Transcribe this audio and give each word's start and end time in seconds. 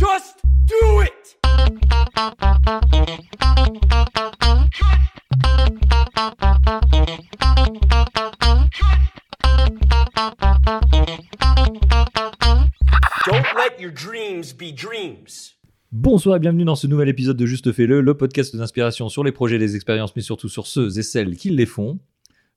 Just 0.00 0.38
do 0.64 1.02
it! 1.02 1.36
Don't 13.26 13.44
let 13.54 13.78
your 13.78 13.92
dreams 13.92 14.54
be 14.54 14.72
dreams. 14.74 15.58
Bonsoir 15.92 16.36
et 16.36 16.38
bienvenue 16.38 16.64
dans 16.64 16.76
ce 16.76 16.86
nouvel 16.86 17.10
épisode 17.10 17.36
de 17.36 17.44
Juste 17.44 17.70
Fais-le, 17.70 18.00
le 18.00 18.16
podcast 18.16 18.56
d'inspiration 18.56 19.10
sur 19.10 19.22
les 19.22 19.32
projets, 19.32 19.58
les 19.58 19.76
expériences, 19.76 20.16
mais 20.16 20.22
surtout 20.22 20.48
sur 20.48 20.66
ceux 20.66 20.98
et 20.98 21.02
celles 21.02 21.36
qui 21.36 21.50
les 21.50 21.66
font. 21.66 21.98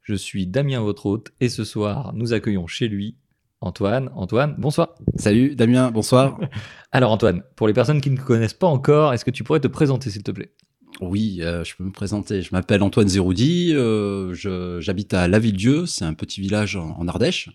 Je 0.01 0.15
suis 0.15 0.47
Damien, 0.47 0.79
votre 0.79 1.07
hôte, 1.07 1.33
et 1.41 1.49
ce 1.49 1.65
soir, 1.65 2.13
nous 2.13 2.31
accueillons 2.31 2.67
chez 2.67 2.87
lui 2.87 3.17
Antoine. 3.63 4.09
Antoine, 4.15 4.55
bonsoir. 4.57 4.95
Salut 5.15 5.55
Damien, 5.55 5.89
bonsoir. 5.89 6.37
Alors 6.91 7.11
Antoine, 7.11 7.43
pour 7.55 7.67
les 7.67 7.73
personnes 7.73 8.01
qui 8.01 8.09
ne 8.09 8.17
connaissent 8.17 8.53
pas 8.53 8.67
encore, 8.67 9.13
est-ce 9.13 9.23
que 9.23 9.31
tu 9.31 9.45
pourrais 9.45 9.61
te 9.61 9.69
présenter 9.69 10.09
s'il 10.09 10.21
te 10.21 10.31
plaît? 10.31 10.51
Oui, 10.99 11.39
euh, 11.41 11.63
je 11.63 11.75
peux 11.75 11.85
me 11.85 11.91
présenter. 11.91 12.41
Je 12.41 12.49
m'appelle 12.51 12.83
Antoine 12.83 13.07
Zéroudi, 13.07 13.71
euh, 13.73 14.33
j'habite 14.81 15.13
à 15.13 15.29
Lavilledieu, 15.29 15.85
c'est 15.85 16.03
un 16.03 16.13
petit 16.13 16.41
village 16.41 16.75
en, 16.75 16.91
en 16.97 17.07
Ardèche. 17.07 17.49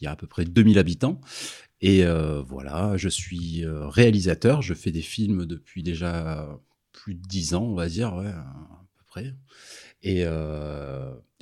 Il 0.00 0.04
y 0.04 0.06
a 0.08 0.10
à 0.10 0.16
peu 0.16 0.26
près 0.26 0.44
2000 0.44 0.76
habitants. 0.78 1.20
Et 1.80 2.04
euh, 2.04 2.42
voilà, 2.42 2.96
je 2.96 3.08
suis 3.08 3.64
euh, 3.64 3.86
réalisateur, 3.86 4.60
je 4.60 4.74
fais 4.74 4.90
des 4.90 5.02
films 5.02 5.46
depuis 5.46 5.84
déjà 5.84 6.48
plus 6.92 7.14
de 7.14 7.22
10 7.28 7.54
ans, 7.54 7.62
on 7.62 7.74
va 7.74 7.88
dire, 7.88 8.14
ouais, 8.14 8.26
à 8.26 8.86
peu 8.96 9.04
près. 9.06 9.34
Et, 10.02 10.24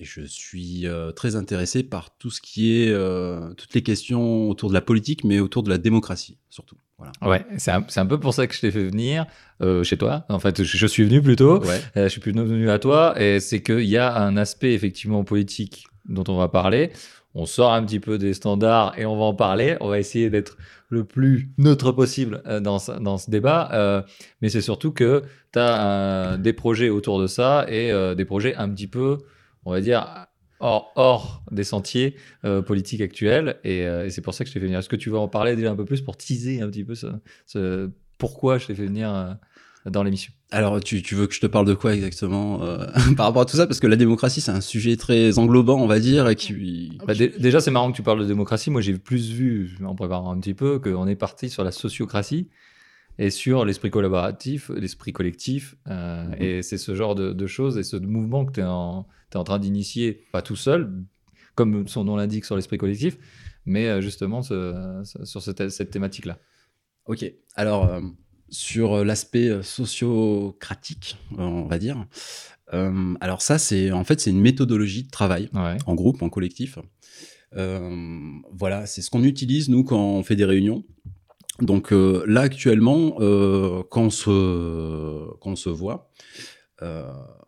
et 0.02 0.04
je 0.04 0.22
suis 0.22 0.86
euh, 0.86 1.12
très 1.12 1.36
intéressé 1.36 1.82
par 1.84 2.16
tout 2.18 2.30
ce 2.30 2.40
qui 2.40 2.82
est, 2.82 2.90
euh, 2.90 3.52
toutes 3.54 3.72
les 3.74 3.82
questions 3.82 4.48
autour 4.50 4.68
de 4.68 4.74
la 4.74 4.80
politique, 4.80 5.22
mais 5.24 5.38
autour 5.40 5.62
de 5.62 5.70
la 5.70 5.78
démocratie, 5.78 6.36
surtout. 6.50 6.76
Voilà. 6.98 7.12
Ouais, 7.22 7.44
c'est 7.58 7.70
un, 7.70 7.84
c'est 7.88 8.00
un 8.00 8.06
peu 8.06 8.18
pour 8.20 8.34
ça 8.34 8.46
que 8.46 8.54
je 8.54 8.60
t'ai 8.60 8.70
fait 8.70 8.84
venir 8.84 9.26
euh, 9.60 9.82
chez 9.82 9.96
toi. 9.96 10.24
En 10.28 10.38
fait, 10.38 10.62
je, 10.62 10.76
je 10.76 10.86
suis 10.86 11.04
venu 11.04 11.20
plutôt. 11.22 11.60
Ouais. 11.64 11.80
Je 11.96 12.08
suis 12.08 12.20
plus 12.20 12.32
venu 12.32 12.68
à 12.70 12.78
toi, 12.78 13.20
et 13.20 13.40
c'est 13.40 13.62
qu'il 13.62 13.84
y 13.86 13.96
a 13.96 14.16
un 14.20 14.36
aspect 14.36 14.72
effectivement 14.74 15.24
politique 15.24 15.86
dont 16.08 16.24
on 16.28 16.36
va 16.36 16.48
parler. 16.48 16.90
On 17.34 17.46
sort 17.46 17.72
un 17.72 17.82
petit 17.84 17.98
peu 17.98 18.18
des 18.18 18.34
standards 18.34 18.98
et 18.98 19.06
on 19.06 19.16
va 19.16 19.24
en 19.24 19.34
parler. 19.34 19.76
On 19.80 19.88
va 19.88 19.98
essayer 19.98 20.28
d'être 20.30 20.58
le 20.90 21.04
plus 21.04 21.48
neutre 21.56 21.90
possible 21.90 22.42
dans, 22.60 22.78
ce- 22.78 22.92
dans 22.92 23.16
ce 23.16 23.30
débat. 23.30 23.70
Euh, 23.72 24.02
mais 24.42 24.50
c'est 24.50 24.60
surtout 24.60 24.92
que 24.92 25.22
tu 25.52 25.58
as 25.58 26.36
des 26.38 26.52
projets 26.52 26.90
autour 26.90 27.18
de 27.20 27.26
ça 27.26 27.64
et 27.68 27.90
euh, 27.90 28.14
des 28.14 28.26
projets 28.26 28.54
un 28.56 28.68
petit 28.68 28.86
peu, 28.86 29.16
on 29.64 29.72
va 29.72 29.80
dire, 29.80 30.26
hors, 30.60 30.92
hors 30.96 31.42
des 31.50 31.64
sentiers 31.64 32.16
euh, 32.44 32.62
politiques 32.62 33.00
actuels. 33.00 33.58
Et, 33.64 33.86
euh, 33.86 34.06
et 34.06 34.10
c'est 34.10 34.20
pour 34.22 34.34
ça 34.34 34.44
que 34.44 34.48
je 34.48 34.54
t'ai 34.54 34.60
fait 34.60 34.66
venir. 34.66 34.78
Est-ce 34.78 34.88
que 34.88 34.96
tu 34.96 35.10
veux 35.10 35.18
en 35.18 35.28
parler 35.28 35.56
déjà 35.56 35.70
un 35.70 35.76
peu 35.76 35.84
plus 35.84 36.00
pour 36.00 36.16
teaser 36.16 36.60
un 36.60 36.68
petit 36.68 36.84
peu 36.84 36.94
ce, 36.94 37.06
ce- 37.46 37.90
pourquoi 38.18 38.58
je 38.58 38.66
t'ai 38.68 38.74
fait 38.74 38.86
venir 38.86 39.12
euh, 39.14 39.32
dans 39.90 40.02
l'émission? 40.04 40.32
Alors, 40.52 40.78
tu, 40.80 41.02
tu 41.02 41.14
veux 41.14 41.26
que 41.26 41.34
je 41.34 41.40
te 41.40 41.46
parle 41.46 41.66
de 41.66 41.74
quoi 41.74 41.94
exactement 41.94 42.62
euh, 42.62 42.86
par 43.16 43.26
rapport 43.26 43.42
à 43.42 43.46
tout 43.46 43.56
ça? 43.56 43.66
Parce 43.66 43.80
que 43.80 43.86
la 43.88 43.96
démocratie, 43.96 44.40
c'est 44.40 44.52
un 44.52 44.60
sujet 44.60 44.96
très 44.96 45.38
englobant, 45.38 45.80
on 45.80 45.86
va 45.86 45.98
dire, 45.98 46.28
et 46.28 46.36
qui... 46.36 46.98
Bah, 47.06 47.14
dé- 47.14 47.32
déjà, 47.38 47.60
c'est 47.60 47.70
marrant 47.72 47.90
que 47.90 47.96
tu 47.96 48.02
parles 48.02 48.20
de 48.20 48.26
démocratie. 48.26 48.70
Moi, 48.70 48.80
j'ai 48.80 48.96
plus 48.98 49.30
vu, 49.32 49.76
en 49.84 49.94
préparant 49.96 50.30
un 50.32 50.38
petit 50.38 50.54
peu, 50.54 50.78
qu'on 50.78 51.06
est 51.08 51.16
parti 51.16 51.48
sur 51.50 51.64
la 51.64 51.72
sociocratie 51.72 52.48
et 53.18 53.30
sur 53.30 53.64
l'esprit 53.64 53.90
collaboratif, 53.90 54.70
l'esprit 54.70 55.12
collectif. 55.12 55.74
euh, 55.88 56.26
Mhm. 56.28 56.36
Et 56.38 56.62
c'est 56.62 56.78
ce 56.78 56.94
genre 56.94 57.14
de, 57.14 57.32
de 57.32 57.46
choses 57.46 57.76
et 57.78 57.82
ce 57.82 57.96
mouvement 57.96 58.44
que 58.44 58.52
tu 58.52 58.60
es, 58.60 58.64
en 58.64 59.06
en 59.38 59.44
train 59.44 59.58
d'initier, 59.58 60.24
pas 60.32 60.42
tout 60.42 60.56
seul, 60.56 60.92
comme 61.54 61.86
son 61.88 62.04
nom 62.04 62.16
l'indique 62.16 62.44
sur 62.44 62.56
l'esprit 62.56 62.78
collectif, 62.78 63.18
mais 63.66 63.86
euh, 63.88 64.00
justement 64.00 64.42
ce- 64.42 65.02
sur 65.24 65.42
cette, 65.42 65.68
cette 65.68 65.90
thématique-là. 65.90 66.38
Ok, 67.06 67.24
alors, 67.56 67.88
euh, 67.88 68.00
sur 68.48 69.04
l'aspect 69.04 69.48
euh, 69.48 69.62
sociocratique, 69.62 71.16
euh, 71.38 71.42
on 71.42 71.66
va 71.66 71.78
dire, 71.78 72.06
euh, 72.72 73.14
alors 73.20 73.42
ça, 73.42 73.58
c'est 73.58 73.90
en 73.92 74.04
fait, 74.04 74.20
c'est 74.20 74.30
une 74.30 74.40
méthodologie 74.40 75.04
de 75.04 75.10
travail, 75.10 75.48
Ouais. 75.52 75.76
en 75.86 75.94
groupe, 75.94 76.22
en 76.22 76.28
collectif. 76.30 76.78
Euh, 77.56 78.16
voilà, 78.52 78.86
c'est 78.86 79.02
ce 79.02 79.10
qu'on 79.10 79.24
utilise, 79.24 79.68
nous, 79.68 79.84
quand 79.84 79.98
on 80.00 80.22
fait 80.22 80.36
des 80.36 80.44
réunions. 80.46 80.84
Donc 81.60 81.92
euh, 81.92 82.24
là, 82.26 82.40
actuellement, 82.42 83.16
euh, 83.20 83.82
quand, 83.90 84.04
on 84.04 84.10
se, 84.10 85.30
quand 85.40 85.50
on 85.50 85.56
se 85.56 85.68
voit, 85.68 86.10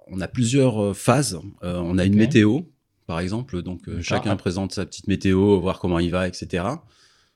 on 0.09 0.20
a 0.20 0.28
plusieurs 0.28 0.82
euh, 0.82 0.92
phases. 0.94 1.41
Euh, 1.62 1.81
on 1.82 1.98
a 1.98 2.04
une 2.04 2.16
météo, 2.16 2.60
par 3.06 3.20
exemple. 3.20 3.62
Donc 3.62 3.88
euh, 3.88 4.00
chacun 4.03 4.37
présente 4.37 4.72
sa 4.72 4.84
petite 4.87 5.09
météo, 5.09 5.59
voir 5.60 5.78
comment 5.78 5.98
il 5.98 6.10
va, 6.10 6.28
etc. 6.28 6.65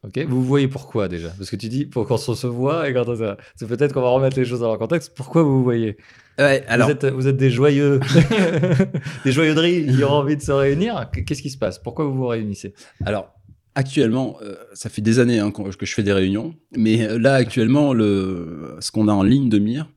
Ok, 0.04 0.16
vous 0.28 0.44
voyez 0.44 0.68
pourquoi 0.68 1.08
déjà? 1.08 1.30
Parce 1.30 1.50
que 1.50 1.56
tu 1.56 1.68
dis 1.68 1.84
pour 1.84 2.06
qu'on 2.06 2.16
se 2.18 2.46
voit 2.46 2.88
et 2.88 2.94
quand 2.94 3.08
on- 3.08 3.36
c'est 3.56 3.66
peut-être 3.66 3.92
qu'on 3.92 4.00
va 4.02 4.10
remettre 4.10 4.38
les 4.38 4.44
choses 4.44 4.60
dans 4.60 4.68
leur 4.68 4.78
contexte. 4.78 5.12
Pourquoi 5.16 5.42
vous 5.42 5.58
vous 5.58 5.64
voyez? 5.64 5.96
Ouais, 6.38 6.64
alors, 6.68 6.86
vous, 6.86 6.92
êtes, 6.92 7.06
vous 7.06 7.26
êtes 7.26 7.36
des 7.36 7.50
joyeux, 7.50 7.98
des 9.24 9.32
joyeux 9.32 9.54
qui 9.54 10.04
ont 10.04 10.10
envie 10.10 10.36
de 10.36 10.42
se 10.42 10.52
réunir. 10.52 11.10
Qu'est-ce 11.26 11.42
qui 11.42 11.50
se 11.50 11.58
passe? 11.58 11.80
Pourquoi 11.80 12.04
vous 12.04 12.14
vous 12.14 12.28
réunissez? 12.28 12.74
Alors 13.04 13.32
actuellement, 13.74 14.36
euh, 14.42 14.54
ça 14.72 14.88
fait 14.88 15.02
des 15.02 15.18
années 15.18 15.38
hein, 15.40 15.50
que 15.52 15.86
je 15.86 15.94
fais 15.94 16.02
des 16.02 16.12
réunions, 16.12 16.54
mais 16.76 17.18
là, 17.18 17.34
actuellement, 17.34 17.92
le, 17.92 18.76
ce 18.80 18.90
qu'on 18.90 19.06
a 19.08 19.12
en 19.12 19.22
ligne 19.22 19.48
de 19.48 19.58
mire, 19.58 19.88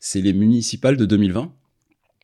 c'est 0.00 0.20
les 0.20 0.32
municipales 0.32 0.96
de 0.96 1.04
2020. 1.06 1.52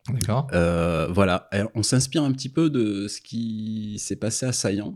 D'accord. 0.09 0.47
Euh, 0.53 1.09
voilà, 1.11 1.49
on 1.75 1.83
s'inspire 1.83 2.23
un 2.23 2.33
petit 2.33 2.49
peu 2.49 2.71
de 2.71 3.09
ce 3.09 3.21
qui 3.21 3.99
s'est 3.99 4.17
passé 4.17 4.47
à 4.47 4.53
Saillant. 4.53 4.95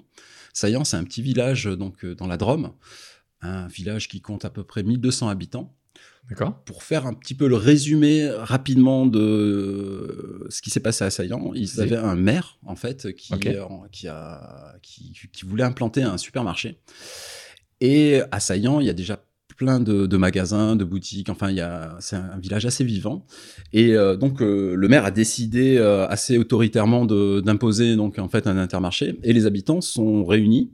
Saillant, 0.53 0.84
c'est 0.84 0.97
un 0.97 1.04
petit 1.04 1.22
village 1.22 1.65
donc 1.65 2.04
euh, 2.04 2.15
dans 2.15 2.26
la 2.26 2.37
Drôme, 2.37 2.72
un 3.41 3.66
village 3.69 4.09
qui 4.09 4.21
compte 4.21 4.44
à 4.44 4.50
peu 4.50 4.65
près 4.65 4.82
1200 4.82 5.28
habitants. 5.28 5.75
D'accord. 6.28 6.62
Pour 6.65 6.84
faire 6.84 7.06
un 7.06 7.15
petit 7.15 7.34
peu 7.34 7.48
le 7.48 7.56
résumé 7.56 8.28
rapidement 8.31 9.06
de 9.06 10.47
ce 10.48 10.62
qui 10.62 10.71
s'est 10.71 10.81
passé 10.81 11.04
à 11.04 11.10
Saillant, 11.10 11.53
ils 11.54 11.81
avaient 11.81 11.97
un 11.97 12.15
maire 12.15 12.59
en 12.65 12.77
fait 12.77 13.15
qui, 13.15 13.32
euh, 13.47 13.66
qui, 13.91 14.06
a, 14.06 14.77
qui, 14.82 15.12
qui 15.32 15.44
voulait 15.44 15.65
implanter 15.65 16.03
un 16.03 16.19
supermarché. 16.19 16.78
Et 17.81 18.21
à 18.31 18.38
Saillant, 18.38 18.81
il 18.81 18.87
y 18.87 18.91
a 18.91 18.94
déjà 18.94 19.25
plein 19.60 19.78
de, 19.78 20.06
de 20.06 20.16
magasins, 20.16 20.75
de 20.75 20.84
boutiques. 20.84 21.28
Enfin, 21.28 21.54
c'est 22.00 22.16
un 22.16 22.38
village 22.38 22.65
assez 22.65 22.82
vivant. 22.82 23.26
Et 23.75 23.93
euh, 23.93 24.16
donc, 24.16 24.41
euh, 24.41 24.75
le 24.75 24.88
maire 24.88 25.04
a 25.04 25.10
décidé 25.10 25.76
euh, 25.76 26.09
assez 26.09 26.38
autoritairement 26.38 27.04
d'imposer 27.04 27.94
donc 27.94 28.19
en 28.19 28.31
fait 28.31 28.47
un 28.47 28.56
intermarché. 28.56 29.21
Et 29.22 29.34
les 29.34 29.44
habitants 29.44 29.82
sont 29.82 30.25
réunis 30.25 30.72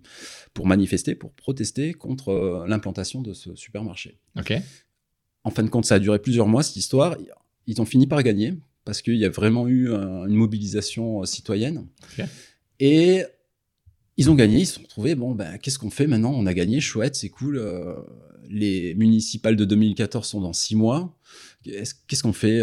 pour 0.55 0.69
manifester, 0.69 1.17
pour 1.17 1.33
protester 1.33 1.95
contre 1.95 2.65
l'implantation 2.69 3.23
de 3.23 3.33
ce 3.33 3.57
supermarché. 3.57 4.21
Ok. 4.39 4.55
En 5.43 5.51
fin 5.51 5.65
de 5.65 5.69
compte, 5.69 5.85
ça 5.85 5.97
a 5.97 5.99
duré 5.99 6.21
plusieurs 6.21 6.47
mois 6.47 6.63
cette 6.63 6.77
histoire. 6.77 7.17
Ils 7.67 7.81
ont 7.81 7.87
fini 7.87 8.07
par 8.07 8.23
gagner 8.23 8.55
parce 8.85 9.03
qu'il 9.03 9.17
y 9.17 9.25
a 9.25 9.31
vraiment 9.31 9.67
eu 9.67 9.91
une 9.91 10.37
mobilisation 10.37 11.25
citoyenne. 11.25 11.89
Et 12.79 13.25
ils 14.17 14.31
ont 14.31 14.35
gagné. 14.35 14.61
Ils 14.61 14.67
se 14.67 14.75
sont 14.75 14.83
retrouvés. 14.83 15.15
Bon, 15.15 15.35
ben, 15.35 15.59
qu'est-ce 15.59 15.79
qu'on 15.79 15.91
fait 15.91 16.07
maintenant? 16.07 16.33
On 16.35 16.47
a 16.47 16.55
gagné, 16.55 16.81
chouette, 16.81 17.17
c'est 17.17 17.29
cool. 17.29 17.59
euh, 17.59 17.95
les 18.51 18.95
municipales 18.95 19.57
de 19.57 19.65
2014 19.65 20.27
sont 20.27 20.41
dans 20.41 20.53
six 20.53 20.77
mois. 20.77 21.17
Est-ce- 21.67 21.95
Qu'est-ce 22.07 22.23
qu'on 22.23 22.33
fait 22.33 22.63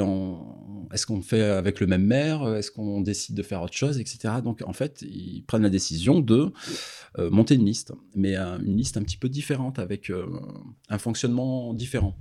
Est-ce 0.93 1.05
qu'on 1.05 1.21
fait 1.21 1.41
avec 1.41 1.79
le 1.79 1.87
même 1.87 2.05
maire? 2.05 2.47
Est-ce 2.55 2.71
qu'on 2.71 3.01
décide 3.01 3.35
de 3.35 3.43
faire 3.43 3.61
autre 3.61 3.73
chose, 3.75 3.99
etc. 3.99 4.35
Donc, 4.43 4.61
en 4.65 4.73
fait, 4.73 5.03
ils 5.07 5.43
prennent 5.45 5.63
la 5.63 5.69
décision 5.69 6.19
de 6.21 6.51
euh, 7.19 7.29
monter 7.29 7.55
une 7.55 7.65
liste, 7.65 7.91
mais 8.15 8.35
euh, 8.37 8.57
une 8.65 8.77
liste 8.77 8.95
un 8.97 9.03
petit 9.03 9.17
peu 9.17 9.27
différente 9.29 9.77
avec 9.79 10.09
euh, 10.09 10.25
un 10.89 10.97
fonctionnement 10.97 11.73
différent. 11.73 12.15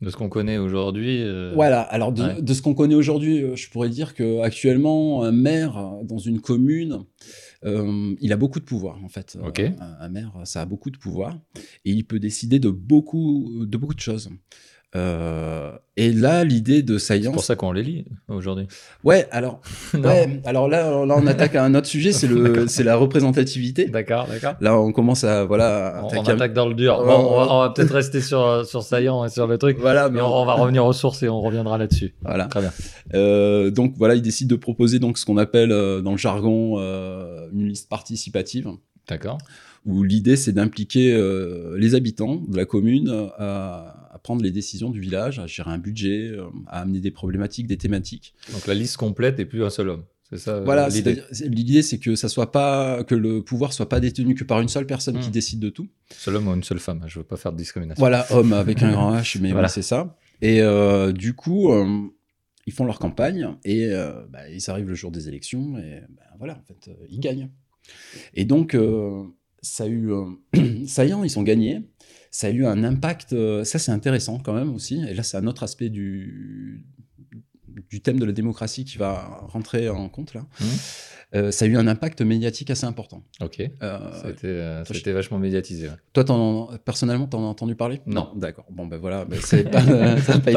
De 0.00 0.10
ce 0.10 0.16
qu'on 0.16 0.28
connaît 0.28 0.58
aujourd'hui. 0.58 1.22
euh, 1.22 1.52
Voilà, 1.54 1.80
alors 1.80 2.12
de, 2.12 2.22
ouais. 2.22 2.42
de 2.42 2.54
ce 2.54 2.60
qu'on 2.62 2.74
connaît 2.74 2.94
aujourd'hui, 2.96 3.42
je 3.56 3.70
pourrais 3.70 3.88
dire 3.88 4.14
que 4.14 4.40
actuellement 4.40 5.22
un 5.22 5.32
maire 5.32 5.92
dans 6.02 6.18
une 6.18 6.40
commune, 6.40 7.04
euh, 7.64 8.14
il 8.20 8.32
a 8.32 8.36
beaucoup 8.36 8.60
de 8.60 8.64
pouvoir 8.64 9.02
en 9.04 9.08
fait. 9.08 9.38
Ok. 9.42 9.60
Euh, 9.60 9.70
un, 9.80 9.96
un 10.00 10.08
maire, 10.08 10.32
ça 10.44 10.62
a 10.62 10.66
beaucoup 10.66 10.90
de 10.90 10.98
pouvoir 10.98 11.38
et 11.84 11.92
il 11.92 12.04
peut 12.04 12.20
décider 12.20 12.58
de 12.58 12.70
beaucoup 12.70 13.64
de 13.66 13.76
beaucoup 13.76 13.94
de 13.94 14.00
choses. 14.00 14.30
Euh, 14.96 15.72
et 15.96 16.12
là, 16.12 16.44
l'idée 16.44 16.82
de 16.82 16.98
C'est 16.98 17.06
Saillant, 17.18 17.32
pour 17.32 17.44
ça 17.44 17.54
qu'on 17.56 17.72
les 17.72 17.82
lit 17.82 18.04
aujourd'hui. 18.28 18.66
ouais, 19.04 19.26
alors, 19.30 19.60
ouais, 19.94 20.40
alors 20.44 20.68
là, 20.68 21.04
là, 21.04 21.14
on 21.16 21.26
attaque 21.26 21.54
à 21.56 21.64
un 21.64 21.74
autre 21.74 21.86
sujet, 21.86 22.12
c'est 22.12 22.26
le, 22.26 22.66
c'est 22.68 22.82
la 22.84 22.96
représentativité. 22.96 23.86
D'accord, 23.86 24.26
d'accord. 24.28 24.54
Là, 24.60 24.78
on 24.78 24.92
commence 24.92 25.24
à 25.24 25.44
voilà, 25.44 26.00
On, 26.02 26.16
on 26.18 26.22
attaque 26.24 26.52
dans 26.52 26.68
le 26.68 26.74
dur. 26.74 26.98
Bon, 26.98 27.04
on 27.12 27.36
va, 27.36 27.42
ouais. 27.44 27.48
on 27.50 27.60
va 27.60 27.70
peut-être 27.70 27.92
rester 27.94 28.20
sur, 28.20 28.64
sur 28.66 28.82
Saillant 28.82 29.24
et 29.24 29.28
sur 29.30 29.46
le 29.46 29.58
truc. 29.58 29.78
Voilà, 29.80 30.08
Mais 30.10 30.20
on, 30.20 30.26
on 30.42 30.44
va 30.44 30.54
revenir 30.54 30.84
aux 30.84 30.92
sources 30.92 31.22
et 31.22 31.28
on 31.28 31.40
reviendra 31.40 31.78
là-dessus. 31.78 32.14
voilà. 32.22 32.46
Très 32.46 32.60
bien. 32.60 32.72
Euh, 33.14 33.70
donc 33.70 33.94
voilà, 33.96 34.14
il 34.14 34.22
décide 34.22 34.48
de 34.48 34.56
proposer 34.56 34.98
donc 34.98 35.18
ce 35.18 35.24
qu'on 35.24 35.36
appelle 35.38 35.72
euh, 35.72 36.00
dans 36.02 36.12
le 36.12 36.18
jargon 36.18 36.78
une 37.52 37.68
liste 37.68 37.88
participative, 37.88 38.68
D'accord. 39.08 39.38
où 39.86 40.02
l'idée 40.02 40.36
c'est 40.36 40.52
d'impliquer 40.52 41.16
les 41.76 41.94
habitants 41.94 42.42
de 42.48 42.56
la 42.56 42.64
commune 42.64 43.28
à 43.38 43.93
prendre 44.24 44.42
les 44.42 44.50
décisions 44.50 44.90
du 44.90 44.98
village, 45.00 45.38
à 45.38 45.46
gérer 45.46 45.70
un 45.70 45.78
budget, 45.78 46.30
euh, 46.30 46.46
à 46.66 46.80
amener 46.80 46.98
des 46.98 47.12
problématiques, 47.12 47.68
des 47.68 47.76
thématiques. 47.76 48.34
Donc 48.52 48.66
la 48.66 48.74
liste 48.74 48.96
complète 48.96 49.38
et 49.38 49.44
plus 49.44 49.62
un 49.62 49.70
seul 49.70 49.90
homme. 49.90 50.02
C'est 50.30 50.38
ça 50.38 50.52
euh, 50.56 50.64
Voilà, 50.64 50.88
l'idée. 50.88 51.22
c'est- 51.30 51.46
l'idée 51.48 51.82
c'est 51.82 51.98
que 51.98 52.16
ça 52.16 52.28
soit 52.30 52.50
pas 52.50 53.04
que 53.04 53.14
le 53.14 53.42
pouvoir 53.42 53.72
soit 53.74 53.88
pas 53.88 54.00
détenu 54.00 54.34
que 54.34 54.42
par 54.42 54.60
une 54.62 54.68
seule 54.68 54.86
personne 54.86 55.20
qui 55.20 55.28
Mm. 55.28 55.32
décide 55.32 55.60
de 55.60 55.68
tout. 55.68 55.86
Seul 56.10 56.36
homme 56.36 56.48
ou 56.48 56.54
une 56.54 56.64
seule 56.64 56.80
femme. 56.80 57.04
Je 57.06 57.18
veux 57.20 57.24
pas 57.24 57.36
faire 57.36 57.52
de 57.52 57.58
discrimination. 57.58 58.00
Voilà, 58.00 58.26
homme 58.32 58.54
avec 58.54 58.82
un 58.82 58.92
grand 58.92 59.14
H, 59.14 59.38
mais 59.40 59.52
Voilà. 59.52 59.68
c'est 59.68 59.82
ça. 59.82 60.16
Et 60.40 60.62
euh, 60.62 61.12
du 61.12 61.34
coup, 61.34 61.70
euh, 61.70 61.84
ils 62.66 62.72
font 62.72 62.86
leur 62.86 62.98
campagne 62.98 63.50
et 63.64 63.88
euh, 63.92 64.24
bah, 64.30 64.48
ils 64.50 64.70
arrivent 64.70 64.88
le 64.88 64.94
jour 64.94 65.10
des 65.10 65.28
élections 65.28 65.76
et 65.78 66.00
bah, 66.16 66.22
voilà, 66.38 66.54
en 66.54 66.62
fait, 66.66 66.88
euh, 66.90 66.94
ils 67.10 67.20
gagnent. 67.20 67.50
Et 68.32 68.46
donc, 68.46 68.74
euh, 68.74 69.22
ça 69.60 69.84
a 69.84 69.86
eu, 69.86 70.10
euh, 70.10 70.24
saillant, 70.86 71.22
ils 71.24 71.30
sont 71.30 71.42
gagnés. 71.42 71.82
Ça 72.36 72.48
a 72.48 72.50
eu 72.50 72.66
un 72.66 72.82
impact. 72.82 73.32
euh, 73.32 73.62
ça, 73.62 73.78
c'est 73.78 73.92
intéressant 73.92 74.40
quand 74.40 74.54
même 74.54 74.74
aussi. 74.74 75.00
Et 75.08 75.14
là, 75.14 75.22
c'est 75.22 75.36
un 75.36 75.46
autre 75.46 75.62
aspect 75.62 75.88
du 75.88 76.84
du 77.90 78.00
thème 78.00 78.18
de 78.18 78.24
la 78.24 78.32
démocratie 78.32 78.84
qui 78.84 78.98
va 78.98 79.40
rentrer 79.48 79.88
en 79.88 80.08
compte 80.08 80.34
là. 80.34 80.44
Mhm. 80.60 80.66
Euh, 81.36 81.50
ça 81.50 81.64
a 81.64 81.68
eu 81.68 81.76
un 81.76 81.86
impact 81.88 82.20
médiatique 82.22 82.70
assez 82.70 82.86
important. 82.86 83.22
Ok. 83.40 83.60
Euh, 83.82 83.98
C'était 84.22 85.10
euh, 85.10 85.12
vachement 85.14 85.38
médiatisé. 85.38 85.88
ouais. 85.88 85.94
toi, 86.12 86.24
personnellement, 86.84 87.26
t'en 87.26 87.40
as 87.44 87.46
entendu 87.48 87.74
parler? 87.74 88.00
Non. 88.06 88.30
D'accord. 88.36 88.66
Bon, 88.70 88.86
ben 88.86 88.98
voilà, 88.98 89.24
ben, 89.24 89.38
c'est 89.42 89.68
pas, 89.70 89.80
été- 90.36 90.54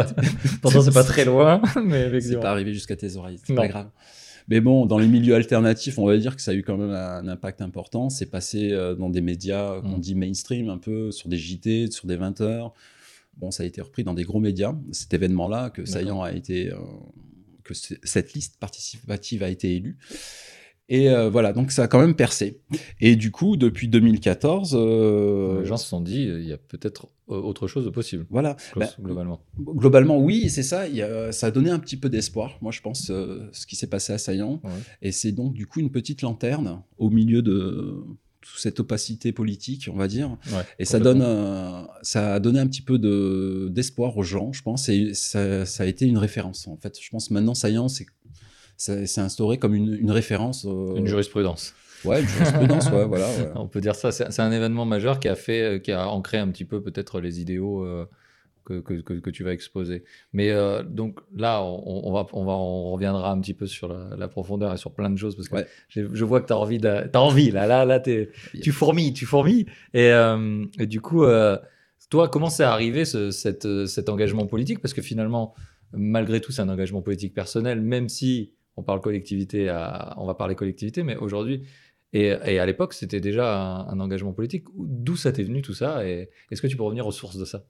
Pourtant, 0.62 0.82
c'est 0.82 0.94
pas 0.94 1.04
très 1.04 1.26
loin, 1.26 1.62
mais 1.84 2.22
c'est 2.22 2.40
pas 2.40 2.52
arrivé 2.52 2.74
jusqu'à 2.74 2.96
tes 2.96 3.16
oreilles, 3.16 3.40
c'est 3.44 3.56
pas 3.56 3.68
grave. 3.68 3.90
Mais 4.48 4.62
bon, 4.62 4.86
dans 4.86 4.98
les 4.98 5.08
milieux 5.08 5.36
alternatifs, 5.36 6.00
on 6.00 6.06
va 6.06 6.18
dire 6.18 6.36
que 6.36 6.42
ça 6.42 6.52
a 6.52 6.54
eu 6.54 6.64
quand 6.64 6.78
même 6.78 6.92
un 6.92 7.28
impact 7.28 7.62
important. 7.62 8.10
C'est 8.10 8.32
passé 8.32 8.72
euh, 8.72 8.96
dans 8.96 9.10
des 9.10 9.22
médias 9.22 9.82
qu'on 9.82 9.98
Mm. 9.98 10.02
dit 10.02 10.16
mainstream, 10.16 10.70
un 10.70 10.78
peu, 10.78 11.12
sur 11.12 11.28
des 11.30 11.38
JT, 11.38 11.92
sur 11.92 12.08
des 12.08 12.16
20 12.16 12.40
heures. 12.42 12.74
Bon, 13.38 13.52
ça 13.52 13.64
a 13.64 13.66
été 13.66 13.82
repris 13.82 14.04
dans 14.04 14.14
des 14.14 14.24
gros 14.24 14.40
médias, 14.40 14.74
cet 14.92 15.14
événement-là, 15.14 15.70
que 15.70 15.86
Saillant 15.86 16.22
a 16.22 16.32
été. 16.32 16.72
euh, 16.72 16.78
que 17.64 17.74
cette 17.74 18.34
liste 18.34 18.58
participative 18.62 19.44
a 19.44 19.50
été 19.50 19.76
élue. 19.76 19.98
Et 20.88 21.10
euh, 21.10 21.30
voilà, 21.30 21.52
donc 21.52 21.72
ça 21.74 21.84
a 21.84 21.88
quand 21.90 22.00
même 22.00 22.16
percé. 22.16 22.62
Et 23.02 23.18
du 23.18 23.30
coup, 23.30 23.58
depuis 23.58 23.90
2014. 23.90 24.74
euh, 24.80 25.60
Les 25.60 25.66
gens 25.66 25.76
se 25.76 25.86
sont 25.86 26.00
dit, 26.00 26.26
euh, 26.30 26.40
il 26.40 26.48
y 26.48 26.54
a 26.54 26.58
peut-être 26.58 27.08
euh, 27.08 27.10
autre 27.28 27.68
chose 27.68 27.86
de 27.86 27.90
possible, 27.90 28.26
Voilà. 28.30 28.56
Ben, 28.76 28.88
globalement. 29.02 29.42
Globalement, 29.60 30.18
oui, 30.18 30.50
c'est 30.50 30.64
ça. 30.64 30.88
Il 30.88 30.96
y 30.96 31.02
a- 31.02 31.32
ça 31.32 31.48
a 31.48 31.52
donné 31.52 31.70
un 31.70 31.80
petit 31.80 31.98
peu 31.98 32.10
d'espoir, 32.10 32.58
moi, 32.62 32.72
je 32.72 32.82
pense, 32.82 33.10
euh, 33.10 33.50
ce 33.52 33.68
qui 33.68 33.76
s'est 33.76 33.88
passé 33.88 34.14
à 34.14 34.18
Saillant. 34.18 34.62
Ouais. 34.64 34.70
Et 35.02 35.12
c'est 35.12 35.32
donc, 35.34 35.54
du 35.54 35.66
coup, 35.68 35.80
une 35.82 35.92
petite 35.92 36.22
lanterne 36.22 36.82
au 36.98 37.10
milieu 37.10 37.42
de 37.42 37.96
toute 38.42 38.60
cette 38.60 38.80
opacité 38.80 39.34
politique, 39.34 39.90
on 39.94 39.98
va 39.98 40.08
dire. 40.08 40.30
Ouais, 40.54 40.64
Et 40.80 40.86
ça, 40.86 41.00
donne, 41.02 41.22
ça 42.02 42.36
a 42.36 42.40
donné 42.40 42.60
un 42.60 42.68
petit 42.68 42.82
peu 42.82 42.98
de- 42.98 43.68
d'espoir 43.72 44.16
aux 44.18 44.24
gens, 44.24 44.54
je 44.54 44.62
pense. 44.62 44.88
Et 44.88 45.14
ça, 45.14 45.66
ça 45.66 45.84
a 45.84 45.86
été 45.86 46.06
une 46.06 46.18
référence, 46.18 46.66
en 46.68 46.78
fait. 46.78 46.98
Je 47.02 47.10
pense 47.10 47.30
maintenant, 47.30 47.56
Saillant, 47.56 47.88
c'est 47.90 49.18
instauré 49.20 49.58
comme 49.58 49.74
une, 49.74 49.94
une 49.96 50.12
référence. 50.12 50.66
euh, 50.66 50.96
Une 50.96 51.08
jurisprudence. 51.08 51.74
Ouais, 52.06 52.22
une 52.22 52.28
jurisprudence, 52.28 52.90
ouais, 52.92 53.06
voilà. 53.06 53.28
ouais. 53.28 53.50
On 53.56 53.68
peut 53.68 53.82
dire 53.82 53.96
ça. 53.96 54.12
C'est 54.12 54.40
un 54.40 54.52
événement 54.52 54.86
majeur 54.86 55.20
qui 55.20 55.28
a 55.28 55.36
fait, 55.36 55.62
euh, 55.62 55.80
qui 55.80 55.92
a 55.92 56.08
ancré 56.10 56.38
un 56.38 56.48
petit 56.50 56.66
peu 56.66 56.82
peut-être 56.82 57.20
les 57.20 57.42
idéaux 57.42 57.84
euh, 57.84 58.06
que, 58.66 58.80
que, 58.82 59.30
tu 59.30 59.44
vas 59.44 59.54
exposer. 59.54 60.04
Mais 60.34 60.52
euh, 60.52 60.84
donc 60.84 61.20
là, 61.36 61.64
on, 61.64 62.02
on 62.08 62.12
va, 62.12 62.26
on 62.34 62.44
va, 62.46 62.52
on 62.54 62.92
reviendra 62.92 63.32
un 63.32 63.40
petit 63.40 63.54
peu 63.54 63.66
sur 63.66 63.88
la, 63.88 64.16
la 64.18 64.28
profondeur 64.28 64.74
et 64.74 64.78
sur 64.78 64.92
plein 64.94 65.10
de 65.10 65.18
choses 65.18 65.36
parce 65.36 65.48
que 65.48 65.56
Ouais. 65.56 65.68
je 65.90 66.26
vois 66.26 66.42
que 66.42 66.48
tu 66.48 66.54
as 66.54 66.58
envie, 66.58 66.78
de, 66.78 67.08
t'as 67.12 67.20
envie 67.20 67.50
là, 67.52 67.66
là, 67.66 67.86
là, 67.86 68.00
tu 68.00 68.28
fourmilles, 68.72 69.14
tu 69.14 69.26
fourmilles. 69.26 69.66
Et, 69.94 70.12
euh, 70.12 70.66
et 70.80 70.86
du 70.86 71.00
coup, 71.02 71.24
euh, 71.24 71.58
toi, 72.10 72.28
comment 72.28 72.50
c'est 72.50 72.64
arrivé 72.64 73.06
ce, 73.06 73.32
cette, 73.32 73.86
cet 73.88 74.10
engagement 74.10 74.46
politique? 74.46 74.80
Parce 74.82 74.94
que 74.94 75.02
finalement, 75.02 75.56
malgré 75.94 76.42
tout, 76.42 76.52
c'est 76.52 76.62
un 76.62 76.70
engagement 76.70 77.02
politique 77.02 77.34
personnel, 77.34 77.82
même 77.82 78.10
si 78.10 78.52
on 78.76 78.84
parle 78.84 79.02
collectivité, 79.02 79.70
à, 79.70 80.14
on 80.18 80.26
va 80.26 80.36
parler 80.36 80.56
collectivité, 80.56 81.04
mais 81.04 81.16
aujourd'hui, 81.16 81.64
et, 82.22 82.54
et 82.54 82.60
à 82.60 82.66
l'époque, 82.66 82.94
c'était 82.94 83.22
déjà 83.22 83.46
un, 83.56 83.88
un 83.88 84.00
engagement 84.00 84.34
politique. 84.34 84.66
D'où 84.78 85.16
ça 85.16 85.32
t'est 85.32 85.44
venu 85.44 85.62
tout 85.62 85.74
ça? 85.74 86.08
Et 86.08 86.30
est-ce 86.52 86.62
que 86.62 86.68
tu 86.68 86.78
peux 86.78 86.84
revenir 86.84 87.06
aux 87.08 87.12
sources 87.12 87.38
de 87.38 87.46
ça? 87.46 87.66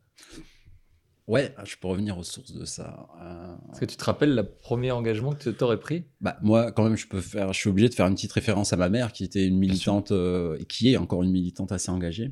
Ouais, 1.27 1.53
je 1.65 1.75
peux 1.75 1.89
revenir 1.89 2.17
aux 2.17 2.23
sources 2.23 2.53
de 2.53 2.63
ça. 2.63 3.09
Euh, 3.21 3.55
Est-ce 3.73 3.81
que 3.81 3.85
tu 3.85 3.97
te 3.97 4.03
rappelles 4.05 4.33
le 4.33 4.45
premier 4.45 4.91
engagement 4.91 5.33
que 5.33 5.49
tu 5.49 5.63
aurais 5.65 5.77
pris? 5.77 6.05
Bah, 6.21 6.37
moi, 6.41 6.71
quand 6.71 6.85
même, 6.85 6.95
je 6.95 7.05
peux 7.05 7.19
faire, 7.19 7.51
je 7.51 7.59
suis 7.59 7.69
obligé 7.69 7.89
de 7.89 7.93
faire 7.93 8.07
une 8.07 8.15
petite 8.15 8.31
référence 8.31 8.71
à 8.71 8.77
ma 8.77 8.87
mère, 8.87 9.11
qui 9.11 9.25
était 9.25 9.45
une 9.45 9.57
militante, 9.57 10.13
euh, 10.13 10.57
et 10.57 10.63
qui 10.63 10.93
est 10.93 10.95
encore 10.95 11.23
une 11.23 11.31
militante 11.31 11.73
assez 11.73 11.91
engagée. 11.91 12.31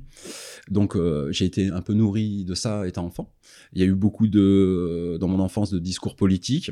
Donc, 0.70 0.96
euh, 0.96 1.30
j'ai 1.34 1.44
été 1.44 1.68
un 1.68 1.82
peu 1.82 1.94
nourri 1.94 2.46
de 2.46 2.56
ça 2.56 2.88
étant 2.88 3.04
enfant. 3.04 3.34
Il 3.74 3.82
y 3.82 3.84
a 3.84 3.86
eu 3.86 3.96
beaucoup 3.96 4.28
de, 4.28 5.18
dans 5.20 5.28
mon 5.28 5.42
enfance, 5.42 5.72
de 5.72 5.80
discours 5.80 6.16
politiques. 6.16 6.72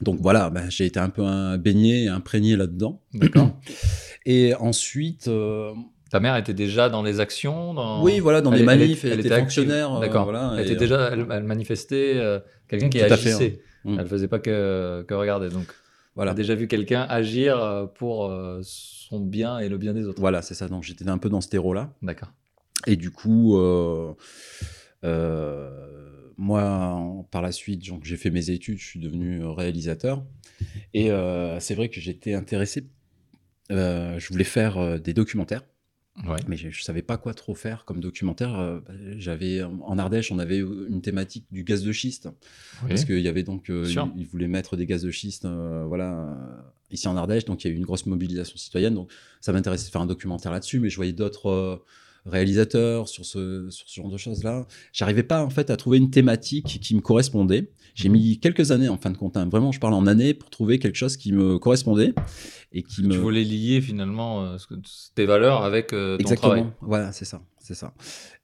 Donc 0.00 0.18
voilà, 0.20 0.50
bah, 0.50 0.68
j'ai 0.68 0.86
été 0.86 0.98
un 0.98 1.08
peu 1.08 1.22
un, 1.22 1.56
baigné, 1.58 2.08
imprégné 2.08 2.56
là-dedans. 2.56 3.00
D'accord. 3.12 3.50
Et 4.26 4.54
ensuite, 4.54 5.28
euh, 5.28 5.72
Ta 6.10 6.20
mère 6.20 6.36
était 6.36 6.54
déjà 6.54 6.88
dans 6.88 7.02
les 7.02 7.20
actions 7.20 7.74
dans... 7.74 8.02
oui, 8.02 8.20
voilà, 8.20 8.40
dans 8.40 8.52
Elle- 8.52 8.58
des 8.60 8.64
manifs, 8.64 9.04
elle, 9.04 9.12
elle 9.12 9.20
était 9.20 9.38
fonctionnaire. 9.38 9.94
euh, 9.96 10.00
D'accord. 10.00 10.24
voilà, 10.24 10.54
elle, 10.56 10.64
était 10.64 10.76
déjà, 10.76 11.10
elle, 11.12 11.44
manifestait 11.44 12.12
euh, 12.16 12.38
quelqu'un 12.68 12.88
qui 12.88 12.98
fait, 12.98 13.10
agissait. 13.12 13.60
Mm. 13.84 13.96
Elle 13.98 14.06
faisait 14.06 14.28
pas 14.28 14.38
que, 14.38 15.04
que 15.08 15.14
regarder. 15.14 15.48
Donc, 15.48 15.66
voilà. 16.14 16.30
elle 16.30 16.34
a 16.34 16.36
déjà 16.36 16.54
vu 16.54 16.68
quelqu'un 16.68 17.02
agir 17.02 17.58
euh, 17.58 17.86
pour 17.86 18.26
euh, 18.26 18.60
son 18.62 19.20
bien 19.20 19.58
et 19.58 19.68
le 19.68 19.76
bien 19.76 19.92
des 19.92 20.06
autres. 20.06 20.20
Voilà, 20.20 20.40
c'est 20.40 20.54
ça. 20.54 20.68
Donc, 20.68 20.84
j'étais 20.84 21.08
un 21.08 21.18
peu 21.18 21.28
dans 21.28 21.40
ce 21.40 21.48
terreau-là. 21.48 21.92
D'accord. 22.00 22.30
Et 22.86 22.96
du 22.96 23.10
coup, 23.10 23.58
euh, 23.58 24.12
euh, 25.04 26.03
moi, 26.36 27.24
par 27.30 27.42
la 27.42 27.52
suite, 27.52 27.82
j'ai 28.02 28.16
fait 28.16 28.30
mes 28.30 28.50
études, 28.50 28.78
je 28.78 28.84
suis 28.86 29.00
devenu 29.00 29.42
euh, 29.42 29.50
réalisateur. 29.50 30.24
Et 30.92 31.10
euh, 31.10 31.58
c'est 31.60 31.74
vrai 31.74 31.88
que 31.88 32.00
j'étais 32.00 32.34
intéressé. 32.34 32.88
euh, 33.70 34.18
je 34.18 34.28
voulais 34.28 34.44
faire 34.44 35.00
des 35.00 35.14
documentaires, 35.14 35.62
Ouais. 36.28 36.38
mais 36.46 36.56
je 36.56 36.68
ne 36.68 36.72
savais 36.72 37.02
pas 37.02 37.16
quoi 37.16 37.34
trop 37.34 37.54
faire 37.56 37.84
comme 37.84 37.98
documentaire. 38.00 38.80
J'avais 39.16 39.62
en 39.62 39.98
Ardèche, 39.98 40.30
on 40.30 40.38
avait 40.38 40.58
une 40.58 41.02
thématique 41.02 41.46
du 41.50 41.64
gaz 41.64 41.82
de 41.82 41.90
schiste, 41.92 42.28
Oui. 42.82 42.88
parce 42.90 43.04
qu'il 43.04 43.18
y 43.20 43.26
avait 43.28 43.42
donc, 43.42 43.64
ils, 43.68 43.96
ils 44.16 44.26
voulaient 44.26 44.46
mettre 44.48 44.76
des 44.76 44.86
gaz 44.86 45.02
de 45.02 45.10
schiste, 45.10 45.44
euh, 45.44 45.84
voilà, 45.86 46.36
ici 46.90 47.08
en 47.08 47.16
Ardèche. 47.16 47.44
Donc 47.46 47.64
il 47.64 47.68
y 47.68 47.70
a 47.70 47.74
eu 47.74 47.76
une 47.76 47.84
grosse 47.84 48.06
mobilisation 48.06 48.56
citoyenne. 48.56 48.94
Donc 48.94 49.10
ça 49.40 49.52
m'intéressait 49.52 49.86
de 49.86 49.90
faire 49.90 50.02
un 50.02 50.06
documentaire 50.06 50.52
là-dessus, 50.52 50.78
mais 50.78 50.88
je 50.88 50.96
voyais 50.96 51.12
d'autres 51.12 51.82
réalisateurs 52.26 53.08
sur 53.08 53.24
ce, 53.24 53.68
sur 53.70 53.88
ce 53.88 53.94
genre 54.00 54.10
de 54.10 54.16
choses-là. 54.16 54.66
J'arrivais 54.92 55.22
pas 55.22 55.44
en 55.44 55.50
fait 55.50 55.70
à 55.70 55.76
trouver 55.76 55.98
une 55.98 56.10
thématique 56.10 56.78
qui 56.80 56.94
me 56.94 57.00
correspondait. 57.00 57.70
J'ai 57.94 58.08
mis 58.08 58.40
quelques 58.40 58.70
années 58.72 58.88
en 58.88 58.96
fin 58.96 59.10
de 59.10 59.16
compte, 59.16 59.36
hein, 59.36 59.48
vraiment, 59.48 59.70
je 59.72 59.78
parle 59.78 59.94
en 59.94 60.06
années 60.06 60.34
pour 60.34 60.50
trouver 60.50 60.78
quelque 60.78 60.96
chose 60.96 61.16
qui 61.16 61.32
me 61.32 61.58
correspondait 61.58 62.12
et 62.72 62.82
qui 62.82 63.02
me 63.04 63.10
Tu 63.12 63.18
voulais 63.18 63.44
lier 63.44 63.80
finalement 63.80 64.44
euh, 64.44 64.56
tes 65.14 65.26
valeurs 65.26 65.62
avec 65.62 65.92
euh, 65.92 66.16
ton 66.16 66.22
Exactement. 66.22 66.54
travail. 66.54 66.66
Voilà, 66.80 67.12
c'est 67.12 67.24
ça, 67.24 67.42
c'est 67.60 67.74
ça. 67.74 67.94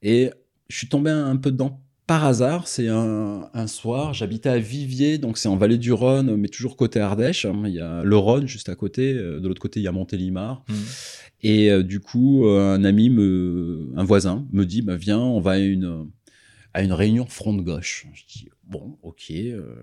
Et 0.02 0.30
je 0.68 0.76
suis 0.76 0.88
tombé 0.88 1.10
un 1.10 1.36
peu 1.36 1.50
dedans 1.50 1.80
par 2.06 2.24
hasard. 2.24 2.68
C'est 2.68 2.88
un, 2.88 3.48
un 3.52 3.66
soir, 3.66 4.14
j'habitais 4.14 4.48
à 4.50 4.58
Viviers, 4.58 5.18
donc 5.18 5.36
c'est 5.38 5.48
en 5.48 5.56
vallée 5.56 5.78
du 5.78 5.92
Rhône, 5.92 6.36
mais 6.36 6.48
toujours 6.48 6.76
côté 6.76 7.00
Ardèche. 7.00 7.44
hein. 7.44 7.62
Il 7.66 7.72
y 7.74 7.80
a 7.80 8.02
le 8.04 8.16
Rhône 8.16 8.46
juste 8.46 8.68
à 8.68 8.76
côté. 8.76 9.14
euh, 9.14 9.40
De 9.40 9.48
l'autre 9.48 9.60
côté, 9.60 9.80
il 9.80 9.82
y 9.84 9.88
a 9.88 9.92
Montélimar. 9.92 10.62
Mhm. 10.68 10.76
Et 11.42 11.70
euh, 11.70 11.82
du 11.82 12.00
coup, 12.00 12.46
euh, 12.46 12.74
un 12.74 12.84
ami, 12.84 13.10
me, 13.10 13.90
un 13.96 14.04
voisin, 14.04 14.46
me 14.52 14.64
dit 14.66 14.82
bah, 14.82 14.96
Viens, 14.96 15.20
on 15.20 15.40
va 15.40 15.52
à 15.52 15.58
une, 15.58 16.06
à 16.74 16.82
une 16.82 16.92
réunion 16.92 17.26
front 17.26 17.54
de 17.54 17.62
gauche. 17.62 18.06
Je 18.12 18.22
dis 18.26 18.48
Bon, 18.64 18.98
ok, 19.02 19.30
euh, 19.32 19.74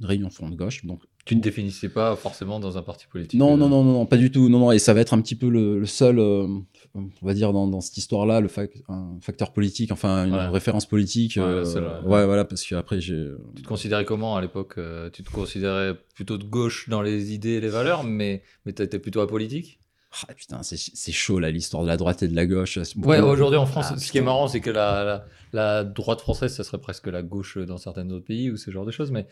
une 0.00 0.06
réunion 0.06 0.30
front 0.30 0.48
de 0.48 0.54
gauche. 0.54 0.84
Donc, 0.86 1.02
Tu 1.24 1.34
ne 1.34 1.40
définissais 1.40 1.88
pas 1.88 2.14
forcément 2.14 2.60
dans 2.60 2.78
un 2.78 2.82
parti 2.82 3.06
politique. 3.10 3.40
non, 3.40 3.54
euh, 3.54 3.56
non, 3.56 3.68
non, 3.68 3.82
non, 3.82 3.92
non, 3.92 4.06
pas 4.06 4.16
du 4.18 4.30
tout. 4.30 4.48
Non, 4.48 4.60
non, 4.60 4.70
et 4.72 4.78
ça 4.78 4.94
va 4.94 5.00
être 5.00 5.14
un 5.14 5.20
petit 5.20 5.34
peu 5.34 5.48
le, 5.48 5.80
le 5.80 5.86
seul, 5.86 6.20
euh, 6.20 6.46
on 6.94 7.08
va 7.22 7.34
dire, 7.34 7.52
dans, 7.52 7.66
dans 7.66 7.80
cette 7.80 7.96
histoire-là, 7.96 8.40
le 8.40 8.46
fac- 8.46 8.82
un 8.88 9.18
facteur 9.20 9.52
politique, 9.52 9.90
enfin, 9.90 10.26
une 10.26 10.34
Ouais. 10.34 10.46
référence 10.48 10.86
politique. 10.86 11.36
Ouais, 11.38 11.42
euh, 11.42 12.00
ouais, 12.02 12.24
voilà, 12.24 12.44
parce 12.44 12.62
qu'après, 12.64 13.00
j'ai. 13.00 13.30
Tu 13.56 13.62
te 13.62 13.66
considérais 13.68 14.04
comment 14.04 14.36
à 14.36 14.40
l'époque 14.40 14.74
euh, 14.78 15.10
Tu 15.10 15.24
te 15.24 15.30
considérais 15.30 15.96
plutôt 16.14 16.38
de 16.38 16.44
gauche 16.44 16.88
dans 16.88 17.02
les 17.02 17.32
idées 17.34 17.54
et 17.54 17.60
les 17.60 17.68
valeurs, 17.70 18.04
mais, 18.04 18.42
mais 18.64 18.72
tu 18.72 18.82
étais 18.82 19.00
plutôt 19.00 19.20
apolitique? 19.22 19.80
Ah, 20.28 20.34
putain, 20.34 20.60
c'est 20.62 21.12
chaud, 21.12 21.38
là, 21.38 21.50
l'histoire 21.50 21.82
de 21.82 21.88
la 21.88 21.96
droite 21.96 22.22
et 22.22 22.28
de 22.28 22.36
la 22.36 22.46
gauche. 22.46 22.78
Ouais, 22.96 23.20
aujourd'hui 23.20 23.58
en 23.58 23.66
France, 23.66 23.86
Ah, 23.90 23.98
ce 23.98 24.10
qui 24.10 24.18
est 24.18 24.22
marrant, 24.22 24.48
c'est 24.48 24.60
que 24.60 24.70
la, 24.70 25.04
la, 25.04 25.24
la 25.52 25.84
droite 25.84 26.20
française, 26.20 26.54
ça 26.54 26.64
serait 26.64 26.78
presque 26.80 27.06
la 27.08 27.22
gauche 27.22 27.58
dans 27.58 27.76
certains 27.78 28.08
autres 28.10 28.24
pays 28.24 28.50
ou 28.50 28.56
ce 28.56 28.70
genre 28.70 28.84
de 28.86 28.90
choses. 28.90 29.10
Mais 29.10 29.26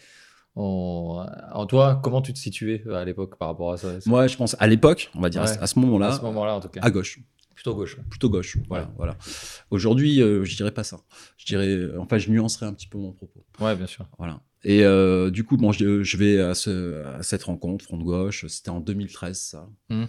en 0.57 1.67
toi, 1.69 2.01
comment 2.03 2.23
tu 2.23 2.33
te 2.33 2.39
situais 2.39 2.83
euh, 2.87 2.95
à 2.95 3.05
l'époque 3.05 3.37
par 3.39 3.49
rapport 3.49 3.73
à 3.73 3.77
ça? 3.77 3.89
Moi, 4.07 4.27
je 4.27 4.37
pense, 4.37 4.57
à 4.59 4.67
l'époque, 4.67 5.11
on 5.15 5.21
va 5.21 5.31
dire, 5.31 5.43
à 5.43 5.47
ce- 5.47 5.55
Ouais. 5.55 5.63
à 5.63 5.67
ce 5.67 5.79
moment-là, 5.79 6.09
À 6.09 6.13
ce 6.19 6.23
moment-là, 6.23 6.55
en 6.55 6.61
tout 6.61 6.69
cas. 6.69 6.81
à 6.83 6.91
gauche. 6.91 7.19
Plutôt 7.55 7.75
gauche. 7.75 7.97
Plutôt 8.11 8.29
gauche. 8.31 8.59
Voilà, 8.69 8.85
Ouais. 8.85 8.91
voilà. 8.97 9.17
Aujourd'hui, 9.71 10.21
euh, 10.21 10.45
je 10.45 10.57
dirais 10.57 10.73
pas 10.73 10.83
ça. 10.85 10.99
Je 11.39 11.47
dirais, 11.47 11.89
enfin, 11.99 12.19
je 12.19 12.31
nuancerais 12.31 12.67
un 12.67 12.73
petit 12.75 12.89
peu 12.89 12.99
mon 12.99 13.13
propos. 13.13 13.45
Ouais, 13.61 13.75
bien 13.77 13.87
sûr. 13.87 14.07
Voilà. 14.19 14.41
Et 14.65 14.83
euh, 14.85 15.31
du 15.31 15.45
coup, 15.45 15.57
bon, 15.57 15.71
je, 15.73 16.03
je 16.03 16.17
vais 16.17 16.41
à, 16.41 16.55
ce, 16.55 17.05
à 17.05 17.23
cette 17.23 17.45
rencontre, 17.45 17.85
Front 17.85 17.97
de 17.97 18.03
Gauche. 18.03 18.47
C'était 18.49 18.71
en 18.71 18.81
2013, 18.81 19.39
ça. 19.39 19.69
Mhm. 19.89 20.09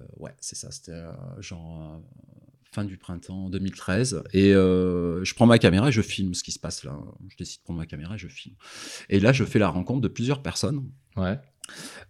Euh, 0.00 0.04
ouais, 0.18 0.34
c'est 0.40 0.56
ça. 0.56 0.70
C'était 0.70 0.92
euh, 0.92 1.12
genre 1.40 1.80
euh, 1.80 1.98
fin 2.72 2.84
du 2.84 2.96
printemps 2.96 3.50
2013. 3.50 4.22
Et 4.32 4.54
euh, 4.54 5.24
je 5.24 5.34
prends 5.34 5.46
ma 5.46 5.58
caméra 5.58 5.88
et 5.88 5.92
je 5.92 6.02
filme 6.02 6.34
ce 6.34 6.42
qui 6.42 6.52
se 6.52 6.58
passe 6.58 6.84
là. 6.84 6.98
Je 7.28 7.36
décide 7.36 7.60
de 7.60 7.64
prendre 7.64 7.78
ma 7.78 7.86
caméra 7.86 8.14
et 8.14 8.18
je 8.18 8.28
filme. 8.28 8.56
Et 9.08 9.20
là, 9.20 9.32
je 9.32 9.44
fais 9.44 9.58
la 9.58 9.68
rencontre 9.68 10.00
de 10.00 10.08
plusieurs 10.08 10.42
personnes. 10.42 10.90
Ouais. 11.16 11.38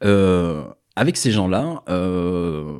Euh, 0.05 0.65
avec 0.97 1.17
ces 1.17 1.31
gens-là, 1.31 1.83
euh, 1.89 2.79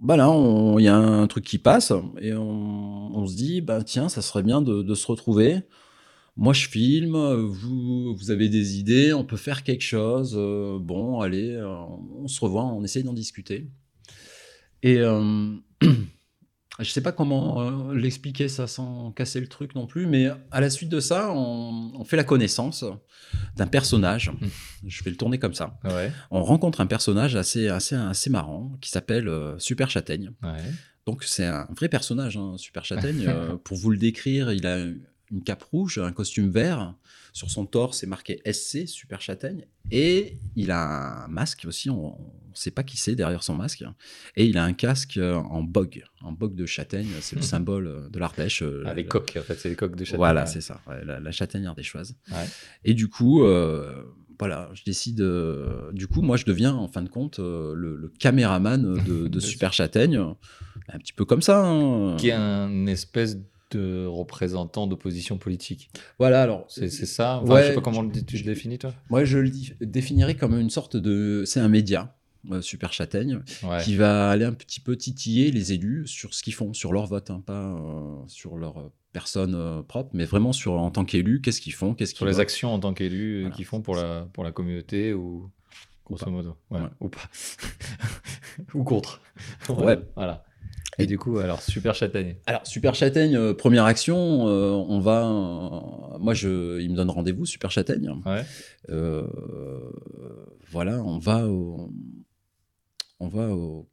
bah 0.00 0.16
là, 0.16 0.32
il 0.78 0.84
y 0.84 0.88
a 0.88 0.96
un 0.96 1.26
truc 1.26 1.44
qui 1.44 1.58
passe 1.58 1.92
et 2.20 2.32
on, 2.32 3.16
on 3.16 3.26
se 3.26 3.34
dit, 3.36 3.60
bah 3.60 3.82
tiens, 3.82 4.08
ça 4.08 4.22
serait 4.22 4.42
bien 4.42 4.62
de, 4.62 4.82
de 4.82 4.94
se 4.94 5.06
retrouver. 5.06 5.62
Moi, 6.40 6.52
je 6.52 6.68
filme, 6.68 7.16
vous, 7.16 8.14
vous 8.14 8.30
avez 8.30 8.48
des 8.48 8.78
idées, 8.78 9.12
on 9.12 9.24
peut 9.24 9.36
faire 9.36 9.64
quelque 9.64 9.82
chose. 9.82 10.34
euh, 10.38 10.78
bon, 10.80 11.18
allez, 11.20 11.50
euh, 11.50 11.66
on 12.16 12.28
se 12.28 12.40
revoit, 12.40 12.64
on 12.64 12.84
essaye 12.84 13.02
d'en 13.02 13.12
discuter. 13.12 13.68
Et 14.84 14.98
euh, 14.98 15.52
je 16.78 16.84
sais 16.88 17.00
pas 17.00 17.10
comment 17.10 17.60
euh, 17.60 17.92
l'expliquer 17.94 18.46
ça 18.46 18.68
sans 18.68 19.10
casser 19.10 19.40
le 19.40 19.48
truc 19.48 19.74
non 19.74 19.88
plus, 19.88 20.06
mais 20.06 20.28
à 20.52 20.60
la 20.60 20.70
suite 20.70 20.90
de 20.90 21.00
ça, 21.00 21.32
on, 21.32 21.90
on 21.98 22.04
fait 22.04 22.16
la 22.16 22.22
connaissance 22.22 22.84
d'un 23.56 23.66
personnage. 23.66 24.30
Je 24.86 25.02
vais 25.02 25.10
le 25.10 25.16
tourner 25.16 25.40
comme 25.40 25.54
ça. 25.54 25.76
Ouais. 25.82 26.12
On 26.30 26.44
rencontre 26.44 26.80
un 26.80 26.86
personnage 26.86 27.34
assez, 27.34 27.66
assez, 27.66 27.96
assez 27.96 28.30
marrant 28.30 28.76
qui 28.80 28.90
s'appelle 28.90 29.28
Super 29.58 29.90
Châtaigne. 29.90 30.30
Ouais. 30.44 30.62
Donc 31.04 31.24
c'est 31.24 31.46
un 31.46 31.66
vrai 31.74 31.88
personnage, 31.88 32.36
hein, 32.36 32.54
Super 32.58 32.84
Châtaigne. 32.84 33.24
Euh, 33.28 33.56
pour 33.56 33.76
vous 33.76 33.90
le 33.90 33.96
décrire, 33.98 34.52
il 34.52 34.66
a 34.66 34.86
une 35.30 35.42
cape 35.42 35.62
rouge, 35.64 35.98
un 35.98 36.12
costume 36.12 36.50
vert. 36.50 36.94
Sur 37.32 37.50
son 37.50 37.66
torse, 37.66 37.98
c'est 37.98 38.06
marqué 38.06 38.40
SC, 38.50 38.88
Super 38.88 39.20
Châtaigne. 39.20 39.66
Et 39.90 40.38
il 40.56 40.70
a 40.70 41.24
un 41.24 41.28
masque 41.28 41.64
aussi, 41.68 41.88
on 41.90 42.08
ne 42.10 42.54
sait 42.54 42.70
pas 42.72 42.82
qui 42.82 42.96
c'est 42.96 43.14
derrière 43.14 43.42
son 43.42 43.54
masque. 43.54 43.84
Et 44.34 44.46
il 44.46 44.58
a 44.58 44.64
un 44.64 44.72
casque 44.72 45.18
en 45.22 45.62
bog, 45.62 46.02
en 46.22 46.32
bog 46.32 46.54
de 46.56 46.66
châtaigne. 46.66 47.06
C'est 47.20 47.36
le 47.36 47.42
symbole 47.54 48.08
de 48.10 48.18
l'Ardèche. 48.18 48.62
euh, 48.62 48.82
Ah, 48.86 48.94
les 48.94 49.04
coques, 49.06 49.36
en 49.38 49.42
fait, 49.42 49.54
c'est 49.54 49.68
les 49.68 49.76
coques 49.76 49.94
de 49.96 50.04
châtaigne. 50.04 50.18
Voilà, 50.18 50.40
Ouais. 50.42 50.46
c'est 50.48 50.60
ça, 50.62 50.80
ouais, 50.88 51.04
la, 51.04 51.20
la 51.20 51.30
châtaigne 51.30 51.66
ardéchoise. 51.66 52.16
Ouais. 52.32 52.46
Et 52.84 52.94
du 52.94 53.08
coup, 53.08 53.44
euh, 53.44 54.02
voilà, 54.38 54.70
je 54.74 54.82
décide. 54.84 55.20
euh, 55.20 55.92
du 55.92 56.06
coup, 56.08 56.22
moi, 56.22 56.36
je 56.36 56.44
deviens 56.44 56.74
en 56.74 56.88
fin 56.88 57.02
de 57.02 57.08
compte 57.08 57.38
euh, 57.38 57.72
le, 57.74 57.94
le 57.96 58.08
caméraman 58.08 58.94
de, 59.04 59.28
de 59.28 59.40
Super 59.40 59.72
Châtaigne, 59.72 60.16
un 60.88 60.98
petit 60.98 61.12
peu 61.12 61.24
comme 61.24 61.42
ça. 61.42 61.64
hein. 61.66 62.16
Qui 62.16 62.28
est 62.28 62.32
un 62.32 62.86
espèce 62.86 63.36
de 63.36 63.44
représentant 63.76 64.86
d'opposition 64.86 65.38
politique. 65.38 65.90
Voilà, 66.18 66.42
alors, 66.42 66.64
C'est 66.68 66.88
ça? 66.90 67.40
Enfin, 67.42 67.52
Ouais, 67.54 67.62
Je 67.62 67.68
sais 67.68 67.74
pas 67.74 67.80
comment 67.80 68.02
le- 68.02 68.10
tu 68.24 68.36
le 68.36 68.42
définis, 68.44 68.78
toi? 68.78 68.94
Moi, 69.10 69.24
je 69.24 69.38
le 69.38 69.50
définirais 69.80 70.34
comme 70.36 70.58
une 70.58 70.70
sorte 70.70 70.96
de. 70.96 71.42
C'est 71.46 71.60
un 71.60 71.68
média. 71.68 72.14
euh, 72.52 72.62
Super 72.62 72.92
Châtaigne, 72.92 73.40
Ouais. 73.64 73.82
qui 73.82 73.96
va 73.96 74.30
aller 74.30 74.44
un 74.44 74.52
petit 74.54 74.78
peu 74.80 74.96
titiller 74.96 75.50
les 75.50 75.72
élus 75.72 76.06
sur 76.06 76.32
ce 76.34 76.42
qu'ils 76.44 76.54
font, 76.54 76.72
sur 76.72 76.92
leur 76.92 77.06
vote, 77.06 77.30
hein, 77.30 77.42
pas 77.44 77.74
euh, 77.74 78.14
sur 78.28 78.56
leur 78.56 78.78
euh, 78.78 78.92
personne 79.12 79.54
euh, 79.56 79.82
propre, 79.82 80.10
mais 80.14 80.24
vraiment 80.24 80.52
sur 80.52 80.74
en 80.74 80.90
tant 80.92 81.04
qu'élu, 81.04 81.40
qu'est-ce 81.42 81.60
qu'ils 81.60 81.74
font, 81.74 81.94
qu'est-ce 81.94 82.12
qu'ils 82.12 82.18
Sur 82.18 82.26
les 82.26 82.38
actions 82.38 82.72
en 82.72 82.78
tant 82.78 82.94
qu'élus 82.94 83.38
euh, 83.38 83.40
Voilà. 83.40 83.56
qu'ils 83.56 83.64
font 83.64 83.80
pour 83.82 83.96
la, 83.96 84.28
pour 84.32 84.44
la 84.44 84.52
communauté 84.52 85.12
ou 85.12 85.50
grosso 86.06 86.30
modo. 86.30 86.56
Ouais, 86.70 86.80
Ouais. 86.80 86.88
Ou 87.00 87.08
pas. 87.08 87.28
ou 88.74 88.84
contre. 88.84 89.20
Ouais. 89.68 89.98
Voilà. 90.16 90.44
Et, 90.98 91.04
Et- 91.04 91.06
du 91.06 91.18
coup, 91.18 91.38
alors, 91.38 91.62
super 91.62 91.94
châtaigne. 91.94 92.36
Alors, 92.46 92.66
Super 92.66 92.94
Châtaigne, 92.94 93.36
euh, 93.36 93.54
première 93.54 93.84
action, 93.84 94.48
euh, 94.48 94.70
on 94.72 94.98
va. 95.00 95.26
euh, 95.26 96.18
moi, 96.18 96.34
je, 96.34 96.80
il 96.80 96.90
me 96.90 96.96
donne 96.96 97.10
rendez-vous, 97.10 97.46
Super 97.46 97.70
Châtaigne. 97.70 98.10
Ouais. 98.26 98.42
Euh, 98.90 99.24
voilà, 100.70 101.02
on 101.02 101.18
va 101.18 101.46
au, 101.46 101.90
on 103.20 103.28
va 103.28 103.48
au, 103.50 103.88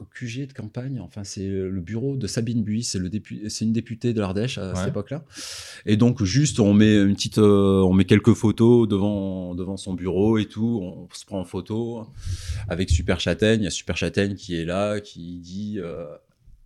au 0.00 0.04
QG 0.04 0.46
de 0.48 0.52
campagne. 0.52 1.00
Enfin, 1.00 1.24
c'est 1.24 1.46
le 1.46 1.80
bureau 1.80 2.16
de 2.16 2.26
Sabine 2.26 2.62
Buis, 2.62 2.82
c'est 2.84 2.98
dépu- 3.00 3.62
une 3.62 3.72
députée 3.72 4.12
de 4.12 4.20
l'Ardèche 4.20 4.58
à 4.58 4.70
Ouais. 4.70 4.76
cette 4.76 4.88
époque-là. 4.88 5.24
Et 5.86 5.96
donc, 5.96 6.22
juste, 6.22 6.60
on 6.60 6.74
met 6.74 6.94
une 6.96 7.14
petite, 7.14 7.38
euh, 7.38 7.82
on 7.82 7.92
met 7.92 8.04
quelques 8.04 8.34
photos 8.34 8.88
devant 8.88 9.54
devant 9.54 9.76
son 9.76 9.94
bureau 9.94 10.38
et 10.38 10.46
tout. 10.46 10.80
On 10.82 11.08
se 11.14 11.24
prend 11.24 11.40
en 11.40 11.44
photo 11.44 12.06
avec 12.68 12.90
Super 12.90 13.20
Châtaigne. 13.20 13.60
Il 13.60 13.64
y 13.64 13.68
a 13.68 13.70
Super 13.70 13.96
Châtaigne 13.96 14.34
qui 14.34 14.56
est 14.56 14.64
là, 14.64 15.00
qui 15.00 15.38
dit. 15.38 15.78
euh, 15.78 16.04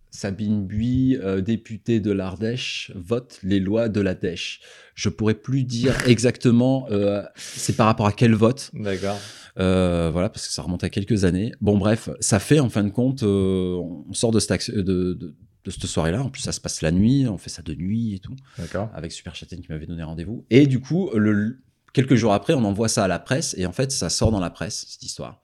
Sabine 0.09 0.65
Buis, 0.65 1.17
euh, 1.17 1.41
députée 1.41 1.99
de 1.99 2.11
l'Ardèche, 2.11 2.91
vote 2.95 3.39
les 3.43 3.59
lois 3.59 3.89
de 3.89 4.01
la 4.01 4.15
Dèche. 4.15 4.61
Je 4.95 5.09
pourrais 5.09 5.33
plus 5.35 5.63
dire 5.63 5.95
exactement 6.07 6.87
euh, 6.91 7.21
c'est 7.35 7.75
par 7.75 7.85
rapport 7.87 8.07
à 8.07 8.11
quel 8.13 8.33
vote. 8.33 8.71
D'accord. 8.73 9.19
Euh, 9.59 10.09
voilà, 10.11 10.29
parce 10.29 10.47
que 10.47 10.53
ça 10.53 10.61
remonte 10.61 10.83
à 10.83 10.89
quelques 10.89 11.23
années. 11.25 11.51
Bon, 11.61 11.77
bref, 11.77 12.09
ça 12.19 12.39
fait 12.39 12.59
en 12.59 12.69
fin 12.69 12.83
de 12.83 12.89
compte, 12.89 13.23
euh, 13.23 13.75
on 14.07 14.13
sort 14.13 14.31
de 14.31 14.39
cette, 14.39 14.51
action- 14.51 14.73
de, 14.75 14.81
de- 14.83 15.35
de 15.65 15.71
cette 15.71 15.85
soirée-là. 15.85 16.23
En 16.23 16.29
plus, 16.29 16.41
ça 16.41 16.51
se 16.53 16.61
passe 16.61 16.81
la 16.81 16.91
nuit, 16.91 17.27
on 17.27 17.37
fait 17.37 17.49
ça 17.49 17.61
de 17.61 17.73
nuit 17.75 18.13
et 18.15 18.19
tout, 18.19 18.35
D'accord. 18.57 18.89
avec 18.93 19.11
Super 19.11 19.35
Châtaigne 19.35 19.59
qui 19.61 19.71
m'avait 19.71 19.85
donné 19.87 20.03
rendez-vous. 20.03 20.45
Et 20.49 20.65
du 20.67 20.79
coup, 20.79 21.09
le, 21.13 21.59
quelques 21.93 22.15
jours 22.15 22.33
après, 22.33 22.53
on 22.53 22.63
envoie 22.63 22.87
ça 22.87 23.03
à 23.03 23.07
la 23.07 23.19
presse, 23.19 23.53
et 23.57 23.65
en 23.65 23.73
fait, 23.73 23.91
ça 23.91 24.09
sort 24.09 24.31
dans 24.31 24.39
la 24.39 24.49
presse, 24.49 24.85
cette 24.87 25.03
histoire. 25.03 25.41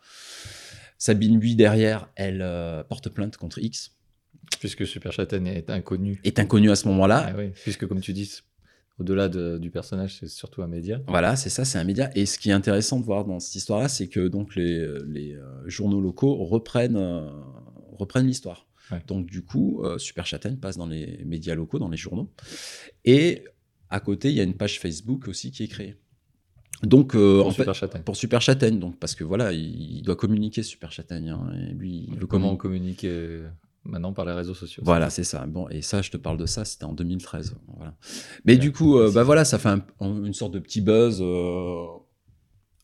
Sabine 0.97 1.39
Buis, 1.39 1.55
derrière, 1.55 2.07
elle 2.15 2.45
porte 2.87 3.09
plainte 3.09 3.35
contre 3.37 3.59
X, 3.59 3.91
Puisque 4.59 4.85
super 4.87 5.11
châtaigne 5.11 5.47
est 5.47 5.69
inconnu. 5.69 6.19
est 6.23 6.39
inconnue 6.39 6.71
à 6.71 6.75
ce 6.75 6.87
moment-là. 6.89 7.27
Ah, 7.29 7.37
oui. 7.37 7.49
Puisque, 7.63 7.85
comme 7.87 8.01
tu 8.01 8.13
dis, 8.13 8.29
au-delà 8.99 9.27
de- 9.29 9.57
du 9.57 9.71
personnage, 9.71 10.17
c'est 10.19 10.27
surtout 10.29 10.61
un 10.61 10.67
média. 10.67 11.01
Voilà, 11.07 11.35
c'est 11.35 11.49
ça, 11.49 11.65
c'est 11.65 11.77
un 11.79 11.83
média. 11.83 12.09
Et 12.15 12.25
ce 12.25 12.37
qui 12.37 12.49
est 12.49 12.53
intéressant 12.53 12.99
de 12.99 13.05
voir 13.05 13.25
dans 13.25 13.39
cette 13.39 13.55
histoire-là, 13.55 13.89
c'est 13.89 14.07
que 14.07 14.27
donc 14.27 14.55
les, 14.55 14.85
les 15.07 15.33
euh, 15.35 15.67
journaux 15.67 15.99
locaux 16.01 16.35
reprennent, 16.45 16.95
euh, 16.97 17.29
reprennent 17.97 18.27
l'histoire. 18.27 18.67
Ouais. 18.91 19.01
Donc 19.07 19.25
du 19.25 19.43
coup, 19.43 19.81
euh, 19.83 19.97
Super 19.97 20.25
Châtaigne 20.25 20.57
passe 20.57 20.77
dans 20.77 20.87
les 20.87 21.21
médias 21.25 21.55
locaux, 21.55 21.79
dans 21.79 21.89
les 21.89 21.97
journaux. 21.97 22.29
Et 23.05 23.43
à 23.89 23.99
côté, 23.99 24.29
il 24.29 24.35
y 24.35 24.39
a 24.39 24.43
une 24.43 24.55
page 24.55 24.79
Facebook 24.79 25.27
aussi 25.27 25.51
qui 25.51 25.63
est 25.63 25.67
créée. 25.67 25.95
Donc 26.83 27.15
euh, 27.15 27.37
Pour 27.37 27.47
en 27.47 27.51
super 27.51 27.75
fait, 27.77 28.03
pour 28.03 28.15
Super 28.17 28.41
Châtaigne, 28.41 28.77
donc 28.77 28.99
parce 28.99 29.15
que 29.15 29.23
voilà, 29.23 29.53
il, 29.53 29.97
il 29.99 30.01
doit 30.01 30.17
communiquer 30.17 30.63
Super 30.63 30.91
Châtaigne. 30.91 31.29
hein, 31.29 31.51
et 31.69 31.73
lui, 31.73 32.07
il 32.09 32.19
veut 32.19 32.27
Comment 32.27 32.55
communiquer. 32.57 33.39
Maintenant 33.85 34.13
par 34.13 34.25
les 34.25 34.31
réseaux 34.33 34.53
sociaux 34.53 34.83
Voilà, 34.85 35.09
c'est 35.09 35.23
ça. 35.23 35.45
Bon, 35.45 35.67
et 35.69 35.81
ça, 35.81 36.01
je 36.01 36.09
te 36.11 36.17
parle 36.17 36.37
de 36.37 36.45
ça, 36.45 36.65
c'était 36.65 36.85
en 36.85 36.93
2013. 36.93 37.55
Voilà. 37.75 37.93
Mais 38.45 38.53
Ouais, 38.53 38.59
du 38.59 38.71
coup, 38.71 38.97
euh, 38.97 39.11
bah 39.11 39.23
voilà, 39.23 39.45
ça 39.45 39.59
fait 39.59 39.69
un- 39.69 39.85
un- 39.99 40.23
une 40.23 40.33
sorte 40.33 40.53
de 40.53 40.59
petit 40.59 40.81
buzz 40.81 41.19
euh, 41.21 41.85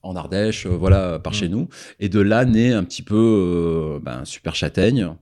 en 0.01 0.15
Ardèche, 0.15 0.65
euh, 0.65 0.69
voilà, 0.69 1.19
par 1.19 1.31
Mm. 1.33 1.35
chez 1.35 1.49
nous. 1.49 1.69
Et 1.99 2.09
de 2.09 2.19
là 2.19 2.45
naît 2.45 2.73
un 2.73 2.83
petit 2.83 3.01
peu 3.03 3.99
ben, 4.03 4.25
Super 4.25 4.55
Châtaigne. 4.55 5.15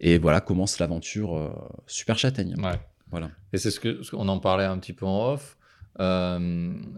Et 0.00 0.18
voilà 0.18 0.40
commence 0.40 0.78
l'aventure 0.78 1.52
Super 1.86 2.18
Châtaigne. 2.18 2.54
Ouais. 2.62 2.78
Voilà. 3.10 3.30
Et 3.52 3.58
c'est 3.58 3.70
ce 3.70 3.80
que 3.80 4.08
qu'on 4.10 4.28
en 4.28 4.38
parlait 4.40 4.64
un 4.64 4.78
petit 4.78 4.92
peu 4.92 5.06
en 5.06 5.32
off. 5.32 5.56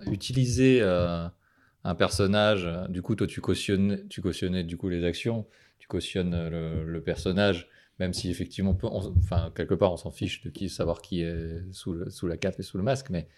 Utiliser 0.06 0.82
un 0.82 1.94
personnage, 1.94 2.68
du 2.88 3.02
coup, 3.02 3.14
toi, 3.14 3.26
tu 3.26 3.40
cautionnais, 3.40 4.02
tu 4.08 4.20
cautionnais 4.20 4.64
du 4.64 4.76
coup 4.76 4.88
les 4.88 5.04
actions, 5.04 5.46
tu 5.78 5.86
cautionnes 5.88 6.48
le, 6.48 6.84
le 6.84 7.00
personnage, 7.02 7.68
même 7.98 8.12
si 8.12 8.30
effectivement, 8.30 8.76
on- 8.82 9.14
enfin, 9.18 9.52
quelque 9.54 9.74
part, 9.74 9.92
on 9.92 9.96
s'en 9.96 10.10
fiche 10.10 10.42
de 10.42 10.50
qui 10.50 10.68
savoir 10.68 11.00
qui 11.02 11.22
est 11.22 11.60
sous, 11.72 11.92
le- 11.92 12.10
sous 12.10 12.26
la 12.26 12.36
cape 12.36 12.58
et 12.58 12.62
sous 12.62 12.76
le 12.78 12.84
masque, 12.84 13.10
mais 13.10 13.28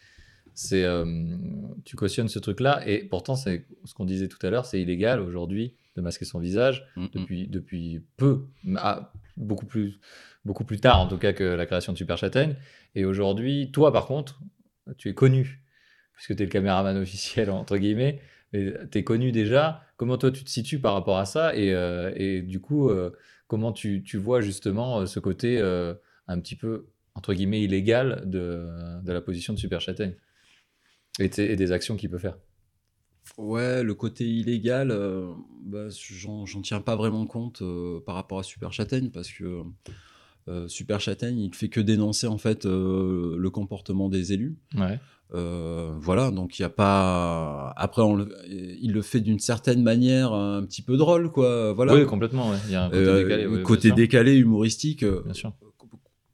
c'est, 0.54 0.84
euh, 0.84 1.04
tu 1.84 1.96
cautionnes 1.96 2.28
ce 2.28 2.38
truc-là, 2.38 2.82
et 2.86 3.04
pourtant, 3.04 3.36
c'est 3.36 3.66
ce 3.84 3.94
qu'on 3.94 4.04
disait 4.04 4.28
tout 4.28 4.44
à 4.44 4.50
l'heure, 4.50 4.66
c'est 4.66 4.80
illégal 4.80 5.20
aujourd'hui 5.20 5.74
de 5.96 6.02
masquer 6.02 6.24
son 6.24 6.38
visage 6.38 6.86
Mm, 6.96 7.04
mm. 7.04 7.08
depuis, 7.14 7.46
depuis 7.48 8.02
peu, 8.16 8.46
ah, 8.76 9.12
beaucoup, 9.36 9.66
plus, 9.66 9.98
beaucoup 10.44 10.64
plus 10.64 10.80
tard 10.80 11.00
en 11.00 11.06
tout 11.08 11.18
cas 11.18 11.32
que 11.32 11.44
la 11.44 11.66
création 11.66 11.92
de 11.92 11.98
Super 11.98 12.18
Châtaigne. 12.18 12.56
Et 12.94 13.04
aujourd'hui, 13.04 13.70
toi 13.72 13.92
par 13.92 14.06
contre, 14.06 14.40
tu 14.98 15.08
es 15.08 15.14
connu, 15.14 15.62
puisque 16.14 16.34
tu 16.36 16.42
es 16.42 16.46
le 16.46 16.50
caméraman 16.50 16.96
officiel 17.02 17.50
entre 17.50 17.76
guillemets, 17.78 18.20
tu 18.52 18.74
es 18.94 19.04
connu 19.04 19.30
déjà. 19.32 19.82
Comment 19.96 20.18
toi 20.18 20.30
tu 20.32 20.42
te 20.44 20.50
situes 20.50 20.80
par 20.80 20.94
rapport 20.94 21.18
à 21.18 21.24
ça 21.26 21.54
et, 21.54 21.72
euh, 21.74 22.12
et 22.16 22.42
du 22.42 22.60
coup, 22.60 22.88
euh, 22.88 23.10
comment 23.50 23.72
tu, 23.72 24.00
vois 24.16 24.40
justement 24.40 25.00
euh, 25.00 25.06
ce 25.06 25.18
côté 25.18 25.58
euh, 25.58 25.92
un 26.28 26.38
petit 26.38 26.54
peu 26.54 26.86
entre 27.16 27.34
guillemets 27.34 27.60
illégal 27.60 28.22
de, 28.24 28.68
la 29.04 29.20
position 29.20 29.52
de 29.52 29.58
Super 29.58 29.80
Châtaigne 29.80 30.14
et, 31.18 31.28
des 31.28 31.72
actions 31.72 31.96
qu'il 31.96 32.10
peut 32.10 32.18
faire? 32.18 32.38
Ouais, 33.36 33.82
le 33.82 33.94
côté 33.94 34.24
illégal, 34.24 34.92
euh, 34.92 35.32
bah, 35.64 35.88
j'en 35.90 36.62
tiens 36.62 36.80
pas 36.80 36.94
vraiment 36.94 37.26
compte 37.26 37.60
par 38.06 38.14
rapport 38.14 38.38
à 38.38 38.44
Super 38.44 38.72
Châtaigne 38.72 39.10
parce 39.10 39.32
que 39.32 39.64
euh, 40.48 40.68
Super 40.68 41.00
Châtaigne, 41.00 41.38
il 41.38 41.54
fait 41.54 41.68
que 41.68 41.80
dénoncer 41.80 42.26
en 42.26 42.38
fait 42.38 42.66
euh, 42.66 43.36
le 43.38 43.50
comportement 43.50 44.08
des 44.08 44.32
élus. 44.32 44.56
Ouais. 44.76 44.98
Euh, 45.32 45.92
voilà, 46.00 46.32
donc 46.32 46.58
il 46.58 46.62
y 46.62 46.64
a 46.64 46.68
pas. 46.70 47.72
Après, 47.76 48.02
on 48.02 48.16
le- 48.16 48.34
il 48.48 48.92
le 48.92 49.00
fait 49.02 49.20
d'une 49.20 49.38
certaine 49.38 49.80
manière 49.82 50.32
un 50.32 50.64
petit 50.64 50.82
peu 50.82 50.96
drôle, 50.96 51.30
quoi. 51.30 51.72
Voilà. 51.72 51.94
Oui, 51.94 52.04
complètement. 52.04 52.50
ouais. 52.50 52.56
Il 52.66 52.72
y 52.72 52.74
a 52.74 52.84
un 52.86 52.90
côté 52.90 53.22
décalé. 53.22 53.46
ouais, 53.46 53.62
côté 53.62 53.92
décalé, 53.92 54.34
humoristique. 54.36 55.04
Bien 55.04 55.32
sûr. 55.34 55.52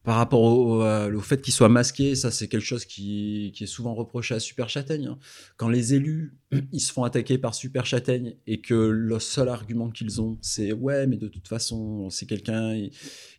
Par 0.06 0.18
rapport 0.18 0.40
au, 0.42 0.84
euh, 0.84 1.12
au 1.12 1.20
fait 1.20 1.42
qu'il 1.42 1.52
soit 1.52 1.68
masqué, 1.68 2.14
ça 2.14 2.30
c'est 2.30 2.46
quelque 2.46 2.64
chose 2.64 2.84
qui, 2.84 3.50
qui 3.56 3.64
est 3.64 3.66
souvent 3.66 3.92
reproché 3.92 4.36
à 4.36 4.38
Super 4.38 4.68
Châtaigne. 4.68 5.06
hein. 5.08 5.18
Quand 5.56 5.68
les 5.68 5.94
élus 5.94 6.38
ils 6.72 6.78
se 6.78 6.92
font 6.92 7.02
attaquer 7.02 7.38
par 7.38 7.56
Super 7.56 7.86
Châtaigne 7.86 8.36
et 8.46 8.60
que 8.60 8.74
le 8.74 9.18
seul 9.18 9.48
argument 9.48 9.90
qu'ils 9.90 10.20
ont 10.20 10.38
c'est 10.42 10.72
ouais 10.72 11.08
mais 11.08 11.16
de 11.16 11.26
toute 11.26 11.48
façon 11.48 12.08
c'est 12.08 12.26
quelqu'un 12.26 12.72
il, 12.72 12.92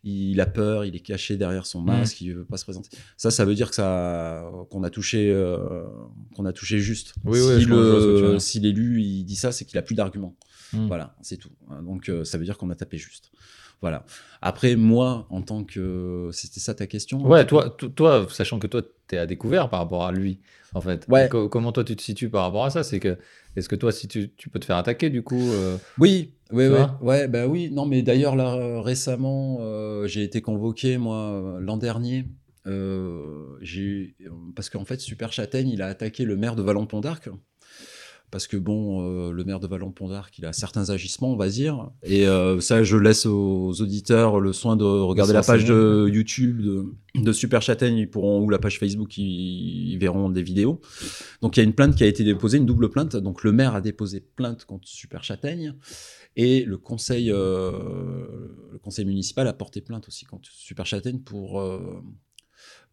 il 0.04 0.42
a 0.42 0.46
peur, 0.46 0.84
il 0.84 0.94
est 0.94 1.00
caché 1.00 1.38
derrière 1.38 1.66
son 1.66 1.80
masque, 1.80 2.20
il 2.20 2.34
veut 2.34 2.44
pas 2.44 2.58
se 2.58 2.66
présenter. 2.66 2.90
Ça 3.16 3.32
ça 3.32 3.46
veut 3.46 3.56
dire 3.56 3.70
que 3.70 3.76
ça 3.76 4.52
qu'on 4.70 4.84
a 4.84 4.90
touché 4.90 5.32
euh, 5.32 5.86
qu'on 6.36 6.46
a 6.46 6.52
touché 6.52 6.80
juste. 6.80 7.14
Oui, 7.24 7.40
si 7.40 7.46
oui, 7.46 7.66
le 7.66 8.40
si 8.40 8.60
l'élu 8.60 9.02
il 9.02 9.24
dit 9.24 9.38
ça 9.38 9.54
c'est 9.54 9.64
qu'il 9.64 9.78
a 9.78 9.82
plus 9.82 9.96
d'arguments. 9.96 10.36
Mm. 10.74 10.88
Voilà, 10.88 11.16
c'est 11.22 11.38
tout. 11.38 11.52
Donc 11.82 12.10
euh, 12.10 12.26
ça 12.26 12.38
veut 12.38 12.44
dire 12.44 12.58
qu'on 12.58 12.70
a 12.72 12.76
tapé 12.76 12.98
juste. 12.98 13.32
Voilà. 13.81 14.05
Après, 14.41 14.75
moi, 14.75 15.27
en 15.29 15.41
tant 15.41 15.63
que. 15.63 16.29
C'était 16.34 16.60
ça 16.60 16.74
ta 16.74 16.88
question 16.88 17.24
Ouais, 17.25 17.46
toi, 17.46 17.69
to- 17.69 17.89
toi, 17.89 18.25
sachant 18.29 18.60
que 18.60 18.67
toi, 18.67 18.81
tu 19.07 19.15
es 19.15 19.17
à 19.17 19.25
découvert 19.27 19.69
par 19.69 19.79
rapport 19.79 20.05
à 20.05 20.12
lui, 20.12 20.39
en 20.74 20.81
fait. 20.81 21.05
Ouais. 21.07 21.29
Co- 21.29 21.48
comment 21.50 21.72
toi, 21.72 21.84
tu 21.84 21.96
te 21.96 22.01
situes 22.01 22.29
par 22.29 22.43
rapport 22.43 22.65
à 22.65 22.69
ça? 22.72 22.84
C'est 22.84 23.00
que, 23.00 23.17
est-ce 23.55 23.69
que 23.69 23.75
toi, 23.75 23.91
si 23.91 24.07
tu, 24.07 24.31
tu 24.36 24.50
peux 24.50 24.60
te 24.60 24.65
faire 24.65 24.77
attaquer, 24.77 25.10
du 25.10 25.22
coup 25.24 25.39
euh, 25.51 25.77
Oui, 26.00 26.34
oui, 26.51 26.67
oui. 26.67 26.79
Ouais, 27.01 27.27
bah 27.27 27.46
oui. 27.48 27.69
Non, 27.72 27.86
mais 27.86 28.01
d'ailleurs, 28.01 28.36
là, 28.36 28.55
euh, 28.55 28.81
récemment, 28.81 29.57
euh, 29.62 30.07
j'ai 30.07 30.24
été 30.24 30.41
convoqué, 30.41 30.98
moi, 30.98 31.17
euh, 31.34 31.60
l'an 31.60 31.77
dernier. 31.77 32.25
Euh, 32.65 33.57
parce 34.55 34.69
qu'en 34.69 34.86
fait, 34.86 35.00
Super 35.00 35.31
Châtaigne, 35.31 35.69
il 35.69 35.81
a 35.81 35.88
attaqué 35.88 36.25
le 36.25 36.36
maire 36.36 36.55
de 36.55 36.62
Vallon-Pont 36.63 37.00
d'Arc. 37.01 37.29
Parce 38.29 38.46
que 38.46 38.57
bon, 38.57 39.29
euh, 39.29 39.31
le 39.31 39.46
maire 39.46 39.62
de 39.62 39.67
Vallon-Pont 39.67 40.10
d'Arc, 40.10 40.38
il 40.38 40.46
a 40.46 40.51
certains 40.51 40.89
agissements, 40.89 41.31
on 41.31 41.38
va 41.38 41.48
dire. 41.48 41.89
Et 42.03 42.27
euh, 42.27 42.60
ça, 42.60 42.84
je 42.84 42.98
laisse 42.98 43.25
aux 43.25 43.72
auditeurs 43.81 44.41
le 44.41 44.51
soin 44.51 44.75
de 44.75 44.84
regarder 44.84 45.31
la 45.31 45.43
page 45.43 45.63
de 45.63 46.10
YouTube 46.12 46.62
de, 46.62 46.93
de 47.15 47.31
Super 47.31 47.62
Châtaigne, 47.62 47.96
ils 47.98 48.10
pourront, 48.10 48.43
ou 48.43 48.50
la 48.50 48.60
page 48.60 48.79
Facebook, 48.79 49.17
ils, 49.17 49.93
ils 49.93 49.98
verront 49.98 50.29
des 50.29 50.43
vidéos. 50.43 50.81
Donc 51.41 51.55
il 51.55 51.62
y 51.62 51.63
a 51.63 51.63
une 51.63 51.74
plainte 51.74 51.96
qui 51.96 52.03
a 52.03 52.07
été 52.07 52.25
déposée, 52.25 52.57
une 52.57 52.65
double 52.65 52.89
plainte. 52.89 53.15
Donc 53.15 53.43
le 53.46 53.53
maire 53.53 53.75
a 53.75 53.79
déposé 53.79 54.19
plainte 54.19 54.65
contre 54.65 54.89
Super 54.89 55.24
Châtaigne. 55.24 55.75
Et 56.36 56.65
le 56.65 56.77
conseil, 56.77 57.31
euh, 57.31 57.72
le 58.74 58.77
conseil 58.79 59.05
municipal 59.05 59.48
a 59.48 59.53
porté 59.53 59.79
plainte 59.79 60.05
aussi 60.10 60.25
contre 60.25 60.51
Super 60.51 60.86
Châtaigne 60.86 61.19
pour, 61.19 61.63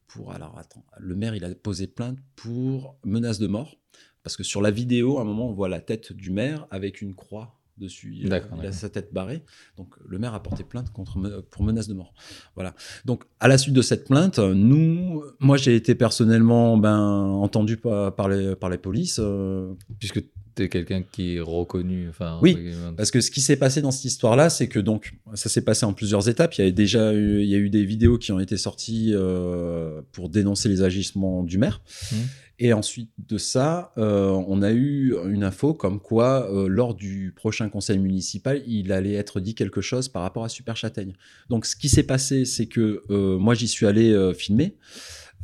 pour. 0.07 0.31
Alors 0.31 0.57
attends, 0.59 0.85
le 1.01 1.17
maire 1.17 1.35
il 1.35 1.45
a 1.45 1.53
posé 1.57 1.89
plainte 1.89 2.19
pour 2.37 2.97
menace 3.05 3.41
de 3.41 3.49
mort. 3.49 3.77
Parce 4.25 4.37
que 4.37 4.43
sur 4.43 4.61
la 4.63 4.71
vidéo, 4.73 5.19
à 5.19 5.21
un 5.21 5.25
moment, 5.25 5.49
on 5.49 5.53
voit 5.53 5.69
la 5.69 5.81
tête 5.81 6.13
du 6.13 6.31
maire 6.31 6.67
avec 6.71 7.01
une 7.03 7.15
croix 7.15 7.55
dessus. 7.77 8.15
Il, 8.21 8.33
a- 8.33 8.41
sa 8.73 8.89
tête 8.89 9.13
barrée. 9.13 9.43
Donc 9.77 9.89
le 10.09 10.19
maire 10.19 10.33
a 10.33 10.41
porté 10.43 10.63
plainte 10.65 10.91
contre, 10.93 11.19
me- 11.19 11.41
pour 11.43 11.63
menace 11.65 11.89
de 11.89 11.95
mort. 11.95 12.15
Voilà. 12.55 12.75
Donc 13.05 13.25
à 13.41 13.49
la 13.49 13.59
suite 13.59 13.75
de 13.75 13.83
cette 13.83 14.07
plainte, 14.07 14.39
nous, 14.39 15.23
moi 15.41 15.57
j'ai 15.57 15.75
été 15.75 15.95
personnellement 15.97 16.77
ben, 16.79 16.97
entendu 16.99 17.77
par, 17.77 18.15
par, 18.15 18.29
les, 18.29 18.55
par 18.57 18.71
les 18.71 18.79
polices. 18.79 19.19
euh, 19.21 19.73
Puisque 19.99 20.23
tu 20.55 20.63
es 20.63 20.69
quelqu'un 20.69 21.03
qui 21.03 21.35
est 21.35 21.41
reconnu. 21.41 22.09
Enfin, 22.09 22.39
Oui. 22.41 22.57
Parce 22.97 23.11
que 23.11 23.21
ce 23.21 23.33
qui 23.33 23.41
s'est 23.41 23.57
passé 23.57 23.83
dans 23.83 23.91
cette 23.91 24.05
histoire-là, 24.05 24.51
c'est 24.51 24.69
que 24.69 24.79
donc 24.79 25.15
ça 25.35 25.49
s'est 25.49 25.65
passé 25.65 25.85
en 25.85 25.93
plusieurs 25.95 26.29
étapes. 26.29 26.55
Il 26.57 26.65
y 26.65 26.69
a 26.69 26.71
déjà 26.71 27.13
eu, 27.13 27.43
il 27.43 27.49
y 27.49 27.57
a 27.57 27.59
eu 27.59 27.71
des 27.71 27.85
vidéos 27.85 28.19
qui 28.19 28.31
ont 28.31 28.39
été 28.39 28.57
sorties 28.57 29.11
euh, 29.13 30.01
pour 30.13 30.29
dénoncer 30.29 30.69
les 30.69 30.83
agissements 30.83 31.43
du 31.43 31.59
maire. 31.59 31.83
Mhm. 32.13 32.19
Et 32.59 32.73
ensuite 32.73 33.11
de 33.19 33.37
ça, 33.37 33.93
euh, 33.99 34.29
on 34.47 34.63
a 34.63 34.71
eu 34.73 35.15
une 35.27 35.43
info 35.43 35.75
comme 35.75 36.01
quoi, 36.01 36.49
euh, 36.53 36.69
lors 36.69 36.95
du 36.95 37.33
prochain 37.35 37.69
conseil 37.69 37.99
municipal, 37.99 38.63
il 38.67 38.93
allait 38.93 39.15
être 39.15 39.41
dit 39.41 39.55
quelque 39.55 39.81
chose 39.81 40.09
par 40.09 40.23
rapport 40.23 40.45
à 40.45 40.49
Super 40.49 40.77
Châtaigne. 40.77 41.15
Donc, 41.51 41.67
ce 41.67 41.75
qui 41.75 41.89
s'est 41.89 42.05
passé, 42.05 42.45
c'est 42.45 42.67
que 42.67 43.03
euh, 43.11 43.39
moi, 43.39 43.55
j'y 43.55 43.67
suis 43.67 43.87
allé 43.87 44.33
filmer 44.35 44.77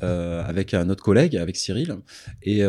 avec 0.02 0.73
un 0.73 0.88
autre 0.88 1.05
collègue, 1.05 1.37
avec 1.37 1.57
Cyril, 1.57 1.97
et 2.43 2.62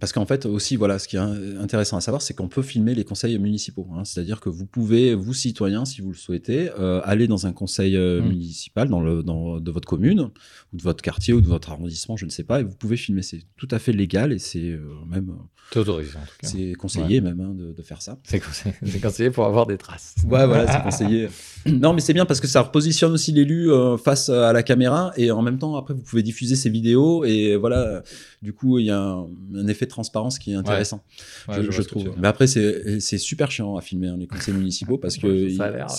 parce 0.00 0.12
qu'en 0.12 0.26
fait 0.26 0.44
aussi, 0.46 0.76
voilà, 0.76 0.98
ce 0.98 1.06
qui 1.08 1.16
est 1.16 1.20
in- 1.20 1.60
intéressant 1.60 1.96
à 1.96 2.00
savoir, 2.00 2.20
c'est 2.20 2.34
qu'on 2.34 2.48
peut 2.48 2.62
filmer 2.62 2.94
les 2.94 3.04
conseils 3.04 3.38
municipaux. 3.38 3.86
hein. 3.94 4.04
C'est-à-dire 4.04 4.40
que 4.40 4.48
vous 4.48 4.66
pouvez, 4.66 5.14
vous 5.14 5.34
citoyens, 5.34 5.84
si 5.84 6.00
vous 6.00 6.10
le 6.10 6.16
souhaitez, 6.16 6.70
euh, 6.78 7.00
aller 7.04 7.28
dans 7.28 7.46
un 7.46 7.52
conseil 7.52 7.96
euh, 7.96 8.20
Mm. 8.20 8.28
municipal 8.28 8.88
dans 8.88 9.00
le, 9.00 9.22
dans, 9.22 9.60
de 9.60 9.70
votre 9.70 9.86
commune 9.88 10.30
ou 10.72 10.76
de 10.76 10.82
votre 10.82 11.02
quartier 11.02 11.32
ou 11.34 11.40
de 11.40 11.46
votre 11.46 11.70
arrondissement, 11.70 12.16
je 12.16 12.24
ne 12.24 12.30
sais 12.30 12.44
pas, 12.44 12.60
et 12.60 12.64
vous 12.64 12.74
pouvez 12.74 12.96
filmer. 12.96 13.22
C'est 13.22 13.42
tout 13.56 13.68
à 13.70 13.78
fait 13.78 13.92
légal 13.92 14.32
et 14.32 14.38
c'est 14.38 14.70
euh, 14.70 14.80
même 15.08 15.32
autorisé, 15.70 16.10
c'est 16.42 16.72
conseillé 16.74 17.20
même 17.20 17.40
hein, 17.40 17.54
de, 17.56 17.72
de 17.72 17.82
faire 17.82 18.02
ça. 18.02 18.18
C'est 18.24 18.40
conseillé, 18.40 18.74
conseillé 19.02 19.30
pour 19.30 19.44
avoir 19.46 19.66
des 19.66 19.78
traces. 19.78 20.14
Ouais, 20.24 20.46
voilà, 20.46 20.70
c'est 20.70 20.82
conseillé. 20.90 21.28
Non, 21.66 21.92
mais 21.94 22.00
c'est 22.00 22.12
bien 22.12 22.26
parce 22.26 22.40
que 22.40 22.46
ça 22.46 22.60
repositionne 22.62 23.12
aussi 23.12 23.32
l'élu 23.32 23.70
euh, 23.72 23.96
face 23.96 24.28
à 24.28 24.52
la 24.52 24.62
caméra 24.62 25.12
et 25.16 25.30
en 25.30 25.40
même 25.40 25.58
temps, 25.58 25.76
après, 25.76 25.94
vous 25.94 26.02
pouvez 26.02 26.22
diffuser 26.22 26.56
ces 26.56 26.68
vidéos 26.68 27.24
et 27.24 27.56
voilà, 27.56 28.02
du 28.42 28.52
coup, 28.52 28.78
il 28.78 28.86
y 28.86 28.90
a 28.90 29.00
un, 29.00 29.26
un 29.54 29.66
effet 29.68 29.83
de 29.84 29.90
transparence 29.90 30.38
qui 30.38 30.52
est 30.52 30.54
intéressant, 30.54 31.02
Ouais, 31.48 31.62
je, 31.70 31.82
trouve. 31.82 32.04
Mais 32.18 32.28
après, 32.28 32.46
c'est 32.46 33.00
c'est 33.00 33.18
super 33.18 33.50
chiant 33.50 33.76
à 33.76 33.80
filmer 33.80 34.08
hein, 34.08 34.16
les 34.18 34.26
conseils 34.26 34.54
municipaux 34.54 34.98
parce 34.98 35.16
que 35.16 35.48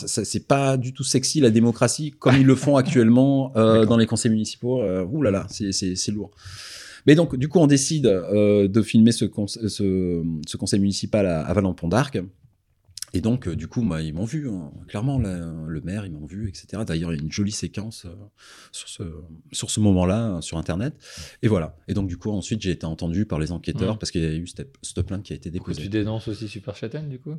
c'est 0.08 0.48
pas 0.48 0.78
du 0.78 0.93
tout 0.93 1.04
sexy 1.04 1.39
la 1.39 1.50
démocratie 1.50 2.12
comme 2.17 2.36
ils 2.36 2.45
le 2.45 2.56
font 2.56 2.76
actuellement 2.78 3.52
euh, 3.56 3.86
dans 3.89 3.98
les 3.98 4.06
conseils 4.06 4.32
municipaux. 4.32 4.82
Euh, 4.82 5.06
ouh 5.06 5.21
là 5.21 5.32
là, 5.32 5.48
c'est- 5.50 6.12
lourd. 6.12 6.32
Mais 7.08 7.15
donc, 7.15 7.36
du 7.36 7.48
coup, 7.48 7.60
on 7.60 7.67
décide 7.67 8.08
euh, 8.08 8.67
de 8.67 8.82
filmer 8.82 9.12
ce, 9.12 9.26
con- 9.26 9.48
ce, 9.48 9.67
ce 10.48 10.58
conseil 10.58 10.80
municipal 10.80 11.26
à, 11.28 11.41
à 11.41 11.54
Vallon-Pont 11.54 11.88
d'Arc. 11.88 12.19
Et 13.15 13.21
donc, 13.21 13.47
euh, 13.47 13.56
du 13.56 13.67
coup, 13.69 13.82
moi, 13.82 14.01
ils 14.01 14.13
m'ont 14.13 14.25
vu, 14.25 14.49
hein, 14.49 14.71
clairement, 14.89 15.17
le 15.17 15.82
maire, 15.82 16.06
ils 16.06 16.12
m'ont 16.12 16.25
vu, 16.25 16.49
etc. 16.49 16.84
D'ailleurs, 16.86 17.13
il 17.13 17.17
y 17.17 17.19
a 17.21 17.23
une 17.23 17.32
jolie 17.32 17.51
séquence 17.54 18.04
euh, 18.06 18.13
sur 18.73 18.89
ce, 18.89 19.04
sur 19.54 19.69
ce 19.71 19.80
moment-là, 19.80 20.36
euh, 20.38 20.41
sur 20.41 20.58
Internet. 20.58 20.93
Et 21.41 21.47
voilà. 21.47 21.78
Et 21.88 21.93
donc, 21.93 22.08
du 22.10 22.17
coup, 22.17 22.30
ensuite, 22.32 22.62
j'ai 22.62 22.71
été 22.71 22.86
entendu 22.86 23.25
par 23.25 23.39
les 23.39 23.54
enquêteurs 23.54 23.93
Mhm. 23.93 23.99
parce 23.99 24.12
qu'il 24.12 24.21
y 24.21 24.25
a 24.25 24.34
eu 24.34 24.47
cette, 24.47 24.75
cette 24.82 25.01
plainte 25.04 25.23
qui 25.23 25.32
a 25.32 25.36
été 25.38 25.49
déposée. 25.49 25.82
tu 25.82 25.88
dénonces 25.89 26.28
aussi 26.28 26.49
Super 26.49 26.75
Châtaigne, 26.75 27.08
du 27.08 27.19
coup? 27.19 27.36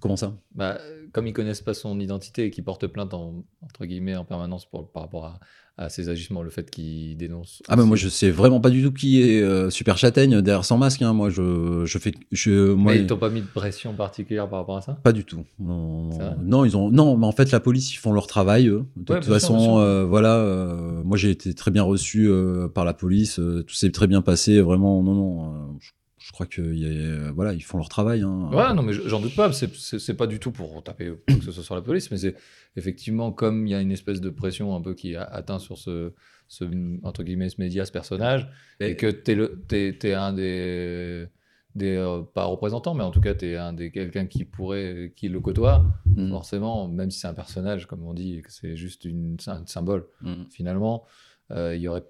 Comment 0.00 0.16
ça? 0.16 0.34
Bah, 0.54 0.78
Comme 1.12 1.26
ils 1.26 1.32
connaissent 1.32 1.60
pas 1.62 1.74
son 1.74 1.98
identité 2.00 2.44
et 2.46 2.50
qu'ils 2.50 2.64
portent 2.64 2.86
plainte, 2.86 3.14
en, 3.14 3.44
entre 3.62 3.84
guillemets, 3.86 4.16
en 4.16 4.24
permanence 4.24 4.66
pour, 4.66 4.90
par 4.90 5.02
rapport 5.04 5.24
à, 5.26 5.40
à 5.76 5.88
ses 5.88 6.08
agissements, 6.08 6.42
le 6.42 6.50
fait 6.50 6.70
qu'ils 6.70 7.16
dénoncent. 7.16 7.62
Ah, 7.68 7.76
ben 7.76 7.84
moi, 7.84 7.94
aussi- 7.94 8.04
je 8.04 8.08
sais 8.08 8.30
vraiment 8.30 8.60
pas 8.60 8.70
du 8.70 8.82
tout 8.82 8.92
qui 8.92 9.22
est 9.22 9.40
euh, 9.40 9.70
Super 9.70 9.96
Châtaigne 9.96 10.40
derrière 10.42 10.64
son 10.64 10.76
masque. 10.78 11.02
hein. 11.02 11.12
Moi, 11.12 11.30
je, 11.30 11.84
je 11.86 11.98
fais. 11.98 12.12
Je, 12.32 12.72
moi, 12.72 12.92
Mais 12.94 13.00
ils 13.00 13.06
t'ont 13.06 13.16
pas 13.18 13.30
mis 13.30 13.40
de 13.42 13.46
pression 13.46 13.94
particulière 13.94 14.48
par 14.48 14.60
rapport 14.60 14.76
à 14.76 14.82
ça? 14.82 14.94
Pas 15.02 15.12
du 15.12 15.24
tout. 15.24 15.44
Non, 15.58 16.64
ils 16.64 16.76
ont. 16.76 16.90
Non, 16.90 17.16
mais 17.16 17.26
en 17.26 17.32
fait, 17.32 17.50
la 17.52 17.60
police, 17.60 17.92
ils 17.94 17.98
font 17.98 18.12
leur 18.12 18.26
travail. 18.26 18.68
eux. 18.68 18.84
De 18.96 19.12
Ouais, 19.12 19.18
toute 19.20 19.24
sûr, 19.24 19.32
façon, 19.34 19.58
sûr. 19.60 19.76
euh, 19.78 20.04
voilà. 20.04 20.36
euh, 20.36 21.02
moi, 21.04 21.16
j'ai 21.16 21.30
été 21.30 21.54
très 21.54 21.70
bien 21.70 21.82
reçu 21.82 22.28
par 22.74 22.84
la 22.84 22.94
police. 22.94 23.34
tout 23.36 23.74
s'est 23.74 23.90
très 23.92 24.06
bien 24.06 24.22
passé. 24.22 24.60
Vraiment, 24.60 25.02
non, 25.02 25.14
non. 25.14 25.76
je, 25.80 25.90
je 26.26 26.32
crois 26.32 26.46
que 26.46 26.62
euh, 26.62 27.30
voilà, 27.34 27.52
ils 27.52 27.62
font 27.62 27.76
leur 27.76 27.88
travail. 27.90 28.22
hein. 28.22 28.48
Ouais, 28.50 28.72
non, 28.72 28.82
mais 28.82 28.94
j'en 28.94 29.20
doute 29.20 29.36
pas. 29.36 29.52
C'est- 29.52 30.14
pas 30.16 30.26
du 30.26 30.38
tout 30.40 30.52
pour 30.52 30.82
taper 30.82 31.12
que 31.26 31.40
ce 31.42 31.52
soit 31.52 31.62
sur 31.62 31.74
la 31.74 31.82
police, 31.82 32.10
mais 32.10 32.16
c'est 32.16 32.34
effectivement 32.76 33.30
comme 33.30 33.66
il 33.66 33.70
y 33.70 33.74
a 33.74 33.80
une 33.80 33.92
espèce 33.92 34.20
de 34.22 34.30
pression 34.30 34.74
un 34.74 34.80
peu 34.80 34.94
qui 34.94 35.16
a 35.16 35.22
atteint 35.24 35.58
sur 35.58 35.76
ce, 35.76 36.12
ce 36.48 36.64
entre 37.02 37.22
guillemets, 37.24 37.50
ce 37.50 37.60
média, 37.60 37.84
ce 37.84 37.92
personnage, 37.92 38.48
et, 38.80 38.90
Et- 38.90 38.96
que 38.96 39.06
t'es 39.08 39.34
le, 39.34 39.62
t'es 39.68 40.14
un 40.14 40.32
des, 40.32 41.26
des 41.74 41.96
euh, 41.96 42.22
pas 42.22 42.44
représentants, 42.44 42.94
mais 42.94 43.04
en 43.04 43.10
tout 43.10 43.20
cas 43.20 43.34
t'es 43.34 43.56
un 43.56 43.72
des 43.74 43.90
quelqu'un 43.90 44.26
qui 44.26 44.44
pourrait, 44.44 45.12
qui 45.16 45.28
le 45.28 45.40
côtoie. 45.40 45.84
Mm, 46.06 46.30
Forcément, 46.30 46.88
même 46.88 47.10
si 47.10 47.18
c'est 47.20 47.26
un 47.28 47.34
personnage, 47.34 47.86
comme 47.86 48.02
on 48.02 48.14
dit, 48.14 48.38
et 48.38 48.42
que 48.42 48.50
c'est 48.52 48.76
juste 48.76 49.04
une, 49.04 49.36
un 49.46 49.66
symbole. 49.66 50.06
mm. 50.22 50.44
Finalement, 50.50 51.04
euh, 51.50 51.74
il 51.76 51.82
y 51.82 51.88
aurait 51.88 52.04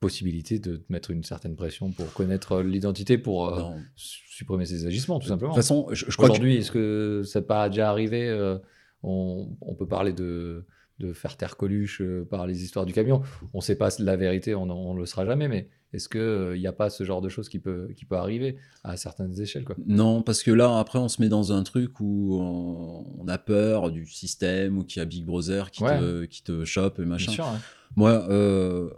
possibilité 0.00 0.58
de 0.58 0.82
mettre 0.88 1.10
une 1.10 1.24
certaine 1.24 1.56
pression 1.56 1.90
pour 1.90 2.12
connaître 2.12 2.60
l'identité, 2.62 3.18
pour 3.18 3.52
euh. 3.52 3.62
De 3.74 3.80
supprimer 3.96 4.64
ses 4.66 4.86
agissements, 4.86 5.18
tout 5.18 5.26
simplement. 5.28 5.52
toute 5.52 5.62
façon, 5.62 5.88
je, 5.90 6.04
je 6.08 6.16
crois 6.16 6.28
que 6.28 6.34
Aujourd'hui, 6.34 6.56
est-ce 6.58 6.70
que 6.70 7.22
ça 7.24 7.42
pas 7.42 7.68
déjà 7.68 7.90
arrivé 7.90 8.28
euh, 8.28 8.58
on, 9.02 9.48
on 9.60 9.74
peut 9.74 9.86
parler 9.88 10.12
de, 10.12 10.64
de 11.00 11.12
faire 11.12 11.36
taire 11.36 11.56
Coluche 11.56 12.00
euh, 12.00 12.24
par 12.28 12.46
les 12.46 12.62
histoires 12.62 12.86
du 12.86 12.92
camion. 12.92 13.22
On 13.52 13.58
ne 13.58 13.62
sait 13.62 13.76
pas 13.76 13.88
la 13.98 14.16
vérité, 14.16 14.54
on 14.54 14.66
ne 14.94 14.98
le 14.98 15.06
sera 15.06 15.26
jamais, 15.26 15.48
mais 15.48 15.68
est-ce 15.92 16.08
qu'il 16.08 16.60
n'y 16.60 16.66
a 16.68 16.72
pas 16.72 16.90
ce 16.90 17.02
genre 17.02 17.20
de 17.22 17.28
choses 17.28 17.48
qui 17.48 17.58
peut, 17.58 17.88
qui 17.96 18.04
peut 18.04 18.16
arriver 18.16 18.56
à 18.84 18.96
certaines 18.96 19.40
échelles 19.40 19.64
quoi? 19.64 19.74
Non, 19.86 20.22
parce 20.22 20.42
que 20.44 20.50
là, 20.52 20.78
après, 20.78 20.98
on 21.00 21.08
se 21.08 21.20
met 21.22 21.28
dans 21.28 21.50
un 21.52 21.62
truc 21.64 21.98
où 22.00 22.38
on, 22.40 23.04
on 23.18 23.26
a 23.26 23.38
peur 23.38 23.90
du 23.90 24.06
système 24.06 24.78
ou 24.78 24.84
qu'il 24.84 25.00
y 25.00 25.02
a 25.02 25.06
Big 25.06 25.24
Brother 25.24 25.70
qui, 25.72 25.82
Ouais. 25.82 25.98
te, 25.98 26.24
qui 26.26 26.42
te 26.44 26.64
chope 26.64 26.98
et 27.00 27.04
machin. 27.04 27.32
Sûr. 27.32 27.46
hein. 27.46 27.58
Moi, 27.96 28.26
euh, 28.30 28.90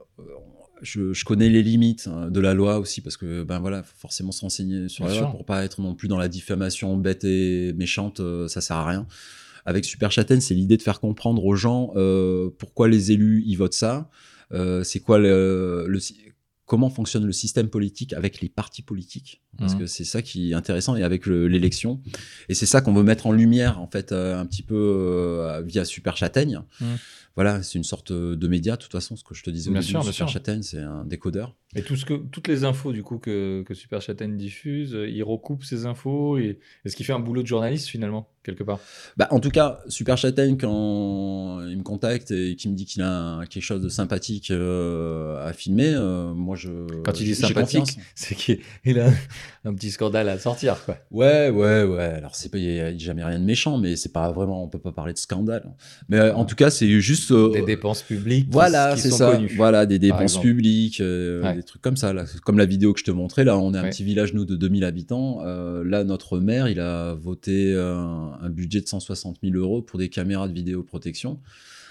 je, 0.82 1.12
je 1.12 1.24
connais 1.24 1.48
les 1.48 1.62
limites 1.62 2.08
hein, 2.10 2.30
de 2.30 2.40
la 2.40 2.54
loi 2.54 2.78
aussi 2.78 3.00
parce 3.00 3.16
que 3.16 3.42
ben 3.42 3.58
voilà, 3.60 3.82
faut 3.82 3.94
forcément 3.98 4.32
se 4.32 4.40
renseigner 4.40 4.88
sur 4.88 5.04
Bien 5.04 5.14
la 5.14 5.20
loi 5.20 5.30
pour 5.30 5.44
pas 5.44 5.64
être 5.64 5.80
non 5.80 5.94
plus 5.94 6.08
dans 6.08 6.18
la 6.18 6.28
diffamation 6.28 6.96
bête 6.96 7.24
et 7.24 7.72
méchante, 7.74 8.20
euh, 8.20 8.48
ça 8.48 8.60
sert 8.60 8.76
à 8.76 8.86
rien. 8.88 9.06
Avec 9.66 9.84
Super 9.84 10.10
Châtaigne, 10.10 10.40
c'est 10.40 10.54
l'idée 10.54 10.76
de 10.78 10.82
faire 10.82 11.00
comprendre 11.00 11.44
aux 11.44 11.54
gens 11.54 11.92
euh, 11.96 12.48
pourquoi 12.58 12.88
les 12.88 13.12
élus 13.12 13.42
ils 13.46 13.56
votent 13.56 13.74
ça, 13.74 14.10
euh, 14.52 14.82
c'est 14.84 15.00
quoi 15.00 15.18
le, 15.18 15.84
le 15.86 15.98
comment 16.66 16.88
fonctionne 16.88 17.26
le 17.26 17.32
système 17.32 17.68
politique 17.68 18.12
avec 18.12 18.40
les 18.40 18.48
partis 18.48 18.82
politiques 18.82 19.42
parce 19.58 19.74
Mhm. 19.74 19.80
que 19.80 19.86
c'est 19.86 20.04
ça 20.04 20.22
qui 20.22 20.52
est 20.52 20.54
intéressant 20.54 20.94
et 20.94 21.02
avec 21.02 21.26
le- 21.26 21.48
l'élection 21.48 22.00
et 22.48 22.54
c'est 22.54 22.64
ça 22.64 22.80
qu'on 22.80 22.94
veut 22.94 23.02
mettre 23.02 23.26
en 23.26 23.32
lumière 23.32 23.80
en 23.80 23.88
fait 23.88 24.12
euh, 24.12 24.38
un 24.38 24.46
petit 24.46 24.62
peu 24.62 24.76
euh, 24.76 25.62
via 25.66 25.84
Super 25.84 26.16
Châtaigne 26.16 26.60
Mhm. 26.80 26.96
Voilà, 27.36 27.62
c'est 27.62 27.78
une 27.78 27.84
sorte 27.84 28.12
de 28.12 28.48
média. 28.48 28.76
De 28.76 28.82
toute 28.82 28.92
façon, 28.92 29.16
ce 29.16 29.24
que 29.24 29.34
je 29.34 29.42
te 29.42 29.50
disais 29.50 29.70
au 29.70 29.72
Bien 29.72 29.80
début, 29.80 29.90
sûr, 29.90 30.04
Super. 30.04 30.28
Châtaigne, 30.28 30.62
c'est 30.62 30.80
un 30.80 31.04
décodeur. 31.04 31.54
Et 31.76 31.82
tout 31.82 31.96
ce 31.96 32.04
que, 32.04 32.14
toutes 32.14 32.48
les 32.48 32.64
infos 32.64 32.92
du 32.92 33.02
coup 33.02 33.18
que, 33.18 33.62
que 33.66 33.74
Super 33.74 34.02
Châtaigne 34.02 34.36
diffuse, 34.36 34.94
euh, 34.94 35.08
il 35.08 35.22
recoupe 35.22 35.62
ces 35.62 35.86
infos 35.86 36.38
et 36.38 36.58
est-ce 36.84 36.96
qu'il 36.96 37.06
fait 37.06 37.12
un 37.12 37.20
boulot 37.20 37.42
de 37.42 37.46
journaliste 37.46 37.88
finalement 37.88 38.28
quelque 38.42 38.62
part? 38.64 38.78
Bah, 39.16 39.28
en 39.30 39.40
tout 39.40 39.50
cas, 39.50 39.80
Super 39.88 40.16
Châtaigne, 40.16 40.56
quand 40.56 41.60
il 41.68 41.76
me 41.78 41.82
contacte 41.82 42.30
et 42.30 42.56
qu'il 42.56 42.70
me 42.70 42.76
dit 42.76 42.86
qu'il 42.86 43.02
a 43.02 43.10
un- 43.10 43.46
quelque 43.46 43.62
chose 43.62 43.82
de 43.82 43.88
sympathique 43.88 44.50
euh, 44.50 45.46
à 45.46 45.52
filmer, 45.52 45.92
euh, 45.94 46.32
moi 46.34 46.56
je. 46.56 46.68
Quand 47.04 47.18
il 47.20 47.24
dit 47.24 47.34
sympathique, 47.34 47.98
c'est 48.14 48.34
qu'il 48.34 48.60
il 48.84 48.98
a 49.00 49.10
un 49.64 49.74
petit 49.74 49.90
scandale 49.90 50.28
à 50.28 50.38
sortir 50.38 50.82
quoi. 50.84 50.96
Ouais, 51.10 51.50
ouais, 51.50 51.84
ouais. 51.84 52.02
Alors, 52.04 52.32
il 52.54 52.60
y 52.74 52.80
a 52.80 52.96
jamais 52.96 53.24
rien 53.24 53.38
de 53.38 53.44
méchant, 53.44 53.78
mais 53.78 53.96
c'est 53.96 54.12
pas 54.12 54.30
vraiment, 54.32 54.64
on 54.64 54.68
peut 54.68 54.78
pas 54.78 54.92
parler 54.92 55.12
de 55.12 55.18
scandale. 55.18 55.70
Mais 56.08 56.18
euh, 56.18 56.34
en 56.34 56.44
tout 56.44 56.56
cas, 56.56 56.70
c'est 56.70 56.88
juste. 57.00 57.32
Des 57.32 57.62
dépenses 57.62 58.02
publiques 58.02 58.48
Voilà, 58.50 58.96
c'est 58.96 59.10
ça. 59.10 59.32
connues. 59.32 59.52
Voilà, 59.56 59.86
des 59.86 59.98
dépenses 59.98 60.38
publiques, 60.40 61.00
Ouais. 61.00 61.54
des 61.56 61.62
trucs 61.62 61.82
comme 61.82 61.96
ça. 61.96 62.12
Là. 62.12 62.24
Comme 62.44 62.58
la 62.58 62.66
vidéo 62.66 62.92
que 62.92 63.00
je 63.00 63.04
te 63.04 63.10
montrais, 63.10 63.44
là, 63.44 63.58
on 63.58 63.74
est 63.74 63.78
un 63.78 63.82
Ouais. 63.82 63.90
petit 63.90 64.04
village, 64.04 64.34
nous, 64.34 64.44
de 64.44 64.56
2000 64.56 64.84
habitants. 64.84 65.42
Là, 65.84 66.04
notre 66.04 66.38
maire, 66.38 66.68
il 66.68 66.80
a 66.80 67.14
voté 67.14 67.74
un, 67.74 68.29
un 68.40 68.50
budget 68.50 68.80
de 68.80 68.86
160 68.88 69.38
000 69.42 69.56
euros 69.56 69.82
pour 69.82 69.98
des 69.98 70.08
caméras 70.08 70.48
de 70.48 70.52
vidéoprotection. 70.54 71.40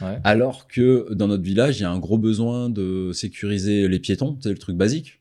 Ouais. 0.02 0.20
Alors 0.24 0.68
que 0.68 1.14
dans 1.14 1.28
notre 1.28 1.44
village, 1.44 1.80
il 1.80 1.84
y 1.84 1.86
a 1.86 1.92
un 1.92 2.00
gros 2.00 2.18
besoin 2.18 2.70
de 2.70 3.12
sécuriser 3.14 3.88
les 3.88 4.00
piétons, 4.00 4.38
c'est 4.42 4.50
le 4.50 4.58
truc 4.58 4.78
basique. 4.78 5.20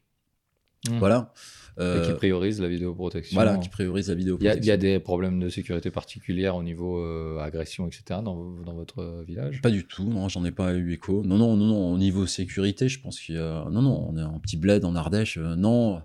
Mm. 0.89 0.99
Voilà. 0.99 1.33
Et 1.77 1.81
Euh, 1.81 2.05
qui 2.05 2.13
priorise 2.13 2.61
la 2.61 2.67
vidéoprotection. 2.67 3.35
voilà, 3.37 3.57
qui 3.57 3.69
priorise 3.69 4.09
la 4.09 4.17
vidéoprotection. 4.17 4.61
il 4.63 4.67
y 4.67 4.71
a 4.73 4.77
des 4.77 4.99
problèmes 4.99 5.39
de 5.39 5.49
sécurité 5.49 5.93
particulières 5.93 6.57
au 6.57 6.65
niveau 6.65 6.99
euh, 6.99 7.39
agression, 7.39 7.87
etc. 7.87 8.03
dans, 8.25 8.35
dans 8.67 8.75
votre 8.75 8.99
euh, 8.99 9.23
village? 9.25 9.61
Pas 9.63 9.71
du 9.71 9.85
tout, 9.87 10.03
non, 10.03 10.29
j'en 10.29 10.45
ai 10.45 10.51
pas 10.51 10.75
eu 10.75 10.93
écho. 10.93 11.23
Non, 11.25 11.39
non, 11.39 11.57
non, 11.57 11.67
non, 11.67 11.93
au 11.93 11.97
niveau 11.99 12.27
sécurité, 12.27 12.89
je 12.89 13.01
pense 13.01 13.21
qu'il 13.21 13.37
y 13.37 13.39
a. 13.39 13.65
Non, 13.71 13.83
non, 13.83 14.09
on 14.11 14.17
est 14.19 14.23
en 14.25 14.41
petit 14.41 14.57
bled 14.57 14.85
en 14.85 14.97
Ardèche. 14.97 15.39
euh, 15.39 15.55
non. 15.55 16.03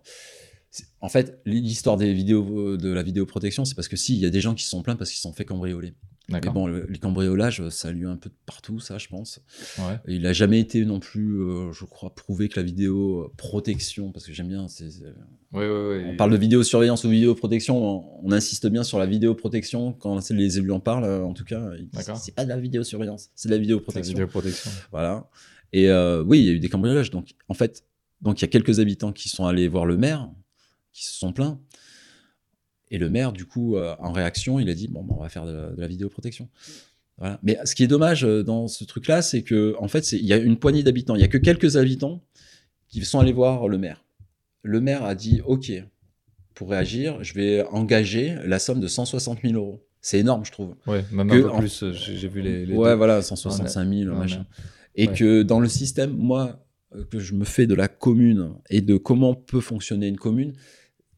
En 1.02 1.10
fait, 1.10 1.40
l'histoire 1.46 1.98
des 1.98 2.14
vidéos, 2.14 2.78
de 2.78 2.90
la 2.90 3.04
vidéoprotection, 3.04 3.64
c'est 3.66 3.76
parce 3.76 3.88
que 3.88 3.96
si, 3.98 4.16
il 4.16 4.20
y 4.22 4.26
a 4.26 4.30
des 4.30 4.42
gens 4.42 4.56
qui 4.56 4.64
se 4.64 4.70
sont 4.72 4.82
plaints 4.82 4.96
parce 4.96 5.10
qu'ils 5.12 5.18
se 5.18 5.24
sont 5.24 5.34
fait 5.34 5.46
cambrioler. 5.46 5.94
Mais 6.30 6.40
bon, 6.40 6.68
le- 6.68 6.88
les 6.90 7.00
cambriolages, 7.00 7.68
ça 7.70 7.90
a 7.90 7.92
lieu 7.92 8.08
un 8.08 8.16
peu 8.16 8.30
de 8.30 8.36
partout, 8.46 8.80
ça, 8.80 8.98
je 8.98 9.08
pense. 9.10 9.42
Ouais. 9.78 10.00
Il 10.08 10.26
a 10.26 10.32
jamais 10.34 10.60
été 10.60 10.86
non 10.86 11.00
plus, 11.02 11.42
euh, 11.42 11.74
je 11.74 11.84
crois, 11.84 12.16
prouvé 12.16 12.48
que 12.48 12.60
la 12.60 12.66
vidéoprotection, 12.66 14.12
parce 14.12 14.26
que 14.26 14.34
j'aime 14.34 14.48
bien, 14.48 14.66
Ouais, 15.52 15.60
ouais, 15.60 15.68
ouais. 15.70 16.06
on 16.12 16.16
parle 16.18 16.32
de 16.32 16.38
vidéosurveillance 16.38 17.04
ou 17.04 17.10
vidéoprotection, 17.10 17.78
on, 17.78 18.28
on 18.28 18.32
insiste 18.32 18.68
bien 18.68 18.84
sur 18.84 19.00
la 19.00 19.06
vidéoprotection 19.06 19.94
quand 19.94 20.30
les 20.32 20.58
élus 20.58 20.72
en 20.72 20.80
parlent, 20.80 21.04
euh, 21.04 21.24
en 21.24 21.34
tout 21.34 21.44
cas, 21.44 21.70
c'est 22.16 22.34
pas 22.34 22.46
de 22.46 22.50
la 22.50 22.58
vidéosurveillance, 22.58 23.30
c'est 23.36 23.50
de 23.50 23.54
la 23.54 23.58
La 23.58 23.62
vidéoprotection. 23.62 24.14
vidéoprotection. 24.14 24.72
Voilà. 24.92 25.28
Et 25.74 25.90
euh, 25.90 26.24
oui, 26.24 26.40
il 26.40 26.46
y 26.46 26.50
a 26.50 26.54
eu 26.54 26.60
des 26.60 26.70
cambriolages. 26.70 27.12
Donc, 27.12 27.34
en 27.50 27.54
fait, 27.54 27.84
donc 28.22 28.40
il 28.40 28.44
y 28.44 28.46
a 28.46 28.48
quelques 28.48 28.80
habitants 28.80 29.12
qui 29.12 29.28
sont 29.30 29.46
allés 29.46 29.68
voir 29.68 29.86
le 29.86 29.98
maire, 29.98 30.30
qui 30.94 31.06
se 31.06 31.14
sont 31.14 31.34
plaints. 31.34 31.60
Et 32.92 32.98
le 32.98 33.10
maire, 33.10 33.32
du 33.32 33.46
coup, 33.46 33.76
euh, 33.76 33.96
en 34.00 34.12
réaction, 34.12 34.60
il 34.60 34.70
a 34.70 34.74
dit 34.74 34.88
bon, 34.88 35.04
ben, 35.04 35.16
on 35.18 35.22
va 35.24 35.30
faire 35.30 35.46
de, 35.46 35.76
de 35.76 35.82
la 35.82 35.88
vidéoprotection. 35.88 36.48
Voilà. 37.18 37.40
Mais 37.44 37.58
ce 37.66 37.76
qui 37.76 37.84
est 37.84 37.88
dommage 37.88 38.24
euh, 38.26 38.44
dans 38.44 38.68
ce 38.68 38.84
truc-là, 38.84 39.22
c'est 39.22 39.42
que 39.44 39.76
en 39.80 39.88
fait, 39.88 40.12
il 40.12 40.26
y 40.26 40.34
a 40.34 40.38
une 40.38 40.58
poignée 40.58 40.84
d'habitants. 40.84 41.16
Il 41.16 41.22
y 41.22 41.24
a 41.24 41.28
que 41.28 41.38
quelques 41.38 41.76
habitants 41.78 42.24
qui 42.88 43.04
sont 43.06 43.20
allés 43.20 43.34
voir 43.34 43.68
le 43.68 43.78
maire. 43.78 44.04
Le 44.62 44.80
maire 44.82 45.04
a 45.04 45.16
dit 45.16 45.42
OK, 45.46 45.72
pour 46.54 46.70
réagir, 46.70 47.24
je 47.24 47.34
vais 47.34 47.64
engager 47.72 48.36
la 48.46 48.60
somme 48.60 48.80
de 48.80 48.88
160 48.88 49.40
000 49.42 49.54
euros. 49.56 49.84
C'est 50.02 50.20
énorme, 50.20 50.44
je 50.46 50.52
trouve. 50.52 50.76
Ouais, 50.86 51.04
même 51.12 51.30
Que 51.30 51.36
un 51.36 51.42
peu 51.42 51.50
en- 51.50 51.60
plus. 51.60 51.84
euh, 51.84 51.94
J'ai 51.94 52.28
vu 52.28 52.42
les. 52.42 52.66
les 52.66 52.76
ouais, 52.76 52.90
deux. 52.92 52.96
voilà, 52.96 53.22
165 53.22 53.88
000, 53.90 54.12
Ouais, 54.12 54.18
machin. 54.20 54.40
ouais. 54.40 54.64
Et 54.96 55.08
Ouais. 55.08 55.14
que 55.16 55.42
dans 55.44 55.60
le 55.60 55.68
système, 55.70 56.12
moi, 56.12 56.64
que 57.10 57.20
je 57.20 57.34
me 57.34 57.46
fais 57.46 57.66
de 57.68 57.74
la 57.74 57.88
commune 57.88 58.54
et 58.70 58.82
de 58.82 58.98
comment 58.98 59.34
peut 59.34 59.62
fonctionner 59.62 60.08
une 60.08 60.18
commune, 60.18 60.54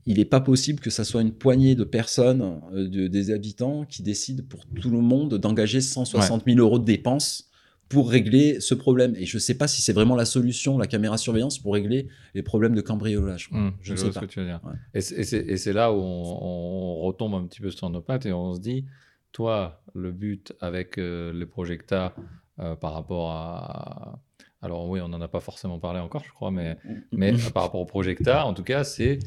il 0.05 0.17
n'est 0.17 0.25
pas 0.25 0.41
possible 0.41 0.79
que 0.79 0.89
ça 0.89 1.03
soit 1.03 1.21
une 1.21 1.31
poignée 1.33 1.75
de 1.75 1.83
personnes, 1.83 2.61
euh, 2.73 2.87
de- 2.87 3.07
des 3.07 3.31
habitants, 3.31 3.85
qui 3.85 4.03
décident 4.03 4.43
pour 4.47 4.65
tout 4.67 4.89
le 4.89 4.99
monde 5.01 5.35
d'engager 5.35 5.81
160 5.81 6.43
000 6.45 6.59
euros 6.59 6.79
de 6.79 6.85
dépenses 6.85 7.49
pour 7.89 8.09
régler 8.09 8.59
ce 8.61 8.73
problème. 8.73 9.15
Et 9.15 9.25
je 9.25 9.37
ne 9.37 9.39
sais 9.39 9.55
pas 9.55 9.67
si 9.67 9.81
c'est 9.81 9.93
vraiment 9.93 10.15
la 10.15 10.25
solution, 10.25 10.77
la 10.77 10.87
caméra 10.87 11.17
surveillance, 11.17 11.59
pour 11.59 11.73
régler 11.73 12.07
les 12.33 12.41
problèmes 12.43 12.73
de 12.75 12.81
cambriolage. 12.81 13.49
Hum, 13.51 13.73
je 13.81 13.93
ne 13.93 13.97
sais 13.97 14.07
ce 14.07 14.11
pas. 14.11 14.19
que 14.21 14.25
tu 14.25 14.39
veux 14.39 14.45
dire. 14.45 14.59
Ouais. 14.63 14.73
Et 14.95 15.01
c'est- 15.01 15.73
là 15.73 15.91
où 15.93 15.97
on, 15.97 16.37
on 16.41 16.95
retombe 17.01 17.35
un 17.35 17.45
petit 17.45 17.61
peu 17.61 17.69
sur 17.71 17.89
nos 17.89 18.01
pattes 18.01 18.25
et 18.25 18.33
on 18.33 18.53
se 18.55 18.59
dit, 18.59 18.85
toi, 19.31 19.83
le 19.93 20.11
but 20.11 20.53
avec 20.61 20.97
euh, 20.97 21.31
les 21.33 21.45
projectas 21.45 22.13
euh, 22.59 22.75
par 22.75 22.93
rapport 22.93 23.31
à... 23.31 24.19
Alors 24.61 24.89
oui, 24.89 24.99
on 25.01 25.09
n'en 25.09 25.21
a 25.21 25.27
pas 25.27 25.41
forcément 25.41 25.77
parlé 25.77 25.99
encore, 25.99 26.23
je 26.25 26.31
crois, 26.31 26.49
mais, 26.49 26.77
mais 27.11 27.33
par 27.53 27.63
rapport 27.63 27.81
au 27.81 27.85
projecta, 27.85 28.45
en 28.47 28.53
tout 28.55 28.63
cas, 28.63 28.83
c'est 28.83 29.19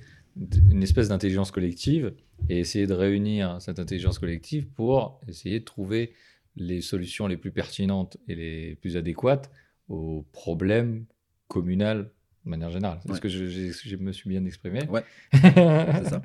une 0.71 0.83
espèce 0.83 1.09
d'intelligence 1.09 1.51
collective 1.51 2.13
et 2.49 2.59
essayer 2.61 2.87
de 2.87 2.95
réunir 2.95 3.57
cette 3.61 3.79
intelligence 3.79 4.19
collective 4.19 4.67
pour 4.69 5.21
essayer 5.29 5.61
de 5.61 5.65
trouver 5.65 6.13
les 6.57 6.81
solutions 6.81 7.27
les 7.27 7.37
plus 7.37 7.51
pertinentes 7.51 8.17
et 8.29 8.35
les 8.35 8.75
plus 8.77 8.97
adéquates 8.97 9.51
aux 9.89 10.25
problèmes 10.33 11.07
communaux 11.49 12.03
de 12.03 12.51
manière 12.51 12.71
générale. 12.71 12.99
Est-ce 13.05 13.13
Ouais. 13.15 13.21
que 13.21 13.29
je, 13.29 13.47
je 13.47 13.97
me 13.97 14.13
suis 14.13 14.29
bien 14.29 14.45
exprimé 14.45 14.81
Ouais. 14.89 15.03
C'est 15.33 16.09
ça. 16.09 16.23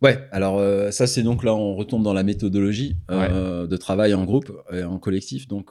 Ouais, 0.00 0.28
alors 0.30 0.58
euh, 0.58 0.92
ça 0.92 1.08
c'est 1.08 1.24
donc 1.24 1.42
là 1.42 1.52
on 1.56 1.74
retombe 1.74 2.04
dans 2.04 2.12
la 2.12 2.22
méthodologie 2.22 2.96
euh, 3.10 3.66
de 3.66 3.76
travail 3.76 4.14
en 4.14 4.24
groupe 4.24 4.52
et 4.72 4.84
en 4.84 4.98
collectif. 4.98 5.48
Donc 5.48 5.70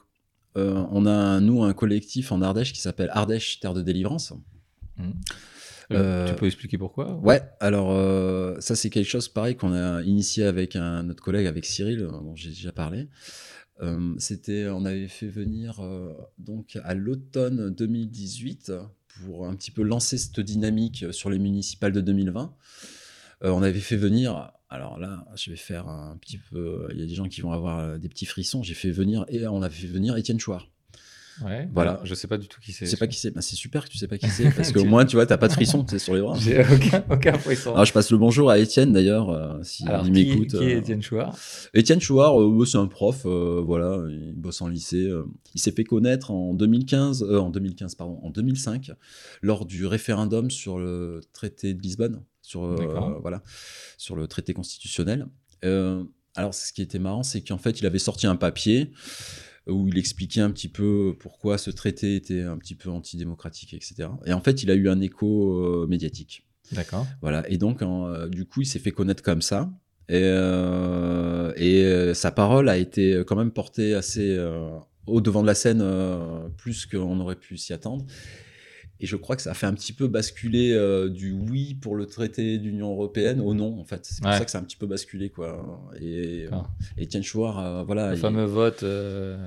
euh, 0.57 0.85
on 0.91 1.05
a 1.05 1.39
nous 1.39 1.63
un 1.63 1.73
collectif 1.73 2.31
en 2.33 2.41
Ardèche 2.41 2.73
qui 2.73 2.81
s'appelle 2.81 3.09
Ardèche 3.13 3.59
Terre 3.61 3.73
de 3.73 3.81
Délivrance. 3.81 4.33
Euh, 5.91 6.27
tu 6.27 6.35
peux 6.35 6.45
expliquer 6.47 6.77
pourquoi 6.77 7.15
Ouais, 7.23 7.41
alors 7.59 7.91
euh, 7.91 8.59
ça 8.59 8.75
c'est 8.75 8.89
quelque 8.89 9.07
chose 9.07 9.29
pareil 9.29 9.55
qu'on 9.55 9.71
a 9.73 10.01
initié 10.03 10.43
avec 10.43 10.75
un 10.75 11.03
notre 11.03 11.23
collègue 11.23 11.47
avec 11.47 11.65
Cyril 11.65 12.01
euh, 12.01 12.11
dont 12.11 12.35
j'ai 12.35 12.49
déjà 12.49 12.71
parlé. 12.71 13.07
Euh, 13.81 14.13
C'était 14.17 14.67
on 14.67 14.85
avait 14.85 15.07
fait 15.07 15.27
venir 15.27 15.79
euh, 15.81 16.13
donc 16.39 16.77
à 16.83 16.93
l'automne 16.93 17.69
2018 17.69 18.73
pour 19.23 19.47
un 19.47 19.55
petit 19.55 19.71
peu 19.71 19.83
lancer 19.83 20.17
cette 20.17 20.39
dynamique 20.39 21.05
sur 21.11 21.29
les 21.29 21.39
municipales 21.39 21.91
de 21.93 22.01
2020. 22.01 22.53
Euh, 23.43 23.51
on 23.51 23.61
avait 23.61 23.79
fait 23.79 23.97
venir, 23.97 24.51
alors 24.69 24.97
là, 24.99 25.25
je 25.35 25.51
vais 25.51 25.57
faire 25.57 25.87
un 25.87 26.17
petit 26.17 26.39
peu, 26.39 26.87
il 26.91 26.99
y 26.99 27.03
a 27.03 27.05
des 27.05 27.13
gens 27.13 27.27
qui 27.27 27.41
vont 27.41 27.51
avoir 27.51 27.79
euh, 27.79 27.97
des 27.99 28.09
petits 28.09 28.25
frissons. 28.25 28.63
J'ai 28.63 28.73
fait 28.73 28.89
venir 28.91 29.25
et 29.29 29.45
on 29.47 29.61
avait 29.61 29.75
fait 29.75 29.87
venir 29.87 30.17
Étienne 30.17 30.39
Chouard. 30.39 30.71
Ouais, 31.45 31.67
Voilà. 31.73 31.99
Je 32.03 32.13
sais 32.15 32.27
pas 32.27 32.37
du 32.37 32.47
tout 32.47 32.59
qui 32.59 32.71
c'est. 32.71 32.85
Tu 32.85 32.91
sais 32.91 32.97
pas 32.97 33.07
qui 33.07 33.17
c'est 33.19 33.31
bah, 33.31 33.41
C'est 33.41 33.55
super 33.55 33.83
que 33.85 33.89
tu 33.89 33.97
sais 33.97 34.07
pas 34.07 34.17
qui 34.17 34.27
c'est 34.29 34.49
parce 34.55 34.71
qu'au 34.71 34.85
moins 34.85 35.05
tu 35.05 35.15
vois 35.15 35.25
t'as 35.25 35.37
pas 35.37 35.47
de 35.47 35.53
frisson 35.53 35.85
sais, 35.87 35.99
sur 35.99 36.15
les 36.15 36.21
bras. 36.21 36.37
J'ai 36.39 36.61
aucun, 36.61 37.03
aucun 37.09 37.37
frisson. 37.37 37.73
Alors 37.73 37.85
je 37.85 37.93
passe 37.93 38.11
le 38.11 38.17
bonjour 38.17 38.49
à 38.49 38.57
Étienne 38.59 38.91
d'ailleurs 38.93 39.29
euh, 39.29 39.61
si 39.63 39.87
Alors, 39.87 40.05
il 40.07 40.13
m'écoute. 40.13 40.49
qui 40.49 40.63
est 40.63 40.75
euh. 40.75 40.79
Étienne 40.79 41.01
Chouard? 41.01 41.37
Étienne 41.73 42.01
Chouard, 42.01 42.41
euh, 42.41 42.65
c'est 42.65 42.77
un 42.77 42.87
prof, 42.87 43.23
euh, 43.25 43.61
voilà, 43.65 44.01
il 44.09 44.33
bosse 44.35 44.61
en 44.61 44.67
lycée. 44.67 45.03
euh, 45.05 45.23
il 45.53 45.59
s'est 45.61 45.71
fait 45.71 45.83
connaître 45.83 46.31
en 46.31 46.53
2015, 46.53 47.23
euh, 47.23 47.39
en 47.39 47.49
2015 47.49 47.95
pardon, 47.95 48.19
en 48.23 48.29
2005, 48.29 48.91
lors 49.41 49.65
du 49.65 49.85
référendum 49.85 50.49
sur 50.51 50.77
le 50.79 51.21
traité 51.33 51.73
de 51.73 51.81
Lisbonne, 51.81 52.23
sur 52.41 52.63
euh, 52.65 52.75
D'accord. 52.77 53.19
voilà, 53.21 53.43
sur 53.97 54.15
le 54.15 54.27
traité 54.27 54.53
constitutionnel. 54.53 55.27
Euh, 55.65 56.03
alors 56.35 56.53
ce 56.53 56.71
qui 56.73 56.81
était 56.83 56.99
marrant, 56.99 57.23
c'est 57.23 57.41
qu'en 57.41 57.57
fait 57.57 57.79
il 57.79 57.85
avait 57.85 57.97
sorti 57.99 58.27
un 58.27 58.35
papier 58.35 58.91
où 59.67 59.87
il 59.87 59.97
expliquait 59.97 60.41
un 60.41 60.51
petit 60.51 60.69
peu 60.69 61.15
pourquoi 61.19 61.57
ce 61.57 61.71
traité 61.71 62.15
était 62.15 62.41
un 62.41 62.57
petit 62.57 62.75
peu 62.75 62.89
antidémocratique, 62.89 63.73
etc. 63.73 64.09
Et 64.25 64.33
en 64.33 64.41
fait 64.41 64.63
il 64.63 64.71
a 64.71 64.75
eu 64.75 64.89
un 64.89 65.01
écho 65.01 65.59
euh, 65.61 65.87
médiatique. 65.87 66.47
D'accord. 66.71 67.07
Voilà. 67.21 67.49
Et 67.49 67.57
donc, 67.57 67.81
en, 67.81 68.07
euh, 68.07 68.27
du 68.27 68.45
coup, 68.45 68.61
il 68.61 68.65
s'est 68.65 68.79
fait 68.79 68.91
connaître 68.91 69.23
comme 69.23 69.41
ça. 69.41 69.71
Et, 70.09 70.21
euh, 70.23 71.51
et 71.57 72.13
sa 72.13 72.31
parole 72.31 72.69
a 72.69 72.77
été 72.77 73.23
quand 73.27 73.35
même 73.35 73.51
portée 73.51 73.93
assez 73.93 74.35
euh, 74.37 74.69
au 75.05 75.19
devant 75.19 75.41
de 75.41 75.47
la 75.47 75.55
scène, 75.55 75.83
plus 76.57 76.85
qu'on 76.85 77.19
aurait 77.19 77.35
pu 77.35 77.57
s'y 77.57 77.73
attendre. 77.73 78.05
Et 78.99 79.05
je 79.05 79.15
crois 79.15 79.35
que 79.35 79.41
ça 79.43 79.51
a 79.51 79.53
fait 79.53 79.67
un 79.67 79.73
petit 79.73 79.93
peu 79.93 80.07
basculer 80.07 80.73
euh, 80.73 81.07
du 81.09 81.31
oui 81.31 81.75
pour 81.75 81.95
le 81.95 82.05
traité 82.07 82.57
d'Union 82.57 82.91
européenne 82.91 83.39
au 83.39 83.53
non, 83.53 83.79
en 83.79 83.83
fait. 83.83 83.99
C'est 84.03 84.21
pour 84.21 84.31
Ouais. 84.31 84.37
ça 84.37 84.45
que 84.45 84.49
ça 84.51 84.57
a 84.57 84.61
un 84.61 84.63
petit 84.63 84.75
peu 84.75 84.87
basculé, 84.87 85.29
quoi. 85.29 85.91
Et 86.01 86.47
Étienne 86.97 87.23
Chouard, 87.23 87.59
euh, 87.59 87.83
voilà. 87.83 88.09
Le 88.09 88.15
il- 88.15 88.19
fameux 88.19 88.45
vote, 88.45 88.81
euh, 88.83 89.37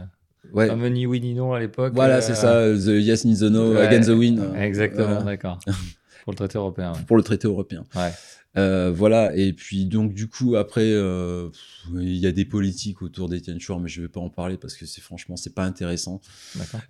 ouais. 0.52 0.68
fameux 0.68 0.88
ni 0.88 1.04
oui 1.06 1.20
ni 1.20 1.34
non 1.34 1.52
à 1.52 1.58
l'époque. 1.60 1.92
Voilà, 1.94 2.18
euh, 2.18 2.20
c'est 2.20 2.34
ça, 2.36 2.64
The 2.72 3.00
Yes 3.02 3.24
Needs 3.24 3.40
the 3.40 3.50
No, 3.50 3.72
ouais, 3.74 3.86
Against 3.86 4.08
the 4.08 4.12
Win. 4.12 4.54
Exactement, 4.56 5.22
d'accord. 5.24 5.58
Pour 6.24 6.32
le 6.32 6.36
traité 6.36 6.58
européen. 6.58 6.92
pour 7.08 7.16
le 7.16 7.22
traité 7.22 7.48
européen. 7.48 7.84
Ouais. 7.96 8.10
Euh, 8.56 8.90
voilà, 8.92 9.36
et 9.36 9.52
puis 9.52 9.86
donc 9.86 10.12
du 10.12 10.26
coup 10.28 10.56
après, 10.56 10.82
euh, 10.84 11.48
il 11.94 12.16
y 12.16 12.26
a 12.26 12.32
des 12.32 12.44
politiques 12.44 13.00
autour 13.00 13.28
d'Étienne 13.28 13.60
Chouard, 13.60 13.78
mais 13.78 13.88
je 13.88 14.02
vais 14.02 14.08
pas 14.08 14.18
en 14.18 14.28
parler 14.28 14.56
parce 14.56 14.74
que 14.74 14.86
c'est 14.86 15.00
franchement 15.00 15.36
c'est 15.36 15.54
pas 15.54 15.64
intéressant. 15.64 16.20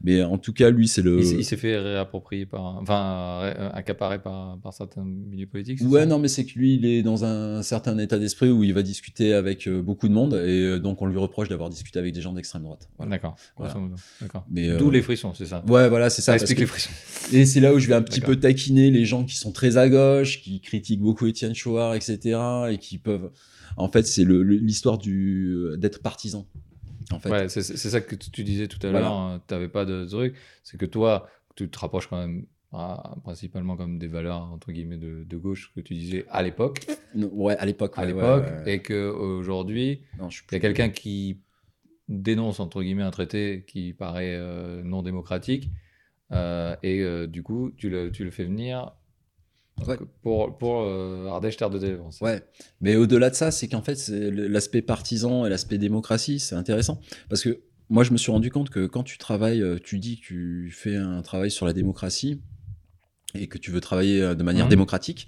Mais 0.02 0.22
en 0.22 0.38
tout 0.38 0.54
cas, 0.54 0.70
lui 0.70 0.88
c'est 0.88 1.02
le. 1.02 1.18
Il, 1.18 1.26
s'est- 1.26 1.34
il 1.36 1.44
s'est 1.44 1.58
fait 1.58 1.76
réapproprier 1.78 2.46
par, 2.46 2.62
enfin, 2.78 3.40
euh, 3.42 3.68
accaparer 3.74 4.22
par, 4.22 4.58
par 4.62 4.72
certains 4.72 5.04
milieux 5.04 5.46
politiques. 5.46 5.80
Ouais, 5.82 6.06
non, 6.06 6.18
mais 6.18 6.28
c'est 6.28 6.46
que 6.46 6.58
lui, 6.58 6.76
il 6.76 6.86
est 6.86 7.02
dans 7.02 7.24
un 7.26 7.62
certain 7.62 7.98
état 7.98 8.18
d'esprit 8.18 8.48
où 8.48 8.64
il 8.64 8.72
va 8.72 8.82
discuter 8.82 9.34
avec 9.34 9.68
beaucoup 9.68 10.08
de 10.08 10.14
monde, 10.14 10.34
et 10.34 10.78
donc 10.78 11.02
on 11.02 11.06
lui 11.06 11.18
reproche 11.18 11.50
d'avoir 11.50 11.68
discuté 11.68 11.98
avec 11.98 12.14
des 12.14 12.22
gens 12.22 12.32
d'extrême 12.32 12.62
droite. 12.62 12.88
Voilà. 12.96 13.10
D'accord. 13.10 13.36
Voilà. 13.58 13.74
euh, 14.56 14.78
D'où 14.78 14.90
les 14.90 15.02
frissons, 15.02 15.34
c'est 15.34 15.44
ça. 15.46 15.62
Ouais, 15.68 15.90
voilà, 15.90 16.08
c'est 16.08 16.22
ça. 16.22 16.32
Ça 16.32 16.36
explique 16.36 16.56
que- 16.56 16.62
les 16.62 16.66
frissons. 16.66 16.90
Et 17.32 17.44
c'est 17.44 17.60
là 17.60 17.74
où 17.74 17.78
je 17.78 17.86
vais 17.86 17.94
un 17.94 18.02
petit 18.02 18.20
peu 18.22 18.36
taquiner 18.36 18.90
les 18.90 19.04
gens 19.04 19.24
qui 19.24 19.36
sont 19.36 19.52
très 19.52 19.76
à 19.76 19.90
gauche, 19.90 20.40
qui 20.40 20.60
critiquent 20.62 21.00
beaucoup 21.02 21.26
Étienne 21.26 21.49
Chouard, 21.54 21.94
etc., 21.94 22.38
et 22.70 22.78
qui 22.78 22.98
peuvent. 22.98 23.30
En 23.76 23.88
fait, 23.88 24.06
c'est 24.06 24.24
l'histoire 24.24 24.98
du 24.98 25.56
d'être 25.78 26.02
partisan. 26.02 26.46
En 27.12 27.18
fait. 27.18 27.30
Ouais, 27.30 27.48
c'est 27.48 27.62
ça 27.62 28.00
que 28.00 28.14
tu 28.14 28.44
disais 28.44 28.68
tout 28.68 28.78
à 28.86 28.90
Voilà. 28.90 29.06
l'heure. 29.08 29.40
tu 29.48 29.54
n'avais 29.54 29.68
pas 29.68 29.84
de 29.84 30.04
truc. 30.06 30.34
C'est 30.62 30.76
que 30.78 30.86
toi, 30.86 31.28
tu 31.56 31.68
te 31.68 31.78
rapproches 31.78 32.06
quand 32.08 32.18
même 32.18 32.46
ah, 32.72 33.16
principalement 33.24 33.76
comme 33.76 33.98
des 33.98 34.06
valeurs 34.06 34.42
entre 34.52 34.70
guillemets 34.70 34.96
de, 34.96 35.24
de 35.24 35.36
gauche 35.36 35.72
que 35.74 35.80
tu 35.80 35.94
disais 35.94 36.24
à 36.30 36.42
l'époque, 36.44 36.86
Ouais, 37.16 37.56
à 37.56 37.66
l'époque. 37.66 37.94
à 37.96 38.04
l'époque, 38.04 38.44
ouais, 38.44 38.62
ouais. 38.64 38.74
et 38.74 38.78
que 38.82 39.08
aujourd'hui, 39.10 40.02
il 40.20 40.52
y 40.52 40.54
a 40.54 40.60
quelqu'un 40.60 40.90
qui 40.90 41.40
dénonce 42.08 42.60
entre 42.60 42.82
guillemets 42.82 43.02
un 43.02 43.10
traité 43.10 43.64
qui 43.66 43.92
paraît 43.92 44.36
euh, 44.36 44.82
non 44.84 45.02
démocratique, 45.02 45.68
euh, 46.30 46.76
et 46.84 47.00
euh, 47.00 47.26
du 47.26 47.42
coup, 47.42 47.72
tu 47.76 47.90
le, 47.90 48.12
tu 48.12 48.22
le 48.24 48.30
fais 48.30 48.44
venir. 48.44 48.92
Ouais. 49.86 49.96
Pour, 50.22 50.56
pour 50.58 50.82
euh, 50.82 51.26
Ardèche 51.28 51.56
Terre 51.56 51.70
de 51.70 51.78
Délivrance. 51.78 52.20
Ouais, 52.20 52.42
mais 52.80 52.96
au-delà 52.96 53.30
de 53.30 53.34
ça, 53.34 53.50
c'est 53.50 53.68
qu'en 53.68 53.82
fait, 53.82 54.08
l'aspect 54.08 54.82
partisan 54.82 55.46
et 55.46 55.48
l'aspect 55.50 55.78
démocratie, 55.78 56.38
c'est 56.38 56.54
intéressant. 56.54 57.00
Parce 57.28 57.42
que 57.42 57.60
moi, 57.88 58.04
je 58.04 58.12
me 58.12 58.18
suis 58.18 58.30
rendu 58.30 58.50
compte 58.50 58.70
que 58.70 58.86
quand 58.86 59.02
tu 59.02 59.18
travailles, 59.18 59.62
euh, 59.62 59.78
tu 59.82 59.98
dis 59.98 60.20
que 60.20 60.26
tu 60.26 60.70
fais 60.72 60.96
un 60.96 61.22
travail 61.22 61.50
sur 61.50 61.66
la 61.66 61.72
démocratie 61.72 62.40
et 63.34 63.46
que 63.48 63.58
tu 63.58 63.70
veux 63.70 63.80
travailler 63.80 64.22
euh, 64.22 64.34
de 64.34 64.42
manière 64.42 64.64
Mhm. 64.66 64.70
démocratique, 64.70 65.26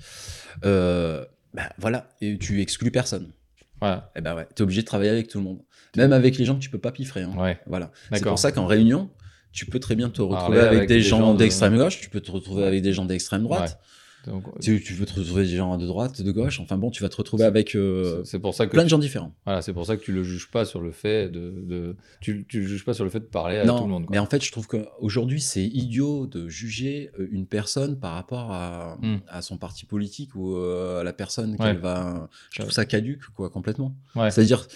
euh, 0.64 1.24
bah, 1.54 1.70
voilà, 1.78 2.08
et 2.20 2.38
tu 2.38 2.60
exclus 2.60 2.90
personne. 2.90 3.32
Voilà. 3.80 4.12
Et 4.16 4.20
ben 4.20 4.34
ouais, 4.36 4.46
t'es 4.54 4.62
obligé 4.62 4.82
de 4.82 4.86
travailler 4.86 5.10
avec 5.10 5.26
tout 5.28 5.38
le 5.38 5.44
monde. 5.44 5.58
Même 5.96 6.12
avec 6.12 6.38
les 6.38 6.44
gens 6.44 6.54
que 6.54 6.60
tu 6.60 6.70
peux 6.70 6.78
pas 6.78 6.92
piffrer. 6.92 7.22
hein. 7.22 7.32
Ouais. 7.36 7.58
Voilà. 7.66 7.90
C'est 8.12 8.22
pour 8.22 8.38
ça 8.38 8.52
qu'en 8.52 8.66
réunion, 8.66 9.10
tu 9.52 9.66
peux 9.66 9.80
très 9.80 9.96
bien 9.96 10.08
te 10.08 10.22
retrouver 10.22 10.60
avec, 10.60 10.76
avec 10.76 10.88
des, 10.88 10.94
des 10.96 11.00
gens, 11.02 11.18
gens 11.18 11.34
de- 11.34 11.38
d'extrême 11.38 11.76
gauche, 11.76 12.00
tu 12.00 12.08
peux 12.08 12.20
te 12.20 12.30
retrouver 12.30 12.64
avec 12.64 12.80
des 12.82 12.92
gens 12.92 13.04
d'extrême 13.04 13.42
droite. 13.42 13.80
Donc, 14.26 14.44
Tu, 14.61 14.80
tu 14.80 14.94
veux 14.94 15.04
te 15.04 15.14
retrouver 15.18 15.42
des 15.44 15.56
gens 15.56 15.76
de 15.76 15.87
droite, 15.87 16.22
de 16.22 16.30
gauche. 16.30 16.61
Enfin 16.61 16.78
bon, 16.78 16.90
tu 16.90 17.02
vas 17.02 17.08
te 17.08 17.16
retrouver 17.16 17.44
avec 17.44 17.74
euh, 17.74 18.18
c'est- 18.24 18.32
c'est 18.32 18.38
pour 18.38 18.54
ça 18.54 18.66
que 18.66 18.70
plein 18.72 18.85
de 18.85 18.88
gens 18.88 18.98
différents. 18.98 19.35
Voilà, 19.44 19.62
c'est 19.62 19.72
pour 19.72 19.85
ça 19.85 19.96
que 19.96 20.02
tu 20.04 20.12
le 20.12 20.22
juges 20.22 20.48
pas 20.50 20.64
sur 20.64 20.80
le 20.80 20.92
fait 20.92 21.28
de, 21.28 21.50
de- 21.66 21.96
tu, 22.20 22.44
tu 22.48 22.61
le 22.61 22.66
juges 22.68 22.85
pas 22.85 22.94
sur 22.94 23.02
le 23.04 23.11
fait 23.11 23.18
de 23.20 23.24
parler 23.24 23.58
à 23.58 23.64
non, 23.64 23.78
tout 23.78 23.85
le 23.85 23.90
monde. 23.90 24.06
quoi. 24.06 24.12
mais 24.14 24.18
en 24.20 24.26
fait, 24.26 24.44
je 24.44 24.52
trouve 24.52 24.68
qu'aujourd'hui, 24.68 25.40
c'est 25.40 25.64
idiot 25.64 26.26
de 26.26 26.48
juger 26.48 27.11
euh, 27.18 27.26
une 27.32 27.46
personne 27.46 27.98
par 27.98 28.12
rapport 28.14 28.52
à, 28.52 28.98
Hmm. 29.02 29.18
à 29.28 29.42
son 29.42 29.56
parti 29.58 29.87
politique 29.87 30.35
ou 30.37 30.54
euh, 30.56 31.00
à 31.00 31.04
la 31.04 31.12
personne 31.12 31.52
Ouais. 31.52 31.56
qu'elle 31.58 31.78
va. 31.78 32.28
Je 32.52 32.61
trouve 32.61 32.72
ça 32.72 32.85
caduque, 32.85 33.24
quoi, 33.35 33.50
complètement. 33.50 33.96
Ouais. 34.14 34.30
C'est-à-dire, 34.30 34.66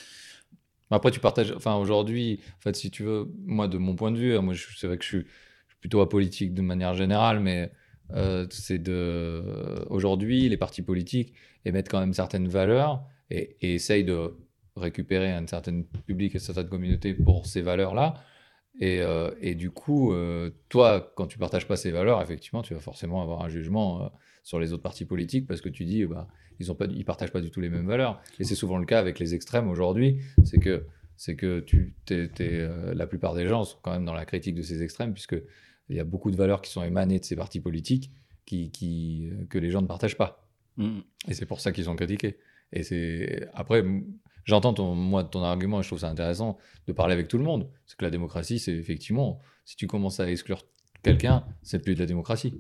Après, 0.91 1.11
tu 1.11 1.19
partages. 1.21 1.53
Enfin, 1.57 1.75
aujourd'hui, 1.77 2.39
en 2.59 2.61
fait, 2.63 2.77
si 2.77 2.91
tu 2.93 3.03
veux, 3.03 3.29
moi, 3.45 3.67
de 3.67 3.77
mon 3.79 3.97
point 3.97 4.13
de 4.13 4.19
vue, 4.19 4.37
hein, 4.37 4.41
moi, 4.43 4.55
c'est 4.77 4.87
vrai 4.87 4.97
que 4.99 5.03
je 5.05 5.09
suis 5.09 5.27
plutôt 5.81 6.01
apolitique 6.01 6.55
de 6.55 6.63
manière 6.63 6.95
générale, 6.95 7.41
mais 7.41 7.73
euh, 8.15 8.47
c'est 8.51 8.79
de. 8.79 9.85
Aujourd'hui, 9.91 10.49
les 10.49 10.57
partis 10.57 10.83
politiques 10.83 11.35
émettent 11.65 11.89
quand 11.89 12.01
même 12.01 12.13
certaines 12.13 12.49
valeurs 12.49 13.05
et, 13.31 13.57
et 13.61 13.75
essayent 13.75 14.05
de 14.05 14.35
récupérer 14.77 15.33
un 15.33 15.47
certain 15.47 15.83
public 16.07 16.35
et 16.35 16.39
certaines 16.39 16.69
communautés 16.69 17.15
pour 17.15 17.47
ces 17.47 17.63
valeurs-là. 17.63 18.15
Et, 18.79 19.01
euh, 19.01 19.31
et 19.41 19.55
du 19.55 19.71
coup, 19.71 20.13
euh, 20.13 20.51
toi, 20.69 21.13
quand 21.17 21.27
tu 21.27 21.39
partages 21.39 21.67
pas 21.67 21.77
ces 21.77 21.91
valeurs, 21.91 22.21
effectivement, 22.21 22.63
tu 22.63 22.75
vas 22.75 22.81
forcément 22.81 23.23
avoir 23.23 23.43
un 23.43 23.49
jugement 23.49 24.13
sur 24.43 24.61
les 24.61 24.73
autres 24.73 24.83
partis 24.83 25.07
politiques 25.07 25.47
parce 25.47 25.63
que 25.63 25.71
tu 25.71 25.85
dis, 25.85 26.05
bah, 26.05 26.29
ils 26.61 26.71
ont 26.71 26.75
pas, 26.75 26.87
ils 26.87 27.05
partagent 27.05 27.33
pas 27.33 27.41
du 27.41 27.51
tout 27.51 27.61
les 27.61 27.71
mêmes 27.71 27.87
valeurs. 27.87 28.21
Et 28.39 28.45
c'est 28.45 28.55
souvent 28.55 28.77
le 28.77 28.87
cas 28.87 28.99
avec 28.99 29.19
les 29.19 29.35
extrêmes 29.35 29.69
aujourd'hui, 29.69 30.21
c'est 30.45 30.59
que 30.59 30.87
c'est 31.17 31.37
que 31.37 31.61
tu, 31.61 31.95
euh, 32.11 32.95
la 32.95 33.07
plupart 33.07 33.35
des 33.35 33.47
gens 33.47 33.65
sont 33.65 33.79
quand 33.83 33.93
même 33.93 34.05
dans 34.05 34.15
la 34.15 34.27
critique 34.27 34.55
de 34.55 34.63
ces 34.63 34.83
extrêmes 34.83 35.13
puisque 35.13 35.37
il 35.89 35.97
y 35.97 36.01
a 36.01 36.05
beaucoup 36.05 36.31
de 36.31 36.37
valeurs 36.37 36.61
qui 36.63 36.71
sont 36.71 36.83
émanées 36.83 37.19
de 37.21 37.25
ces 37.25 37.37
partis 37.37 37.61
politiques 37.61 38.11
qui, 38.45 38.71
qui, 38.71 39.29
euh, 39.33 39.45
que 39.49 39.59
les 39.59 39.71
gens 39.71 39.83
ne 39.83 39.87
partagent 39.87 40.17
pas. 40.17 40.49
hmm, 40.77 41.01
Et 41.29 41.35
c'est 41.35 41.47
pour 41.47 41.61
ça 41.61 41.73
qu'ils 41.73 41.85
sont 41.85 41.97
critiqués. 41.97 42.39
Et 42.73 42.83
c'est 42.83 43.49
après, 43.55 43.85
j'entends 44.45 44.75
ton, 44.75 44.95
moi 44.95 45.23
ton 45.25 45.43
argument 45.43 45.81
et 45.81 45.83
je 45.83 45.89
trouve 45.89 46.01
ça 46.01 46.09
intéressant 46.11 46.59
de 46.87 46.93
parler 46.93 47.13
avec 47.15 47.29
tout 47.29 47.39
le 47.39 47.45
monde. 47.45 47.69
C'est 47.87 47.97
que 47.97 48.05
la 48.05 48.11
démocratie, 48.11 48.59
c'est 48.59 48.73
effectivement, 48.75 49.41
si 49.65 49.77
tu 49.77 49.87
commences 49.87 50.19
à 50.21 50.31
exclure 50.31 50.65
quelqu'un, 51.03 51.45
c'est 51.63 51.81
plus 51.83 51.95
de 51.95 52.01
la 52.01 52.07
démocratie. 52.07 52.55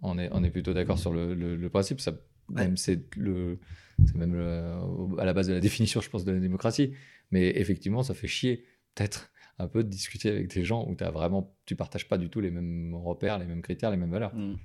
On 0.00 0.18
est, 0.18 0.28
on 0.32 0.42
est 0.44 0.50
plutôt 0.50 0.72
d'accord 0.72 0.98
sur 0.98 1.12
le, 1.12 1.34
le- 1.34 1.56
le 1.56 1.68
principe. 1.70 2.00
Ça, 2.00 2.12
même 2.50 2.76
c'est 2.76 3.14
le, 3.16 3.58
c'est 4.06 4.14
même 4.16 4.34
le- 4.34 5.18
à 5.18 5.24
la 5.24 5.32
base 5.34 5.48
de 5.48 5.54
la 5.54 5.60
définition, 5.68 6.00
je 6.00 6.08
pense, 6.08 6.24
de 6.24 6.32
la 6.32 6.40
démocratie. 6.40 6.92
Mais 7.30 7.48
effectivement, 7.58 8.02
ça 8.02 8.14
fait 8.14 8.28
chier 8.28 8.64
peut-être 8.94 9.30
un 9.58 9.68
peu 9.68 9.84
de 9.84 9.88
discuter 9.88 10.30
avec 10.30 10.52
des 10.52 10.64
gens 10.64 10.84
où 10.88 10.96
as 11.00 11.10
vraiment, 11.10 11.54
tu 11.64 11.76
partages 11.76 12.08
pas 12.08 12.18
du 12.18 12.28
tout 12.28 12.40
les 12.40 12.50
mêmes 12.50 12.94
repères, 12.94 13.38
les 13.38 13.46
mêmes 13.46 13.62
critères, 13.62 13.90
les 13.90 13.96
mêmes 13.96 14.10
valeurs. 14.10 14.34
hmm. 14.34 14.56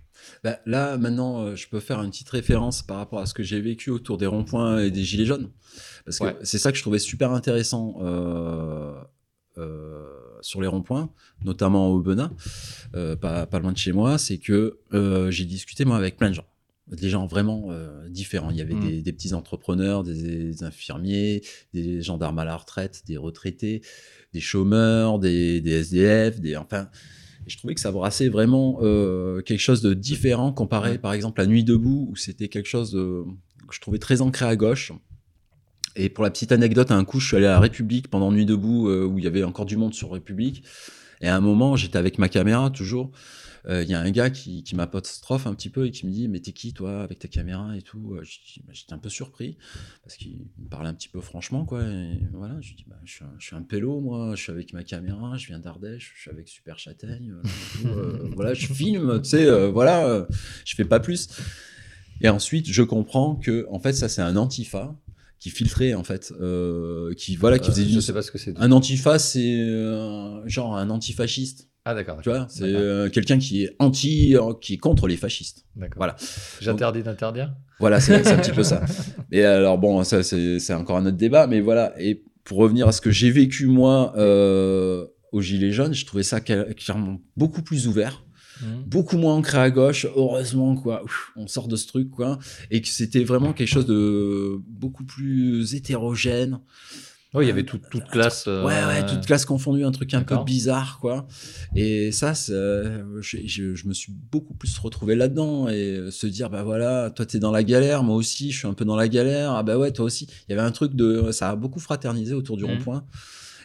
Bah, 0.43 0.59
là, 0.65 0.97
maintenant, 0.97 1.39
euh, 1.41 1.55
je 1.55 1.67
peux 1.69 1.79
faire 1.79 2.01
une 2.01 2.09
petite 2.09 2.29
référence 2.29 2.81
par 2.81 2.97
rapport 2.97 3.19
à 3.19 3.25
ce 3.25 3.33
que 3.33 3.43
j'ai 3.43 3.61
vécu 3.61 3.89
autour 3.91 4.17
des 4.17 4.25
ronds-points 4.25 4.79
et 4.79 4.91
des 4.91 5.03
gilets 5.03 5.25
jaunes. 5.25 5.51
Parce 6.05 6.19
que 6.19 6.23
Ouais. 6.25 6.35
c'est 6.43 6.57
ça 6.57 6.71
que 6.71 6.77
je 6.77 6.81
trouvais 6.83 6.99
super 6.99 7.31
intéressant 7.31 7.97
euh, 8.01 8.93
euh, 9.57 10.05
sur 10.41 10.61
les 10.61 10.67
ronds-points, 10.67 11.09
notamment 11.43 11.89
au 11.89 11.99
Benin, 12.01 12.31
euh, 12.95 13.15
pas, 13.15 13.45
pas 13.45 13.59
loin 13.59 13.71
de 13.71 13.77
chez 13.77 13.91
moi. 13.91 14.17
C'est 14.17 14.37
que 14.39 14.79
euh, 14.93 15.29
j'ai 15.31 15.45
discuté, 15.45 15.85
moi, 15.85 15.97
avec 15.97 16.17
plein 16.17 16.29
de 16.29 16.35
gens. 16.35 16.45
Des 16.91 17.09
gens 17.09 17.27
vraiment 17.27 17.67
euh, 17.69 18.09
différents. 18.09 18.49
Il 18.49 18.57
y 18.57 18.61
avait 18.61 18.73
Mm. 18.73 18.87
des, 18.87 19.01
des 19.03 19.13
petits 19.13 19.33
entrepreneurs, 19.33 20.03
des, 20.03 20.13
des 20.15 20.63
infirmiers, 20.63 21.41
des 21.73 22.01
gendarmes 22.01 22.39
à 22.39 22.45
la 22.45 22.55
retraite, 22.55 23.03
des 23.05 23.17
retraités, 23.17 23.81
des 24.33 24.39
chômeurs, 24.39 25.19
des, 25.19 25.61
des 25.61 25.71
SDF, 25.71 26.39
des, 26.39 26.55
enfin, 26.57 26.89
je 27.47 27.57
trouvais 27.57 27.73
que 27.75 27.81
ça 27.81 27.91
brassait 27.91 28.29
vraiment 28.29 28.79
euh, 28.81 29.41
quelque 29.41 29.59
chose 29.59 29.81
de 29.81 29.93
différent 29.93 30.51
comparé, 30.51 30.91
Ouais. 30.91 30.97
par 30.97 31.13
exemple, 31.13 31.41
à 31.41 31.45
Nuit 31.45 31.63
debout, 31.63 32.07
où 32.11 32.15
c'était 32.15 32.47
quelque 32.47 32.67
chose 32.69 32.91
de, 32.91 33.23
que 33.67 33.75
je 33.75 33.79
trouvais 33.81 33.99
très 33.99 34.21
ancré 34.21 34.45
à 34.45 34.55
gauche. 34.55 34.91
Et 35.95 36.09
pour 36.09 36.23
la 36.23 36.29
petite 36.31 36.51
anecdote, 36.51 36.91
un 36.91 37.03
coup, 37.05 37.19
je 37.19 37.27
suis 37.27 37.37
allé 37.37 37.45
à 37.47 37.51
la 37.51 37.59
République 37.59 38.07
pendant 38.09 38.31
Nuit 38.31 38.45
debout, 38.45 38.89
euh, 38.89 39.05
où 39.05 39.17
il 39.19 39.23
y 39.23 39.27
avait 39.27 39.43
encore 39.43 39.65
du 39.65 39.77
monde 39.77 39.93
sur 39.93 40.11
République. 40.11 40.63
Et 41.21 41.27
à 41.27 41.35
un 41.35 41.41
moment, 41.41 41.75
j'étais 41.75 41.97
avec 41.97 42.17
ma 42.17 42.29
caméra, 42.29 42.69
toujours. 42.69 43.11
Euh, 43.67 43.83
Il 43.83 43.89
y 43.89 43.93
a 43.93 43.99
un 43.99 44.09
gars 44.09 44.29
qui, 44.29 44.63
qui 44.63 44.73
m'apostrophe 44.75 45.45
un 45.45 45.53
petit 45.53 45.69
peu 45.69 45.85
et 45.85 45.91
qui 45.91 46.05
me 46.07 46.11
dit 46.11 46.29
Mais 46.29 46.39
t'es 46.39 46.53
qui, 46.53 46.71
toi, 46.73 47.03
avec 47.03 47.19
ta 47.19 47.27
caméra 47.27 47.75
et 47.75 47.81
tout? 47.81 48.13
Euh, 48.15 48.23
Bah, 48.65 48.71
J'étais 48.73 48.93
un 48.93 48.97
peu 48.97 49.09
surpris, 49.09 49.57
parce 50.03 50.15
qu'il 50.15 50.47
me 50.57 50.69
parlait 50.69 50.87
un 50.87 50.93
petit 50.93 51.09
peu 51.09 51.19
franchement, 51.19 51.65
quoi. 51.65 51.83
Et 51.83 52.19
voilà, 52.33 52.55
je 52.61 52.69
lui 52.69 52.75
dis 52.77 52.85
bah, 52.87 52.95
je, 53.03 53.11
suis 53.15 53.25
un, 53.25 53.33
je 53.37 53.45
suis 53.47 53.55
un 53.57 53.61
pélo, 53.63 53.99
moi, 53.99 54.33
je 54.35 54.43
suis 54.43 54.51
avec 54.51 54.71
ma 54.73 54.83
caméra, 54.83 55.35
je 55.37 55.47
viens 55.47 55.59
d'Ardèche, 55.59 56.13
je 56.15 56.21
suis 56.21 56.31
avec 56.31 56.47
Super 56.47 56.79
Châtaigne. 56.79 57.33
euh, 57.33 57.41
tout, 57.81 57.87
euh, 57.89 58.29
voilà, 58.35 58.53
je 58.53 58.67
filme, 58.67 59.21
tu 59.21 59.29
sais, 59.29 59.45
euh, 59.45 59.69
voilà, 59.69 60.25
je 60.65 60.75
fais 60.75 60.85
pas 60.85 61.01
plus. 61.01 61.27
Et 62.21 62.29
ensuite, 62.29 62.69
je 62.71 62.83
comprends 62.83 63.35
que, 63.35 63.65
en 63.69 63.79
fait, 63.79 63.93
ça, 63.93 64.07
c'est 64.09 64.21
un 64.21 64.35
antifa 64.37 64.95
qui 65.39 65.49
filtrait, 65.49 65.93
en 65.93 66.03
fait, 66.03 66.33
euh, 66.41 67.13
qui, 67.15 67.35
voilà, 67.35 67.59
qui 67.59 67.69
Euh, 67.69 67.73
faisait 67.73 67.85
je 67.89 67.99
sais 67.99 68.13
pas 68.13 68.21
ce 68.21 68.31
que 68.31 68.37
c'est. 68.37 68.57
Un 68.59 68.71
antifa, 68.71 69.19
c'est 69.19 69.61
euh, 69.61 70.45
genre 70.47 70.75
un 70.75 70.89
antifasciste. 70.89 71.69
Ah 71.85 71.95
d'accord. 71.95 72.19
Tu 72.21 72.29
vois, 72.29 72.45
c'est 72.49 72.73
quelqu'un 73.11 73.39
qui 73.39 73.63
est 73.63 73.75
anti, 73.79 74.35
qui 74.61 74.73
est 74.73 74.77
contre 74.77 75.07
les 75.07 75.15
fascistes. 75.17 75.65
D'accord. 75.75 75.95
Voilà. 75.97 76.15
J'interdis 76.59 77.03
d'interdire? 77.03 77.53
Voilà, 77.79 77.99
c'est 78.01 78.27
un 78.27 78.37
petit 78.37 78.51
peu 78.51 78.63
ça. 78.63 78.83
Et 79.31 79.43
alors 79.45 79.77
bon, 79.77 80.03
ça 80.03 80.21
c'est 80.21 80.73
encore 80.73 80.97
un 80.97 81.05
autre 81.05 81.17
débat, 81.17 81.47
mais 81.47 81.61
voilà. 81.61 81.93
Et 81.99 82.23
pour 82.43 82.57
revenir 82.57 82.87
à 82.87 82.91
ce 82.91 82.99
que 83.01 83.11
j'ai 83.11 83.31
vécu 83.31 83.67
moi 83.67 84.13
euh, 84.17 85.05
au 85.31 85.41
Gilet 85.41 85.71
jaune, 85.71 85.93
je 85.93 86.05
trouvais 86.05 86.23
ça 86.23 86.41
clairement 86.41 87.21
beaucoup 87.37 87.61
plus 87.63 87.87
ouvert, 87.87 88.23
Mhm. 88.61 88.83
beaucoup 88.87 89.17
moins 89.17 89.35
ancré 89.35 89.57
à 89.57 89.69
gauche. 89.71 90.05
Heureusement 90.15 90.75
quoi, 90.75 91.03
Ouf, 91.03 91.31
on 91.35 91.47
sort 91.47 91.67
de 91.67 91.75
ce 91.75 91.87
truc 91.87 92.09
quoi, 92.09 92.39
et 92.71 92.81
que 92.81 92.87
c'était 92.87 93.23
vraiment 93.23 93.53
quelque 93.53 93.67
chose 93.69 93.85
de 93.85 94.59
beaucoup 94.67 95.03
plus 95.03 95.73
hétérogène. 95.75 96.59
Oui, 97.35 97.45
il 97.45 97.47
y 97.47 97.51
avait 97.51 97.61
tout- 97.63 97.77
toute 97.91 98.07
classe. 98.07 98.45
euh, 98.47 98.65
Ouais, 98.65 98.83
ouais, 98.87 99.05
toute 99.05 99.23
classe 99.23 99.45
confondue, 99.45 99.83
un 99.85 99.91
truc 99.91 100.11
un 100.15 100.23
peu 100.23 100.43
bizarre, 100.45 100.97
quoi. 100.99 101.27
Et 101.75 102.11
ça, 102.11 102.33
euh, 102.49 103.03
je, 103.21 103.37
je- 103.45 103.75
je 103.75 103.87
me 103.87 103.93
suis 103.93 104.11
beaucoup 104.31 104.55
plus 104.55 104.75
retrouvé 104.79 105.15
là-dedans 105.15 105.69
et 105.69 106.07
se 106.09 106.25
dire, 106.25 106.49
bah 106.49 106.63
voilà, 106.63 107.11
toi 107.11 107.27
t'es 107.27 107.37
dans 107.37 107.51
la 107.51 107.63
galère, 107.63 108.01
moi 108.01 108.15
aussi, 108.15 108.51
je 108.51 108.57
suis 108.57 108.67
un 108.67 108.73
peu 108.73 108.83
dans 108.83 108.95
la 108.95 109.07
galère. 109.07 109.51
Ah 109.51 109.61
bah 109.61 109.77
ouais, 109.77 109.91
toi 109.91 110.05
aussi. 110.05 110.25
Il 110.47 110.53
y 110.55 110.57
avait 110.57 110.67
un 110.67 110.71
truc 110.71 110.95
de, 110.95 111.31
ça 111.31 111.51
a 111.51 111.55
beaucoup 111.55 111.79
fraternisé 111.79 112.33
autour 112.33 112.57
du 112.57 112.63
Mhm. 112.63 112.71
rond-point. 112.71 113.05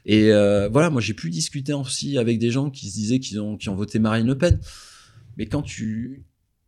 Et 0.07 0.33
euh, 0.33 0.69
voilà, 0.69 0.91
moi 0.91 1.01
j'ai 1.01 1.15
pu 1.15 1.31
discuter 1.31 1.73
aussi 1.73 2.19
avec 2.19 2.39
des 2.39 2.51
gens 2.51 2.71
qui 2.71 2.91
se 2.91 2.95
disaient 2.95 3.21
qu'ils 3.21 3.41
ont, 3.41 3.57
qui 3.57 3.69
ont 3.69 3.75
voté 3.75 3.99
Marine 3.99 4.27
Le 4.27 4.37
Pen. 4.37 4.61
Mais 5.37 5.47
quand 5.47 5.63
tu, 5.63 6.25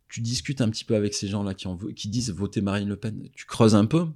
tu 0.09 0.21
discutes 0.21 0.61
un 0.61 0.69
petit 0.69 0.85
peu 0.85 0.95
avec 0.95 1.13
ces 1.13 1.27
gens-là 1.27 1.53
qui, 1.53 1.67
ont 1.67 1.77
qui 1.77 2.09
disent 2.09 2.31
voter 2.31 2.61
Marine 2.61 2.89
Le 2.89 2.95
Pen, 2.95 3.29
tu 3.33 3.45
creuses 3.45 3.75
un 3.75 3.85
peu. 3.85 4.07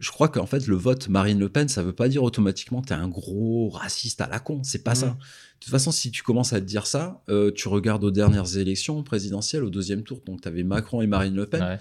Je 0.00 0.10
crois 0.10 0.28
qu'en 0.28 0.46
fait, 0.46 0.66
le 0.68 0.76
vote 0.76 1.08
Marine 1.08 1.40
Le 1.40 1.48
Pen, 1.48 1.68
ça 1.68 1.82
veut 1.82 1.92
pas 1.92 2.08
dire 2.08 2.22
automatiquement 2.22 2.82
que 2.82 2.86
tu 2.86 2.92
es 2.92 2.96
un 2.96 3.08
gros 3.08 3.68
raciste 3.68 4.20
à 4.20 4.28
la 4.28 4.38
con. 4.38 4.62
C'est 4.62 4.84
pas 4.84 4.94
ça. 4.94 5.06
De 5.06 5.14
toute 5.58 5.72
façon, 5.72 5.90
si 5.90 6.12
tu 6.12 6.22
commences 6.22 6.52
à 6.52 6.60
te 6.60 6.66
dire 6.66 6.86
ça, 6.86 7.22
euh, 7.28 7.50
tu 7.50 7.66
regardes 7.66 8.04
aux 8.04 8.12
dernières 8.12 8.56
élections 8.58 9.02
présidentielles, 9.02 9.64
au 9.64 9.70
deuxième 9.70 10.04
tour. 10.04 10.22
Donc, 10.24 10.42
tu 10.42 10.46
avais 10.46 10.62
Macron 10.62 11.02
et 11.02 11.08
Marine 11.08 11.34
Le 11.34 11.46
Pen. 11.46 11.62
Ouais, 11.62 11.78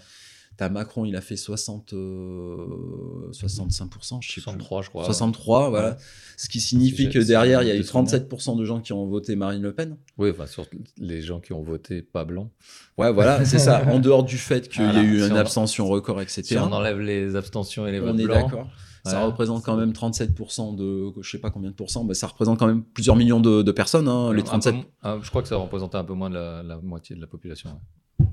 T'as 0.57 0.69
Macron, 0.69 1.05
il 1.05 1.15
a 1.15 1.21
fait 1.21 1.35
60, 1.37 1.93
euh, 1.93 3.29
65%, 3.31 4.19
je 4.21 4.27
sais 4.27 4.33
plus. 4.33 4.41
63, 4.41 4.81
je 4.81 4.89
crois. 4.89 5.03
63, 5.05 5.69
voilà. 5.69 5.89
Ouais. 5.91 5.95
Ce 6.35 6.49
qui 6.49 6.59
signifie 6.59 7.09
que 7.09 7.19
derrière, 7.19 7.61
il 7.63 7.67
y 7.67 7.71
a 7.71 7.75
eu 7.75 7.79
de 7.79 7.83
souvenir. 7.83 8.11
37% 8.11 8.57
de 8.57 8.65
gens 8.65 8.79
qui 8.81 8.93
ont 8.93 9.05
voté 9.05 9.35
Marine 9.35 9.61
Le 9.61 9.73
Pen. 9.73 9.97
Oui, 10.17 10.31
enfin, 10.31 10.47
surtout 10.47 10.77
les 10.97 11.21
gens 11.21 11.39
qui 11.39 11.53
ont 11.53 11.61
voté 11.63 12.01
pas 12.01 12.25
blanc. 12.25 12.49
Ouais, 12.97 13.11
voilà, 13.13 13.45
c'est 13.45 13.59
ça. 13.59 13.83
En 13.87 13.99
dehors 13.99 14.23
du 14.23 14.37
fait 14.37 14.67
qu'il 14.67 14.83
Voilà, 14.83 15.01
y 15.03 15.05
a 15.05 15.07
eu 15.07 15.19
si 15.21 15.27
une 15.27 15.33
on- 15.33 15.37
abstention 15.37 15.85
record, 15.87 16.21
etc. 16.21 16.41
Si 16.43 16.57
on 16.57 16.71
enlève 16.73 16.99
les 16.99 17.35
abstentions 17.35 17.85
et 17.87 17.91
les 17.91 17.99
votes 17.99 18.15
on 18.15 18.17
est 18.17 18.23
blancs. 18.25 18.49
d'accord. 18.49 18.67
Ça 19.05 19.23
représente 19.23 19.63
quand 19.63 19.77
même 19.77 19.91
37% 19.93 20.75
de, 20.75 21.13
je 21.21 21.29
sais 21.31 21.37
pas 21.37 21.49
combien 21.49 21.69
de 21.69 21.75
pourcents, 21.75 22.03
mais 22.03 22.13
ça 22.13 22.27
représente 22.27 22.59
quand 22.59 22.67
même 22.67 22.83
plusieurs 22.83 23.15
millions 23.15 23.39
de, 23.39 23.61
de 23.61 23.71
personnes, 23.71 24.09
hein, 24.09 24.33
les 24.33 24.39
Un 24.41 24.43
peu 24.43 24.47
37. 24.47 24.75
mo- 24.75 24.83
un- 25.03 25.21
je 25.21 25.29
crois 25.29 25.41
que 25.41 25.47
ça 25.47 25.55
représentait 25.55 25.95
un 25.97 26.03
peu 26.03 26.13
moins 26.13 26.29
de 26.29 26.35
la, 26.35 26.61
la 26.61 26.77
moitié 26.81 27.15
de 27.15 27.21
la 27.21 27.27
population. 27.27 27.69
ouais. 27.69 27.75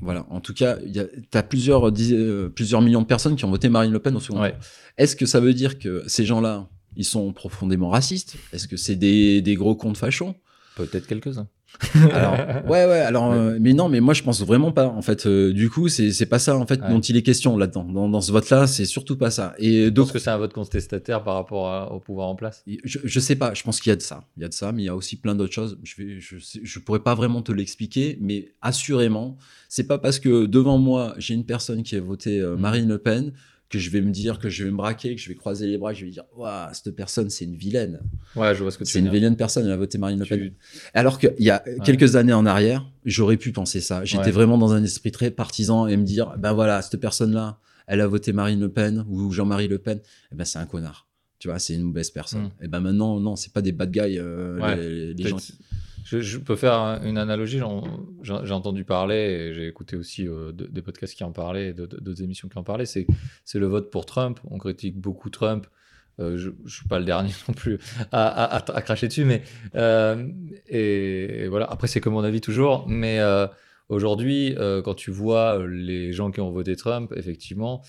Voilà. 0.04 0.26
En 0.30 0.40
tout 0.40 0.52
cas, 0.54 0.76
il 0.84 0.94
y 0.94 1.00
a, 1.00 1.06
t'as 1.30 1.42
plusieurs, 1.42 1.90
dix- 1.90 2.12
euh, 2.12 2.48
plusieurs 2.50 2.82
millions 2.82 3.00
de 3.02 3.06
personnes 3.06 3.36
qui 3.36 3.44
ont 3.44 3.50
voté 3.50 3.68
Marine 3.68 3.90
Le 3.92 3.98
Pen 3.98 4.14
au 4.14 4.20
second 4.20 4.40
Ouais. 4.42 4.52
tour. 4.52 4.60
Est-ce 4.98 5.16
que 5.16 5.26
ça 5.26 5.40
veut 5.40 5.54
dire 5.54 5.78
que 5.78 6.04
ces 6.06 6.24
gens-là, 6.26 6.68
ils 6.96 7.04
sont 7.04 7.32
profondément 7.32 7.88
racistes? 7.88 8.36
Est-ce 8.52 8.68
que 8.68 8.76
c'est 8.76 8.96
des, 8.96 9.40
des 9.42 9.54
gros 9.54 9.74
comptes 9.74 9.96
fachos? 9.96 10.34
Peut-être 10.76 11.06
quelques-uns. 11.06 11.48
Alors, 12.12 12.34
ouais, 12.66 12.86
ouais, 12.86 13.00
alors, 13.00 13.32
euh, 13.32 13.58
mais 13.60 13.72
non, 13.72 13.88
mais 13.88 14.00
moi 14.00 14.14
je 14.14 14.22
pense 14.22 14.42
vraiment 14.44 14.72
pas. 14.72 14.86
En 14.86 15.02
fait, 15.02 15.26
euh, 15.26 15.52
du 15.52 15.68
coup, 15.70 15.88
c'est 15.88 16.12
c'est 16.12 16.26
pas 16.26 16.38
ça 16.38 16.56
en 16.56 16.66
fait 16.66 16.80
Ouais. 16.80 16.88
dont 16.88 17.00
il 17.00 17.16
est 17.16 17.22
question 17.22 17.56
là-dedans. 17.56 17.84
Dans, 17.84 18.08
dans 18.08 18.20
ce 18.20 18.32
vote-là, 18.32 18.66
c'est 18.66 18.84
surtout 18.84 19.16
pas 19.16 19.30
ça. 19.30 19.54
Et 19.58 19.84
Je 19.86 19.88
donc, 19.90 20.12
que 20.12 20.18
c'est 20.18 20.30
un 20.30 20.38
vote 20.38 20.52
contestataire 20.52 21.22
par 21.24 21.34
rapport 21.34 21.68
à- 21.68 21.92
au 21.92 21.98
pouvoir 22.00 22.28
en 22.28 22.36
place? 22.36 22.62
je, 22.84 22.98
je 23.04 23.20
sais 23.20 23.36
pas. 23.36 23.54
Je 23.54 23.62
pense 23.62 23.80
qu'il 23.80 23.90
y 23.90 23.92
a 23.92 23.96
de 23.96 24.02
ça. 24.02 24.24
Il 24.36 24.42
y 24.42 24.46
a 24.46 24.48
de 24.48 24.54
ça, 24.54 24.72
mais 24.72 24.82
il 24.82 24.86
y 24.86 24.88
a 24.88 24.94
aussi 24.96 25.16
plein 25.16 25.34
d'autres 25.34 25.52
choses. 25.52 25.78
Je 25.82 25.94
vais, 26.02 26.20
je, 26.20 26.36
je 26.62 26.78
pourrais 26.78 27.00
pas 27.00 27.14
vraiment 27.14 27.42
te 27.42 27.52
l'expliquer, 27.52 28.18
mais 28.20 28.52
assurément, 28.62 29.36
c'est 29.68 29.86
pas 29.86 29.98
parce 29.98 30.18
que 30.20 30.46
devant 30.46 30.78
moi 30.78 31.14
j'ai 31.18 31.34
une 31.34 31.44
personne 31.44 31.82
qui 31.82 31.96
a 31.96 32.00
voté 32.00 32.40
euh, 32.40 32.54
Mhm. 32.54 32.60
Marine 32.60 32.88
Le 32.88 32.98
Pen 32.98 33.32
que 33.74 33.84
je 33.84 33.90
vais 33.90 34.00
me 34.00 34.10
dire 34.10 34.38
que 34.38 34.48
je 34.48 34.64
vais 34.64 34.70
me 34.70 34.76
braquer, 34.76 35.14
que 35.14 35.20
je 35.20 35.28
vais 35.28 35.34
croiser 35.34 35.66
les 35.66 35.78
bras, 35.78 35.92
que 35.92 35.98
je 35.98 36.04
vais 36.04 36.10
dire, 36.10 36.24
waouh, 36.36 36.68
cette 36.72 36.94
personne 36.94 37.28
c'est 37.30 37.44
une 37.44 37.56
vilaine. 37.56 38.00
Ouais, 38.36 38.54
je 38.54 38.62
vois 38.62 38.70
ce 38.70 38.78
que 38.78 38.84
tu 38.84 38.90
C'est 38.90 39.00
une 39.00 39.10
vilaine 39.10 39.36
personne, 39.36 39.64
elle 39.66 39.72
a 39.72 39.76
voté 39.76 39.98
Marine 39.98 40.18
Le 40.20 40.26
Pen. 40.26 40.38
Tu- 40.40 40.54
Alors 40.94 41.18
qu'il 41.18 41.34
y 41.40 41.50
a 41.50 41.62
quelques 41.84 42.16
années 42.16 42.32
en 42.32 42.46
arrière, 42.46 42.88
j'aurais 43.04 43.36
pu 43.36 43.52
penser 43.52 43.80
ça. 43.80 44.04
J'étais 44.04 44.24
Ouais. 44.26 44.30
vraiment 44.30 44.58
dans 44.58 44.72
un 44.72 44.82
esprit 44.82 45.10
très 45.12 45.30
partisan 45.30 45.86
et 45.86 45.96
me 45.96 46.04
dire, 46.04 46.34
ben 46.38 46.52
voilà, 46.52 46.80
cette 46.82 47.00
personne-là, 47.00 47.58
elle 47.86 48.00
a 48.00 48.06
voté 48.06 48.32
Marine 48.32 48.60
Le 48.60 48.70
Pen 48.70 49.04
ou 49.08 49.30
Jean-Marie 49.32 49.68
Le 49.68 49.78
Pen, 49.78 50.00
eh 50.32 50.34
ben 50.34 50.44
c'est 50.44 50.58
un 50.58 50.66
connard. 50.66 51.06
Tu 51.38 51.48
vois, 51.48 51.58
c'est 51.58 51.74
une 51.74 51.82
mauvaise 51.82 52.10
personne. 52.10 52.44
Mm. 52.60 52.64
Et 52.64 52.68
ben 52.68 52.80
maintenant, 52.80 53.20
non, 53.20 53.36
c'est 53.36 53.52
pas 53.52 53.60
des 53.60 53.72
bad 53.72 53.90
guys, 53.90 54.18
euh, 54.18 54.58
Ouais. 54.60 54.76
les, 54.76 55.14
les 55.14 55.28
gens. 55.28 55.36
qui- 55.36 55.52
Je, 56.04 56.38
peux 56.38 56.56
faire 56.56 56.74
un- 56.74 57.02
une 57.02 57.18
analogie. 57.18 57.60
J'ai 58.22 58.52
entendu 58.52 58.84
parler 58.84 59.52
j'ai 59.54 59.66
écouté 59.66 59.96
aussi 59.96 60.28
euh, 60.28 60.52
de- 60.52 60.66
des 60.66 60.82
podcasts 60.82 61.14
qui 61.14 61.24
en 61.24 61.32
parlaient, 61.32 61.72
d'autres 61.72 62.22
émissions 62.22 62.48
qui 62.48 62.58
en 62.58 62.62
parlaient. 62.62 62.86
C'est 62.86 63.06
le 63.54 63.66
vote 63.66 63.90
pour 63.90 64.06
Trump. 64.06 64.38
On 64.50 64.58
critique 64.58 64.96
beaucoup 64.98 65.30
Trump. 65.30 65.66
Euh, 66.20 66.36
je 66.36 66.50
ne 66.50 66.68
suis 66.68 66.86
pas 66.86 66.98
le 67.00 67.04
dernier 67.04 67.30
non 67.48 67.54
plus 67.54 67.78
à, 68.12 68.62
cracher 68.84 69.08
dessus, 69.08 69.24
mais 69.24 69.42
euh, 69.74 70.28
voilà. 71.48 71.66
Après, 71.66 71.88
c'est 71.88 72.00
que 72.00 72.08
mon 72.10 72.22
avis 72.22 72.40
toujours. 72.40 72.86
Mais 72.88 73.18
aujourd'hui, 73.88 74.54
quand 74.84 74.94
tu 74.94 75.10
vois 75.10 75.66
les 75.66 76.12
gens 76.12 76.30
qui 76.30 76.40
ont 76.40 76.50
voté 76.50 76.76
Trump, 76.76 77.12
effectivement, 77.16 77.82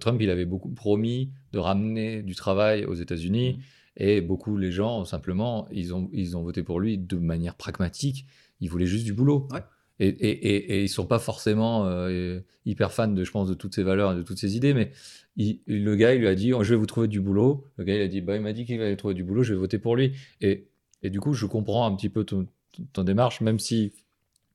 Trump. 0.00 0.18
Il 0.20 0.30
avait 0.30 0.46
beaucoup 0.46 0.70
promis 0.70 1.30
de 1.52 1.58
ramener 1.58 2.22
du 2.22 2.34
travail 2.34 2.86
aux 2.86 2.94
États-Unis. 2.94 3.58
Et 3.96 4.20
beaucoup, 4.20 4.56
les 4.56 4.72
gens, 4.72 5.04
simplement, 5.04 5.68
ils 5.70 5.94
ont, 5.94 6.08
ils 6.12 6.36
ont 6.36 6.42
voté 6.42 6.62
pour 6.62 6.80
lui 6.80 6.98
de 6.98 7.16
manière 7.16 7.54
pragmatique. 7.54 8.26
Ils 8.60 8.70
voulaient 8.70 8.86
juste 8.86 9.04
du 9.04 9.12
boulot. 9.12 9.48
Ouais. 9.52 9.60
Et, 10.00 10.08
et, 10.08 10.82
ils 10.82 10.88
sont 10.88 11.06
pas 11.06 11.18
forcément 11.20 11.86
euh, 11.86 12.40
hyper 12.64 12.90
fans, 12.92 13.06
de, 13.08 13.22
je 13.22 13.30
pense, 13.30 13.48
de 13.48 13.54
toutes 13.54 13.74
ces 13.74 13.82
valeurs 13.84 14.12
et 14.12 14.16
de 14.16 14.22
toutes 14.22 14.38
ces 14.38 14.56
idées. 14.56 14.74
Mais 14.74 14.90
il- 15.36 15.60
le 15.66 15.94
gars, 15.94 16.14
il 16.14 16.20
lui 16.20 16.26
a 16.28 16.34
dit 16.34 16.52
oh, 16.52 16.64
Je 16.64 16.70
vais 16.74 16.76
vous 16.80 16.86
trouver 16.86 17.06
du 17.08 17.20
boulot. 17.20 17.66
Le 17.76 17.84
gars, 17.84 17.94
il 17.94 18.00
a 18.02 18.08
dit 18.08 18.20
bah, 18.20 18.34
Il 18.36 18.42
m'a 18.42 18.52
dit 18.52 18.64
qu'il 18.64 18.80
allait 18.80 18.96
trouver 18.96 19.14
du 19.14 19.22
boulot, 19.22 19.42
je 19.42 19.52
vais 19.52 19.58
voter 19.60 19.78
pour 19.78 19.94
lui. 19.94 20.12
Et, 20.40 20.66
et 21.02 21.10
du 21.10 21.20
coup, 21.20 21.34
je 21.34 21.46
comprends 21.46 21.86
un 21.86 21.94
petit 21.94 22.08
peu 22.08 22.24
ton, 22.24 22.46
ton- 22.92 23.04
démarche, 23.04 23.40
même 23.42 23.58
si 23.58 23.92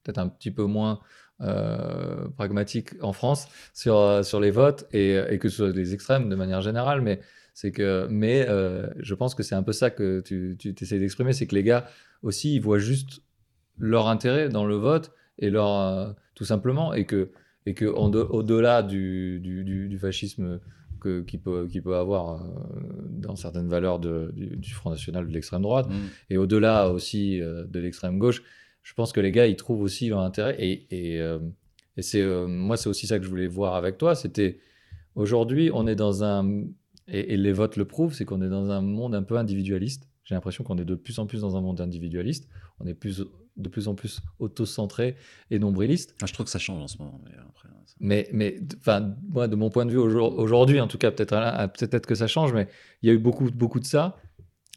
peut-être 0.04 0.18
un 0.18 0.28
petit 0.28 0.52
peu 0.52 0.64
moins 0.66 1.00
euh, 1.42 2.28
pragmatique 2.36 2.90
en 3.02 3.14
France 3.14 3.48
sur, 3.74 3.96
euh, 3.98 4.24
sur 4.24 4.40
les 4.40 4.52
votes 4.52 4.86
et, 4.92 5.18
et 5.30 5.38
que 5.38 5.50
ce 5.50 5.58
soit 5.58 5.70
les 5.72 5.94
extrêmes 5.94 6.30
de 6.30 6.36
manière 6.36 6.62
générale. 6.62 7.02
Mais 7.02 7.20
c'est 7.60 7.72
que, 7.72 8.06
mais 8.12 8.46
euh, 8.48 8.88
je 9.00 9.16
pense 9.16 9.34
que 9.34 9.42
c'est 9.42 9.56
un 9.56 9.64
peu 9.64 9.74
ça 9.74 9.90
que 9.90 10.22
tu, 10.22 10.56
tu 10.60 10.76
essaies 10.80 11.00
d'exprimer, 11.00 11.34
c'est 11.34 11.48
que 11.48 11.56
les 11.56 11.64
gars 11.64 11.88
aussi, 12.22 12.54
ils 12.56 12.62
voient 12.62 12.78
juste 12.92 13.24
leur 13.80 14.08
intérêt 14.10 14.48
dans 14.50 14.66
le 14.66 14.76
vote 14.76 15.12
et 15.40 15.50
leur 15.50 15.72
euh, 15.72 16.12
tout 16.36 16.46
simplement 16.46 16.94
et 16.94 17.06
que 17.06 17.32
et 17.66 17.74
que 17.74 17.86
en 18.04 18.10
de- 18.10 18.20
au-delà 18.38 18.84
du, 18.84 19.40
du, 19.40 19.64
du- 19.64 19.88
du 19.90 19.98
fascisme 19.98 20.60
que 21.02 21.22
qui 21.22 21.38
peut 21.40 21.68
qui 21.72 21.82
peut 21.82 21.96
avoir 21.96 22.24
euh, 22.36 22.48
dans 23.26 23.36
certaines 23.36 23.70
valeurs 23.70 23.98
de- 24.00 24.32
du, 24.36 24.56
du 24.56 24.72
Front 24.78 24.92
National 24.92 25.28
de 25.28 25.34
l'extrême 25.34 25.64
droite 25.64 25.88
Mm. 25.90 25.94
et 26.30 26.38
au-delà 26.38 26.90
aussi 26.92 27.42
euh, 27.42 27.66
de 27.66 27.80
l'extrême 27.80 28.20
gauche, 28.20 28.44
je 28.84 28.94
pense 28.94 29.12
que 29.14 29.20
les 29.20 29.32
gars 29.32 29.48
ils 29.48 29.56
trouvent 29.56 29.82
aussi 29.82 30.10
leur 30.10 30.20
intérêt 30.20 30.56
et 30.60 30.74
et, 30.92 31.20
euh, 31.22 31.40
et 31.98 32.04
c'est 32.04 32.24
moi 32.48 32.78
c'est 32.78 32.90
aussi 32.90 33.08
ça 33.08 33.18
que 33.18 33.26
je 33.26 33.30
voulais 33.30 33.48
voir 33.60 33.74
avec 33.82 33.98
toi, 33.98 34.14
c'était 34.14 34.60
aujourd'hui 35.16 35.72
on 35.74 35.88
est 35.88 35.96
dans 35.96 36.24
un 36.24 36.44
et, 37.08 37.34
et 37.34 37.38
les 37.38 37.54
votes 37.54 37.76
le 37.78 37.86
prouvent, 37.86 38.14
c'est 38.14 38.26
qu'on 38.26 38.42
est 38.42 38.50
dans 38.50 38.70
un 38.72 38.82
monde 38.82 39.16
un 39.16 39.24
peu 39.24 39.38
individualiste. 39.38 40.08
J'ai 40.24 40.36
l'impression 40.36 40.64
qu'on 40.64 40.78
est 40.78 40.86
de 40.86 40.96
plus 40.96 41.20
en 41.20 41.26
plus 41.26 41.42
dans 41.42 41.56
un 41.56 41.62
monde 41.62 41.80
individualiste. 41.80 42.50
On 42.80 42.86
est 42.86 42.94
plus, 42.94 43.24
de 43.56 43.70
plus 43.70 43.88
en 43.88 43.96
plus 43.96 44.20
auto-centré 44.40 45.16
et 45.52 45.58
nombriliste. 45.60 46.16
Ah, 46.22 46.26
je 46.26 46.34
trouve 46.34 46.46
que 46.46 46.52
ça 46.52 46.60
change 46.60 46.82
en 46.84 46.88
ce 46.88 46.98
moment. 46.98 47.22
Mais 47.24 47.32
après, 47.50 47.70
ça- 47.86 47.96
Mais, 48.02 48.30
mais 48.34 48.60
moi, 49.30 49.48
de 49.48 49.56
mon 49.56 49.70
point 49.70 49.86
de 49.86 49.92
vue 49.92 49.98
aujourd- 49.98 50.38
aujourd'hui, 50.38 50.82
en 50.82 50.88
tout 50.88 50.98
cas, 50.98 51.12
peut-être 51.12 51.34
à- 51.34 51.68
peut-être 51.70 52.06
que 52.06 52.16
ça 52.16 52.28
change, 52.28 52.52
mais 52.54 52.68
il 53.02 53.08
y 53.08 53.10
a 53.10 53.14
eu 53.14 53.20
beaucoup, 53.20 53.50
beaucoup 53.52 53.80
de 53.80 53.86
ça. 53.86 54.18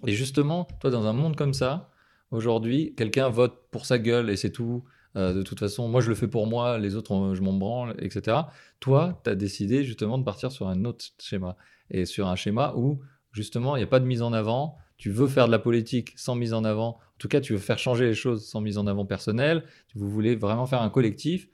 Et 0.06 0.12
justement, 0.12 0.66
toi, 0.80 0.90
dans 0.90 1.06
un 1.06 1.12
monde 1.12 1.34
comme 1.36 1.52
ça, 1.52 1.90
aujourd'hui, 2.30 2.94
quelqu'un 2.96 3.28
vote 3.28 3.54
pour 3.70 3.86
sa 3.86 3.98
gueule 3.98 4.30
et 4.30 4.36
c'est 4.36 4.50
tout. 4.50 4.84
Euh, 5.16 5.34
de 5.34 5.42
toute 5.42 5.58
façon, 5.58 5.88
moi, 5.88 6.00
je 6.00 6.08
le 6.08 6.14
fais 6.14 6.28
pour 6.28 6.46
moi, 6.46 6.78
les 6.78 6.94
autres, 6.94 7.10
on- 7.10 7.34
je 7.34 7.42
m'en 7.42 7.52
branle, 7.54 7.96
etc. 7.98 8.36
Toi, 8.78 9.20
tu 9.24 9.30
as 9.30 9.34
décidé 9.34 9.82
justement 9.82 10.16
de 10.18 10.22
partir 10.22 10.52
sur 10.52 10.68
un 10.68 10.84
autre 10.84 11.04
schéma. 11.20 11.56
Et 11.90 12.04
sur 12.04 12.28
un 12.28 12.36
schéma 12.36 12.74
où, 12.76 13.00
justement, 13.32 13.76
il 13.76 13.80
n'y 13.80 13.84
a 13.84 13.88
pas 13.88 14.00
de 14.00 14.06
mise 14.06 14.22
en 14.22 14.32
avant. 14.32 14.76
Tu 14.96 15.10
veux 15.10 15.26
faire 15.26 15.46
de 15.46 15.52
la 15.52 15.58
politique 15.58 16.12
sans 16.16 16.34
mise 16.34 16.52
en 16.52 16.64
avant. 16.64 16.88
En 16.88 17.18
tout 17.18 17.28
cas, 17.28 17.40
tu 17.40 17.54
veux 17.54 17.58
faire 17.58 17.78
changer 17.78 18.06
les 18.06 18.14
choses 18.14 18.46
sans 18.46 18.60
mise 18.60 18.76
en 18.78 18.86
avant 18.86 19.06
personnelle. 19.06 19.64
Vous 19.94 20.10
voulez 20.10 20.36
vraiment 20.36 20.66
faire 20.66 20.82
un 20.82 20.90
collectif. 20.90 21.48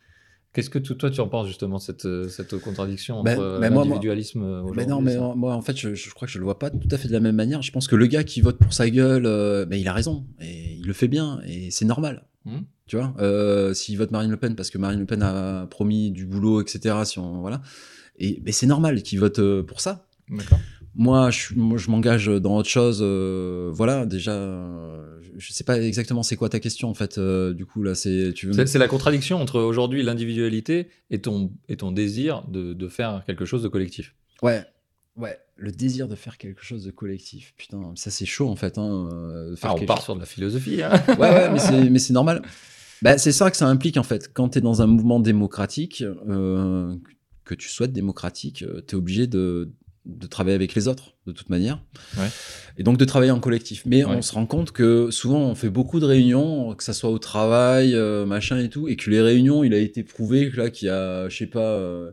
Qu'est-ce 0.56 0.70
que 0.70 0.78
toi 0.78 1.10
tu 1.10 1.20
en 1.20 1.28
penses 1.28 1.48
justement 1.48 1.78
cette, 1.78 2.06
euh, 2.06 2.28
cette 2.28 2.58
contradiction 2.58 3.18
entre 3.18 3.24
Ben- 3.24 3.38
euh, 3.38 3.60
ben 3.60 3.74
l'individualisme 3.74 4.42
euh, 4.42 4.62
Mais 4.62 4.70
aujourd'hui 4.70 4.86
non, 4.86 5.02
mais 5.02 5.12
ça 5.12 5.34
moi, 5.36 5.54
en 5.54 5.60
fait, 5.60 5.76
je, 5.76 5.94
je 5.94 6.10
crois 6.14 6.24
que 6.24 6.32
je 6.32 6.38
le 6.38 6.44
vois 6.44 6.58
pas 6.58 6.70
tout 6.70 6.88
à 6.90 6.96
fait 6.96 7.08
de 7.08 7.12
la 7.12 7.20
même 7.20 7.36
manière. 7.36 7.60
Je 7.60 7.70
pense 7.70 7.86
que 7.86 7.94
le 7.94 8.06
gars 8.06 8.24
qui 8.24 8.40
vote 8.40 8.56
pour 8.56 8.72
sa 8.72 8.88
gueule, 8.88 9.26
euh, 9.26 9.66
ben, 9.66 9.78
il 9.78 9.86
a 9.86 9.92
raison 9.92 10.24
et 10.40 10.76
il 10.78 10.86
le 10.86 10.94
fait 10.94 11.08
bien 11.08 11.40
et 11.46 11.70
c'est 11.70 11.84
normal. 11.84 12.24
Hmm. 12.46 12.60
Tu 12.86 12.96
vois, 12.96 13.14
euh, 13.18 13.74
s'il 13.74 13.98
vote 13.98 14.10
Marine 14.12 14.30
Le 14.30 14.38
Pen 14.38 14.56
parce 14.56 14.70
que 14.70 14.78
Marine 14.78 14.98
Le 14.98 15.04
Pen 15.04 15.22
a 15.22 15.66
promis 15.66 16.10
du 16.10 16.24
boulot, 16.24 16.62
etc. 16.62 16.94
Si 17.04 17.18
on 17.18 17.42
voilà, 17.42 17.60
et 18.18 18.40
mais 18.46 18.52
c'est 18.52 18.66
normal 18.66 19.02
qu'il 19.02 19.20
vote 19.20 19.60
pour 19.62 19.82
ça. 19.82 20.05
Moi, 20.94 21.30
je, 21.30 21.38
suis- 21.38 21.56
moi, 21.56 21.76
je 21.78 21.90
m'engage 21.90 22.26
dans 22.26 22.56
autre 22.56 22.68
chose. 22.68 23.00
euh, 23.02 23.70
voilà, 23.72 24.06
déjà, 24.06 24.32
euh, 24.32 25.20
je- 25.36 25.52
sais 25.52 25.62
pas 25.64 25.78
exactement 25.80 26.22
c'est 26.22 26.36
quoi 26.36 26.48
ta 26.48 26.58
question 26.58 26.88
en 26.88 26.94
fait. 26.94 27.18
euh, 27.18 27.52
du 27.52 27.66
coup, 27.66 27.82
là, 27.82 27.94
c'est 27.94 28.32
tu 28.34 28.46
veux. 28.46 28.52
C'est 28.54 28.66
c'est 28.66 28.78
la 28.78 28.88
contradiction 28.88 29.40
entre 29.40 29.60
aujourd'hui 29.60 30.02
l'individualité 30.02 30.88
et 31.10 31.20
ton, 31.20 31.52
et 31.68 31.76
ton 31.76 31.92
désir 31.92 32.44
de, 32.48 32.72
de 32.72 32.88
faire 32.88 33.22
quelque 33.26 33.44
chose 33.44 33.62
de 33.62 33.68
collectif. 33.68 34.14
Ouais, 34.42 34.62
ouais. 35.16 35.38
Le 35.58 35.70
désir 35.70 36.08
de 36.08 36.14
faire 36.14 36.38
quelque 36.38 36.62
chose 36.62 36.84
de 36.84 36.90
collectif. 36.90 37.54
Putain, 37.58 37.92
ça 37.94 38.10
c'est 38.10 38.26
chaud 38.26 38.48
en 38.48 38.56
fait. 38.56 38.78
Hein, 38.78 39.08
euh, 39.12 39.54
faire 39.56 39.70
Ah, 39.72 39.74
on 39.80 39.84
part 39.84 39.96
chose- 39.98 40.04
sur 40.04 40.14
de 40.14 40.20
la 40.20 40.26
philosophie. 40.26 40.82
hein. 40.82 40.92
Ouais, 41.08 41.30
ouais, 41.30 41.50
mais 41.50 41.58
c'est, 41.58 41.90
mais 41.90 41.98
c'est 41.98 42.12
normal. 42.14 42.42
Bah, 43.02 43.18
c'est 43.18 43.32
ça 43.32 43.50
que 43.50 43.56
ça 43.58 43.66
implique 43.68 43.98
en 43.98 44.02
fait. 44.02 44.30
Quand 44.32 44.48
tu 44.50 44.58
es 44.58 44.60
dans 44.62 44.80
un 44.80 44.86
mouvement 44.86 45.20
démocratique, 45.20 46.02
euh, 46.28 46.94
que 47.44 47.54
tu 47.54 47.68
souhaites 47.68 47.92
démocratique, 47.92 48.64
tu 48.86 48.94
es 48.94 48.94
obligé 48.94 49.26
de, 49.26 49.70
de 50.06 50.26
travailler 50.26 50.54
avec 50.54 50.74
les 50.74 50.86
autres, 50.88 51.14
de 51.26 51.32
toute 51.32 51.50
manière. 51.50 51.82
Ouais. 52.16 52.28
Et 52.78 52.82
donc 52.84 52.96
de 52.96 53.04
travailler 53.04 53.32
en 53.32 53.40
collectif. 53.40 53.82
Mais 53.86 54.04
Ouais. 54.04 54.14
on 54.16 54.22
se 54.22 54.32
rend 54.32 54.46
compte 54.46 54.70
que 54.70 55.10
souvent 55.10 55.40
on 55.40 55.54
fait 55.54 55.68
beaucoup 55.70 55.98
de 56.00 56.06
réunions, 56.06 56.74
que 56.74 56.84
ça 56.84 56.92
soit 56.92 57.10
au 57.10 57.18
travail, 57.18 57.94
euh, 57.94 58.24
machin 58.24 58.58
et 58.58 58.68
tout, 58.68 58.86
et 58.88 58.96
que 58.96 59.10
les 59.10 59.20
réunions, 59.20 59.64
il 59.64 59.74
a 59.74 59.78
été 59.78 60.02
prouvé 60.04 60.50
que 60.50 60.56
là, 60.58 60.70
qu'il 60.70 60.86
y 60.86 60.90
a, 60.90 61.28
je 61.28 61.36
sais 61.36 61.46
pas, 61.46 61.60
euh, 61.60 62.12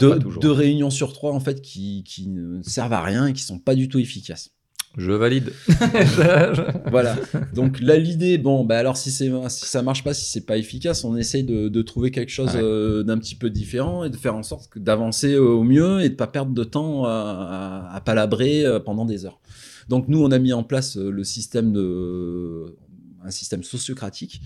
deux, 0.00 0.10
pas 0.10 0.18
toujours. 0.18 0.42
deux 0.42 0.50
réunions 0.52 0.90
sur 0.90 1.12
trois 1.12 1.32
en 1.32 1.40
fait 1.40 1.60
qui, 1.62 2.02
qui 2.04 2.28
ne 2.28 2.60
servent 2.62 2.92
à 2.92 3.02
rien 3.02 3.26
et 3.28 3.32
qui 3.32 3.42
sont 3.42 3.58
pas 3.58 3.74
du 3.74 3.88
tout 3.88 3.98
efficaces. 3.98 4.50
Je 4.98 5.10
valide. 5.12 5.52
voilà. 6.90 7.16
Donc 7.54 7.80
là, 7.80 7.96
l'idée, 7.96 8.38
bon, 8.38 8.64
bah 8.64 8.78
alors 8.78 8.96
si, 8.96 9.10
c'est, 9.10 9.30
si 9.48 9.66
ça 9.66 9.82
marche 9.82 10.04
pas, 10.04 10.12
si 10.14 10.30
c'est 10.30 10.44
pas 10.44 10.56
efficace, 10.58 11.04
on 11.04 11.16
essaye 11.16 11.44
de, 11.44 11.68
de 11.68 11.82
trouver 11.82 12.10
quelque 12.10 12.30
chose 12.30 12.54
Ouais. 12.54 12.60
euh, 12.62 13.02
d'un 13.02 13.18
petit 13.18 13.34
peu 13.34 13.48
différent 13.50 14.04
et 14.04 14.10
de 14.10 14.16
faire 14.16 14.34
en 14.34 14.42
sorte 14.42 14.76
d'avancer 14.78 15.32
euh, 15.34 15.40
au 15.40 15.62
mieux 15.62 16.00
et 16.02 16.08
de 16.10 16.14
pas 16.14 16.26
perdre 16.26 16.52
de 16.52 16.64
temps 16.64 17.04
à, 17.04 17.88
à, 17.90 17.96
à 17.96 18.00
palabrer 18.02 18.64
euh, 18.66 18.80
pendant 18.80 19.04
des 19.06 19.24
heures. 19.24 19.40
Donc 19.88 20.08
nous, 20.08 20.22
on 20.22 20.30
a 20.30 20.38
mis 20.38 20.52
en 20.52 20.62
place 20.62 20.96
le 20.96 21.24
système 21.24 21.72
de 21.72 22.76
un 23.24 23.30
système 23.30 23.62
sociocratique. 23.62 24.40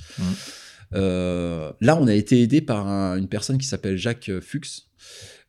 Euh, 0.94 1.72
là, 1.80 1.96
on 2.00 2.06
a 2.06 2.14
été 2.14 2.42
aidé 2.42 2.60
par 2.60 2.86
un- 2.86 3.16
une 3.16 3.28
personne 3.28 3.58
qui 3.58 3.66
s'appelle 3.66 3.96
Jacques 3.96 4.30
Fuchs. 4.40 4.82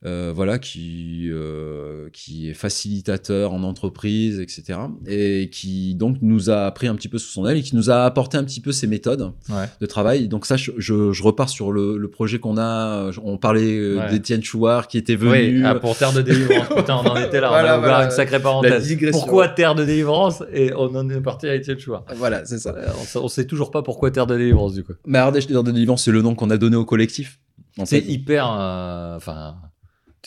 Euh, 0.06 0.32
voilà, 0.34 0.60
qui, 0.60 1.28
euh, 1.32 2.08
qui 2.14 2.50
est 2.50 2.54
facilitateur 2.54 3.52
en 3.52 3.64
entreprise, 3.64 4.40
etc. 4.40 4.78
Et 5.08 5.50
qui 5.52 5.96
donc 5.96 6.18
nous 6.22 6.52
a 6.52 6.70
pris 6.72 6.86
un 6.88 6.94
petit 6.96 7.08
peu 7.08 7.18
sous 7.18 7.32
son 7.32 7.48
aile 7.48 7.58
et 7.58 7.64
qui 7.64 7.76
nous 7.76 7.90
a 7.90 8.04
apporté 8.06 8.38
un 8.38 8.44
petit 8.44 8.62
peu 8.62 8.72
ses 8.72 8.86
méthodes 8.86 9.32
Ouais. 9.50 9.66
de 9.82 9.86
travail. 9.88 10.28
Donc 10.28 10.46
ça, 10.46 10.56
je, 10.56 10.72
je, 10.78 11.12
je 11.12 11.24
repars 11.24 11.50
sur 11.50 11.72
le, 11.72 11.98
le 11.98 12.10
projet 12.10 12.38
qu'on 12.38 12.58
a. 12.60 13.10
On 13.24 13.38
parlait 13.40 13.76
euh, 13.78 13.98
Ouais. 13.98 14.12
d'Étienne 14.12 14.44
Chouard 14.44 14.88
qui 14.88 15.00
était 15.00 15.16
Oui, 15.16 15.48
venu. 15.54 15.66
ah, 15.66 15.74
pour 15.76 15.98
Terre 15.98 16.14
de 16.14 16.22
Délivrance. 16.22 16.68
Putain, 16.76 16.98
on 17.04 17.08
en 17.08 17.16
était 17.18 17.42
là. 17.42 17.50
Voilà, 17.58 17.72
on 17.74 17.76
a 17.76 17.80
ouvert 17.80 17.90
voilà. 17.90 18.06
une 18.06 18.12
sacrée 18.12 18.40
parenthèse. 18.40 18.98
Pourquoi 19.12 19.48
Terre 19.48 19.74
de 19.74 19.84
Délivrance 19.84 20.44
Et 20.54 20.72
on 20.76 20.96
en 20.96 21.10
est 21.10 21.22
parti 21.22 21.48
à 21.48 21.56
Étienne 21.56 21.80
Chouard. 21.80 22.06
Voilà, 22.16 22.46
c'est 22.46 22.60
ça. 22.60 22.76
On, 23.00 23.04
sait- 23.04 23.20
on 23.20 23.28
sait 23.28 23.46
toujours 23.48 23.72
pas 23.72 23.82
pourquoi 23.82 24.12
Terre 24.12 24.28
de 24.28 24.38
Délivrance, 24.38 24.74
du 24.76 24.84
coup. 24.84 24.94
Mais 25.08 25.18
Ardèche 25.18 25.48
de 25.48 25.60
Délivrance, 25.64 26.04
c'est 26.04 26.12
le 26.12 26.22
nom 26.22 26.36
qu'on 26.36 26.52
a 26.52 26.58
donné 26.58 26.76
au 26.76 26.86
collectif. 26.86 27.40
C'est 27.86 28.06
hyper. 28.06 28.48
euh, 28.52 29.16
Enfin. 29.18 29.56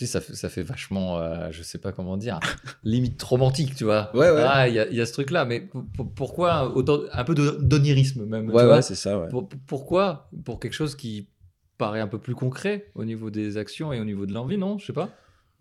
Tu 0.01 0.07
sais, 0.07 0.13
ça 0.13 0.21
fait, 0.23 0.35
ça 0.35 0.49
fait 0.49 0.63
vachement, 0.63 1.19
euh, 1.19 1.49
je 1.51 1.63
sais 1.63 1.77
pas 1.79 1.93
comment 1.93 2.17
dire, 2.17 2.41
limite 2.85 3.23
romantique, 3.23 3.75
tu 3.75 3.85
vois. 3.85 4.11
Ouais, 4.17 4.31
ouais. 4.31 4.45
Ah, 4.47 4.67
il 4.67 4.75
y, 4.75 4.79
a- 4.79 4.89
il 4.89 4.97
y 4.97 5.01
a 5.01 5.05
ce 5.07 5.13
truc-là, 5.13 5.45
mais 5.45 5.69
pourquoi 6.17 6.75
autant, 6.75 7.01
un 7.13 7.25
peu 7.25 7.35
d'onirisme 7.35 8.25
même 8.25 8.49
Ouais, 8.51 8.65
ouais, 8.65 8.81
c'est 8.83 8.95
ça, 8.95 9.19
ouais. 9.19 9.29
Pour- 9.29 9.49
Pourquoi 9.67 10.31
Pour 10.45 10.59
quelque 10.61 10.73
chose 10.73 10.95
qui 10.97 11.29
paraît 11.77 12.01
un 12.01 12.07
peu 12.09 12.19
plus 12.19 12.35
concret 12.35 12.87
au 12.95 13.05
niveau 13.05 13.31
des 13.31 13.57
actions 13.59 13.93
et 13.93 14.01
au 14.01 14.05
niveau 14.05 14.25
de 14.27 14.33
l'envie, 14.33 14.57
non 14.59 14.79
Je 14.79 14.87
sais 14.87 14.93
pas. 14.93 15.11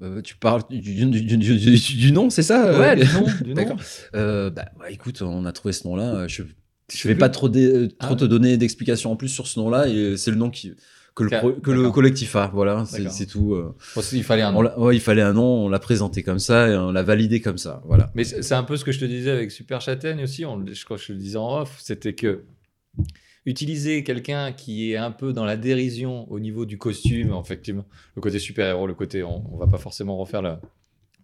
Euh, 0.02 0.22
tu 0.22 0.38
parles 0.38 0.62
du, 0.70 0.80
du, 0.80 1.06
du, 1.06 1.22
du- 1.38 1.58
du- 1.58 1.78
du 1.98 2.12
nom, 2.14 2.30
c'est 2.30 2.44
ça 2.44 2.66
euh? 2.68 2.80
Ouais, 2.80 2.96
du 2.96 3.14
nom, 3.14 3.26
du 3.44 3.50
nom. 3.50 3.54
D'accord. 3.56 3.78
Euh, 4.16 4.50
bah, 4.50 4.70
bah, 4.80 4.90
écoute, 4.90 5.22
on 5.22 5.46
a 5.46 5.52
trouvé 5.52 5.74
ce 5.74 5.86
nom-là. 5.86 6.26
Je, 6.30 6.44
vais 6.44 6.50
plus. 7.14 7.16
pas 7.18 7.28
trop, 7.30 7.50
dé- 7.50 7.90
trop 8.00 8.14
Ah. 8.14 8.16
te 8.16 8.24
donner 8.26 8.56
d'explications 8.56 9.12
en 9.12 9.18
plus 9.18 9.28
sur 9.28 9.48
ce 9.48 9.60
nom-là. 9.60 9.90
Et 9.90 10.16
c'est 10.16 10.32
le 10.32 10.38
nom 10.38 10.50
qui, 10.50 10.74
que, 11.20 11.24
le, 11.26 11.30
Qu'a- 11.30 11.40
pro- 11.40 11.52
que 11.54 11.72
le 11.72 11.78
d'accord. 11.78 11.94
collectif 11.94 12.36
a. 12.36 12.48
Voilà, 12.54 12.86
c'est 12.86 13.26
tout. 13.26 13.54
euh. 13.54 13.76
Il 14.14 14.24
fallait 14.24 14.42
un 14.42 14.52
nom. 14.52 14.62
ouais, 14.78 14.96
il 14.96 15.02
fallait 15.02 15.22
un 15.22 15.34
nom, 15.34 15.66
on 15.66 15.70
l'a 15.70 15.80
présenté 15.80 16.24
comme 16.24 16.40
ça 16.40 16.68
et 16.70 16.76
on 16.78 16.92
l'a 16.92 17.04
validé 17.04 17.42
comme 17.42 17.58
ça. 17.58 17.82
Voilà. 17.86 18.12
Mais 18.16 18.24
c'est 18.24 18.54
un 18.56 18.64
peu 18.64 18.78
ce 18.78 18.84
que 18.86 18.92
je 18.92 19.00
te 19.00 19.06
disais 19.06 19.32
avec 19.32 19.52
Super 19.52 19.82
Châtaigne 19.82 20.24
aussi, 20.24 20.46
on, 20.46 20.66
je 20.66 20.86
crois 20.86 20.98
que 20.98 21.04
je 21.04 21.14
le 21.14 21.20
disais 21.20 21.38
en 21.38 21.62
off, 21.62 21.78
c'était 21.82 22.14
que 22.14 22.44
utiliser 23.46 24.04
quelqu'un 24.04 24.52
qui 24.52 24.92
est 24.92 24.98
un 24.98 25.12
peu 25.12 25.34
dans 25.34 25.46
la 25.46 25.58
dérision 25.58 26.30
au 26.32 26.40
niveau 26.40 26.66
du 26.66 26.78
costume, 26.78 27.34
effectivement, 27.42 27.86
le 28.16 28.22
côté 28.22 28.40
super-héros, 28.40 28.86
le 28.88 28.94
côté, 28.94 29.24
on, 29.24 29.44
on 29.54 29.58
va 29.58 29.68
pas 29.68 29.78
forcément 29.78 30.18
refaire 30.18 30.42
le 30.42 30.54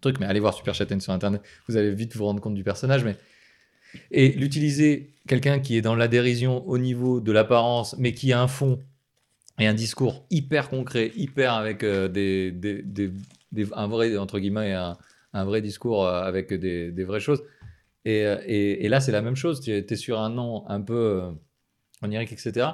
truc, 0.00 0.18
mais 0.20 0.26
allez 0.26 0.40
voir 0.40 0.54
Super 0.54 0.74
Châtaigne 0.74 1.00
sur 1.00 1.12
Internet, 1.12 1.42
vous 1.68 1.76
allez 1.76 1.94
vite 1.94 2.16
vous 2.16 2.24
rendre 2.24 2.40
compte 2.40 2.54
du 2.54 2.64
personnage, 2.64 3.04
mais... 3.04 3.16
Et 4.10 4.32
l'utiliser 4.32 5.14
quelqu'un 5.26 5.58
qui 5.58 5.76
est 5.76 5.80
dans 5.80 5.94
la 5.94 6.08
dérision 6.08 6.66
au 6.68 6.76
niveau 6.76 7.20
de 7.20 7.32
l'apparence, 7.32 7.94
mais 7.98 8.12
qui 8.12 8.32
a 8.32 8.42
un 8.42 8.48
fond 8.48 8.80
et 9.58 9.66
un 9.66 9.74
discours 9.74 10.26
hyper 10.30 10.68
concret, 10.68 11.12
hyper 11.16 11.54
avec 11.54 11.82
euh, 11.82 12.08
des, 12.08 12.52
un 13.72 13.86
vrai, 13.86 14.16
entre 14.18 14.38
guillemets, 14.38 14.72
un, 14.72 14.96
un 15.32 15.44
vrai 15.44 15.62
discours 15.62 16.06
euh, 16.06 16.22
avec 16.22 16.52
des, 16.52 17.04
vraies 17.04 17.20
choses. 17.20 17.42
Et, 18.04 18.26
euh, 18.26 18.38
et, 18.44 18.84
et 18.84 18.88
là, 18.88 19.00
c'est 19.00 19.12
la 19.12 19.22
même 19.22 19.36
chose. 19.36 19.60
Tu 19.60 19.72
es 19.72 19.96
sur 19.96 20.20
un 20.20 20.30
nom 20.30 20.68
un 20.68 20.80
peu 20.80 21.22
onirique, 22.02 22.32
etc. 22.32 22.66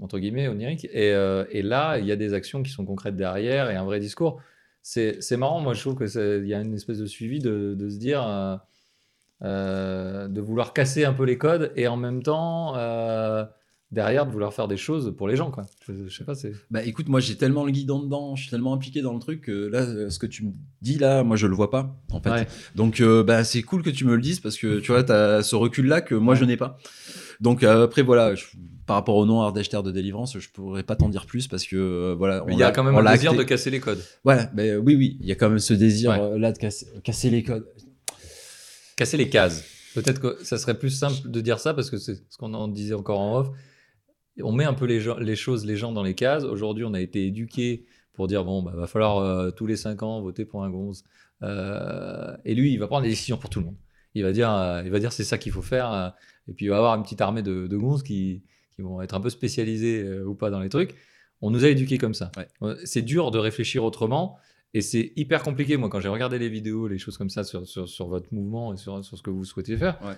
Entre 0.00 0.18
guillemets, 0.18 0.48
onirique. 0.48 0.86
Et, 0.86 1.08
et 1.50 1.62
là, 1.62 1.98
il 1.98 2.06
y 2.06 2.12
a 2.12 2.16
des 2.16 2.32
actions 2.32 2.62
qui 2.62 2.70
sont 2.70 2.84
concrètes 2.84 3.16
derrière 3.16 3.70
et 3.70 3.76
un 3.76 3.84
vrai 3.84 4.00
discours. 4.00 4.40
C'est 4.82 5.36
marrant, 5.36 5.60
moi, 5.60 5.74
je 5.74 5.80
trouve 5.80 5.96
qu'il 5.96 6.46
y 6.46 6.54
a 6.54 6.60
une 6.60 6.74
espèce 6.74 6.98
de 6.98 7.06
suivi 7.06 7.40
de, 7.40 7.74
de 7.78 7.88
se 7.90 7.98
dire. 7.98 8.22
de 9.42 10.40
vouloir 10.40 10.72
casser 10.72 11.04
un 11.04 11.12
peu 11.12 11.24
les 11.24 11.36
codes 11.36 11.72
et 11.76 11.88
en 11.88 11.98
même 11.98 12.22
temps 12.22 12.74
derrière 13.92 14.24
de 14.26 14.30
vouloir 14.30 14.52
faire 14.54 14.68
des 14.68 14.76
choses 14.76 15.12
pour 15.16 15.26
les 15.28 15.34
gens 15.36 15.50
quoi. 15.50 15.66
Je, 15.88 15.92
je 16.08 16.16
sais 16.16 16.24
pas 16.24 16.34
c'est 16.34 16.52
Bah 16.70 16.82
écoute, 16.84 17.08
moi 17.08 17.20
j'ai 17.20 17.36
tellement 17.36 17.64
le 17.64 17.72
guidon 17.72 18.00
dedans, 18.02 18.36
je 18.36 18.42
suis 18.42 18.50
tellement 18.50 18.72
impliqué 18.72 19.02
dans 19.02 19.12
le 19.14 19.20
truc 19.20 19.40
que 19.42 19.66
là, 19.66 19.80
euh, 19.80 20.10
ce 20.10 20.18
que 20.18 20.26
tu 20.26 20.44
me 20.44 20.52
dis 20.82 20.98
là, 20.98 21.22
moi 21.24 21.36
je 21.36 21.46
le 21.46 21.54
vois 21.54 21.70
pas 21.70 21.96
en 22.12 22.20
fait. 22.20 22.30
Ouais. 22.30 22.46
Donc 22.76 23.00
euh, 23.00 23.22
bah 23.24 23.42
c'est 23.44 23.62
cool 23.62 23.82
que 23.82 23.90
tu 23.90 24.04
me 24.04 24.14
le 24.14 24.20
dises 24.22 24.40
parce 24.40 24.56
que 24.56 24.78
tu 24.80 24.92
vois, 24.92 25.02
t'as 25.02 25.42
ce 25.42 25.56
recul 25.56 25.86
là 25.86 26.00
que 26.00 26.14
moi 26.14 26.34
je 26.34 26.44
n'ai 26.44 26.56
pas. 26.56 26.78
Donc 27.40 27.62
euh, 27.62 27.84
après 27.84 28.02
voilà, 28.02 28.34
je- 28.34 28.44
par 28.86 28.96
rapport 28.96 29.14
au 29.16 29.24
nom 29.26 29.40
Ardèche 29.40 29.68
Terre 29.68 29.82
de 29.84 29.92
Délivrance, 29.92 30.36
je 30.38 30.48
pourrais 30.50 30.82
pas 30.82 30.96
t'en 30.96 31.08
dire 31.08 31.26
plus 31.26 31.46
parce 31.48 31.64
que 31.64 31.76
euh, 31.76 32.14
voilà. 32.18 32.44
Il 32.48 32.58
y 32.58 32.62
a 32.64 32.72
quand 32.72 32.82
même 32.84 32.96
un 32.96 33.12
désir 33.12 33.30
acté. 33.30 33.44
de 33.44 33.48
casser 33.48 33.70
les 33.70 33.78
codes. 33.80 34.02
Voilà, 34.24 34.50
mais 34.54 34.74
oui 34.76 34.96
oui, 34.96 35.16
il 35.20 35.26
y 35.26 35.32
a 35.32 35.36
quand 35.36 35.48
même 35.48 35.58
ce 35.60 35.74
désir 35.74 36.10
Ouais. 36.10 36.20
euh, 36.20 36.38
là 36.38 36.50
de 36.52 36.58
casser, 36.58 36.86
casser 37.04 37.30
les 37.30 37.42
codes. 37.44 37.66
Casser 38.96 39.16
les 39.16 39.28
cases. 39.28 39.64
Peut-être 39.94 40.20
que 40.20 40.44
ça 40.44 40.58
serait 40.58 40.78
plus 40.78 40.90
simple 40.90 41.28
de 41.30 41.40
dire 41.40 41.58
ça 41.58 41.74
parce 41.74 41.90
que 41.90 41.96
c'est 41.98 42.14
ce 42.28 42.36
qu'on 42.36 42.52
en 42.54 42.68
disait 42.68 42.94
encore 42.94 43.18
en 43.20 43.38
off. 43.40 43.48
On 44.42 44.52
met 44.52 44.64
un 44.64 44.74
peu 44.74 44.86
les, 44.86 45.00
gens- 45.00 45.18
les 45.18 45.36
choses, 45.36 45.64
les 45.66 45.76
gens 45.76 45.92
dans 45.92 46.02
les 46.02 46.14
cases. 46.14 46.44
Aujourd'hui, 46.44 46.84
on 46.84 46.94
a 46.94 47.00
été 47.00 47.26
éduqués 47.26 47.86
pour 48.12 48.26
dire 48.28 48.44
bon, 48.44 48.62
bah, 48.62 48.72
va 48.74 48.86
falloir 48.86 49.18
euh, 49.18 49.50
tous 49.50 49.66
les 49.66 49.76
5 49.76 50.02
ans 50.02 50.20
voter 50.20 50.44
pour 50.44 50.64
un 50.64 50.70
gonze. 50.70 51.04
Euh, 51.42 52.36
et 52.44 52.54
lui, 52.54 52.72
il 52.72 52.78
va 52.78 52.86
prendre 52.86 53.02
des 53.02 53.08
décisions 53.08 53.36
pour 53.38 53.50
tout 53.50 53.60
le 53.60 53.66
monde. 53.66 53.76
Il 54.14 54.22
va 54.22 54.32
dire, 54.32 54.50
euh, 54.52 54.82
il 54.84 54.90
va 54.90 54.98
dire 54.98 55.12
c'est 55.12 55.24
ça 55.24 55.38
qu'il 55.38 55.52
faut 55.52 55.62
faire. 55.62 56.14
et 56.48 56.52
puis 56.52 56.66
il 56.66 56.68
va 56.68 56.76
avoir 56.78 56.94
une 56.96 57.02
petite 57.02 57.20
armée 57.20 57.42
de, 57.42 57.66
de 57.66 57.76
gonzes 57.76 58.02
qui, 58.02 58.42
qui 58.74 58.82
vont 58.82 59.00
être 59.00 59.14
un 59.14 59.20
peu 59.20 59.30
spécialisés 59.30 60.20
ou 60.22 60.34
pas 60.34 60.50
dans 60.50 60.60
les 60.60 60.68
trucs. 60.68 60.94
On 61.42 61.50
nous 61.50 61.64
a 61.64 61.68
éduqués 61.68 61.96
comme 61.96 62.14
ça. 62.14 62.30
Ouais. 62.36 62.74
C'est 62.84 63.02
dur 63.02 63.30
de 63.30 63.38
réfléchir 63.38 63.84
autrement. 63.84 64.36
Et 64.74 64.82
c'est 64.82 65.12
hyper 65.16 65.42
compliqué. 65.42 65.76
Moi, 65.76 65.88
quand 65.88 65.98
j'ai 66.00 66.08
regardé 66.08 66.38
les 66.38 66.48
vidéos, 66.48 66.86
les 66.86 66.98
choses 66.98 67.16
comme 67.18 67.30
ça 67.30 67.42
sur, 67.42 67.66
sur, 67.66 67.88
sur 67.88 68.06
votre 68.08 68.32
mouvement 68.32 68.72
et 68.74 68.76
sur, 68.76 69.04
sur 69.04 69.16
ce 69.16 69.22
que 69.22 69.30
vous 69.30 69.44
souhaitez 69.44 69.76
faire, 69.76 69.98
Ouais. 70.04 70.14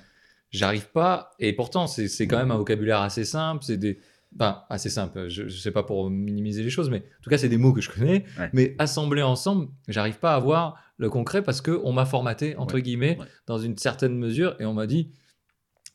j'arrive 0.51 0.91
pas. 0.91 1.31
Et 1.39 1.53
pourtant, 1.55 1.87
c'est 1.87 2.09
c'est 2.09 2.27
quand 2.27 2.37
même 2.39 2.51
un 2.51 2.57
vocabulaire 2.59 3.01
assez 3.01 3.25
simple. 3.25 3.63
C'est 3.65 3.79
des. 3.79 3.99
Enfin, 4.35 4.63
assez 4.71 4.89
simple. 4.89 5.29
Je, 5.29 5.47
je 5.49 5.57
sais 5.59 5.71
pas 5.71 5.83
pour 5.83 6.09
minimiser 6.11 6.63
les 6.63 6.71
choses, 6.71 6.89
mais 6.91 6.99
en 6.99 7.23
tout 7.23 7.29
cas, 7.31 7.37
c'est 7.39 7.49
des 7.51 7.59
mots 7.59 7.73
que 7.73 7.81
je 7.83 7.91
connais. 7.91 8.25
Ouais. 8.39 8.49
Mais 8.53 8.75
assemblés 8.79 9.23
ensemble, 9.23 9.69
j'arrive 9.89 10.19
pas 10.19 10.35
à 10.35 10.39
voir 10.39 10.79
le 10.97 11.11
concret 11.11 11.43
parce 11.43 11.61
que 11.61 11.81
on 11.85 11.93
m'a 11.93 12.07
formaté, 12.07 12.57
entre 12.57 12.77
Ouais. 12.77 12.83
guillemets, 12.83 13.19
Ouais. 13.21 13.27
dans 13.47 13.59
une 13.59 13.77
certaine 13.77 14.17
mesure. 14.17 14.57
Et 14.61 14.65
on 14.65 14.73
m'a 14.75 14.87
dit. 14.87 15.11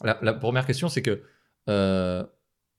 La, 0.04 0.20
la 0.22 0.34
première 0.34 0.66
question, 0.68 0.88
c'est 0.90 1.02
que 1.02 1.22
euh, 1.70 2.24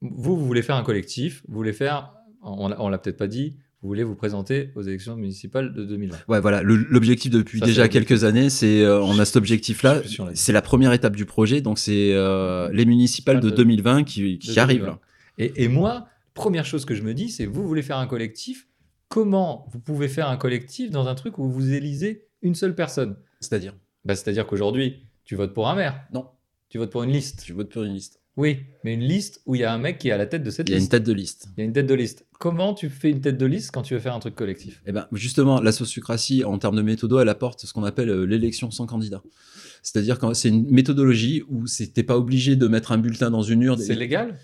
vous, 0.01 0.37
vous 0.37 0.45
voulez 0.45 0.61
faire 0.61 0.77
un 0.77 0.83
collectif, 0.83 1.43
vous 1.49 1.55
voulez 1.55 1.73
faire. 1.73 2.13
On, 2.41 2.71
on 2.71 2.87
l'a 2.89 2.97
peut-être 2.97 3.17
pas 3.17 3.27
dit. 3.27 3.57
Vous 3.81 3.87
voulez 3.87 4.03
vous 4.03 4.15
présenter 4.15 4.71
aux 4.75 4.81
élections 4.81 5.15
municipales 5.15 5.73
de 5.73 5.85
2020. 5.85 6.17
Ouais, 6.27 6.39
voilà. 6.41 6.61
L'objectif 6.63 7.31
depuis 7.31 7.59
Ça, 7.59 7.65
déjà 7.65 7.87
quelques 7.87 8.23
années, 8.25 8.49
c'est 8.49 8.81
euh, 8.81 9.01
on 9.01 9.17
a 9.19 9.25
cet 9.25 9.35
Je 9.35 9.39
objectif-là. 9.39 10.01
C'est 10.33 10.51
la 10.53 10.61
première 10.61 10.91
étape 10.93 11.15
du 11.15 11.25
projet, 11.25 11.61
donc 11.61 11.79
c'est 11.79 12.11
euh, 12.13 12.69
les 12.73 12.85
municipales 12.85 13.39
de 13.39 13.49
De- 13.49 13.55
2020 13.55 14.03
qui, 14.03 14.39
arrivent. 14.57 14.95
2020. 15.39 15.47
là. 15.47 15.53
Et, 15.57 15.63
et 15.63 15.67
moi, 15.67 16.07
première 16.33 16.65
chose 16.65 16.85
que 16.85 16.93
je 16.95 17.03
me 17.03 17.13
dis, 17.13 17.29
c'est 17.29 17.45
vous 17.45 17.67
voulez 17.67 17.81
faire 17.81 17.97
un 17.97 18.07
collectif. 18.07 18.67
Comment 19.07 19.67
vous 19.71 19.79
pouvez 19.79 20.07
faire 20.07 20.27
un 20.29 20.37
collectif 20.37 20.91
dans 20.91 21.07
un 21.07 21.15
truc 21.15 21.37
où 21.39 21.49
vous 21.49 21.73
élisez 21.73 22.27
une 22.41 22.53
seule 22.55 22.75
personne? 22.75 23.17
C'est-à-dire? 23.39 23.75
Bah, 24.05 24.15
C'est-à-dire 24.15 24.45
qu'aujourd'hui, 24.45 24.97
tu 25.25 25.35
votes 25.35 25.53
pour 25.53 25.67
un 25.67 25.75
maire, 25.75 26.03
Non, 26.13 26.27
tu 26.69 26.77
votes 26.77 26.91
pour 26.91 27.03
une 27.03 27.11
liste. 27.11 27.41
tu 27.43 27.53
votes 27.53 27.71
pour 27.71 27.83
une 27.83 27.93
liste. 27.93 28.19
Oui, 28.37 28.59
mais 28.85 28.93
une 28.93 29.01
liste 29.03 29.41
où 29.47 29.55
il 29.55 29.61
y 29.61 29.63
a 29.65 29.73
un 29.73 29.77
mec 29.79 29.97
qui 29.97 30.07
est 30.07 30.11
à 30.11 30.17
la 30.17 30.25
tête 30.27 30.43
de 30.43 30.49
cette 30.51 30.69
Il 30.69 30.71
y 30.71 30.75
a 30.75 30.77
une 30.77 30.81
liste. 30.81 30.91
tête 30.91 31.03
de 31.03 31.11
liste. 31.11 31.49
Il 31.57 31.59
y 31.59 31.63
a 31.63 31.65
une 31.65 31.73
tête 31.73 31.87
de 31.87 31.93
liste. 31.93 32.25
Comment 32.39 32.73
tu 32.73 32.87
fais 32.87 33.09
une 33.09 33.19
tête 33.19 33.37
de 33.37 33.45
liste 33.45 33.71
quand 33.71 33.81
tu 33.81 33.95
veux 33.95 33.99
faire 33.99 34.13
un 34.15 34.19
truc 34.19 34.35
collectif? 34.35 34.81
Eh 34.85 34.91
ben, 34.93 35.07
justement, 35.11 35.59
la 35.59 35.73
sociocratie, 35.73 36.45
en 36.45 36.57
termes 36.57 36.77
de 36.77 36.81
méthodo, 36.81 37.19
elle 37.19 37.27
apporte 37.27 37.65
ce 37.65 37.73
qu'on 37.73 37.83
appelle 37.83 38.09
euh, 38.09 38.23
l'élection 38.25 38.71
sans 38.71 38.85
candidat. 38.85 39.21
C'est-à-dire 39.81 40.19
que 40.19 40.33
c'est 40.33 40.49
une 40.49 40.69
méthodologie 40.69 41.43
où 41.49 41.67
c'est- 41.67 41.93
t'es 41.93 42.03
pas 42.03 42.17
obligé 42.17 42.55
de 42.55 42.67
mettre 42.67 42.91
un 42.93 42.97
bulletin 42.97 43.29
dans 43.31 43.41
une 43.41 43.61
urne. 43.63 43.79
C'est 43.79 43.95
légal? 43.95 44.37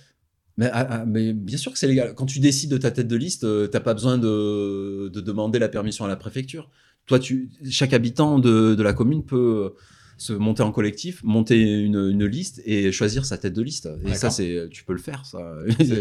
Mais, 0.57 0.69
ah, 0.71 0.87
ah, 0.89 1.05
mais 1.05 1.33
bien 1.33 1.57
sûr 1.57 1.71
que 1.73 1.77
c'est 1.77 1.87
légal. 1.87 2.13
Quand 2.15 2.25
tu 2.25 2.39
décides 2.39 2.71
de 2.71 2.77
ta 2.77 2.91
tête 2.91 3.07
de 3.07 3.15
liste, 3.17 3.43
euh, 3.43 3.67
t'as 3.67 3.81
pas 3.81 3.93
besoin 3.93 4.17
de, 4.17 5.09
de 5.09 5.21
demander 5.21 5.59
la 5.59 5.67
permission 5.67 6.05
à 6.05 6.07
la 6.07 6.15
préfecture. 6.15 6.69
Toi, 7.07 7.19
tu, 7.19 7.49
chaque 7.69 7.93
habitant 7.93 8.39
de, 8.39 8.73
de 8.73 8.83
la 8.83 8.93
commune 8.93 9.23
peut 9.23 9.73
se 10.17 10.31
monter 10.31 10.63
en 10.63 10.71
collectif, 10.71 11.21
monter 11.23 11.59
une, 11.61 11.97
une 12.09 12.25
liste 12.25 12.61
et 12.65 12.91
choisir 12.93 13.25
sa 13.25 13.37
tête 13.37 13.53
de 13.53 13.61
liste. 13.61 13.89
Et 14.05 14.13
ça, 14.13 14.29
c'est, 14.29 14.69
tu 14.71 14.85
peux 14.85 14.93
le 14.93 14.99
faire, 14.99 15.25
ça. 15.25 15.39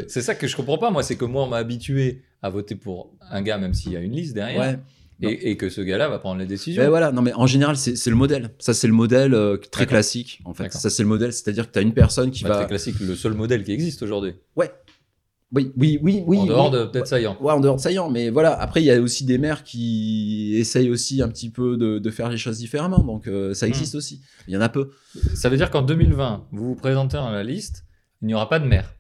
C'est 0.07 0.23
ça 0.23 0.37
que 0.37 0.47
je 0.47 0.55
comprends 0.55 0.79
pas, 0.79 0.91
moi. 0.93 1.03
C'est 1.03 1.17
que 1.17 1.25
moi, 1.25 1.45
on 1.45 1.49
m'a 1.49 1.57
habitué 1.57 2.23
à 2.41 2.49
voter 2.49 2.77
pour 2.77 3.13
un 3.31 3.43
gars, 3.43 3.59
même 3.59 3.75
s'il 3.75 3.91
y 3.93 3.97
a 3.97 4.01
une 4.01 4.13
liste 4.13 4.35
derrière. 4.35 4.61
ouais. 4.61 4.79
Et, 5.23 5.51
et 5.51 5.57
que 5.57 5.69
ce 5.71 5.81
gars-là 5.81 6.09
va 6.09 6.19
prendre 6.19 6.39
les 6.41 6.47
décisions. 6.47 6.83
Mais 6.83 6.89
voilà, 6.89 7.13
non, 7.13 7.23
mais 7.23 7.33
en 7.35 7.47
général, 7.47 7.77
c'est, 7.77 8.11
le 8.11 8.17
modèle. 8.17 8.51
Ça, 8.59 8.75
c'est 8.75 8.87
le 8.89 8.93
modèle 8.93 9.33
euh, 9.35 9.57
très 9.57 9.87
classique, 9.87 10.41
en 10.45 10.55
fait. 10.55 10.73
Ça, 10.73 10.91
c'est 10.91 11.03
le 11.03 11.09
modèle, 11.09 11.33
c'est-à-dire 11.33 11.67
que 11.69 11.73
tu 11.73 11.79
as 11.79 11.83
une 11.83 11.95
personne 11.95 12.31
qui 12.31 12.43
Bah, 12.43 12.51
va. 12.51 12.57
Très 12.59 12.67
classique, 12.67 12.99
le 13.01 13.15
seul 13.15 13.35
modèle 13.35 13.63
qui 13.65 13.73
existe 13.73 14.03
aujourd'hui. 14.03 14.35
Ouais. 14.57 14.71
Oui, 15.55 15.71
oui, 15.77 16.01
oui, 16.03 16.25
oui. 16.27 16.39
en 16.39 16.47
dehors 16.47 16.73
oui. 16.73 16.79
de 16.81 16.85
peut-être 16.87 17.07
saillant. 17.07 17.37
Ouais, 17.41 17.53
en 17.53 17.61
dehors 17.61 17.77
de 17.77 17.81
saillant, 17.81 18.11
mais 18.11 18.29
voilà. 18.29 18.59
Après, 18.61 18.83
il 18.83 18.87
y 18.87 18.91
a 18.91 19.01
aussi 19.01 19.25
des 19.25 19.39
maires 19.39 19.63
qui 19.63 20.57
essayent 20.57 20.91
aussi 20.91 21.23
un 21.23 21.29
petit 21.29 21.49
peu 21.51 21.77
de, 21.77 22.01
de 22.01 22.11
faire 22.11 22.29
les 22.29 22.37
choses 22.39 22.59
différemment, 22.59 22.99
donc 23.05 23.29
euh, 23.29 23.51
Hmm. 23.51 23.55
ça 23.55 23.69
existe 23.69 23.95
aussi. 23.95 24.21
Il 24.49 24.55
y 24.55 24.57
en 24.57 24.61
a 24.61 24.69
peu. 24.69 24.91
Ça 25.35 25.49
veut 25.49 25.57
dire 25.57 25.71
qu'en 25.71 25.83
2020, 25.83 26.49
vous 26.51 26.65
vous 26.71 26.75
présentez 26.75 27.19
dans 27.19 27.31
la 27.31 27.45
liste, 27.45 27.85
il 28.21 28.27
n'y 28.27 28.35
aura 28.35 28.49
pas 28.49 28.59
de 28.59 28.67
maire. 28.67 28.95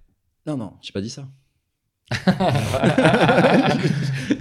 Non, 0.46 0.56
non, 0.56 0.74
j'ai 0.80 0.92
pas 0.92 1.00
dit 1.00 1.10
ça. 1.10 1.26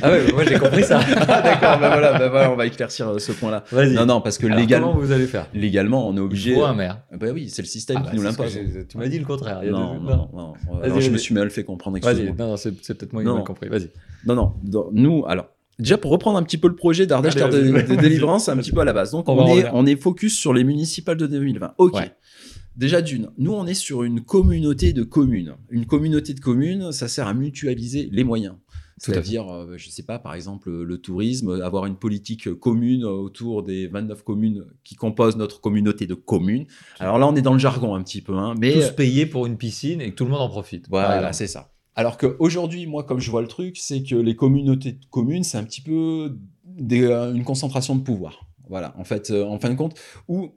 Ah 0.02 0.12
ouais, 0.12 0.32
moi 0.34 0.44
j'ai 0.46 0.58
compris 0.60 0.84
ça. 0.84 1.00
D'accord, 1.16 1.80
bah 1.80 1.90
voilà, 1.90 2.18
bah 2.20 2.30
voilà, 2.30 2.52
on 2.52 2.56
va 2.56 2.66
éclaircir 2.66 3.08
euh, 3.10 3.20
ce 3.20 3.32
point-là. 3.32 3.64
Non, 3.92 4.06
non, 4.06 4.22
parce 4.22 4.38
que 4.38 4.46
Alors, 4.48 4.58
légalement, 4.58 4.92
Comment 4.94 5.02
vous 5.06 5.12
allez 5.12 5.28
faire? 5.28 5.48
légalement, 5.54 6.08
on 6.08 6.16
est 6.18 6.20
obligé. 6.20 6.60
Un 6.62 6.74
maire. 6.74 7.00
Bah 7.18 7.28
oui, 7.34 7.50
c'est 7.50 7.62
le 7.62 7.68
système 7.68 7.98
Ah 8.00 8.02
qui 8.04 8.08
bah, 8.12 8.14
nous 8.18 8.24
l'impose. 8.24 8.58
Tu 8.90 8.98
m'as 8.98 9.08
dit 9.08 9.20
le 9.20 9.26
contraire. 9.26 9.60
il 9.62 9.68
y 9.68 9.70
a 9.70 9.72
Non, 9.72 10.00
deux- 10.00 10.10
non, 10.10 10.30
non. 10.34 10.54
Alors, 10.82 11.02
je 11.02 11.10
me 11.10 11.18
suis 11.18 11.34
mal 11.34 11.50
fait 11.50 11.64
comprendre. 11.64 12.00
Vas-y, 12.02 12.26
non, 12.34 12.48
non, 12.50 12.58
c'est 12.58 12.72
peut-être 12.72 13.14
moi 13.14 13.24
qui 13.24 13.30
mal 13.30 13.44
compris. 13.44 13.70
Vas-y. 13.70 13.90
Non, 14.26 14.36
non. 14.36 14.54
dans- 14.64 14.90
nous, 14.92 15.24
alors, 15.28 15.48
déjà 15.80 15.98
pour 15.98 16.12
reprendre 16.12 16.38
un 16.38 16.44
petit 16.44 16.58
peu 16.58 16.68
le 16.68 16.76
projet 16.76 17.06
d'Ardèche 17.06 17.36
Terre 17.36 17.50
de, 17.50 17.62
de 17.62 17.96
délivrance, 17.96 18.50
un 18.50 18.58
petit 18.58 18.72
peu 18.72 18.82
à 18.82 18.86
la 18.86 18.94
base. 18.94 19.12
Donc, 19.12 19.28
On 19.30 19.48
est, 19.58 19.66
on 19.74 19.86
est 19.86 19.96
focus 19.96 20.38
sur 20.38 20.54
les 20.54 20.64
municipales 20.64 21.18
de 21.18 21.28
2020. 21.28 21.74
Ok. 21.78 21.94
Ouais. 21.96 22.12
Déjà 22.76 23.02
d'une, 23.02 23.30
nous 23.38 23.54
on 23.54 23.66
est 23.68 23.74
sur 23.74 24.04
une 24.04 24.22
communauté 24.22 24.94
de 24.94 25.04
communes. 25.04 25.56
Une 25.70 25.86
communauté 25.86 26.34
de 26.34 26.40
communes, 26.40 26.92
ça 26.92 27.08
sert 27.08 27.28
à 27.28 27.34
mutualiser 27.34 28.10
les 28.12 28.24
moyens. 28.24 28.56
C'est-à-dire, 28.98 29.50
euh, 29.50 29.74
je 29.76 29.90
sais 29.90 30.04
pas, 30.04 30.18
par 30.20 30.34
exemple, 30.34 30.72
le 30.72 30.98
tourisme, 30.98 31.60
avoir 31.62 31.88
une 31.88 31.96
politique 31.98 32.54
commune 32.54 33.04
autour 33.04 33.64
des 33.64 33.88
29 33.88 34.24
communes 34.24 34.66
qui 34.84 34.96
composent 34.96 35.36
notre 35.36 35.60
communauté 35.60 36.08
de 36.08 36.14
communes. 36.14 36.66
Alors 37.00 37.18
là, 37.18 37.28
on 37.28 37.36
est 37.36 37.42
dans 37.42 37.54
le 37.54 37.60
jargon 37.60 37.96
un 37.96 38.04
petit 38.04 38.22
peu, 38.22 38.34
hein, 38.38 38.54
mais 38.60 38.74
Tous 38.74 38.92
payés 38.96 39.26
pour 39.26 39.46
une 39.46 39.58
piscine 39.58 40.00
et 40.00 40.12
que 40.12 40.16
tout 40.16 40.24
le 40.26 40.30
monde 40.32 40.42
en 40.42 40.48
profite. 40.50 40.88
voilà, 40.90 41.34
c'est 41.34 41.48
ça. 41.48 41.72
Alors 41.96 42.18
qu'aujourd'hui, 42.18 42.88
moi, 42.88 43.04
comme 43.04 43.20
je 43.20 43.30
vois 43.30 43.42
le 43.42 43.48
truc, 43.48 43.78
c'est 43.78 44.04
que 44.04 44.16
les 44.16 44.36
communautés 44.36 44.94
de 44.94 45.06
communes, 45.10 45.44
c'est 45.44 45.58
un 45.58 45.64
petit 45.64 45.82
peu 45.82 46.38
des- 46.66 47.04
euh, 47.04 47.34
une 47.34 47.44
concentration 47.44 47.96
de 47.96 48.02
pouvoir. 48.04 48.48
Voilà, 48.74 48.96
en 48.98 49.04
fait, 49.04 49.30
euh, 49.30 49.46
en 49.46 49.60
fin 49.60 49.70
de 49.70 49.76
compte, 49.76 50.00
où 50.28 50.56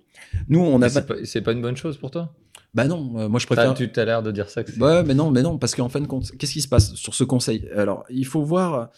nous, 0.49 0.61
on 0.61 0.81
a 0.81 0.89
C'est 0.89 1.07
pas... 1.07 1.17
pas, 1.17 1.25
c'est 1.25 1.43
pas 1.43 1.53
une 1.53 1.61
bonne 1.61 1.77
chose 1.77 1.99
pour 1.99 2.11
toi? 2.11 2.35
Bah 2.73 2.89
non, 2.89 3.12
euh, 3.19 3.29
moi 3.29 3.39
je 3.39 3.45
préfère... 3.45 3.75
Tu 3.75 3.91
as 3.95 4.05
l'air 4.07 4.23
de 4.23 4.31
dire 4.31 4.49
ça 4.49 4.64
que. 4.64 4.73
Ouais, 4.81 5.03
mais 5.03 5.12
non, 5.12 5.31
mais 5.31 5.43
non, 5.43 5.59
parce 5.59 5.75
qu'en 5.75 5.91
fin 5.91 6.01
de 6.01 6.07
compte, 6.07 6.31
qu'est-ce 6.39 6.55
qui 6.55 6.62
se 6.62 6.69
passe 6.69 6.95
sur 6.95 7.14
ce 7.14 7.25
conseil? 7.25 7.69
Alors, 7.77 8.07
il 8.09 8.25
faut 8.25 8.43
voir. 8.43 8.89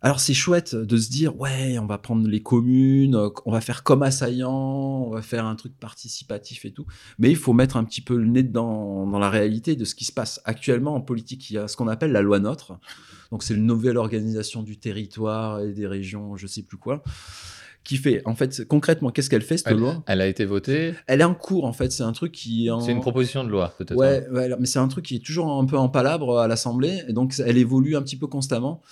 Alors, 0.00 0.20
c'est 0.20 0.32
chouette 0.32 0.76
de 0.76 0.96
se 0.96 1.10
dire, 1.10 1.36
ouais, 1.40 1.76
on 1.80 1.86
va 1.86 1.98
prendre 1.98 2.28
les 2.28 2.40
communes, 2.40 3.18
on 3.44 3.50
va 3.50 3.60
faire 3.60 3.82
comme 3.82 4.04
assaillant, 4.04 5.08
on 5.08 5.10
va 5.10 5.22
faire 5.22 5.44
un 5.44 5.56
truc 5.56 5.76
participatif 5.76 6.64
et 6.64 6.70
tout. 6.70 6.86
Mais 7.18 7.30
il 7.30 7.36
faut 7.36 7.52
mettre 7.52 7.76
un 7.76 7.82
petit 7.82 8.00
peu 8.00 8.16
le 8.16 8.26
nez 8.26 8.44
dans, 8.44 9.08
dans 9.08 9.18
la 9.18 9.28
réalité 9.28 9.74
de 9.74 9.84
ce 9.84 9.96
qui 9.96 10.04
se 10.04 10.12
passe. 10.12 10.40
Actuellement, 10.44 10.94
en 10.94 11.00
politique, 11.00 11.50
il 11.50 11.54
y 11.54 11.58
a 11.58 11.66
ce 11.66 11.76
qu'on 11.76 11.88
appelle 11.88 12.12
la 12.12 12.22
loi 12.22 12.38
NOTRe. 12.38 12.78
Donc, 13.32 13.42
c'est 13.42 13.54
une 13.54 13.66
nouvelle 13.66 13.96
organisation 13.96 14.62
du 14.62 14.78
territoire 14.78 15.62
et 15.62 15.72
des 15.72 15.88
régions, 15.88 16.36
je 16.36 16.46
sais 16.46 16.62
plus 16.62 16.78
quoi. 16.78 17.02
Qui 17.84 17.96
fait, 17.96 18.20
en 18.26 18.34
fait, 18.34 18.66
concrètement, 18.68 19.10
qu'est-ce 19.10 19.30
qu'elle 19.30 19.40
fait, 19.42 19.56
cette 19.56 19.68
Elle, 19.68 19.78
loi? 19.78 20.02
elle 20.06 20.20
a 20.20 20.26
été 20.26 20.44
votée. 20.44 20.92
Elle 21.06 21.22
est 21.22 21.24
en 21.24 21.34
cours, 21.34 21.64
en 21.64 21.72
fait. 21.72 21.90
C'est 21.90 22.02
un 22.02 22.12
truc 22.12 22.32
qui 22.32 22.66
est 22.66 22.70
en. 22.70 22.80
C'est 22.80 22.92
une 22.92 23.00
proposition 23.00 23.44
de 23.44 23.48
loi, 23.48 23.72
peut-être. 23.78 23.92
hein. 23.92 23.96
Ouais, 23.96 24.26
ouais, 24.30 24.50
mais 24.58 24.66
c'est 24.66 24.78
un 24.78 24.88
truc 24.88 25.06
qui 25.06 25.16
est 25.16 25.24
toujours 25.24 25.50
un 25.50 25.64
peu 25.64 25.78
en 25.78 25.88
palabre 25.88 26.38
à 26.38 26.48
l'Assemblée, 26.48 27.02
et 27.08 27.12
donc 27.14 27.34
elle 27.38 27.56
évolue 27.56 27.96
un 27.96 28.02
petit 28.02 28.16
peu 28.16 28.26
constamment. 28.26 28.82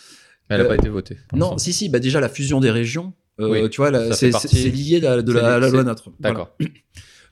Elle 0.48 0.58
n'a 0.60 0.64
Euh, 0.64 0.68
pas 0.68 0.76
été 0.76 0.88
votée. 0.88 1.18
Non, 1.34 1.58
si, 1.58 1.72
si, 1.74 1.88
bah 1.90 1.98
déjà 1.98 2.20
la 2.20 2.28
fusion 2.30 2.60
des 2.60 2.70
régions, 2.70 3.12
euh, 3.40 3.50
Oui, 3.50 3.68
tu 3.68 3.82
vois, 3.82 4.12
c'est 4.14 4.30
lié 4.70 5.04
à, 5.04 5.20
de 5.20 5.32
la, 5.32 5.58
loi 5.58 5.82
NOTRe. 5.84 6.12
Voilà. 6.20 6.34
D'accord. 6.34 6.56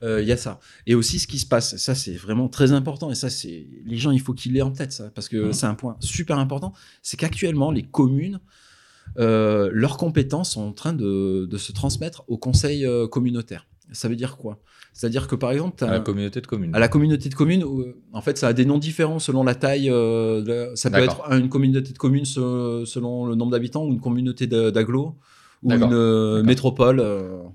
Euh, 0.03 0.21
Il 0.21 0.27
y 0.27 0.33
a 0.33 0.37
ça. 0.37 0.59
Et 0.85 0.93
aussi 0.93 1.19
ce 1.19 1.25
qui 1.25 1.39
se 1.39 1.45
passe, 1.47 1.77
ça 1.77 1.95
c'est 1.95 2.15
vraiment 2.15 2.49
très 2.49 2.73
important, 2.73 3.09
et 3.11 3.15
ça 3.15 3.29
c'est 3.29 3.65
les 3.85 3.95
gens, 3.95 4.11
il 4.11 4.19
faut 4.19 4.33
qu'ils 4.33 4.51
l'aient 4.51 4.61
en 4.61 4.71
tête, 4.73 4.91
ça, 4.91 5.09
parce 5.15 5.29
que 5.29 5.37
Mhm. 5.37 5.53
c'est 5.53 5.65
un 5.67 5.73
point 5.73 5.95
super 6.01 6.37
important, 6.37 6.73
c'est 7.01 7.15
qu'actuellement 7.17 7.71
les 7.71 7.83
communes, 7.83 8.41
euh, 9.19 9.69
leurs 9.73 9.97
compétences 9.97 10.51
sont 10.51 10.61
en 10.63 10.71
train 10.73 10.93
de, 10.93 11.45
de 11.45 11.57
se 11.57 11.71
transmettre 11.71 12.23
au 12.27 12.37
conseil 12.37 12.85
euh, 12.85 13.07
communautaire. 13.07 13.67
Ça 13.91 14.07
veut 14.09 14.15
dire 14.15 14.37
quoi? 14.37 14.59
C'est-à-dire 14.93 15.27
que 15.27 15.35
par 15.35 15.51
exemple, 15.51 15.83
À 15.83 15.87
la 15.87 15.95
un- 15.97 15.99
communauté 15.99 16.41
de 16.41 16.47
communes. 16.47 16.73
à 16.75 16.79
la 16.79 16.87
communauté 16.87 17.29
de 17.29 17.35
communes, 17.35 17.63
en 18.13 18.21
fait, 18.21 18.37
ça 18.37 18.47
a 18.47 18.53
des 18.53 18.65
noms 18.65 18.77
différents 18.79 19.19
selon 19.19 19.43
la 19.43 19.53
taille. 19.55 19.89
euh, 19.89 20.41
de 20.41 20.75
ça 20.75 20.89
peut 20.89 20.97
être 21.03 21.21
une 21.31 21.49
communauté 21.49 21.91
de 21.93 21.97
communes 21.97 22.25
se- 22.25 22.83
selon 22.85 23.25
le 23.27 23.35
nombre 23.35 23.51
d'habitants 23.51 23.85
ou 23.85 23.91
une 23.91 23.99
communauté 24.01 24.47
de- 24.47 24.69
d'agglo 24.71 25.15
ou 25.63 25.71
une 25.71 26.41
métropole. 26.43 27.03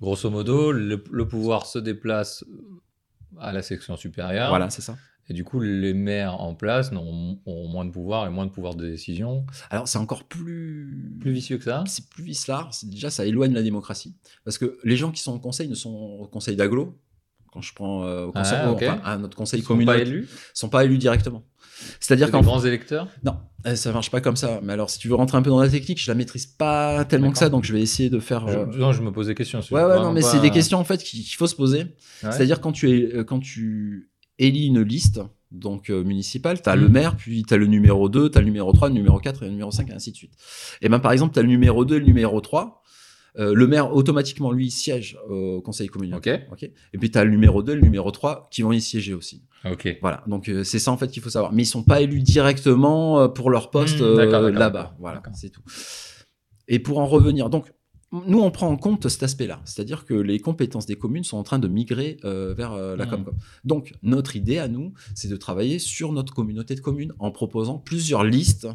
Grosso 0.01 0.31
modo, 0.31 0.71
le, 0.73 1.03
le 1.11 1.29
pouvoir 1.29 1.67
se 1.67 1.79
déplace 1.79 2.45
à 3.39 3.53
la 3.53 3.63
section 3.63 3.97
supérieure. 3.97 4.51
Voilà, 4.51 4.71
c'est 4.71 4.83
ça. 4.83 4.97
Et 5.31 5.33
du 5.33 5.45
coup, 5.45 5.61
les 5.61 5.95
maires 5.95 6.41
en 6.41 6.55
place 6.55 6.91
n'ont- 6.93 7.39
ont 7.47 7.69
moins 7.69 7.85
de 7.85 7.91
pouvoir 7.93 8.27
et 8.27 8.31
moins 8.31 8.45
de 8.47 8.51
pouvoir 8.51 8.75
de 8.75 8.85
décision. 8.91 9.47
Alors, 9.71 9.87
c'est 9.89 9.99
encore 9.99 10.25
plus. 10.25 11.17
Plus 11.21 11.31
vicieux 11.33 11.57
que 11.57 11.65
ça. 11.65 11.85
C'est 11.87 12.09
plus 12.11 12.25
vicelard. 12.25 12.75
C'est 12.75 12.91
déjà, 12.91 13.11
ça 13.11 13.25
éloigne 13.25 13.55
la 13.55 13.63
démocratie. 13.63 14.17
Parce 14.45 14.59
que 14.59 14.79
les 14.85 14.97
gens 14.97 15.13
qui 15.13 15.23
sont 15.23 15.33
au 15.35 15.39
conseil 15.39 15.69
ne 15.69 15.75
sont 15.77 15.91
au 16.21 16.27
conseil 16.27 16.57
d'agglo. 16.57 16.99
Quand 17.53 17.63
je 17.63 17.73
prends 17.75 18.05
euh, 18.05 18.27
au 18.27 18.33
conseil, 18.33 18.59
Ah, 18.61 18.71
ok. 18.73 18.83
enfin, 18.83 19.01
à 19.05 19.17
notre 19.19 19.37
conseil 19.37 19.61
Ils 19.61 19.65
sont 19.65 19.85
pas 19.85 19.99
élus. 19.99 20.29
sont 20.55 20.69
pas 20.69 20.85
élus 20.85 20.99
directement. 20.99 21.45
C'est-à-dire 21.99 22.27
C'est 22.27 22.33
qu'en 22.33 22.43
grands 22.43 22.61
électeurs. 22.65 23.09
Non, 23.25 23.37
euh, 23.67 23.75
ça 23.75 23.91
marche 23.93 24.11
pas 24.11 24.21
comme 24.21 24.37
ça. 24.37 24.61
Mais 24.63 24.73
alors, 24.73 24.91
si 24.91 24.99
tu 24.99 25.09
veux 25.09 25.15
rentrer 25.15 25.39
un 25.39 25.43
peu 25.43 25.51
dans 25.51 25.61
la 25.61 25.69
technique, 25.69 26.01
je 26.01 26.11
la 26.11 26.15
maîtrise 26.15 26.47
pas 26.47 27.05
tellement 27.07 27.33
que 27.33 27.39
ça, 27.39 27.49
donc 27.49 27.65
je 27.65 27.73
vais 27.73 27.81
essayer 27.81 28.11
de 28.11 28.21
faire. 28.21 28.47
Je- 28.49 28.59
euh, 28.59 28.67
non, 28.67 28.93
je 28.93 29.03
me 29.03 29.11
pose 29.11 29.29
des 29.29 29.35
questions. 29.35 29.61
Ouais, 29.71 29.83
ouais, 29.85 29.97
non, 29.97 30.13
mais 30.13 30.23
c'est 30.23 30.41
des 30.41 30.51
questions 30.51 30.79
en 30.79 30.85
fait 30.85 31.03
qu'il 31.03 31.23
qu'il 31.25 31.35
faut 31.37 31.47
se 31.47 31.57
poser. 31.57 31.79
Ouais. 32.23 32.31
C'est-à-dire 32.33 32.61
quand 32.61 32.73
tu 32.73 32.91
es, 32.91 33.15
euh, 33.17 33.25
quand 33.25 33.41
tu 33.41 34.10
élis 34.41 34.67
une 34.67 34.83
liste, 34.83 35.21
donc 35.53 35.91
euh, 35.91 36.03
municipale, 36.05 36.61
tu 36.63 36.69
as 36.69 36.77
Mm. 36.77 36.81
le 36.81 36.89
maire, 36.89 37.17
puis 37.17 37.43
tu 37.45 37.55
as 37.55 37.57
le 37.57 37.67
numéro 37.67 38.09
2, 38.09 38.31
tu 38.31 38.39
as 38.39 38.41
le 38.41 38.47
numéro 38.47 38.73
3, 38.73 38.89
le 38.89 38.95
numéro 38.95 39.19
4 39.19 39.43
et 39.43 39.47
le 39.47 39.51
numéro 39.53 39.71
5, 39.71 39.89
et 39.89 39.93
ainsi 39.93 40.11
de 40.13 40.17
suite. 40.17 40.33
Et 40.83 40.89
ben 40.89 40.99
par 40.99 41.13
exemple, 41.13 41.33
tu 41.35 41.39
as 41.39 41.43
le 41.43 41.49
numéro 41.49 41.85
2 41.85 41.97
et 41.97 42.01
le 42.01 42.07
numéro 42.07 42.41
3. 42.41 42.83
euh, 43.39 43.55
le 43.55 43.67
maire, 43.69 43.95
automatiquement, 43.95 44.51
lui, 44.51 44.73
siège 44.73 45.17
au 45.29 45.61
conseil 45.63 45.87
communautaire. 45.87 46.43
Ok. 46.51 46.65
ok 46.65 46.71
et 46.93 46.99
puis 46.99 47.13
tu 47.13 47.19
as 47.19 47.23
le 47.25 47.31
numéro 47.31 47.63
2 47.63 47.73
et 47.73 47.77
le 47.77 47.81
numéro 47.83 48.11
3 48.11 48.49
qui 48.51 48.63
vont 48.63 48.73
y 48.73 48.81
siéger 48.81 49.15
aussi. 49.15 49.45
Ok. 49.71 49.99
Voilà, 50.01 50.25
donc 50.27 50.49
euh, 50.49 50.65
c'est 50.65 50.81
ça 50.81 50.91
en 50.91 50.97
fait 50.97 51.09
qu'il 51.13 51.23
faut 51.23 51.31
savoir. 51.31 51.53
Mais 51.53 51.63
ils 51.63 51.67
sont 51.67 51.85
pas 51.85 52.01
élus 52.01 52.23
directement 52.23 53.21
euh, 53.21 53.29
pour 53.29 53.51
leur 53.51 53.71
poste 53.71 54.03
d'accord, 54.03 54.43
là-bas. 54.51 54.97
Voilà, 54.99 55.23
c'est 55.35 55.51
tout. 55.51 55.63
Et 56.67 56.79
pour 56.81 56.99
en 56.99 57.07
revenir, 57.07 57.51
donc 57.51 57.73
nous 58.13 58.41
on 58.41 58.51
prend 58.51 58.69
en 58.69 58.77
compte 58.77 59.09
cet 59.09 59.23
aspect-là, 59.23 59.61
c'est-à-dire 59.65 60.05
que 60.05 60.15
les 60.15 60.41
compétences 60.41 60.87
des 60.87 60.97
communes 60.97 61.25
sont 61.25 61.37
en 61.37 61.43
train 61.45 61.59
de 61.59 61.69
migrer 61.69 62.17
euh, 62.25 62.55
vers 62.55 62.73
euh, 62.73 62.97
la 62.97 63.07
Hmm. 63.07 63.11
Comcom. 63.11 63.35
Donc 63.65 63.93
notre 64.03 64.35
idée 64.37 64.59
à 64.59 64.69
nous, 64.69 64.93
c'est 65.15 65.29
de 65.29 65.37
travailler 65.37 65.79
sur 65.79 66.13
notre 66.13 66.35
communauté 66.35 66.75
de 66.75 66.81
communes 66.81 67.13
en 67.19 67.31
proposant 67.31 67.79
plusieurs 67.79 68.25
listes 68.25 68.67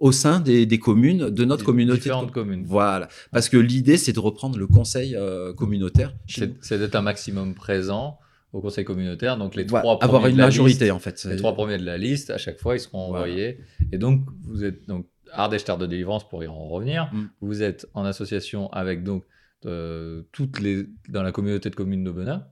au 0.00 0.12
sein 0.12 0.38
des, 0.40 0.64
des 0.64 0.78
communes 0.78 1.28
de 1.28 1.44
notre 1.44 1.62
Des 1.62 1.66
communauté. 1.66 1.98
de 1.98 2.02
Différentes 2.04 2.32
com- 2.32 2.44
communes. 2.44 2.64
Voilà, 2.66 3.08
parce 3.32 3.48
que 3.48 3.56
l'idée 3.56 3.96
c'est 3.98 4.12
de 4.12 4.20
reprendre 4.20 4.56
le 4.58 4.66
conseil 4.66 5.14
euh, 5.16 5.52
communautaire. 5.52 6.14
C'est 6.26 6.78
d'être 6.78 6.94
un 6.94 7.02
maximum 7.02 7.54
présent 7.54 8.18
au 8.54 8.60
conseil 8.62 8.84
communautaire. 8.84 9.36
Donc 9.36 9.54
les 9.56 9.64
Voilà, 9.64 9.82
trois 9.82 9.98
avoir 10.02 10.20
premiers 10.22 10.30
une 10.30 10.36
de 10.36 10.40
la 10.40 10.46
majorité 10.46 10.84
liste- 10.86 10.94
en 10.94 10.98
fait. 11.00 11.26
les 11.28 11.36
trois 11.36 11.52
premiers 11.52 11.76
de 11.78 11.84
la 11.84 11.98
liste, 11.98 12.30
à 12.30 12.38
chaque 12.38 12.58
fois, 12.60 12.76
ils 12.76 12.80
seront 12.80 13.08
Voilà. 13.08 13.26
envoyés. 13.26 13.58
Et 13.92 13.98
donc, 13.98 14.22
vous 14.44 14.64
êtes 14.64 14.88
donc 14.88 15.04
Ardèche 15.32 15.64
Terre 15.64 15.78
de 15.78 15.86
Délivrance 15.86 16.28
pour 16.28 16.42
y 16.42 16.46
en 16.46 16.68
revenir. 16.68 17.10
Mm. 17.12 17.24
Vous 17.40 17.62
êtes 17.62 17.86
en 17.94 18.04
association 18.04 18.70
avec 18.72 19.02
donc 19.04 19.24
euh, 19.66 20.22
toutes 20.30 20.60
les 20.60 20.86
dans 21.08 21.22
la 21.24 21.32
communauté 21.32 21.68
de 21.68 21.74
communes 21.74 22.04
d'Aubenas. 22.04 22.46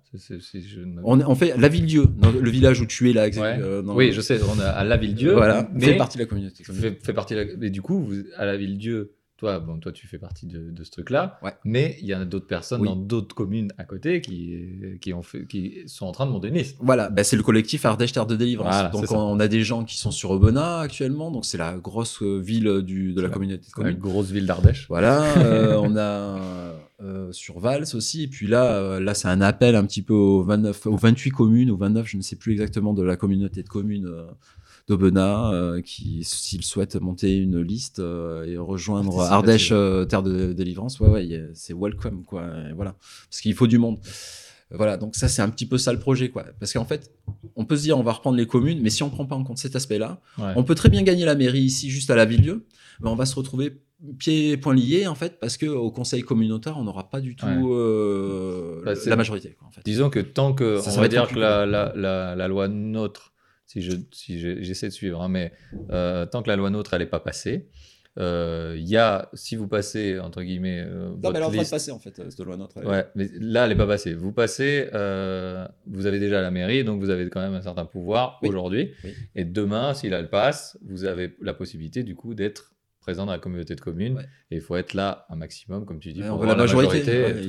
On, 1.04 1.20
on 1.20 1.34
fait 1.36 1.56
la 1.56 1.68
ville-dieu, 1.68 2.06
dans 2.18 2.32
le 2.32 2.50
village 2.50 2.80
où 2.80 2.86
tu 2.86 3.08
es 3.10 3.12
là. 3.12 3.26
Ouais. 3.28 3.58
euh, 3.60 3.80
dans- 3.82 3.94
Oui, 3.94 4.10
je 4.12 4.20
sais, 4.20 4.40
on 4.42 4.58
est 4.60 4.64
à 4.64 4.82
la 4.82 4.96
ville 4.96 5.14
Dieu. 5.14 5.32
Voilà, 5.32 5.68
mais 5.72 5.84
fait 5.86 5.96
partie 5.96 6.18
de 6.18 6.22
la 6.24 6.28
communauté. 6.28 6.64
fait, 6.64 6.98
fait 7.04 7.12
partie 7.12 7.34
de 7.34 7.40
la- 7.60 7.68
du 7.70 7.80
coup, 7.80 8.00
vous, 8.02 8.14
à 8.36 8.44
la 8.44 8.56
ville 8.56 8.76
Dieu, 8.76 9.12
toi, 9.36 9.60
bon, 9.60 9.78
toi, 9.78 9.92
tu 9.92 10.06
fais 10.06 10.18
partie 10.18 10.46
de, 10.46 10.70
de 10.70 10.84
ce 10.84 10.90
truc-là. 10.90 11.38
Ouais. 11.42 11.52
Mais 11.64 11.96
il 12.00 12.06
y 12.06 12.14
en 12.14 12.20
a 12.20 12.24
d'autres 12.24 12.46
personnes 12.46 12.80
Oui. 12.80 12.88
dans 12.88 12.96
d'autres 12.96 13.34
communes 13.34 13.70
à 13.76 13.84
côté 13.84 14.20
qui, 14.22 14.60
qui, 15.00 15.12
ont 15.12 15.22
fait, 15.22 15.46
qui 15.46 15.82
sont 15.86 16.06
en 16.06 16.12
train 16.12 16.24
de 16.26 16.30
monter 16.30 16.48
une 16.48 16.54
liste. 16.54 16.76
Voilà, 16.80 17.10
bah, 17.10 17.22
c'est 17.22 17.36
le 17.36 17.42
collectif 17.42 17.84
Ardèche 17.84 18.12
Terre 18.12 18.26
de 18.26 18.34
Délivrance. 18.36 18.72
Voilà, 18.74 18.88
donc 18.88 19.10
on, 19.12 19.18
on 19.18 19.38
a 19.40 19.48
des 19.48 19.62
gens 19.62 19.84
qui 19.84 19.98
sont 19.98 20.10
sur 20.10 20.30
Aubenas 20.30 20.80
actuellement, 20.80 21.30
donc 21.30 21.44
c'est 21.44 21.58
la 21.58 21.74
grosse 21.76 22.22
euh, 22.22 22.38
ville 22.38 22.80
du, 22.82 23.12
de 23.12 23.20
la 23.20 23.28
communauté 23.28 23.62
de 23.64 23.66
La 23.66 23.72
communes. 23.74 23.98
grosse 23.98 24.30
ville 24.30 24.46
d'Ardèche. 24.46 24.86
Voilà, 24.88 25.22
euh, 25.38 25.76
on 25.82 25.96
a 25.98 26.38
euh, 27.02 27.30
sur 27.32 27.58
Vals 27.58 27.84
aussi, 27.94 28.22
et 28.22 28.28
puis 28.28 28.46
là, 28.46 28.72
euh, 28.76 29.00
là 29.00 29.12
c'est 29.12 29.28
un 29.28 29.42
appel 29.42 29.76
un 29.76 29.84
petit 29.84 30.00
peu 30.02 30.14
aux 30.14 30.42
29, 30.44 30.86
aux 30.86 30.96
28 30.96 31.30
communes, 31.30 31.70
aux 31.70 31.76
29, 31.76 32.06
je 32.08 32.16
ne 32.16 32.22
sais 32.22 32.36
plus 32.36 32.52
exactement 32.52 32.94
de 32.94 33.02
la 33.02 33.16
communauté 33.16 33.62
de 33.62 33.68
communes 33.68 34.06
euh, 34.06 34.24
d'Aubenas, 34.88 35.52
euh, 35.52 35.80
qui 35.82 36.22
s'ils 36.22 36.64
souhaitent 36.64 36.96
monter 36.96 37.36
une 37.36 37.60
liste 37.60 37.98
euh, 37.98 38.44
et 38.44 38.56
rejoindre 38.56 39.08
Participative. 39.10 39.34
Ardèche 39.34 39.68
euh, 39.72 40.04
Terre 40.04 40.22
de 40.22 40.52
Délivrance, 40.52 41.00
ouais 41.00 41.08
ouais, 41.08 41.50
c'est 41.54 41.74
welcome 41.74 42.24
quoi, 42.24 42.44
et 42.70 42.72
voilà, 42.72 42.94
parce 43.28 43.40
qu'il 43.40 43.54
faut 43.54 43.66
du 43.66 43.78
monde. 43.78 43.98
Voilà, 44.72 44.96
donc 44.96 45.14
ça 45.14 45.28
c'est 45.28 45.42
un 45.42 45.48
petit 45.48 45.66
peu 45.66 45.78
ça 45.78 45.92
le 45.92 45.98
projet 46.00 46.28
quoi, 46.30 46.44
parce 46.58 46.72
qu'en 46.72 46.84
fait, 46.84 47.12
on 47.54 47.64
peut 47.64 47.76
se 47.76 47.82
dire 47.82 47.98
on 47.98 48.02
va 48.02 48.12
reprendre 48.12 48.36
les 48.36 48.46
communes, 48.46 48.80
mais 48.80 48.90
si 48.90 49.02
on 49.02 49.10
prend 49.10 49.24
pas 49.26 49.36
en 49.36 49.44
compte 49.44 49.58
cet 49.58 49.76
aspect-là, 49.76 50.20
Ouais. 50.38 50.52
on 50.56 50.64
peut 50.64 50.74
très 50.74 50.88
bien 50.88 51.02
gagner 51.02 51.24
la 51.24 51.34
mairie 51.36 51.60
ici, 51.62 51.88
juste 51.90 52.10
à 52.10 52.16
la 52.16 52.24
Ville-Dieu, 52.24 52.66
mais 53.00 53.08
on 53.08 53.14
va 53.16 53.26
se 53.26 53.34
retrouver 53.36 53.80
pieds 54.18 54.50
et 54.50 54.56
poings 54.56 54.74
liés, 54.74 55.06
en 55.06 55.14
fait, 55.14 55.38
parce 55.40 55.56
qu'au 55.56 55.90
conseil 55.90 56.22
communautaire, 56.22 56.76
on 56.78 56.84
n'aura 56.84 57.08
pas 57.08 57.20
du 57.20 57.34
tout 57.36 57.46
Ouais. 57.46 57.62
euh, 57.64 58.82
Bah, 58.84 58.92
la 59.06 59.16
majorité. 59.16 59.56
Quoi, 59.58 59.68
en 59.68 59.70
fait. 59.70 59.80
Disons 59.84 60.10
que 60.10 60.20
tant 60.20 60.52
que, 60.52 60.78
Ça, 60.80 60.90
ça 60.90 60.98
on 60.98 61.00
va 61.00 61.08
dire 61.08 61.26
que 61.28 61.38
la, 61.38 61.64
la, 61.64 61.92
la, 61.96 62.34
la 62.36 62.48
loi 62.48 62.68
NOTRe 62.68 63.32
si 63.66 63.82
je 63.82 63.92
si 64.12 64.38
je- 64.40 64.62
j'essaie 64.62 64.88
de 64.88 64.92
suivre, 64.92 65.20
hein, 65.22 65.28
mais 65.28 65.52
euh, 65.90 66.24
tant 66.26 66.42
que 66.42 66.48
la 66.48 66.56
loi 66.56 66.70
NOTRe 66.70 66.94
elle 66.94 67.02
est 67.02 67.06
pas 67.06 67.20
passée, 67.20 67.68
euh, 68.18 68.74
il 68.78 68.88
y 68.88 68.96
a 68.96 69.28
si 69.34 69.56
vous 69.56 69.68
passez 69.68 70.18
entre 70.18 70.42
guillemets 70.42 70.80
euh, 70.86 71.10
Non, 71.10 71.16
mais 71.24 71.28
elle 71.30 71.36
est 71.36 71.44
en 71.44 71.50
train 71.50 71.62
de 71.64 71.68
passer 71.68 71.90
en 71.90 71.98
fait, 71.98 72.14
cette 72.30 72.40
loi 72.40 72.56
notre. 72.56 72.82
Ouais, 72.82 73.04
mais 73.14 73.28
là, 73.38 73.64
elle 73.64 73.70
n'est 73.70 73.76
pas 73.76 73.86
passée. 73.86 74.14
Vous 74.14 74.32
passez, 74.32 74.88
euh, 74.94 75.66
vous 75.86 76.06
avez 76.06 76.18
déjà 76.18 76.40
la 76.40 76.50
mairie, 76.50 76.82
donc 76.84 77.00
vous 77.00 77.10
avez 77.10 77.28
quand 77.28 77.40
même 77.42 77.54
un 77.54 77.60
certain 77.60 77.84
pouvoir 77.84 78.38
Oui. 78.42 78.48
aujourd'hui. 78.48 78.92
Oui. 79.04 79.10
Et 79.34 79.44
demain, 79.44 79.92
si 79.92 80.06
elle 80.06 80.30
passe, 80.30 80.78
vous 80.88 81.04
avez 81.04 81.36
la 81.42 81.52
possibilité 81.52 82.04
du 82.04 82.14
coup 82.14 82.32
d'être 82.34 82.72
présent 83.00 83.26
dans 83.26 83.32
la 83.32 83.38
communauté 83.38 83.74
de 83.76 83.80
communes. 83.80 84.14
Ouais. 84.16 84.24
Et 84.50 84.56
il 84.56 84.60
faut 84.62 84.74
être 84.76 84.94
là 84.94 85.26
un 85.28 85.36
maximum, 85.36 85.84
comme 85.84 86.00
tu 86.00 86.12
dis, 86.12 86.22
Ouais, 86.22 86.26
pour 86.28 86.38
on 86.38 86.40
veut 86.40 86.46
la 86.46 86.52
avoir 86.54 86.66
majorité. 86.66 87.22
ouais, 87.22 87.48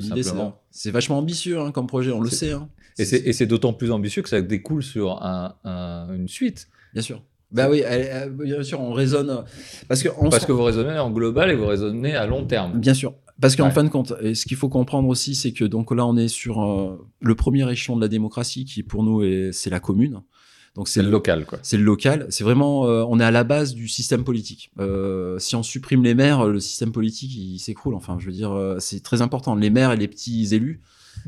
c'est 0.70 0.91
vachement 0.91 1.18
ambitieux 1.18 1.59
hein, 1.59 1.72
comme 1.72 1.88
projet, 1.88 2.11
on 2.11 2.22
le 2.22 2.30
sait. 2.30 2.51
hein. 2.51 2.70
Et 2.99 3.33
c'est 3.33 3.45
d'autant 3.45 3.73
plus 3.73 3.91
ambitieux 3.91 4.21
que 4.21 4.29
ça 4.29 4.41
découle 4.41 4.83
sur 4.83 5.21
un- 5.23 5.55
un- 5.63 6.13
une 6.15 6.27
suite. 6.27 6.67
Bien 6.93 7.01
sûr. 7.03 7.21
Bah 7.51 7.69
oui, 7.69 7.81
elle- 7.85 8.09
elle- 8.11 8.29
bien 8.31 8.63
sûr, 8.63 8.81
on 8.81 8.91
raisonne. 8.91 9.43
Parce 9.87 10.03
que, 10.03 10.09
on 10.17 10.29
Parce 10.29 10.45
que 10.45 10.51
vous 10.51 10.63
raisonnez 10.63 10.97
en 10.99 11.11
global 11.11 11.49
et 11.51 11.55
vous 11.55 11.65
raisonnez 11.67 12.15
à 12.15 12.25
long 12.25 12.45
terme. 12.45 12.79
Bien 12.79 12.93
sûr. 12.93 13.13
Parce 13.39 13.55
qu'en 13.55 13.65
Ouais. 13.67 13.71
fin 13.71 13.83
de 13.83 13.89
compte, 13.89 14.13
et 14.21 14.33
ce 14.35 14.45
qu'il 14.47 14.57
faut 14.57 14.67
comprendre 14.67 15.07
aussi, 15.07 15.35
c'est 15.35 15.51
que 15.53 15.63
donc 15.63 15.91
là, 15.95 16.05
on 16.07 16.17
est 16.17 16.27
sur 16.27 16.61
euh, 16.63 17.07
le 17.21 17.35
premier 17.35 17.71
échelon 17.71 17.95
de 17.95 18.01
la 18.01 18.07
démocratie 18.07 18.65
qui, 18.65 18.83
pour 18.83 19.03
nous, 19.03 19.23
est, 19.23 19.51
c'est 19.53 19.69
la 19.69 19.79
commune. 19.79 20.21
Donc 20.75 20.87
C'est 20.89 21.01
le 21.01 21.09
local, 21.09 21.45
quoi. 21.45 21.57
C'est 21.63 21.77
le 21.77 21.83
local. 21.83 22.25
C'est 22.29 22.43
vraiment, 22.43 22.85
euh, 22.87 23.03
on 23.07 23.19
est 23.19 23.23
à 23.23 23.31
la 23.31 23.43
base 23.43 23.73
du 23.73 23.87
système 23.87 24.23
politique. 24.23 24.71
Euh, 24.79 25.39
si 25.39 25.55
on 25.55 25.63
supprime 25.63 26.03
les 26.03 26.13
maires, 26.15 26.45
le 26.45 26.59
système 26.59 26.91
politique 26.91 27.33
il 27.35 27.57
s'écroule. 27.59 27.95
Enfin, 27.95 28.17
je 28.19 28.25
veux 28.27 28.31
dire, 28.31 28.51
euh, 28.51 28.77
c'est 28.79 29.01
très 29.01 29.21
important. 29.23 29.55
Les 29.55 29.69
maires 29.69 29.91
et 29.91 29.97
les 29.97 30.07
petits 30.07 30.53
élus. 30.53 30.81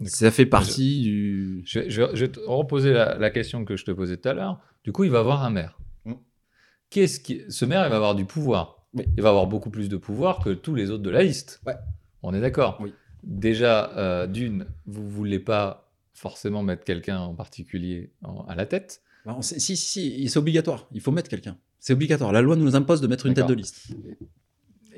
Ça 0.06 0.32
fait 0.32 0.46
partie 0.46 1.02
du. 1.02 1.62
Je, 1.66 1.80
vais- 1.80 1.90
je 1.90 2.02
vais- 2.02 2.16
je 2.16 2.26
vais 2.26 2.32
te 2.32 2.40
reposer 2.40 2.94
la, 2.94 3.18
la 3.18 3.30
question 3.30 3.66
que 3.66 3.76
je 3.76 3.86
te 3.86 3.92
posais 3.92 4.18
tout 4.18 4.30
à 4.30 4.34
l'heure. 4.34 4.60
Du 4.84 4.92
coup, 4.92 5.04
il 5.04 5.12
va 5.12 5.20
avoir 5.20 5.44
un 5.44 5.50
maire. 5.50 5.78
Mm. 6.06 6.14
Qu'est-ce 6.90 7.20
qui... 7.20 7.42
Ce 7.50 7.66
maire, 7.66 7.86
il 7.86 7.90
va 7.90 7.96
avoir 7.98 8.16
du 8.16 8.26
pouvoir. 8.26 8.88
Oui. 8.94 9.06
Il 9.18 9.22
va 9.24 9.30
avoir 9.30 9.46
beaucoup 9.48 9.70
plus 9.70 9.90
de 9.90 9.98
pouvoir 9.98 10.40
que 10.44 10.50
tous 10.52 10.74
les 10.76 10.90
autres 10.90 11.04
de 11.04 11.10
la 11.10 11.24
liste. 11.24 11.62
Ouais. 11.68 11.76
On 12.24 12.34
est 12.34 12.42
d'accord. 12.42 12.78
Oui. 12.82 12.94
Déjà, 13.24 13.92
euh, 13.98 14.28
d'une, 14.28 14.66
vous 14.86 15.08
voulez 15.10 15.40
pas 15.40 15.92
forcément 16.14 16.64
mettre 16.64 16.84
quelqu'un 16.84 17.20
en 17.20 17.36
particulier 17.36 18.12
en- 18.24 18.46
à 18.48 18.56
la 18.56 18.66
tête. 18.66 19.02
Bah, 19.26 19.38
si, 19.42 19.60
si, 19.60 19.76
si, 19.78 20.28
c'est 20.30 20.40
obligatoire. 20.40 20.88
Il 20.94 21.02
faut 21.02 21.12
mettre 21.12 21.30
quelqu'un. 21.30 21.58
C'est 21.80 21.94
obligatoire. 21.94 22.32
La 22.32 22.42
loi 22.42 22.56
nous 22.56 22.76
impose 22.76 23.00
de 23.02 23.08
mettre 23.08 23.26
une 23.26 23.34
tête 23.34 23.48
de 23.48 23.54
liste. 23.54 23.88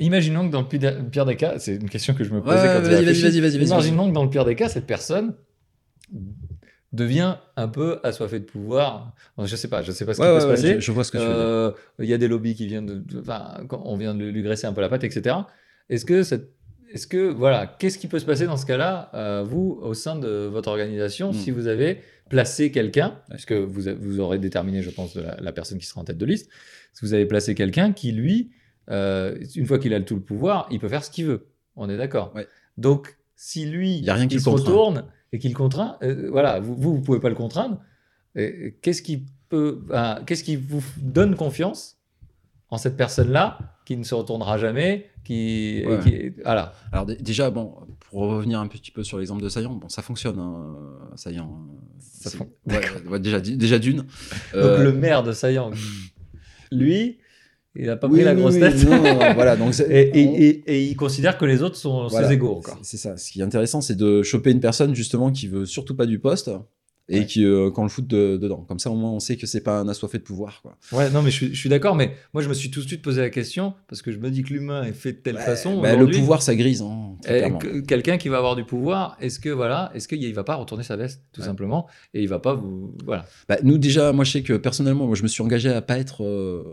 Imaginons 0.01 0.47
que 0.47 0.51
dans 0.51 0.61
le 0.61 0.67
pire 1.09 1.25
des- 1.25 1.35
cas, 1.35 1.57
c'est 1.59 1.75
une 1.75 1.89
question 1.89 2.13
que 2.13 2.23
je 2.23 2.33
me 2.33 2.41
posais 2.41 2.57
Ouais, 2.57 2.63
quand 2.75 2.81
vas-y, 2.81 3.05
vas-y, 3.05 3.21
vas-y, 3.21 3.39
vas-y, 3.39 3.57
vas-y, 3.57 3.67
Imaginons 3.67 4.09
que 4.09 4.13
dans 4.13 4.23
le 4.23 4.29
pire 4.29 4.45
des 4.45 4.55
cas, 4.55 4.67
cette 4.69 4.85
personne 4.87 5.33
devient 6.93 7.35
un 7.55 7.67
peu 7.67 7.99
assoiffée 8.03 8.39
de 8.39 8.45
pouvoir. 8.45 9.13
Je 9.43 9.55
sais 9.55 9.67
pas, 9.69 9.81
je 9.81 9.91
sais 9.91 10.05
pas 10.05 10.13
ce 10.13 10.19
qui 10.19 10.23
Ouais, 10.23 10.29
peut 10.29 10.35
ouais, 10.35 10.41
se 10.41 10.47
passer. 10.47 10.73
je, 10.75 10.79
je 10.81 10.91
vois 10.91 11.03
ce 11.03 11.11
que 11.11 11.17
tu. 11.17 11.23
Euh, 11.25 11.71
Il 11.99 12.05
y 12.09 12.13
a 12.13 12.17
des 12.17 12.27
lobbies 12.27 12.55
qui 12.55 12.67
viennent 12.67 12.85
de, 12.85 12.95
de- 12.95 13.19
enfin, 13.21 13.55
on 13.71 13.95
vient 13.97 14.13
de 14.13 14.25
lui 14.25 14.41
graisser 14.43 14.67
un 14.67 14.73
peu 14.73 14.81
la 14.81 14.89
patte, 14.89 15.03
etc. 15.03 15.35
Est-ce 15.89 16.05
que 16.05 16.23
cette- 16.23 16.49
est-ce 16.93 17.07
que 17.07 17.31
voilà, 17.31 17.65
qu'est-ce 17.79 17.97
qui 17.97 18.07
peut 18.07 18.19
se 18.19 18.25
passer 18.25 18.45
dans 18.45 18.57
ce 18.57 18.65
cas-là, 18.65 19.09
euh, 19.13 19.43
vous, 19.47 19.79
au 19.81 19.93
sein 19.93 20.17
de 20.17 20.47
votre 20.51 20.67
organisation, 20.69 21.29
Mm. 21.31 21.33
si 21.33 21.51
vous 21.51 21.67
avez 21.67 21.99
placé 22.29 22.71
quelqu'un, 22.71 23.19
vous, 23.49 23.87
a- 23.87 23.93
vous 23.93 24.19
aurez 24.19 24.39
déterminé, 24.39 24.81
je 24.81 24.89
pense, 24.89 25.15
de 25.15 25.21
la, 25.21 25.37
la 25.39 25.51
personne 25.53 25.77
qui 25.77 25.85
sera 25.85 26.01
en 26.01 26.03
tête 26.03 26.17
de 26.17 26.25
liste, 26.25 26.49
si 26.93 27.05
vous 27.05 27.13
avez 27.13 27.25
placé 27.25 27.55
quelqu'un 27.55 27.93
qui, 27.93 28.11
lui, 28.11 28.51
euh, 28.89 29.37
une 29.55 29.65
fois 29.65 29.79
qu'il 29.79 29.93
a 29.93 30.01
tout 30.01 30.15
le 30.15 30.21
pouvoir, 30.21 30.67
il 30.71 30.79
peut 30.79 30.89
faire 30.89 31.03
ce 31.03 31.11
qu'il 31.11 31.25
veut. 31.25 31.47
On 31.75 31.89
est 31.89 31.97
d'accord. 31.97 32.33
Ouais. 32.35 32.47
Donc, 32.77 33.17
si 33.35 33.65
lui, 33.65 33.97
Il 33.97 34.05
y 34.05 34.09
a 34.09 34.13
rien 34.15 34.27
qui 34.27 34.35
il 34.35 34.37
le 34.37 34.43
se 34.43 34.49
contraint. 34.49 34.65
retourne 34.71 35.05
et 35.33 35.39
qu'il 35.39 35.53
contraint, 35.53 35.97
euh, 36.03 36.29
voilà, 36.31 36.59
vous, 36.59 36.75
vous, 36.75 36.95
vous 36.95 37.01
pouvez 37.01 37.19
pas 37.19 37.29
le 37.29 37.35
contraindre. 37.35 37.79
Qu'est-ce 38.35 39.01
qui 39.01 39.25
peut, 39.49 39.83
qu'est-ce 40.25 40.43
qui 40.43 40.55
vous 40.55 40.81
donne 40.97 41.35
confiance 41.35 41.97
en 42.69 42.77
cette 42.77 42.95
personne-là 42.95 43.59
qui 43.85 43.97
ne 43.97 44.03
se 44.03 44.15
retournera 44.15 44.57
jamais, 44.57 45.09
qui, 45.25 45.83
Ouais. 45.85 45.99
qui- 45.99 46.29
voilà. 46.43 46.73
Alors 46.93 47.05
dé- 47.05 47.17
déjà, 47.17 47.49
bon, 47.49 47.75
pour 48.09 48.21
revenir 48.21 48.59
un 48.61 48.67
petit 48.67 48.91
peu 48.91 49.03
sur 49.03 49.17
l'exemple 49.17 49.41
de 49.43 49.49
Saillant, 49.49 49.73
bon, 49.75 49.89
ça 49.89 50.01
fonctionne, 50.01 50.39
hein, 50.39 50.77
Saillant. 51.15 51.67
Ça 51.99 52.29
fon- 52.29 52.49
ouais, 52.67 52.81
ouais, 53.09 53.19
déjà, 53.19 53.41
déjà 53.41 53.79
d'une. 53.79 53.97
Donc 53.97 54.07
Euh, 54.55 54.83
le 54.83 54.93
maire 54.93 55.23
de 55.23 55.33
Saillant, 55.33 55.71
lui, 56.71 57.17
il 57.75 57.89
a 57.89 57.95
pas 57.97 58.07
oui, 58.07 58.15
pris 58.15 58.23
la 58.23 58.35
grosse 58.35 58.55
oui, 58.55 58.59
tête. 58.59 58.83
non, 58.83 59.01
voilà, 59.35 59.55
donc 59.55 59.73
Et, 59.89 60.01
et- 60.01 60.45
et- 60.45 60.63
et 60.67 60.83
il 60.85 60.95
considère 60.95 61.37
que 61.37 61.45
les 61.45 61.61
autres 61.63 61.77
sont 61.77 62.07
Voilà. 62.07 62.27
ses 62.27 62.33
égaux 62.33 62.55
encore. 62.57 62.79
C'est 62.83 62.97
ça. 62.97 63.15
Ce 63.17 63.31
qui 63.31 63.39
est 63.39 63.43
intéressant, 63.43 63.81
c'est 63.81 63.95
de 63.95 64.23
choper 64.23 64.51
une 64.51 64.59
personne 64.59 64.93
justement 64.95 65.31
qui 65.31 65.47
veut 65.47 65.65
surtout 65.65 65.95
pas 65.95 66.05
du 66.05 66.19
poste 66.19 66.51
et 67.09 67.19
Ouais. 67.19 67.25
qui 67.25 67.43
euh, 67.43 67.71
qu'on 67.71 67.83
le 67.83 67.89
fout 67.89 68.05
de- 68.07 68.37
dedans. 68.37 68.63
Comme 68.67 68.79
ça, 68.79 68.89
au 68.91 68.95
moins, 68.95 69.11
on 69.11 69.19
sait 69.19 69.35
que 69.35 69.45
c'est 69.47 69.59
pas 69.61 69.79
un 69.79 69.87
assoiffé 69.89 70.17
de 70.17 70.23
pouvoir. 70.23 70.61
Quoi. 70.61 70.77
Ouais, 70.93 71.09
non, 71.09 71.21
mais 71.21 71.31
je 71.31 71.35
suis, 71.35 71.47
je 71.53 71.59
suis 71.59 71.67
d'accord, 71.67 71.95
mais 71.95 72.13
moi 72.33 72.41
je 72.43 72.47
me 72.47 72.53
suis 72.53 72.69
tout 72.71 72.81
de 72.81 72.87
suite 72.87 73.01
posé 73.01 73.19
la 73.21 73.29
question 73.29 73.73
parce 73.87 74.01
que 74.01 74.11
je 74.11 74.17
me 74.19 74.29
dis 74.29 74.43
que 74.43 74.53
l'humain 74.53 74.83
est 74.83 74.93
fait 74.93 75.13
de 75.13 75.17
telle 75.17 75.37
façon. 75.37 75.81
Bah, 75.81 75.95
le 75.95 76.07
pouvoir, 76.09 76.41
ça 76.41 76.55
grise. 76.55 76.81
Hein, 76.81 77.15
quelqu'un 77.87 78.17
qui 78.17 78.29
va 78.29 78.37
avoir 78.37 78.55
du 78.55 78.63
pouvoir, 78.65 79.17
est-ce 79.19 79.39
que 79.39 79.49
voilà, 79.49 79.91
est-ce 79.95 80.07
qu'il 80.07 80.33
va 80.33 80.43
pas 80.43 80.55
retourner 80.55 80.83
sa 80.83 80.95
veste 80.95 81.21
tout 81.33 81.41
Ouais. 81.41 81.47
simplement 81.47 81.87
et 82.13 82.21
il 82.21 82.27
va 82.29 82.39
pas 82.39 82.53
vous 82.53 82.93
voilà. 83.05 83.25
Bah, 83.49 83.57
nous 83.63 83.77
déjà, 83.77 84.11
moi 84.13 84.23
je 84.25 84.31
sais 84.31 84.43
que 84.43 84.53
personnellement, 84.53 85.05
moi 85.07 85.15
je 85.15 85.23
me 85.23 85.27
suis 85.27 85.41
engagé 85.41 85.69
à 85.69 85.81
pas 85.81 85.97
être 85.97 86.23
euh, 86.23 86.63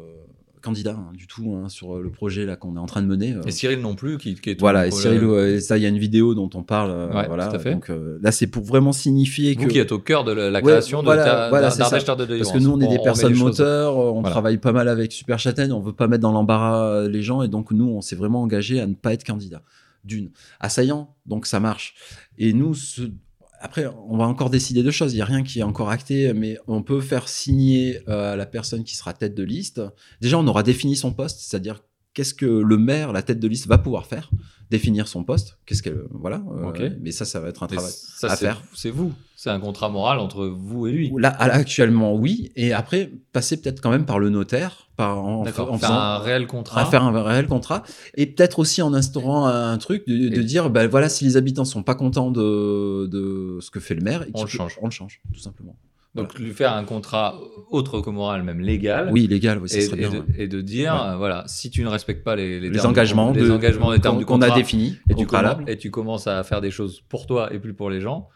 candidat 0.60 0.92
hein, 0.98 1.10
du 1.14 1.26
tout 1.26 1.54
hein, 1.54 1.68
sur 1.68 1.96
euh, 1.96 2.02
le 2.02 2.10
projet 2.10 2.44
là 2.44 2.56
qu'on 2.56 2.76
est 2.76 2.78
en 2.80 2.86
train 2.86 3.02
de 3.02 3.06
mener. 3.06 3.32
euh. 3.34 3.42
Et 3.46 3.50
Cyril 3.50 3.80
non 3.80 3.94
plus 3.94 4.18
qui, 4.18 4.34
qui 4.34 4.50
est 4.50 4.60
Voilà, 4.60 4.86
et 4.86 4.90
Cyril, 4.90 5.24
ouais, 5.24 5.60
ça, 5.60 5.76
il 5.78 5.82
y 5.82 5.86
a 5.86 5.88
une 5.88 5.98
vidéo 5.98 6.34
dont 6.34 6.50
on 6.54 6.62
parle. 6.62 6.90
euh, 6.90 7.08
Ouais, 7.12 7.26
voilà, 7.26 7.48
tout 7.48 7.56
à 7.56 7.58
fait. 7.58 7.72
Donc 7.72 7.90
euh, 7.90 8.18
là, 8.22 8.32
c'est 8.32 8.46
pour 8.46 8.64
vraiment 8.64 8.92
signifier 8.92 9.54
vous 9.54 9.64
que. 9.66 9.70
qui 9.72 9.78
êtes 9.78 9.92
au 9.92 9.98
cœur 9.98 10.24
de 10.24 10.32
la, 10.32 10.50
la 10.50 10.58
Ouais, 10.60 10.64
création 10.72 11.02
voilà, 11.02 11.22
de 11.24 11.28
ta, 11.28 11.48
voilà, 11.48 11.70
ça. 11.70 11.84
De 11.88 12.38
Parce 12.38 12.52
que 12.52 12.58
nous, 12.58 12.70
on 12.70 12.80
est 12.80 12.88
des 12.88 12.98
personnes 13.02 13.34
choses- 13.34 13.42
moteurs, 13.58 13.96
on 13.96 14.12
Voilà. 14.20 14.30
travaille 14.30 14.58
pas 14.58 14.72
mal 14.72 14.88
avec 14.88 15.12
Super 15.12 15.38
Châtaigne, 15.38 15.72
on 15.72 15.80
veut 15.80 15.92
pas 15.92 16.08
mettre 16.08 16.22
dans 16.22 16.32
l'embarras 16.32 16.84
euh, 16.84 17.08
les 17.08 17.22
gens, 17.22 17.42
et 17.42 17.48
donc 17.48 17.70
nous, 17.72 17.88
on 17.88 18.00
s'est 18.00 18.16
vraiment 18.16 18.42
engagé 18.42 18.80
à 18.80 18.86
ne 18.86 18.94
pas 18.94 19.12
être 19.12 19.24
candidat. 19.24 19.62
D'une. 20.04 20.30
Assaillant, 20.60 21.14
donc 21.26 21.44
ça 21.46 21.60
marche. 21.60 21.94
Et 22.38 22.52
nous, 22.52 22.72
ce- 22.74 23.02
après, 23.60 23.86
on 24.08 24.16
va 24.16 24.24
encore 24.24 24.50
décider 24.50 24.82
de 24.82 24.90
choses. 24.90 25.12
Il 25.12 25.16
n'y 25.16 25.22
a 25.22 25.26
rien 25.26 25.42
qui 25.42 25.60
est 25.60 25.64
encore 25.64 25.90
acté, 25.90 26.32
mais 26.32 26.58
on 26.66 26.82
peut 26.82 27.00
faire 27.00 27.28
signer 27.28 28.00
euh, 28.08 28.36
la 28.36 28.46
personne 28.46 28.84
qui 28.84 28.96
sera 28.96 29.12
tête 29.12 29.34
de 29.34 29.42
liste. 29.42 29.82
Déjà, 30.20 30.38
on 30.38 30.46
aura 30.46 30.62
défini 30.62 30.96
son 30.96 31.12
poste, 31.12 31.40
c'est-à-dire 31.40 31.82
qu'est-ce 32.18 32.34
que 32.34 32.46
le 32.46 32.76
maire, 32.78 33.12
la 33.12 33.22
tête 33.22 33.38
de 33.38 33.46
liste, 33.46 33.68
va 33.68 33.78
pouvoir 33.78 34.06
faire, 34.06 34.28
définir 34.72 35.06
son 35.06 35.22
poste. 35.22 35.56
Qu'est-ce 35.66 35.84
qu'elle, 35.84 36.02
voilà. 36.10 36.42
euh. 36.80 36.90
Mais 37.00 37.12
ça, 37.12 37.24
ça 37.24 37.38
va 37.38 37.46
être 37.48 37.62
un 37.62 37.68
travail. 37.68 37.92
ça, 37.94 38.26
à 38.32 38.34
faire. 38.34 38.60
C'est 38.74 38.90
vous, 38.90 39.12
c'est 39.36 39.50
un 39.50 39.60
contrat 39.60 39.88
moral 39.88 40.18
entre 40.18 40.46
vous 40.48 40.88
et 40.88 40.90
lui. 40.90 41.12
Là, 41.16 41.28
actuellement, 41.38 42.16
oui. 42.16 42.50
Et 42.56 42.72
après, 42.72 43.12
passer 43.32 43.60
peut-être 43.60 43.80
quand 43.80 43.92
même 43.92 44.04
par 44.04 44.18
le 44.18 44.30
notaire, 44.30 44.88
par 44.96 45.24
en, 45.24 45.42
en 45.42 45.44
Faire 45.44 45.68
faisant- 45.78 45.92
un 45.92 46.18
réel 46.18 46.48
contrat. 46.48 46.80
à 46.80 46.86
faire 46.86 47.04
un 47.04 47.22
réel 47.22 47.46
contrat 47.46 47.84
et 48.16 48.26
peut-être 48.26 48.58
aussi 48.58 48.82
en 48.82 48.92
instaurant 48.94 49.46
un 49.46 49.78
truc 49.78 50.04
de, 50.08 50.42
dire 50.42 50.70
ben 50.70 50.88
voilà 50.88 51.08
si 51.08 51.24
les 51.24 51.36
habitants 51.36 51.64
sont 51.64 51.84
pas 51.84 51.94
contents 51.94 52.32
de, 52.32 53.06
de 53.06 53.58
ce 53.60 53.70
que 53.70 53.78
fait 53.78 53.94
le 53.94 54.00
maire 54.02 54.26
On 54.34 54.42
le 54.42 54.48
change. 54.48 54.76
on 54.82 54.86
le 54.86 54.90
change 54.90 55.20
tout 55.32 55.38
simplement 55.38 55.76
Donc 56.14 56.38
lui 56.38 56.52
faire 56.52 56.72
un 56.72 56.84
contrat 56.84 57.38
autre 57.70 58.00
que 58.00 58.10
moral, 58.10 58.42
même 58.42 58.60
légal. 58.60 59.10
oui 59.12 59.26
légal 59.26 59.58
oui, 59.58 59.68
ça 59.68 59.78
et, 59.78 59.80
serait 59.82 59.96
et 59.96 60.00
bien 60.00 60.10
de, 60.10 60.18
ouais. 60.18 60.24
et 60.38 60.48
de 60.48 60.60
dire, 60.60 60.92
Ouais. 60.94 61.16
voilà, 61.16 61.44
si 61.46 61.70
tu 61.70 61.82
ne 61.84 61.88
respectes 61.88 62.24
pas 62.24 62.34
les, 62.34 62.58
les 62.60 62.70
les 62.70 62.72
termes 62.72 62.86
du 62.86 62.88
engagements 62.88 63.30
les 63.32 63.42
de- 63.42 63.50
engagements 63.50 63.92
des 63.92 64.00
termes 64.00 64.24
qu'on 64.24 64.40
a 64.42 64.50
définis 64.50 64.98
et 65.10 65.14
tu, 65.14 65.26
et 65.66 65.76
tu 65.76 65.90
commences 65.90 66.26
à 66.26 66.42
faire 66.44 66.60
des 66.60 66.70
choses 66.70 67.02
pour 67.08 67.26
toi 67.26 67.52
et 67.52 67.58
plus 67.58 67.74
pour 67.74 67.90
les 67.90 68.00
gens, 68.00 68.28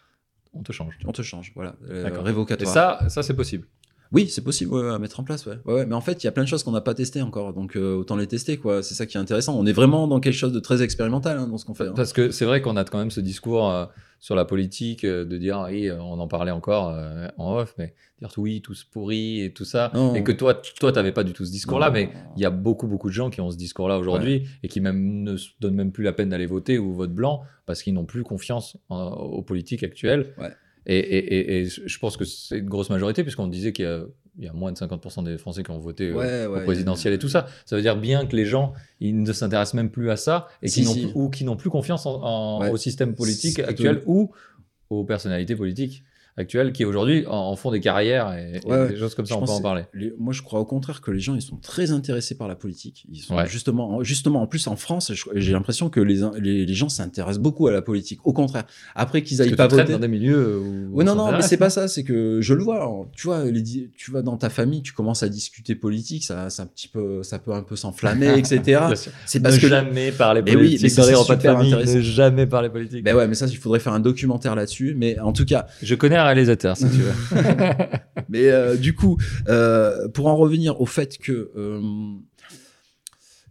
on 0.52 0.62
te 0.62 0.70
change. 0.70 0.98
on 1.06 1.12
te 1.12 1.22
change 1.22 1.52
voilà 1.54 1.74
euh, 1.88 2.04
D'accord. 2.04 2.22
Et 2.24 2.26
révocatoire 2.26 2.72
ça, 2.72 3.08
ça 3.08 3.22
c'est 3.22 3.34
possible. 3.34 3.66
Oui 4.12 4.28
c'est 4.28 4.42
possible 4.42 4.72
ouais, 4.74 4.88
à 4.90 4.98
mettre 4.98 5.20
en 5.20 5.24
place 5.24 5.46
ouais. 5.46 5.86
Mais 5.86 5.94
en 5.94 6.00
fait 6.00 6.22
il 6.22 6.26
y 6.26 6.28
a 6.28 6.32
plein 6.32 6.42
de 6.44 6.48
choses 6.48 6.62
qu'on 6.62 6.72
n'a 6.72 6.80
pas 6.80 6.94
testées 6.94 7.22
encore 7.22 7.52
donc 7.54 7.76
euh, 7.76 7.94
autant 7.96 8.16
les 8.16 8.26
tester 8.26 8.56
quoi 8.58 8.82
c'est 8.82 8.94
ça 8.94 9.06
qui 9.06 9.16
est 9.16 9.20
intéressant 9.20 9.58
on 9.58 9.66
est 9.66 9.72
vraiment 9.72 10.06
dans 10.06 10.20
quelque 10.20 10.34
chose 10.34 10.52
de 10.52 10.60
très 10.60 10.82
expérimental 10.82 11.38
hein, 11.38 11.46
dans 11.48 11.58
ce 11.58 11.64
qu'on 11.64 11.74
fait 11.74 11.88
hein. 11.88 11.94
Parce 11.96 12.12
que 12.12 12.30
c'est 12.30 12.44
vrai 12.44 12.60
qu'on 12.62 12.76
a 12.76 12.84
quand 12.84 12.98
même 12.98 13.10
ce 13.10 13.20
discours 13.20 13.70
euh, 13.70 13.86
sur 14.20 14.36
la 14.36 14.44
politique 14.44 15.02
euh, 15.04 15.24
de 15.24 15.36
dire, 15.36 15.64
oui, 15.68 15.90
on 15.90 16.20
en 16.20 16.28
parlait 16.28 16.52
encore 16.52 16.96
en 17.38 17.56
off, 17.56 17.74
mais 17.76 17.92
dire 18.20 18.30
oui, 18.36 18.60
tout 18.62 18.72
se 18.74 18.84
pourrit 18.86 19.40
et 19.40 19.52
tout 19.52 19.64
ça. 19.64 19.90
Non. 19.94 20.14
Et 20.14 20.22
que 20.22 20.30
toi, 20.30 20.54
toi, 20.78 20.92
t'avais 20.92 21.10
pas 21.10 21.24
du 21.24 21.32
tout 21.32 21.44
ce 21.44 21.50
discours-là, 21.50 21.90
mais 21.90 22.10
il 22.36 22.42
y 22.42 22.44
a 22.44 22.50
beaucoup, 22.50 22.86
beaucoup 22.86 23.08
de 23.08 23.12
gens 23.14 23.30
qui 23.30 23.40
ont 23.40 23.50
ce 23.50 23.56
discours-là 23.56 23.98
aujourd'hui 23.98 24.46
et 24.62 24.68
qui 24.68 24.80
même 24.80 25.24
ne 25.24 25.36
se 25.36 25.48
donnent 25.60 25.74
même 25.74 25.90
plus 25.90 26.04
la 26.04 26.12
peine 26.12 26.28
d'aller 26.28 26.46
voter 26.46 26.78
ou 26.78 26.92
votent 26.94 27.12
blanc 27.14 27.42
parce 27.66 27.82
qu'ils 27.82 27.94
n'ont 27.94 28.04
plus 28.04 28.22
confiance 28.22 28.76
en- 28.90 29.08
aux 29.10 29.42
politiques 29.42 29.82
actuelles. 29.82 30.32
Ouais. 30.38 30.52
Et, 30.86 30.96
et- 30.98 31.34
et- 31.34 31.60
et 31.62 31.66
je 31.66 31.98
pense 31.98 32.16
que 32.16 32.24
c'est 32.24 32.58
une 32.58 32.68
grosse 32.68 32.90
majorité 32.90 33.22
puisqu'on 33.22 33.46
disait 33.46 33.72
qu'il 33.72 33.84
y 33.84 33.88
a, 33.88 34.04
il 34.38 34.44
y 34.44 34.48
a 34.48 34.52
moins 34.52 34.72
de 34.72 34.76
50% 34.78 35.22
des 35.24 35.38
Français 35.38 35.62
qui 35.62 35.70
ont 35.70 35.78
voté 35.78 36.08
euh, 36.08 36.48
Ouais, 36.48 36.60
au 36.62 36.64
présidentiel 36.64 37.12
et 37.12 37.18
tout 37.18 37.28
ça. 37.28 37.46
Ça 37.66 37.76
veut 37.76 37.82
dire 37.82 37.96
bien 37.96 38.26
que 38.26 38.34
les 38.34 38.44
gens, 38.46 38.72
ils 39.00 39.22
ne 39.22 39.32
s'intéressent 39.32 39.74
même 39.74 39.90
plus 39.90 40.10
à 40.10 40.16
ça 40.16 40.48
et 40.62 40.68
Si, 40.68 40.80
qui 40.80 40.86
n'ont 40.86 40.92
si. 40.94 41.00
plus- 41.02 41.12
ou 41.14 41.30
qui 41.30 41.44
n'ont 41.44 41.56
plus 41.56 41.70
confiance 41.70 42.06
en- 42.06 42.20
en- 42.22 42.60
Ouais. 42.62 42.70
au 42.70 42.76
système 42.76 43.14
politique 43.14 43.58
actuel 43.60 44.02
ou 44.06 44.30
aux 44.90 45.04
personnalités 45.04 45.54
politiques. 45.56 46.02
Actuels 46.36 46.72
qui 46.72 46.84
aujourd'hui 46.84 47.26
en, 47.26 47.32
en 47.32 47.56
font 47.56 47.70
des 47.70 47.80
carrières 47.80 48.32
et, 48.32 48.60
et 48.64 48.66
Ouais, 48.68 48.78
ouais. 48.78 48.88
des 48.90 48.96
choses 48.96 49.14
comme 49.14 49.26
ça, 49.26 49.36
on 49.36 49.44
peut 49.44 49.50
en 49.50 49.60
parler. 49.60 49.82
les- 49.92 50.12
moi, 50.18 50.32
je 50.32 50.42
crois 50.42 50.60
au 50.60 50.64
contraire 50.64 51.00
que 51.00 51.10
les 51.10 51.20
gens, 51.20 51.34
ils 51.34 51.42
sont 51.42 51.56
très 51.56 51.90
intéressés 51.90 52.34
par 52.36 52.48
la 52.48 52.54
politique. 52.54 53.04
Ils 53.12 53.20
sont 53.20 53.36
Ouais. 53.36 53.46
justement, 53.46 54.02
justement, 54.02 54.42
en 54.42 54.46
plus 54.46 54.66
en 54.66 54.76
France, 54.76 55.12
j'ai 55.34 55.52
l'impression 55.52 55.90
que 55.90 56.00
les, 56.00 56.20
les, 56.40 56.64
les 56.66 56.74
gens 56.74 56.88
s'intéressent 56.88 57.38
beaucoup 57.42 57.66
à 57.66 57.72
la 57.72 57.82
politique. 57.82 58.20
Au 58.24 58.32
contraire, 58.32 58.64
après 58.94 59.22
qu'ils 59.22 59.42
aillent 59.42 59.50
que 59.50 59.54
pas 59.56 59.68
tu 59.68 59.74
voter. 59.76 59.92
dans 59.92 59.98
des 59.98 60.08
milieux 60.08 60.58
où 60.58 60.88
Oui, 60.92 61.02
on 61.02 61.04
non, 61.04 61.14
non, 61.14 61.32
mais 61.32 61.42
c'est 61.42 61.56
pas 61.56 61.70
ça. 61.70 61.88
C'est 61.88 62.04
que 62.04 62.40
je 62.40 62.54
le 62.54 62.62
vois. 62.62 62.84
hein. 62.84 63.08
Tu 63.16 63.26
vois, 63.26 63.44
les 63.44 63.62
tu 63.62 64.10
vas 64.10 64.22
dans 64.22 64.36
ta 64.36 64.48
famille, 64.50 64.82
tu 64.82 64.92
commences 64.92 65.22
à 65.22 65.28
discuter 65.28 65.74
politique, 65.74 66.24
ça, 66.24 66.50
ça 66.50 66.62
un 66.64 66.66
petit 66.66 66.88
peu, 66.88 67.22
ça 67.22 67.38
peut 67.38 67.52
un 67.52 67.62
peu 67.62 67.76
s'enflammer, 67.76 68.28
etc. 68.38 68.80
C'est 69.26 69.38
Ne 69.38 69.44
parce 69.44 69.58
que 69.58 69.68
jamais 69.68 70.12
parler 70.12 70.42
Mais 70.42 70.52
oui, 70.52 70.56
politique 70.56 70.82
mais 70.82 70.88
ça, 70.88 71.02
les 71.02 71.08
c'est 71.08 71.14
repas 71.14 71.36
de 71.36 71.40
super 71.40 71.56
famille. 71.58 71.72
intéressant. 71.74 71.96
Ne 71.98 72.02
jamais 72.02 72.46
parler 72.46 72.68
politique. 72.70 73.04
Ben 73.04 73.14
ouais, 73.16 73.28
mais 73.28 73.34
ça, 73.34 73.46
il 73.46 73.56
faudrait 73.56 73.80
faire 73.80 73.92
un 73.92 74.00
documentaire 74.00 74.54
là-dessus. 74.54 74.94
Mais 74.96 75.18
en 75.20 75.32
tout 75.32 75.44
cas, 75.44 75.66
Je 75.82 75.94
connais 75.94 76.16
un 76.22 76.26
réalisateur, 76.26 76.76
si 76.76 76.84
tu 76.90 77.02
veux. 77.02 77.12
Mais 78.28 78.50
euh, 78.50 78.76
du 78.76 78.94
coup, 78.94 79.18
euh, 79.48 80.08
pour 80.08 80.26
en 80.28 80.36
revenir 80.36 80.80
au 80.80 80.86
fait 80.86 81.18
que. 81.18 81.50
euh, 81.56 81.80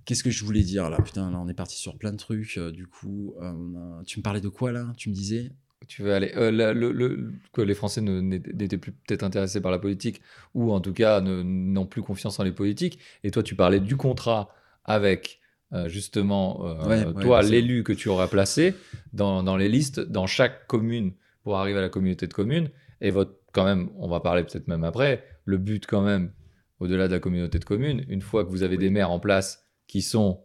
Qu'est-ce 0.05 0.23
que 0.23 0.31
je 0.31 0.43
voulais 0.43 0.63
dire 0.63 0.89
là? 0.89 0.97
Putain, 1.01 1.29
là, 1.31 1.37
on 1.39 1.47
est 1.47 1.53
parti 1.53 1.77
sur 1.77 1.97
plein 1.97 2.11
de 2.11 2.17
trucs. 2.17 2.57
euh, 2.57 2.71
du 2.71 2.87
coup, 2.87 3.35
euh, 3.41 4.01
tu 4.05 4.19
me 4.19 4.23
parlais 4.23 4.41
de 4.41 4.49
quoi 4.49 4.71
là? 4.71 4.87
Tu 4.97 5.09
me 5.09 5.13
disais? 5.13 5.51
Tu 5.87 6.01
veux 6.01 6.13
aller. 6.13 6.31
euh, 6.35 6.51
la- 6.51 6.73
le, 6.73 6.91
le- 6.91 7.33
que 7.53 7.61
les 7.61 7.73
Français 7.75 8.01
n'étaient 8.01 8.77
plus 8.77 8.91
peut-être 8.91 9.23
intéressés 9.23 9.61
par 9.61 9.71
la 9.71 9.79
politique, 9.79 10.21
ou 10.55 10.71
en 10.73 10.81
tout 10.81 10.93
cas 10.93 11.21
n'ont 11.21 11.85
plus 11.85 12.01
confiance 12.01 12.39
en 12.39 12.43
les 12.43 12.51
politiques. 12.51 12.99
Et 13.23 13.31
toi, 13.31 13.43
tu 13.43 13.55
parlais 13.55 13.79
du 13.79 13.95
contrat 13.95 14.49
avec. 14.85 15.39
euh, 15.73 15.87
justement, 15.87 16.65
euh, 16.65 16.87
Ouais, 17.13 17.21
toi, 17.21 17.41
l'élu 17.43 17.83
que 17.83 17.93
tu 17.93 18.09
auras 18.09 18.27
placé 18.27 18.73
dans, 19.13 19.41
dans 19.43 19.55
les 19.55 19.69
listes, 19.69 19.99
dans 20.01 20.27
chaque 20.27 20.67
commune, 20.67 21.13
pour 21.43 21.57
arriver 21.57 21.79
à 21.79 21.81
la 21.81 21.89
communauté 21.89 22.27
de 22.27 22.33
communes. 22.33 22.69
Et 23.01 23.11
votre, 23.11 23.33
quand 23.53 23.65
même, 23.65 23.89
on 23.97 24.07
va 24.07 24.19
parler 24.19 24.43
peut-être 24.43 24.67
même 24.67 24.83
après, 24.83 25.23
le 25.45 25.57
but 25.57 25.85
quand 25.87 26.01
même, 26.01 26.31
au-delà 26.79 27.07
de 27.07 27.13
la 27.13 27.19
communauté 27.19 27.59
de 27.59 27.65
communes, 27.65 28.05
une 28.09 28.21
fois 28.21 28.43
que 28.45 28.49
vous 28.49 28.63
avez 28.63 28.77
des 28.77 28.89
maires 28.89 29.11
en 29.11 29.19
place 29.19 29.65
qui 29.87 30.01
sont 30.01 30.41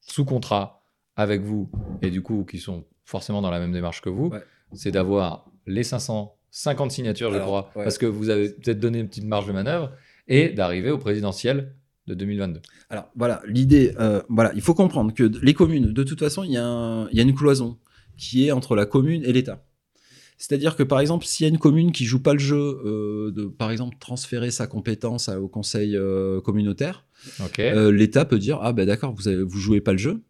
sous 0.00 0.24
contrat 0.24 0.82
avec 1.16 1.42
vous, 1.42 1.70
et 2.02 2.10
du 2.10 2.22
coup 2.22 2.44
qui 2.44 2.58
sont 2.58 2.84
forcément 3.04 3.40
dans 3.42 3.50
la 3.50 3.58
même 3.58 3.72
démarche 3.72 4.00
que 4.02 4.08
vous, 4.10 4.28
Ouais. 4.28 4.42
c'est 4.72 4.90
d'avoir 4.90 5.50
les 5.66 5.82
550 5.84 6.90
signatures, 6.90 7.32
je 7.32 7.38
crois, 7.38 7.70
ouais. 7.76 7.84
parce 7.84 7.98
que 7.98 8.06
vous 8.06 8.30
avez 8.30 8.50
peut-être 8.50 8.80
donné 8.80 8.98
une 9.00 9.08
petite 9.08 9.24
marge 9.24 9.46
de 9.46 9.52
manœuvre, 9.52 9.92
et 10.28 10.48
d'arriver 10.50 10.90
au 10.90 10.98
présidentiel 10.98 11.74
de 12.08 12.14
2022. 12.14 12.60
Alors 12.90 13.08
voilà, 13.14 13.42
l'idée, 13.46 13.94
euh, 14.00 14.22
voilà, 14.28 14.52
il 14.54 14.60
faut 14.60 14.74
comprendre 14.74 15.12
que 15.14 15.22
les 15.42 15.54
communes, 15.54 15.92
de 15.92 16.02
toute 16.02 16.18
façon, 16.20 16.42
il 16.44 16.50
y, 16.50 16.54
y 16.54 16.58
a 16.58 17.22
une 17.22 17.34
cloison 17.34 17.78
qui 18.16 18.46
est 18.46 18.50
entre 18.52 18.74
la 18.74 18.86
commune 18.86 19.22
et 19.24 19.32
l'État. 19.32 19.64
C'est-à-dire 20.38 20.76
que 20.76 20.82
par 20.82 21.00
exemple, 21.00 21.24
s'il 21.24 21.44
y 21.44 21.48
a 21.48 21.52
une 21.52 21.58
commune 21.58 21.92
qui 21.92 22.04
joue 22.04 22.22
pas 22.22 22.32
le 22.34 22.38
jeu 22.38 22.56
euh, 22.84 23.30
de, 23.32 23.46
par 23.46 23.70
exemple, 23.70 23.96
transférer 23.98 24.50
sa 24.50 24.66
compétence 24.66 25.28
au 25.28 25.48
conseil 25.48 25.96
euh, 25.96 26.40
communautaire, 26.40 27.04
euh, 27.58 27.90
l'État 27.90 28.24
peut 28.24 28.38
dire 28.38 28.58
ah 28.62 28.72
ben 28.72 28.86
d'accord, 28.86 29.14
vous 29.14 29.28
avez, 29.28 29.42
vous 29.42 29.58
jouez 29.58 29.80
pas 29.80 29.92
le 29.92 29.98
jeu, 29.98 30.20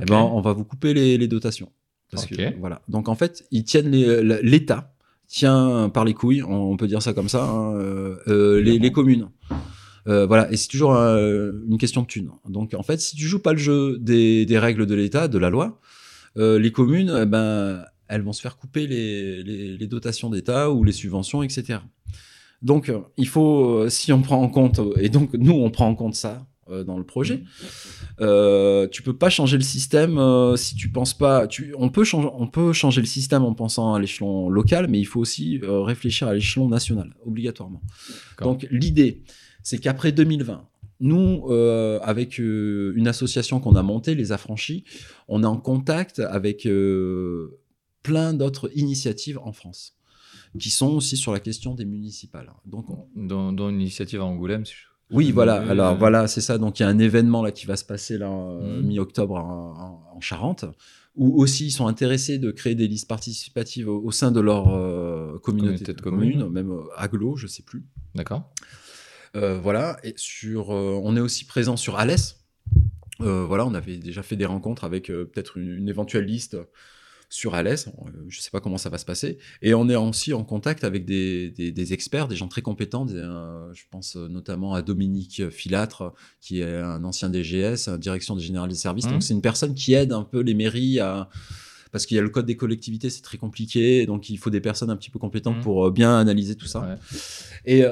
eh 0.00 0.04
ben, 0.04 0.18
on 0.18 0.40
va 0.40 0.52
vous 0.52 0.64
couper 0.64 0.94
les, 0.94 1.18
les 1.18 1.28
dotations. 1.28 1.72
Parce 2.10 2.26
que, 2.26 2.58
voilà. 2.58 2.82
Donc 2.88 3.08
en 3.08 3.14
fait, 3.14 3.44
ils 3.50 3.64
tiennent 3.64 3.90
l'État 3.90 4.94
tient 5.28 5.88
par 5.88 6.04
les 6.04 6.12
couilles, 6.14 6.42
on 6.42 6.76
peut 6.76 6.88
dire 6.88 7.02
ça 7.02 7.12
comme 7.12 7.28
ça, 7.28 7.44
hein, 7.44 7.74
euh, 7.76 8.16
euh, 8.26 8.60
les, 8.60 8.78
les 8.78 8.92
communes. 8.92 9.28
Euh, 10.08 10.26
voilà, 10.26 10.50
et 10.50 10.56
c'est 10.56 10.68
toujours 10.68 10.94
euh, 10.96 11.52
une 11.68 11.78
question 11.78 12.02
de 12.02 12.06
thunes. 12.06 12.30
Donc 12.48 12.74
en 12.74 12.82
fait, 12.82 13.00
si 13.00 13.14
tu 13.14 13.26
joues 13.26 13.38
pas 13.38 13.52
le 13.52 13.58
jeu 13.58 13.98
des, 13.98 14.46
des 14.46 14.58
règles 14.58 14.86
de 14.86 14.94
l'État, 14.94 15.28
de 15.28 15.38
la 15.38 15.50
loi, 15.50 15.78
euh, 16.36 16.58
les 16.58 16.72
communes, 16.72 17.16
eh 17.22 17.26
ben, 17.26 17.84
elles 18.10 18.22
vont 18.22 18.32
se 18.34 18.42
faire 18.42 18.56
couper 18.56 18.86
les, 18.86 19.42
les- 19.42 19.76
les 19.78 19.86
dotations 19.86 20.28
d'État 20.30 20.70
ou 20.70 20.84
les 20.84 20.92
subventions, 20.92 21.42
etc. 21.42 21.78
Donc 22.62 22.88
euh, 22.90 23.00
il 23.16 23.28
faut, 23.28 23.78
euh, 23.78 23.88
si 23.88 24.12
on 24.12 24.20
prend 24.20 24.42
en 24.42 24.48
compte, 24.48 24.80
et 24.98 25.08
donc 25.08 25.32
nous 25.34 25.52
on 25.52 25.70
prend 25.70 25.88
en 25.88 25.94
compte 25.94 26.14
ça 26.14 26.46
euh, 26.70 26.84
dans 26.84 26.98
le 26.98 27.04
projet, 27.04 27.42
euh, 28.20 28.86
tu 28.88 29.02
peux 29.02 29.16
pas 29.16 29.30
changer 29.30 29.56
le 29.56 29.62
système 29.62 30.18
euh, 30.18 30.56
si 30.56 30.74
tu 30.76 30.90
penses 30.90 31.14
pas. 31.14 31.46
Tu, 31.46 31.74
on 31.78 31.88
peut 31.88 32.04
changer, 32.04 32.28
on 32.34 32.46
peut 32.46 32.72
changer 32.72 33.00
le 33.00 33.06
système 33.06 33.44
en 33.44 33.54
pensant 33.54 33.94
à 33.94 33.98
l'échelon 34.00 34.48
local, 34.50 34.86
mais 34.88 34.98
il 35.00 35.06
faut 35.06 35.20
aussi 35.20 35.58
euh, 35.62 35.80
réfléchir 35.82 36.28
à 36.28 36.34
l'échelon 36.34 36.68
national, 36.68 37.14
obligatoirement. 37.24 37.80
Donc 38.44 38.66
l'idée, 38.70 39.22
c'est 39.62 39.78
qu'après 39.78 40.12
2020, 40.12 40.66
nous, 41.02 41.46
euh, 41.48 41.98
avec 42.02 42.38
euh, 42.38 42.92
une 42.94 43.08
association 43.08 43.58
qu'on 43.58 43.74
a 43.74 43.82
montée, 43.82 44.14
les 44.14 44.32
Affranchis, 44.32 44.84
on 45.28 45.42
est 45.42 45.46
en 45.46 45.56
contact 45.56 46.18
avec 46.18 46.66
euh, 46.66 47.58
plein 48.02 48.32
d'autres 48.34 48.70
initiatives 48.76 49.38
en 49.38 49.52
France, 49.52 49.94
qui 50.58 50.70
sont 50.70 50.88
aussi 50.88 51.16
sur 51.16 51.32
la 51.32 51.40
question 51.40 51.74
des 51.74 51.84
municipales. 51.84 52.50
Donc 52.66 52.88
on- 52.90 53.06
Dans, 53.16 53.52
dans 53.52 53.68
une 53.70 53.80
initiative 53.80 54.20
à 54.20 54.24
Angoulême, 54.24 54.64
si 54.64 54.72
je- 54.74 54.86
oui, 55.12 55.32
voilà. 55.32 55.60
Euh, 55.62 55.70
Alors 55.70 55.96
voilà, 55.96 56.28
c'est 56.28 56.40
ça. 56.40 56.56
Donc 56.56 56.78
il 56.78 56.84
y 56.84 56.86
a 56.86 56.88
un 56.88 56.98
événement 57.00 57.42
là 57.42 57.50
qui 57.50 57.66
va 57.66 57.76
se 57.76 57.84
passer 57.84 58.16
là 58.16 58.30
euh, 58.30 58.80
Mhm. 58.80 58.86
mi-octobre 58.86 59.34
en, 59.34 59.74
en- 60.12 60.16
en 60.16 60.20
Charente, 60.20 60.64
où 61.16 61.42
aussi 61.42 61.66
ils 61.66 61.70
sont 61.72 61.88
intéressés 61.88 62.38
de 62.38 62.52
créer 62.52 62.76
des 62.76 62.86
listes 62.86 63.08
participatives 63.08 63.88
au, 63.88 64.00
au 64.04 64.12
sein 64.12 64.30
de 64.30 64.38
leur 64.40 64.68
euh, 64.68 65.36
communauté, 65.42 65.84
Communauté 65.84 65.94
de 65.94 66.00
communes. 66.00 66.32
communes, 66.38 66.52
même 66.52 66.70
euh, 66.70 66.82
aglo, 66.96 67.34
je 67.36 67.48
sais 67.48 67.64
plus. 67.64 67.84
D'accord. 68.14 68.52
Euh, 69.36 69.58
voilà. 69.60 69.96
Et 70.04 70.14
sur, 70.16 70.70
euh, 70.72 71.00
on 71.02 71.16
est 71.16 71.20
aussi 71.20 71.44
présent 71.44 71.76
sur 71.76 71.96
Alès. 71.98 72.36
Euh, 73.20 73.44
voilà, 73.44 73.66
on 73.66 73.74
avait 73.74 73.96
déjà 73.98 74.22
fait 74.22 74.36
des 74.36 74.46
rencontres 74.46 74.84
avec 74.84 75.10
euh, 75.10 75.24
peut-être 75.24 75.58
une, 75.58 75.70
une 75.76 75.88
éventuelle 75.88 76.24
liste 76.24 76.56
sur 77.32 77.54
Alès. 77.54 77.86
Euh, 77.86 77.92
je 78.28 78.38
ne 78.38 78.42
sais 78.42 78.50
pas 78.50 78.60
comment 78.60 78.76
ça 78.76 78.90
va 78.90 78.98
se 78.98 79.04
passer. 79.06 79.38
Et 79.62 79.72
on 79.72 79.88
est 79.88 79.96
aussi 79.96 80.32
en 80.34 80.44
contact 80.44 80.84
avec 80.84 81.04
des, 81.06 81.50
des- 81.50 81.72
des 81.72 81.92
experts, 81.94 82.28
des 82.28 82.36
gens 82.36 82.48
très 82.48 82.60
compétents. 82.60 83.06
des, 83.06 83.14
euh, 83.14 83.72
je 83.72 83.84
pense 83.90 84.16
euh, 84.16 84.28
notamment 84.28 84.74
à 84.74 84.82
Dominique 84.82 85.48
Filâtre, 85.50 86.12
qui 86.40 86.60
est 86.60 86.76
un 86.76 87.02
ancien 87.04 87.30
DGS, 87.30 87.88
direction 87.98 88.36
des 88.36 88.42
générales 88.42 88.68
des 88.68 88.74
services. 88.74 89.06
Mhm. 89.06 89.12
Donc 89.12 89.22
c'est 89.22 89.32
une 89.34 89.40
personne 89.42 89.74
qui 89.74 89.94
aide 89.94 90.12
un 90.12 90.24
peu 90.24 90.40
les 90.40 90.54
mairies 90.54 90.98
à 91.00 91.30
parce 91.92 92.06
qu'il 92.06 92.14
y 92.16 92.20
a 92.20 92.22
le 92.22 92.28
code 92.28 92.46
des 92.46 92.54
collectivités, 92.56 93.10
c'est 93.10 93.20
très 93.22 93.36
compliqué, 93.36 94.06
donc 94.06 94.30
il 94.30 94.36
faut 94.38 94.50
des 94.50 94.60
personnes 94.60 94.90
un 94.90 94.96
petit 94.96 95.10
peu 95.10 95.18
compétentes 95.18 95.56
Mhm. 95.56 95.62
pour 95.62 95.86
euh, 95.86 95.90
bien 95.90 96.16
analyser 96.18 96.54
tout 96.54 96.66
ça. 96.66 96.80
Ouais. 96.82 96.94
Et 97.64 97.84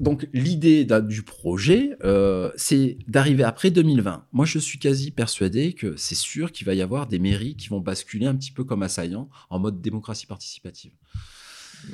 donc 0.00 0.28
l'idée 0.32 0.84
du 0.84 1.22
projet, 1.22 1.96
euh, 2.04 2.50
c'est 2.56 2.98
d'arriver 3.06 3.44
après 3.44 3.70
2020. 3.70 4.26
Moi, 4.32 4.44
je 4.46 4.58
suis 4.58 4.78
quasi 4.78 5.10
persuadé 5.10 5.72
que 5.72 5.96
c'est 5.96 6.14
sûr 6.14 6.52
qu'il 6.52 6.66
va 6.66 6.74
y 6.74 6.82
avoir 6.82 7.06
des 7.06 7.18
mairies 7.18 7.56
qui 7.56 7.68
vont 7.68 7.80
basculer 7.80 8.26
un 8.26 8.34
petit 8.34 8.50
peu 8.52 8.64
comme 8.64 8.82
Assaillant 8.82 9.28
en 9.50 9.58
mode 9.58 9.80
démocratie 9.80 10.26
participative. 10.26 10.92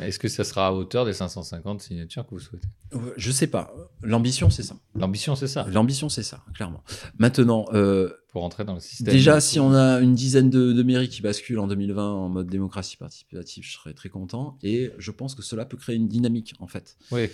Est-ce 0.01 0.19
que 0.19 0.29
ça 0.29 0.45
sera 0.45 0.69
à 0.69 0.73
hauteur 0.73 1.05
des 1.05 1.13
550 1.13 1.81
signatures 1.83 2.25
que 2.25 2.31
vous 2.31 2.39
souhaitez? 2.39 2.69
Euh, 2.95 3.13
Je 3.17 3.31
sais 3.33 3.47
pas. 3.49 3.75
L'ambition, 4.03 4.51
c'est 4.51 4.63
ça. 4.63 4.77
L'ambition, 4.95 5.35
c'est 5.37 5.49
ça, 5.49 5.67
L'ambition, 5.69 6.09
c'est 6.09 6.23
ça, 6.23 6.45
clairement. 6.55 6.83
Maintenant, 7.19 7.65
euh, 7.73 8.11
pour 8.33 8.45
entrer 8.45 8.65
dans 8.65 8.75
le 8.75 8.81
système. 8.81 9.13
déjà, 9.13 9.41
si 9.41 9.59
on 9.59 9.75
a 9.75 10.01
une 10.01 10.15
dizaine 10.15 10.49
de, 10.51 10.73
de 10.73 10.83
mairies 10.83 11.09
qui 11.09 11.23
basculent 11.23 11.59
en 11.59 11.67
2020 11.67 12.09
en 12.09 12.29
mode 12.29 12.49
démocratie 12.49 12.97
participative, 12.97 13.65
je 13.65 13.73
serais 13.73 13.93
très 13.93 14.09
content. 14.09 14.59
Et 14.63 14.93
je 14.99 15.11
pense 15.11 15.35
que 15.35 15.43
cela 15.43 15.65
peut 15.65 15.77
créer 15.77 15.97
une 15.97 16.09
dynamique, 16.09 16.55
en 16.61 16.67
fait. 16.69 16.97
Oui, 17.11 17.29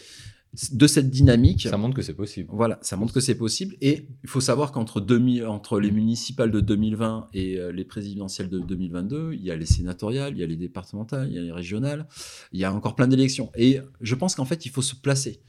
De 0.72 0.86
cette 0.86 1.10
dynamique, 1.10 1.62
ça 1.70 1.76
montre 1.76 1.94
que 1.94 2.02
c'est 2.02 2.14
possible. 2.14 2.48
Voilà, 2.52 2.78
ça 2.80 2.96
montre 2.96 3.12
que 3.12 3.20
c'est 3.20 3.34
possible. 3.36 3.76
Et 3.82 4.08
il 4.22 4.28
faut 4.28 4.40
savoir 4.40 4.72
qu'entre 4.72 5.00
2000 5.00 5.44
entre 5.46 5.78
les 5.80 5.90
municipales 5.90 6.50
de 6.50 6.60
2020 6.60 7.28
et 7.34 7.58
euh, 7.58 7.72
les 7.72 7.84
présidentielles 7.84 8.48
de 8.48 8.58
2022, 8.60 9.34
il 9.34 9.42
y 9.42 9.50
a 9.50 9.56
les 9.56 9.66
sénatoriales, 9.66 10.32
il 10.34 10.38
y 10.40 10.42
a 10.42 10.46
les 10.46 10.56
départementales, 10.56 11.28
il 11.28 11.34
y 11.34 11.38
a 11.38 11.42
les 11.42 11.52
régionales, 11.52 12.06
il 12.52 12.60
y 12.60 12.64
a 12.64 12.72
encore 12.72 12.94
plein 12.94 13.06
d'élections. 13.06 13.50
Et 13.56 13.80
je 14.00 14.14
pense 14.14 14.34
qu'en 14.34 14.46
fait, 14.46 14.64
il 14.64 14.70
faut 14.70 14.82
se 14.82 14.94
placer 14.96 15.40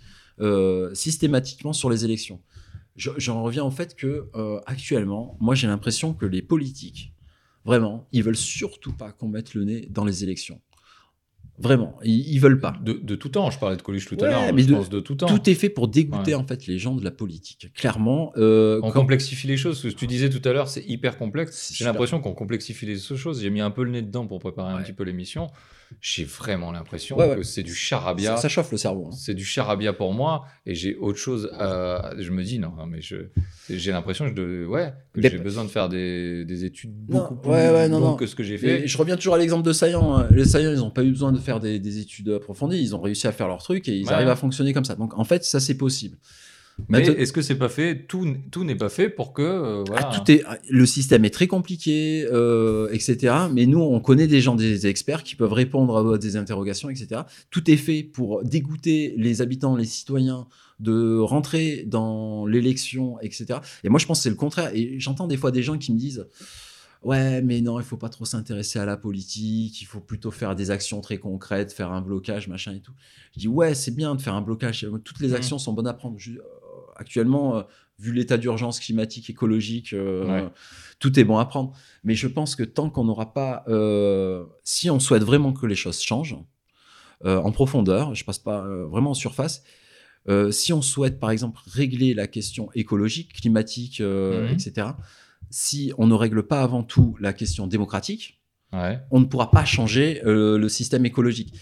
euh, 0.41 0.93
systématiquement 0.93 1.73
sur 1.73 1.89
les 1.89 2.03
élections. 2.03 2.41
Je- 2.97 3.11
J'en 3.17 3.43
reviens 3.43 3.63
au 3.63 3.71
fait 3.71 3.95
que 3.95 4.27
euh, 4.35 4.59
actuellement, 4.65 5.37
moi 5.39 5.55
j'ai 5.55 5.67
l'impression 5.67 6.13
que 6.13 6.25
les 6.25 6.41
politiques, 6.41 7.13
vraiment, 7.63 8.07
ils 8.11 8.23
veulent 8.23 8.35
surtout 8.35 8.91
pas 8.93 9.11
qu'on 9.13 9.29
mette 9.29 9.53
le 9.53 9.63
nez 9.63 9.87
dans 9.89 10.03
les 10.05 10.23
élections. 10.23 10.59
Vraiment, 11.59 11.97
ils, 12.03 12.27
ils 12.33 12.39
veulent 12.39 12.59
pas. 12.59 12.75
De, 12.83 12.93
de 12.93 13.15
tout 13.15 13.29
temps, 13.29 13.49
je 13.49 13.57
parlais 13.57 13.77
de 13.77 13.81
Coluche 13.81 14.05
tout 14.07 14.15
Ouais, 14.15 14.27
à 14.27 14.29
l'heure, 14.31 14.53
mais 14.53 14.61
je 14.61 14.67
de- 14.67 14.73
pense 14.75 14.89
de 14.89 14.99
tout 14.99 15.15
temps. 15.15 15.25
Tout 15.27 15.49
est 15.49 15.55
fait 15.55 15.69
pour 15.69 15.87
dégoûter 15.87 16.35
Ouais. 16.35 16.41
en 16.41 16.45
fait 16.45 16.67
les 16.67 16.77
gens 16.77 16.93
de 16.95 17.03
la 17.03 17.11
politique. 17.11 17.71
Clairement, 17.73 18.31
euh, 18.37 18.79
On 18.83 18.91
quand- 18.91 18.99
complexifie 19.01 19.47
les 19.47 19.57
choses. 19.57 19.79
Ce 19.79 19.87
que 19.87 19.93
tu 19.93 20.05
disais 20.07 20.29
tout 20.29 20.47
à 20.47 20.53
l'heure, 20.53 20.67
c'est 20.67 20.83
hyper 20.87 21.17
complexe. 21.17 21.71
J'ai 21.73 21.85
l'impression 21.85 22.19
qu'on 22.21 22.33
complexifie 22.33 22.85
les 22.85 22.97
choses. 22.99 23.41
J'ai 23.41 23.49
mis 23.49 23.61
un 23.61 23.71
peu 23.71 23.83
le 23.83 23.91
nez 23.91 24.01
dedans 24.03 24.27
pour 24.27 24.39
préparer 24.39 24.71
un 24.73 24.81
petit 24.81 24.93
peu 24.93 25.03
l'émission. 25.03 25.47
J'ai 26.01 26.25
vraiment 26.25 26.73
l'impression 26.73 27.15
que 27.15 27.43
c'est 27.43 27.63
du 27.63 27.73
charabia. 27.73 28.35
ça, 28.35 28.41
ça 28.43 28.49
chauffe 28.49 28.71
le 28.73 28.77
cerveau. 28.77 29.05
hein. 29.07 29.15
C'est 29.17 29.33
du 29.33 29.45
charabia 29.45 29.93
pour 29.93 30.13
moi 30.13 30.43
et 30.65 30.75
j'ai 30.75 30.95
autre 30.97 31.17
chose. 31.17 31.49
à- 31.57 32.11
Je 32.19 32.29
me 32.31 32.43
dis 32.43 32.59
non, 32.59 32.73
non, 32.77 32.85
mais 32.87 32.99
j'ai 33.01 33.91
l'impression 33.93 34.29
de- 34.29 34.65
ouais 34.67 34.93
que 35.13 35.21
j'ai 35.21 35.37
besoin 35.37 35.63
de 35.63 35.69
faire 35.69 35.87
des, 35.89 36.43
des 36.45 36.65
études 36.65 36.93
Non, 37.09 37.19
beaucoup 37.19 37.35
plus 37.37 37.51
longues 37.51 38.19
que 38.19 38.27
ce 38.27 38.35
que 38.35 38.43
j'ai 38.43 38.55
Et 38.55 38.57
fait. 38.57 38.87
je 38.87 38.97
reviens 38.97 39.15
toujours 39.15 39.35
à 39.35 39.37
l'exemple 39.37 39.65
de 39.65 39.71
Saillant. 39.71 40.17
hein. 40.17 40.27
Les 40.31 40.43
Saillants, 40.45 40.71
ils 40.71 40.77
n'ont 40.79 40.91
pas 40.91 41.03
eu 41.05 41.09
besoin 41.11 41.31
de 41.31 41.39
faire 41.47 41.59
des, 41.59 41.79
des 41.79 41.95
études 41.99 42.29
approfondies. 42.29 42.79
Ils 42.87 42.93
ont 42.95 43.01
réussi 43.01 43.25
à 43.27 43.31
faire 43.31 43.47
leur 43.47 43.61
truc 43.63 43.87
et 43.89 43.95
ils 43.97 44.05
Ouais. 44.05 44.13
arrivent 44.13 44.27
à 44.29 44.35
fonctionner 44.35 44.71
comme 44.73 44.85
ça. 44.85 44.95
Donc 44.95 45.17
en 45.17 45.23
fait, 45.23 45.43
ça 45.43 45.59
c'est 45.59 45.77
possible. 45.77 46.17
Mais 46.89 46.99
Maintenant- 46.99 47.15
est-ce 47.21 47.33
que 47.33 47.41
c'est 47.41 47.55
pas 47.65 47.69
fait 47.69 48.05
Tout, 48.07 48.27
tout 48.51 48.63
n'est 48.63 48.75
pas 48.75 48.89
fait 48.89 49.09
pour 49.09 49.33
que. 49.33 49.41
euh, 49.41 49.83
voilà. 49.87 50.11
Ah, 50.11 50.15
tout 50.15 50.31
est, 50.31 50.43
le 50.69 50.85
système 50.85 51.25
est 51.25 51.31
très 51.31 51.47
compliqué, 51.47 52.23
euh, 52.31 52.87
etc. 52.91 53.33
Mais 53.51 53.65
nous, 53.65 53.79
on 53.81 53.99
connaît 53.99 54.27
des 54.27 54.41
gens, 54.41 54.53
des 54.53 54.85
experts 54.85 55.23
qui 55.23 55.35
peuvent 55.35 55.53
répondre 55.53 56.13
à 56.13 56.17
des 56.19 56.35
interrogations, 56.35 56.91
etc. 56.91 57.21
Tout 57.49 57.71
est 57.71 57.77
fait 57.77 58.03
pour 58.03 58.43
dégoûter 58.43 59.15
les 59.17 59.41
habitants, 59.41 59.75
les 59.75 59.85
citoyens 59.85 60.45
de 60.79 61.17
rentrer 61.17 61.83
dans 61.87 62.45
l'élection, 62.45 63.19
etc. 63.21 63.45
Et 63.83 63.89
moi, 63.89 63.99
je 63.99 64.05
pense 64.05 64.19
que 64.19 64.23
c'est 64.25 64.29
le 64.29 64.35
contraire. 64.45 64.69
Et 64.75 64.99
j'entends 64.99 65.25
des 65.25 65.37
fois 65.37 65.49
des 65.49 65.63
gens 65.63 65.79
qui 65.79 65.91
me 65.91 65.97
disent 65.97 66.27
Ouais, 67.03 67.41
mais 67.41 67.61
non, 67.61 67.79
il 67.79 67.85
faut 67.85 67.97
pas 67.97 68.09
trop 68.09 68.25
s'intéresser 68.25 68.79
à 68.79 68.85
la 68.85 68.97
politique, 68.97 69.81
il 69.81 69.85
faut 69.85 69.99
plutôt 69.99 70.31
faire 70.31 70.55
des 70.55 70.71
actions 70.71 70.99
très 71.01 71.17
concrètes, 71.19 71.71
faire 71.71 71.91
un 71.91 72.01
blocage, 72.01 72.47
machin 72.47 72.73
et 72.73 72.81
tout. 72.81 72.93
Je 73.35 73.39
dis 73.39 73.47
Ouais, 73.47 73.75
c'est 73.75 73.95
bien 73.95 74.15
de 74.15 74.21
faire 74.21 74.33
un 74.35 74.41
blocage, 74.41 74.85
toutes 75.03 75.19
les 75.19 75.33
actions 75.33 75.59
sont 75.59 75.73
bonnes 75.73 75.87
à 75.87 75.93
prendre. 75.93 76.17
Je- 76.17 76.31
euh, 76.33 76.41
actuellement, 76.95 77.57
euh, 77.57 77.61
vu 77.99 78.11
l'état 78.13 78.37
d'urgence 78.37 78.79
climatique, 78.79 79.29
écologique, 79.29 79.93
euh, 79.93 80.25
Ouais. 80.45 80.49
tout 80.99 81.19
est 81.19 81.23
bon 81.23 81.37
à 81.37 81.45
prendre. 81.45 81.73
Mais 82.03 82.15
je 82.15 82.27
pense 82.27 82.55
que 82.55 82.63
tant 82.63 82.89
qu'on 82.89 83.03
n'aura 83.05 83.33
pas, 83.33 83.63
euh, 83.67 84.45
si 84.63 84.89
on 84.89 84.99
souhaite 84.99 85.23
vraiment 85.23 85.53
que 85.53 85.65
les 85.67 85.75
choses 85.75 86.01
changent 86.01 86.37
euh, 87.25 87.37
en 87.39 87.51
profondeur, 87.51 88.13
je 88.15 88.23
passe 88.23 88.37
pas 88.39 88.63
euh, 88.65 88.85
vraiment 88.85 89.11
en 89.11 89.15
surface. 89.15 89.63
euh, 90.29 90.51
si 90.51 90.73
on 90.73 90.81
souhaite, 90.81 91.19
par 91.21 91.31
exemple, 91.31 91.59
régler 91.71 92.13
la 92.13 92.27
question 92.27 92.69
écologique, 92.75 93.31
climatique, 93.33 94.01
euh, 94.01 94.47
Mhm. 94.47 94.51
etc., 94.53 94.87
si 95.49 95.91
on 95.97 96.07
ne 96.07 96.13
règle 96.13 96.43
pas 96.43 96.61
avant 96.61 96.83
tout 96.83 97.15
la 97.19 97.33
question 97.33 97.67
démocratique, 97.67 98.41
Ouais. 98.73 98.99
on 99.11 99.21
ne 99.21 99.25
pourra 99.25 99.49
pas 99.49 99.63
changer 99.63 100.21
euh, 100.25 100.57
le 100.57 100.67
système 100.67 101.05
écologique. 101.05 101.53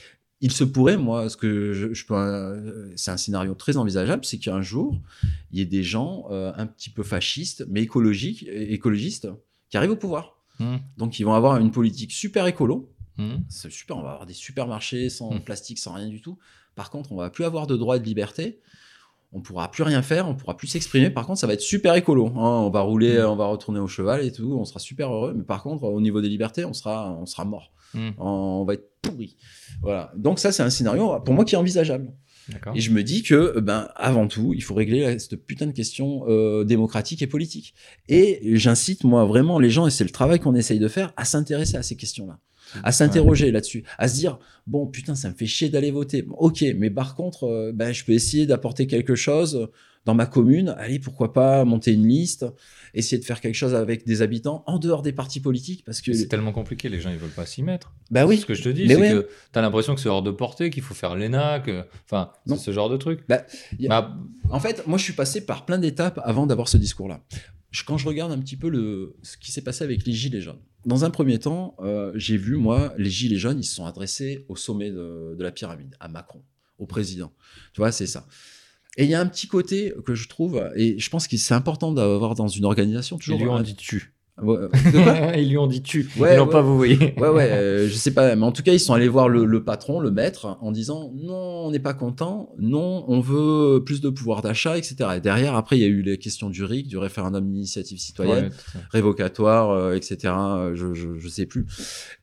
Il 0.41 0.51
se 0.51 0.63
pourrait, 0.63 0.97
moi, 0.97 1.29
ce 1.29 1.37
que 1.37 1.71
je, 1.73 1.93
je 1.93 2.05
peux, 2.05 2.15
euh, 2.15 2.91
c'est 2.95 3.11
un 3.11 3.17
scénario 3.17 3.53
très 3.53 3.77
envisageable, 3.77 4.25
c'est 4.25 4.39
qu'un 4.39 4.61
jour, 4.63 4.99
il 5.51 5.59
y 5.59 5.61
ait 5.61 5.65
des 5.67 5.83
gens 5.83 6.25
euh, 6.31 6.51
un 6.57 6.65
petit 6.65 6.89
peu 6.89 7.03
fascistes, 7.03 7.63
mais 7.69 7.83
écologiques, 7.83 8.43
écologistes, 8.49 9.27
qui 9.69 9.77
arrivent 9.77 9.91
au 9.91 9.95
pouvoir. 9.95 10.37
Mmh. 10.59 10.77
Donc, 10.97 11.19
ils 11.19 11.23
vont 11.23 11.33
avoir 11.35 11.57
une 11.57 11.71
politique 11.71 12.11
super 12.11 12.47
écolo. 12.47 12.91
Mmh. 13.17 13.35
C'est 13.49 13.71
super, 13.71 13.97
on 13.97 14.01
va 14.01 14.11
avoir 14.11 14.25
des 14.25 14.33
supermarchés 14.33 15.09
sans 15.09 15.31
Mm. 15.35 15.41
plastique, 15.41 15.79
sans 15.79 15.93
rien 15.93 16.07
du 16.09 16.21
tout. 16.21 16.37
Par 16.75 16.89
contre, 16.89 17.11
on 17.11 17.15
va 17.17 17.29
plus 17.29 17.45
avoir 17.45 17.65
de 17.67 17.77
droits 17.77 17.97
et 17.97 17.99
de 17.99 18.05
liberté. 18.05 18.59
On 19.37 19.41
pourra 19.41 19.69
plus 19.69 19.83
rien 19.83 20.01
faire, 20.01 20.29
on 20.29 20.33
pourra 20.33 20.55
plus 20.55 20.67
s'exprimer. 20.67 21.09
Par 21.09 21.27
contre, 21.27 21.39
ça 21.41 21.45
va 21.47 21.53
être 21.53 21.61
super 21.61 21.93
écolo. 21.95 22.27
hein. 22.27 22.31
On 22.65 22.69
va 22.69 22.79
rouler, 22.81 23.19
Mm. 23.19 23.25
on 23.25 23.35
va 23.35 23.47
retourner 23.47 23.79
au 23.81 23.87
cheval 23.87 24.25
et 24.25 24.31
tout. 24.31 24.55
On 24.57 24.63
sera 24.63 24.79
super 24.79 25.11
heureux. 25.13 25.33
Mais 25.35 25.43
par 25.43 25.61
contre, 25.61 25.83
au 25.83 25.99
niveau 25.99 26.21
des 26.21 26.29
libertés, 26.29 26.63
on 26.63 26.73
sera, 26.73 27.11
on 27.21 27.25
sera 27.25 27.43
mort. 27.43 27.73
Mmh. 27.93 28.09
On 28.17 28.63
va 28.65 28.73
être 28.75 28.89
pourri. 29.01 29.37
Voilà. 29.81 30.11
Donc 30.15 30.39
ça, 30.39 30.51
c'est 30.51 30.63
un 30.63 30.69
scénario 30.69 31.19
pour 31.25 31.33
moi 31.33 31.43
qui 31.45 31.55
est 31.55 31.57
envisageable. 31.57 32.13
Et 32.75 32.79
je 32.79 32.91
me 32.91 33.01
dis 33.03 33.23
que, 33.23 33.59
ben, 33.59 33.87
avant 33.95 34.27
tout, 34.27 34.53
il 34.53 34.61
faut 34.61 34.75
régler 34.75 35.01
la- 35.01 35.17
cette 35.19 35.35
putain 35.47 35.65
de 35.65 35.71
question 35.71 36.25
euh, 36.27 36.63
démocratique 36.63 37.21
et 37.23 37.27
politique. 37.27 37.73
Et 38.07 38.39
j'incite, 38.57 39.03
moi, 39.03 39.25
vraiment 39.25 39.57
les 39.59 39.69
gens, 39.71 39.87
et 39.87 39.91
c'est 39.91 40.03
le 40.03 40.11
travail 40.11 40.39
qu'on 40.39 40.53
essaye 40.55 40.77
de 40.79 40.87
faire, 40.87 41.11
à 41.17 41.25
s'intéresser 41.25 41.75
à 41.77 41.81
ces 41.83 41.95
questions-là, 41.97 42.37
à 42.83 42.91
s'interroger 42.91 43.51
là-dessus, 43.51 43.83
à 43.97 44.07
se 44.07 44.15
dire, 44.15 44.39
bon, 44.67 44.85
putain, 44.87 45.15
ça 45.15 45.29
me 45.29 45.35
fait 45.35 45.45
chier 45.45 45.69
d'aller 45.69 45.91
voter. 45.91 46.21
Bon, 46.21 46.35
ok, 46.35 46.63
mais 46.77 46.89
par 46.89 47.15
contre, 47.15 47.45
euh, 47.45 47.71
ben, 47.73 47.91
je 47.93 48.03
peux 48.05 48.11
essayer 48.13 48.45
d'apporter 48.45 48.87
quelque 48.87 49.15
chose 49.15 49.69
dans 50.05 50.13
ma 50.13 50.27
commune. 50.27 50.75
Allez, 50.77 50.99
pourquoi 50.99 51.33
pas 51.33 51.65
monter 51.65 51.91
une 51.91 52.07
liste, 52.07 52.45
essayer 52.93 53.17
de 53.19 53.25
faire 53.25 53.41
quelque 53.41 53.55
chose 53.55 53.73
avec 53.73 54.05
des 54.05 54.21
habitants 54.21 54.63
en 54.67 54.77
dehors 54.77 55.01
des 55.01 55.11
partis 55.13 55.39
politiques, 55.39 55.83
parce 55.83 55.99
que, 56.01 56.13
C'est 56.13 56.27
tellement 56.27 56.51
compliqué, 56.51 56.89
les 56.89 56.99
gens 57.01 57.09
ils 57.09 57.17
veulent 57.17 57.29
pas 57.31 57.47
s'y 57.47 57.63
mettre. 57.63 57.91
bah 58.11 58.27
oui, 58.27 58.37
Ce 58.37 58.45
que 58.45 58.53
je 58.53 58.61
te 58.63 58.69
dis, 58.69 58.87
c'est 58.87 58.95
ouais. 58.97 59.09
que 59.09 59.27
tu 59.51 59.57
as 59.59 59.61
l'impression 59.63 59.95
que 59.95 60.01
c'est 60.01 60.09
hors 60.09 60.21
de 60.21 60.29
portée, 60.29 60.69
qu'il 60.69 60.83
faut 60.83 60.93
faire 60.93 61.15
l'ENA, 61.15 61.59
que. 61.59 61.83
Enfin, 62.05 62.31
ce 62.55 62.71
genre 62.71 62.89
de 62.89 62.97
truc. 62.97 63.21
Bah, 63.27 63.45
a- 63.45 63.87
Bah, 63.87 64.15
En 64.51 64.59
fait, 64.59 64.85
moi, 64.85 64.99
je 64.99 65.03
suis 65.03 65.13
passé 65.13 65.43
par 65.43 65.65
plein 65.65 65.79
d'étapes 65.79 66.19
avant 66.23 66.45
d'avoir 66.45 66.67
ce 66.67 66.77
discours-là. 66.77 67.21
Quand 67.87 67.97
je 67.97 68.07
regarde 68.07 68.31
un 68.31 68.37
petit 68.39 68.55
peu 68.57 68.69
le, 68.69 69.15
ce 69.23 69.37
qui 69.37 69.51
s'est 69.51 69.63
passé 69.63 69.83
avec 69.83 70.05
les 70.05 70.13
Gilets 70.13 70.39
jaunes, 70.41 70.61
dans 70.85 71.03
un 71.05 71.09
premier 71.09 71.39
temps, 71.39 71.75
euh, 71.79 72.11
j'ai 72.15 72.37
vu, 72.37 72.55
moi, 72.57 72.93
les 72.97 73.09
Gilets 73.09 73.37
jaunes, 73.37 73.59
ils 73.59 73.63
se 73.65 73.75
sont 73.75 73.85
adressés 73.85 74.45
au 74.49 74.55
sommet 74.55 74.91
de, 74.91 75.35
de 75.37 75.43
la 75.43 75.51
pyramide, 75.51 75.95
à 75.99 76.07
Macron, 76.07 76.41
au 76.79 76.85
président. 76.85 77.31
Tu 77.73 77.81
vois, 77.81 77.91
c'est 77.91 78.07
ça. 78.07 78.27
Et 78.97 79.03
il 79.03 79.09
y 79.09 79.13
a 79.15 79.19
un 79.19 79.25
petit 79.25 79.47
côté 79.47 79.93
que 80.05 80.15
je 80.15 80.29
trouve, 80.29 80.63
et 80.75 80.97
je 80.99 81.09
pense 81.09 81.27
que 81.27 81.35
c'est 81.37 81.53
important 81.53 81.91
d'avoir 81.91 82.33
dans 82.35 82.47
une 82.47 82.63
organisation 82.65 83.17
toujours. 83.17 83.37
ils 83.39 83.43
lui 83.43 83.49
ont 83.49 83.55
un- 83.57 83.61
dit 83.63 83.75
tu. 83.75 84.13
Euh, 84.43 84.67
ils 85.37 85.49
lui 85.49 85.57
ont 85.57 85.67
dit 85.67 85.81
tu. 85.81 86.09
Ouais, 86.19 86.35
ils 86.35 86.41
ouais. 86.41 86.49
pas 86.49 86.61
voyez. 86.61 87.15
Ouais, 87.17 87.29
ouais, 87.29 87.49
euh, 87.51 87.87
je 87.87 87.93
sais 87.93 88.13
pas, 88.13 88.35
mais 88.35 88.43
en 88.43 88.51
tout 88.51 88.63
cas, 88.63 88.73
ils 88.73 88.79
sont 88.81 88.93
allés 88.93 89.07
voir 89.07 89.29
le, 89.29 89.45
le 89.45 89.63
patron, 89.63 89.99
le 90.01 90.11
maître, 90.11 90.57
en 90.59 90.71
disant 90.71 91.13
non, 91.15 91.65
on 91.65 91.71
n'est 91.71 91.79
pas 91.79 91.93
content, 91.93 92.53
non, 92.59 93.05
on 93.07 93.21
veut 93.21 93.81
plus 93.85 94.01
de 94.01 94.09
pouvoir 94.09 94.41
d'achat, 94.41 94.77
etc. 94.77 94.95
Et 95.17 95.21
derrière, 95.21 95.55
après, 95.55 95.77
il 95.77 95.81
y 95.81 95.85
a 95.85 95.87
eu 95.87 96.01
les 96.01 96.17
questions 96.17 96.49
du 96.49 96.63
RIC, 96.65 96.87
du 96.87 96.97
référendum 96.97 97.45
d'initiative 97.49 97.97
citoyenne, 97.97 98.45
Ouais, 98.45 98.81
révocatoire, 98.89 99.69
euh, 99.71 99.93
etc. 99.95 100.33
euh, 100.37 100.75
Je, 100.75 100.93
je, 100.93 101.17
je 101.17 101.27
sais 101.29 101.45
plus. 101.45 101.65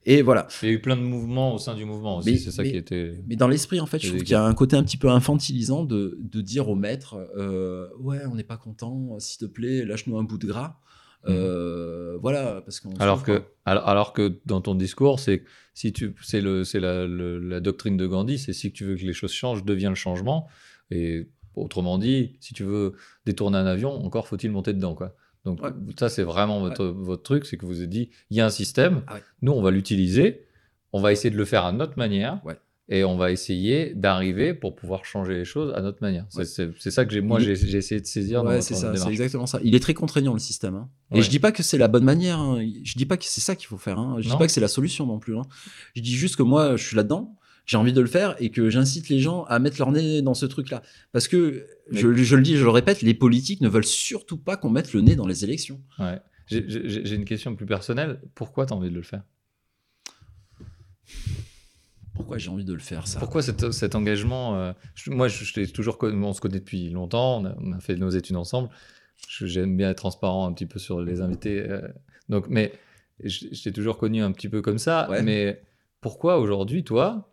Et 0.04 0.20
voilà. 0.20 0.48
Il 0.62 0.68
y 0.68 0.72
a 0.72 0.74
eu 0.74 0.80
plein 0.82 0.96
de 0.96 1.02
mouvements 1.02 1.54
au 1.54 1.58
sein 1.58 1.74
du 1.74 1.84
mouvement 1.86 2.18
aussi. 2.18 2.38
C'est 2.38 2.50
ça 2.50 2.62
mais- 2.62 2.72
qui 2.72 2.76
était. 2.76 3.14
Mais 3.26 3.36
dans 3.36 3.48
l'esprit, 3.48 3.80
en 3.80 3.86
fait, 3.86 4.00
je 4.00 4.08
trouve 4.08 4.20
qu'il 4.22 4.32
y 4.32 4.34
a 4.34 4.44
un 4.44 4.54
côté 4.54 4.76
un 4.76 4.82
petit 4.82 4.96
peu 4.98 5.08
infantilisant 5.08 5.84
de, 5.84 6.18
de 6.20 6.40
dire 6.42 6.68
au 6.68 6.74
maître 6.74 7.16
euh, 7.38 7.86
Ouais, 8.00 8.18
on 8.30 8.34
n'est 8.34 8.42
pas 8.44 8.56
content, 8.58 9.16
s'il 9.18 9.38
te 9.38 9.50
plaît, 9.50 9.84
lâche-nous 9.86 10.18
un 10.18 10.24
bout 10.24 10.38
de 10.38 10.46
gras. 10.46 10.78
Euh, 11.28 12.16
Voilà, 12.20 12.62
parce 12.62 12.80
qu'on. 12.80 12.90
Mhm. 12.90 12.96
Alors 13.00 13.22
que, 13.22 13.42
alors, 13.64 13.88
alors 13.88 14.12
que 14.12 14.38
dans 14.46 14.60
ton 14.60 14.74
discours, 14.74 15.18
c'est 15.20 15.44
si 15.74 15.92
tu, 15.92 16.14
c'est 16.22 16.40
le, 16.40 16.64
c'est 16.64 16.80
la, 16.80 17.06
le- 17.06 17.38
la 17.38 17.60
doctrine 17.60 17.96
de 17.96 18.06
Gandhi, 18.06 18.38
c'est 18.38 18.52
si 18.52 18.72
tu 18.72 18.84
veux 18.84 18.96
que 18.96 19.02
les 19.02 19.12
choses 19.12 19.32
changent, 19.32 19.64
deviens 19.64 19.88
le 19.90 19.94
changement. 19.96 20.48
Et 20.90 21.28
autrement 21.54 21.98
dit, 21.98 22.36
si 22.40 22.54
tu 22.54 22.64
veux 22.64 22.94
détourner 23.26 23.58
un 23.58 23.66
avion, 23.66 23.92
encore 24.04 24.26
faut-il 24.28 24.50
monter 24.50 24.72
dedans, 24.72 24.94
quoi. 24.94 25.14
Donc 25.44 25.62
Ouais. 25.62 25.70
ça, 25.98 26.08
c'est 26.08 26.22
vraiment 26.22 26.60
votre, 26.60 26.84
votre 26.86 27.22
truc, 27.22 27.46
c'est 27.46 27.56
que 27.56 27.66
vous 27.66 27.78
avez 27.78 27.86
dit, 27.88 28.10
il 28.30 28.36
y 28.36 28.40
a 28.40 28.46
un 28.46 28.50
système, 28.50 29.02
Ah 29.08 29.14
ouais. 29.14 29.22
nous 29.42 29.52
on 29.52 29.60
va 29.62 29.70
l'utiliser, 29.72 30.46
on 30.92 31.00
va 31.00 31.10
essayer 31.12 31.30
de 31.30 31.36
le 31.36 31.44
faire 31.44 31.64
à 31.64 31.72
notre 31.72 31.98
manière. 31.98 32.40
Et 32.88 33.04
on 33.04 33.16
va 33.16 33.30
essayer 33.30 33.94
d'arriver 33.94 34.54
pour 34.54 34.74
pouvoir 34.74 35.04
changer 35.04 35.34
les 35.34 35.44
choses 35.44 35.72
à 35.74 35.80
notre 35.80 36.02
manière. 36.02 36.26
C'est- 36.28 36.66
Ouais. 36.66 36.90
Ça 36.90 37.04
que 37.06 37.12
j'ai, 37.12 37.20
moi, 37.20 37.38
j'ai 37.38 37.52
essayé 37.76 38.00
de 38.00 38.06
saisir 38.06 38.42
dans 38.42 38.50
Ouais, 38.50 38.60
c'est 38.60 38.74
ça, 38.74 38.94
c'est 38.96 39.08
exactement 39.08 39.46
ça. 39.46 39.60
Il 39.62 39.74
est 39.74 39.80
très 39.80 39.94
contraignant 39.94 40.32
le 40.32 40.40
système. 40.40 40.74
hein. 40.74 40.90
Et 41.14 41.22
je 41.22 41.30
dis 41.30 41.38
pas 41.38 41.52
que 41.52 41.62
c'est 41.62 41.78
la 41.78 41.88
bonne 41.88 42.04
manière. 42.04 42.38
hein. 42.40 42.60
Je 42.82 42.94
dis 42.94 43.06
pas 43.06 43.16
que 43.16 43.24
c'est 43.24 43.40
ça 43.40 43.54
qu'il 43.56 43.68
faut 43.68 43.78
faire. 43.78 43.98
hein. 43.98 44.16
Je 44.18 44.28
Non. 44.28 44.34
dis 44.34 44.38
pas 44.38 44.46
que 44.46 44.52
c'est 44.52 44.60
la 44.60 44.68
solution 44.68 45.06
non 45.06 45.18
plus. 45.20 45.36
hein. 45.38 45.42
Je 45.94 46.02
dis 46.02 46.12
juste 46.14 46.36
que 46.36 46.42
moi, 46.42 46.76
je 46.76 46.84
suis 46.86 46.96
là-dedans. 46.96 47.36
J'ai 47.64 47.76
envie 47.76 47.92
de 47.92 48.00
le 48.00 48.08
faire 48.08 48.34
et 48.40 48.50
que 48.50 48.68
j'incite 48.68 49.08
les 49.08 49.20
gens 49.20 49.44
à 49.44 49.60
mettre 49.60 49.78
leur 49.78 49.92
nez 49.92 50.20
dans 50.20 50.34
ce 50.34 50.44
truc-là. 50.46 50.82
Parce 51.12 51.28
que, 51.28 51.64
Mais- 51.92 52.00
je, 52.00 52.12
je 52.12 52.36
le 52.36 52.42
dis, 52.42 52.56
je 52.56 52.64
le 52.64 52.70
répète, 52.70 53.02
les 53.02 53.14
politiques 53.14 53.60
ne 53.60 53.68
veulent 53.68 53.84
surtout 53.86 54.36
pas 54.36 54.56
qu'on 54.56 54.70
mette 54.70 54.92
le 54.92 55.00
nez 55.00 55.14
dans 55.14 55.28
les 55.28 55.44
élections. 55.44 55.80
Ouais. 56.00 56.20
J'ai- 56.48 56.64
J'ai 56.68 57.04
j'ai 57.06 57.14
une 57.14 57.24
question 57.24 57.54
plus 57.54 57.64
personnelle. 57.66 58.20
Pourquoi 58.34 58.66
tu 58.66 58.72
as 58.72 58.76
envie 58.76 58.90
de 58.90 58.96
le 58.96 59.02
faire? 59.02 59.22
Pourquoi 62.22 62.38
j'ai 62.38 62.50
envie 62.50 62.64
de 62.64 62.72
le 62.72 62.78
faire, 62.78 63.06
ça? 63.06 63.18
Pourquoi 63.18 63.42
cet, 63.42 63.72
cet 63.72 63.94
engagement 63.94 64.56
euh, 64.56 64.72
je- 64.94 65.10
Moi, 65.10 65.26
je, 65.28 65.44
je 65.44 65.72
toujours 65.72 65.98
on 66.00 66.32
se 66.32 66.40
connaît 66.40 66.60
depuis 66.60 66.90
longtemps, 66.90 67.40
on 67.40 67.44
a, 67.46 67.54
on 67.60 67.72
a 67.72 67.80
fait 67.80 67.96
nos 67.96 68.10
études 68.10 68.36
ensemble. 68.36 68.68
J'aime 69.40 69.76
bien 69.76 69.90
être 69.90 69.98
transparent 69.98 70.46
un 70.46 70.52
petit 70.52 70.66
peu 70.66 70.78
sur 70.78 71.00
les 71.00 71.20
invités. 71.20 71.60
euh, 71.68 71.80
donc, 72.28 72.46
mais 72.48 72.72
je, 73.22 73.46
je 73.52 73.62
t'ai 73.62 73.72
toujours 73.72 73.98
connu 73.98 74.22
un 74.22 74.30
petit 74.32 74.48
peu 74.48 74.62
comme 74.62 74.78
ça. 74.78 75.08
Ouais. 75.10 75.22
Mais 75.22 75.62
pourquoi 76.00 76.38
aujourd'hui, 76.38 76.84
toi, 76.84 77.32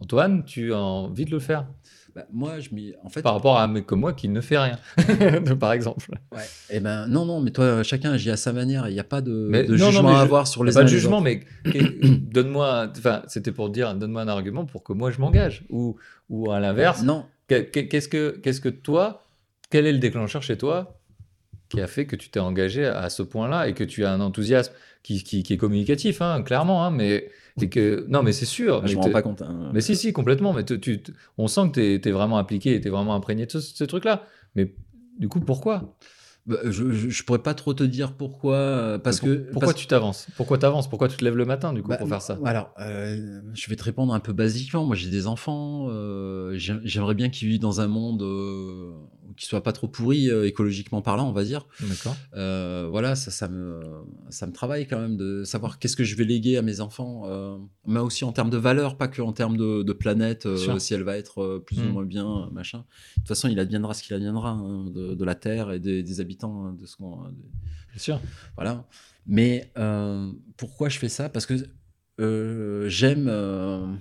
Antoine, 0.00 0.44
tu 0.44 0.72
as 0.72 0.78
envie 0.80 1.24
de 1.24 1.30
le 1.32 1.38
faire? 1.40 1.66
Bah, 2.14 2.26
Moi, 2.32 2.58
je 2.60 2.70
m'y. 2.74 2.94
En 3.04 3.08
fait, 3.10 3.22
Par 3.22 3.34
rapport 3.34 3.58
à 3.58 3.64
un 3.64 3.68
mec 3.68 3.86
comme 3.86 4.00
moi 4.00 4.12
qui 4.12 4.28
ne 4.28 4.40
fait 4.40 4.58
rien, 4.58 4.78
par 5.60 5.72
exemple. 5.72 6.06
ouais. 6.32 6.42
Eh 6.70 6.80
ben, 6.80 7.06
non, 7.06 7.24
non, 7.24 7.40
mais 7.40 7.50
toi, 7.50 7.82
chacun 7.82 8.12
agit 8.12 8.30
à 8.30 8.36
sa 8.36 8.52
manière. 8.52 8.88
Il 8.88 8.94
n'y 8.94 9.00
a 9.00 9.04
pas 9.04 9.20
de, 9.20 9.46
Mais 9.50 9.64
de 9.64 9.76
non, 9.76 9.86
non, 9.86 9.90
jugement 9.92 10.08
à 10.10 10.16
je- 10.16 10.22
avoir 10.22 10.46
sur 10.46 10.64
les 10.64 10.72
pas 10.72 10.82
de 10.82 10.88
jugement, 10.88 11.20
mais 11.20 11.40
donne-moi. 12.02 12.90
Enfin, 12.96 13.22
c'était 13.28 13.52
pour 13.52 13.70
dire, 13.70 13.94
donne-moi 13.94 14.22
un 14.22 14.28
argument 14.28 14.64
pour 14.64 14.82
que 14.82 14.92
moi 14.92 15.10
je 15.10 15.20
m'engage, 15.20 15.64
ou 15.70 15.96
ou 16.30 16.50
à 16.50 16.60
l'inverse. 16.60 17.02
Non, 17.02 17.24
Que- 17.48 17.62
que- 17.62 17.80
Qu'est-ce 17.80 18.08
que, 18.08 18.38
qu'est-ce 18.42 18.60
que 18.60 18.68
toi, 18.68 19.24
quel 19.70 19.86
est 19.86 19.92
le 19.92 19.98
déclencheur 19.98 20.42
chez 20.42 20.58
toi 20.58 20.97
qui 21.68 21.80
a 21.80 21.86
fait 21.86 22.06
que 22.06 22.16
tu 22.16 22.30
t'es 22.30 22.40
engagé 22.40 22.86
à 22.86 23.08
ce 23.10 23.22
point-là 23.22 23.68
et 23.68 23.74
que 23.74 23.84
tu 23.84 24.04
as 24.04 24.12
un 24.12 24.20
enthousiasme 24.20 24.72
qui, 25.02 25.22
qui, 25.22 25.42
qui 25.42 25.52
est 25.52 25.56
communicatif, 25.58 26.22
hein, 26.22 26.42
clairement, 26.42 26.84
hein, 26.84 26.90
mais 26.90 27.30
et 27.60 27.68
que 27.68 28.06
non, 28.08 28.22
mais 28.22 28.32
c'est 28.32 28.44
sûr. 28.46 28.78
je 28.86 28.92
mais 28.92 28.94
me 28.94 28.94
t'es- 28.94 29.08
rends 29.08 29.10
pas 29.12 29.22
compte. 29.22 29.42
hein. 29.42 29.70
Mais 29.74 29.80
si, 29.80 29.96
si, 29.96 30.12
complètement. 30.12 30.52
Mais 30.52 30.64
tu, 30.64 30.78
tu- 30.80 31.00
on 31.38 31.48
sent 31.48 31.70
que 31.72 31.96
tu 31.98 32.08
es, 32.08 32.12
vraiment 32.12 32.38
impliqué, 32.38 32.80
tu 32.80 32.86
es 32.86 32.90
vraiment 32.90 33.14
imprégné 33.14 33.46
de 33.46 33.50
ce, 33.50 33.60
ce 33.60 33.84
truc-là. 33.84 34.24
Mais 34.54 34.74
du 35.18 35.28
coup, 35.28 35.40
pourquoi? 35.40 35.96
Bah, 36.46 36.56
je, 36.64 36.90
je, 36.92 37.08
je 37.10 37.24
pourrais 37.24 37.42
pas 37.42 37.54
trop 37.54 37.74
te 37.74 37.82
dire 37.84 38.12
pourquoi. 38.12 38.54
euh, 38.56 38.98
Parce 38.98 39.18
Pour- 39.20 39.28
que. 39.28 39.34
pourquoi 39.52 39.72
parce- 39.72 39.80
tu 39.80 39.86
t'avances? 39.86 40.28
Pourquoi 40.36 40.56
t'avances? 40.56 40.88
Pourquoi 40.88 41.08
tu 41.08 41.16
te 41.16 41.24
lèves 41.24 41.36
le 41.36 41.44
matin 41.44 41.72
du 41.74 41.82
coup 41.82 41.88
Bah, 41.88 41.96
pour 41.98 42.08
faire 42.08 42.22
ça? 42.22 42.38
Alors, 42.44 42.72
euh, 42.80 43.40
je 43.54 43.68
vais 43.68 43.76
te 43.76 43.84
répondre 43.84 44.14
un 44.14 44.20
peu 44.20 44.32
basiquement. 44.32 44.84
Moi, 44.86 44.96
j'ai 44.96 45.10
des 45.10 45.26
enfants. 45.26 45.88
euh, 45.90 46.54
j'ai- 46.56 46.78
J'aimerais 46.84 47.14
bien 47.14 47.28
qu'ils 47.28 47.48
vivent 47.48 47.60
dans 47.60 47.80
un 47.80 47.88
monde 47.88 48.22
euh, 48.22 48.92
qui 49.38 49.46
soit 49.46 49.62
pas 49.62 49.72
trop 49.72 49.88
pourri 49.88 50.28
euh, 50.30 50.46
écologiquement 50.46 51.00
parlant, 51.00 51.28
on 51.28 51.32
va 51.32 51.44
dire. 51.44 51.66
D'accord. 51.80 52.16
Euh, 52.34 52.88
voilà, 52.90 53.14
ça, 53.14 53.30
ça 53.30 53.48
me, 53.48 53.80
ça 54.30 54.46
me 54.46 54.52
travaille 54.52 54.86
quand 54.86 54.98
même 55.00 55.16
de 55.16 55.44
savoir 55.44 55.78
qu'est-ce 55.78 55.96
que 55.96 56.04
je 56.04 56.16
vais 56.16 56.24
léguer 56.24 56.56
à 56.58 56.62
mes 56.62 56.80
enfants, 56.80 57.22
euh, 57.26 57.56
mais 57.86 58.00
aussi 58.00 58.24
en 58.24 58.32
termes 58.32 58.50
de 58.50 58.56
valeur, 58.56 58.96
pas 58.96 59.08
que 59.08 59.22
en 59.22 59.32
termes 59.32 59.56
de, 59.56 59.82
de 59.82 59.92
planète, 59.92 60.46
euh, 60.46 60.78
si 60.78 60.92
elle 60.94 61.04
va 61.04 61.16
être 61.16 61.62
plus 61.66 61.78
ou 61.78 61.84
Mm. 61.84 61.88
moins 61.92 62.04
bien, 62.04 62.48
machin. 62.52 62.78
De 62.78 63.20
toute 63.20 63.28
façon, 63.28 63.48
il 63.48 63.58
adviendra 63.60 63.94
ce 63.94 64.02
qu'il 64.02 64.14
adviendra 64.16 64.50
hein, 64.50 64.86
de, 64.90 65.14
de 65.14 65.24
la 65.24 65.34
Terre 65.34 65.70
et 65.72 65.78
des, 65.78 66.02
des 66.02 66.20
habitants 66.20 66.66
hein, 66.66 66.72
de 66.78 66.84
ce 66.86 66.96
qu'on. 66.96 67.22
de- 67.28 67.34
Bien 67.92 67.98
sûr. 67.98 68.20
voilà. 68.56 68.84
Mais 69.26 69.72
pourquoi 70.56 70.88
je 70.88 70.98
fais 70.98 71.08
ça? 71.08 71.28
Parce 71.28 71.46
que 71.46 71.54
j'aime. 72.88 73.98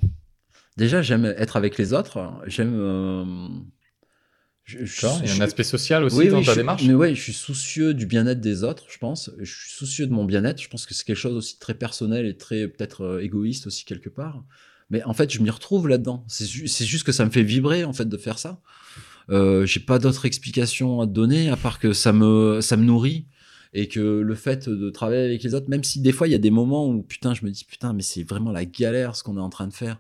déjà, 0.78 1.02
j'aime 1.02 1.26
être 1.26 1.58
avec 1.58 1.78
les 1.78 1.94
autres. 1.94 2.32
J'aime. 2.48 3.64
Je-. 4.68 4.78
Il 4.78 5.28
y 5.28 5.30
a 5.32 5.34
je- 5.34 5.42
un 5.42 5.46
aspect 5.46 5.64
social 5.64 6.04
aussi 6.04 6.18
oui, 6.18 6.28
dans 6.30 6.40
oui, 6.40 6.46
ta 6.46 6.56
démarche. 6.56 6.84
Mais 6.84 6.94
ouais, 6.94 7.16
je 7.16 7.22
suis 7.22 7.34
soucieux 7.34 7.94
du 7.94 8.06
bien-être 8.06 8.42
des 8.42 8.64
autres, 8.64 8.86
je 8.90 8.98
pense. 8.98 9.32
Je 9.40 9.46
suis 9.52 9.72
soucieux 9.72 10.06
de 10.08 10.12
mon 10.14 10.26
bien-être. 10.26 10.62
Je 10.62 10.68
pense 10.70 10.86
que 10.86 10.94
c'est 10.94 11.06
quelque 11.06 11.16
chose 11.18 11.36
aussi 11.36 11.56
de 11.56 11.60
très 11.60 11.74
personnel 11.74 12.26
et 12.26 12.36
très 12.38 12.68
peut-être 12.68 13.02
euh, 13.04 13.20
égoïste 13.24 13.68
aussi 13.68 13.86
quelque 13.86 14.10
part. 14.10 14.44
Mais 14.90 15.04
en 15.04 15.14
fait, 15.14 15.32
je 15.32 15.42
m'y 15.42 15.50
retrouve 15.50 15.88
là-dedans. 15.88 16.24
C'est 16.28 16.46
ju- 16.48 16.68
c'est 16.68 16.86
juste 16.86 17.06
que 17.06 17.12
ça 17.12 17.26
me 17.26 17.30
fait 17.32 17.44
vibrer 17.44 17.84
en 17.84 17.94
fait 17.94 18.08
de 18.08 18.18
faire 18.18 18.40
ça. 18.40 18.62
Euh, 19.30 19.66
J'ai 19.66 19.82
pas 19.82 20.00
d'autre 20.00 20.26
explication 20.26 21.02
à 21.02 21.08
te 21.08 21.12
donner 21.12 21.50
à 21.50 21.58
part 21.58 21.80
que 21.80 21.92
ça 21.94 22.14
me 22.14 22.60
ça 22.62 22.78
me 22.78 22.84
nourrit 22.86 23.26
et 23.74 23.90
que 23.90 24.00
le 24.00 24.36
fait 24.36 24.70
de 24.70 24.90
travailler 24.90 25.26
avec 25.26 25.44
les 25.44 25.54
autres, 25.54 25.70
même 25.70 25.84
si 25.84 26.00
des 26.00 26.14
fois 26.14 26.28
il 26.28 26.32
y 26.32 26.36
a 26.36 26.40
des 26.40 26.52
moments 26.52 26.88
où 26.88 27.04
putain 27.04 27.34
je 27.34 27.44
me 27.46 27.52
dis 27.52 27.66
putain 27.66 27.92
mais 27.92 28.02
c'est 28.02 28.24
vraiment 28.24 28.52
la 28.52 28.64
galère 28.64 29.18
ce 29.18 29.24
qu'on 29.24 29.36
est 29.38 29.42
en 29.42 29.50
train 29.50 29.68
de 29.68 29.74
faire. 29.74 30.00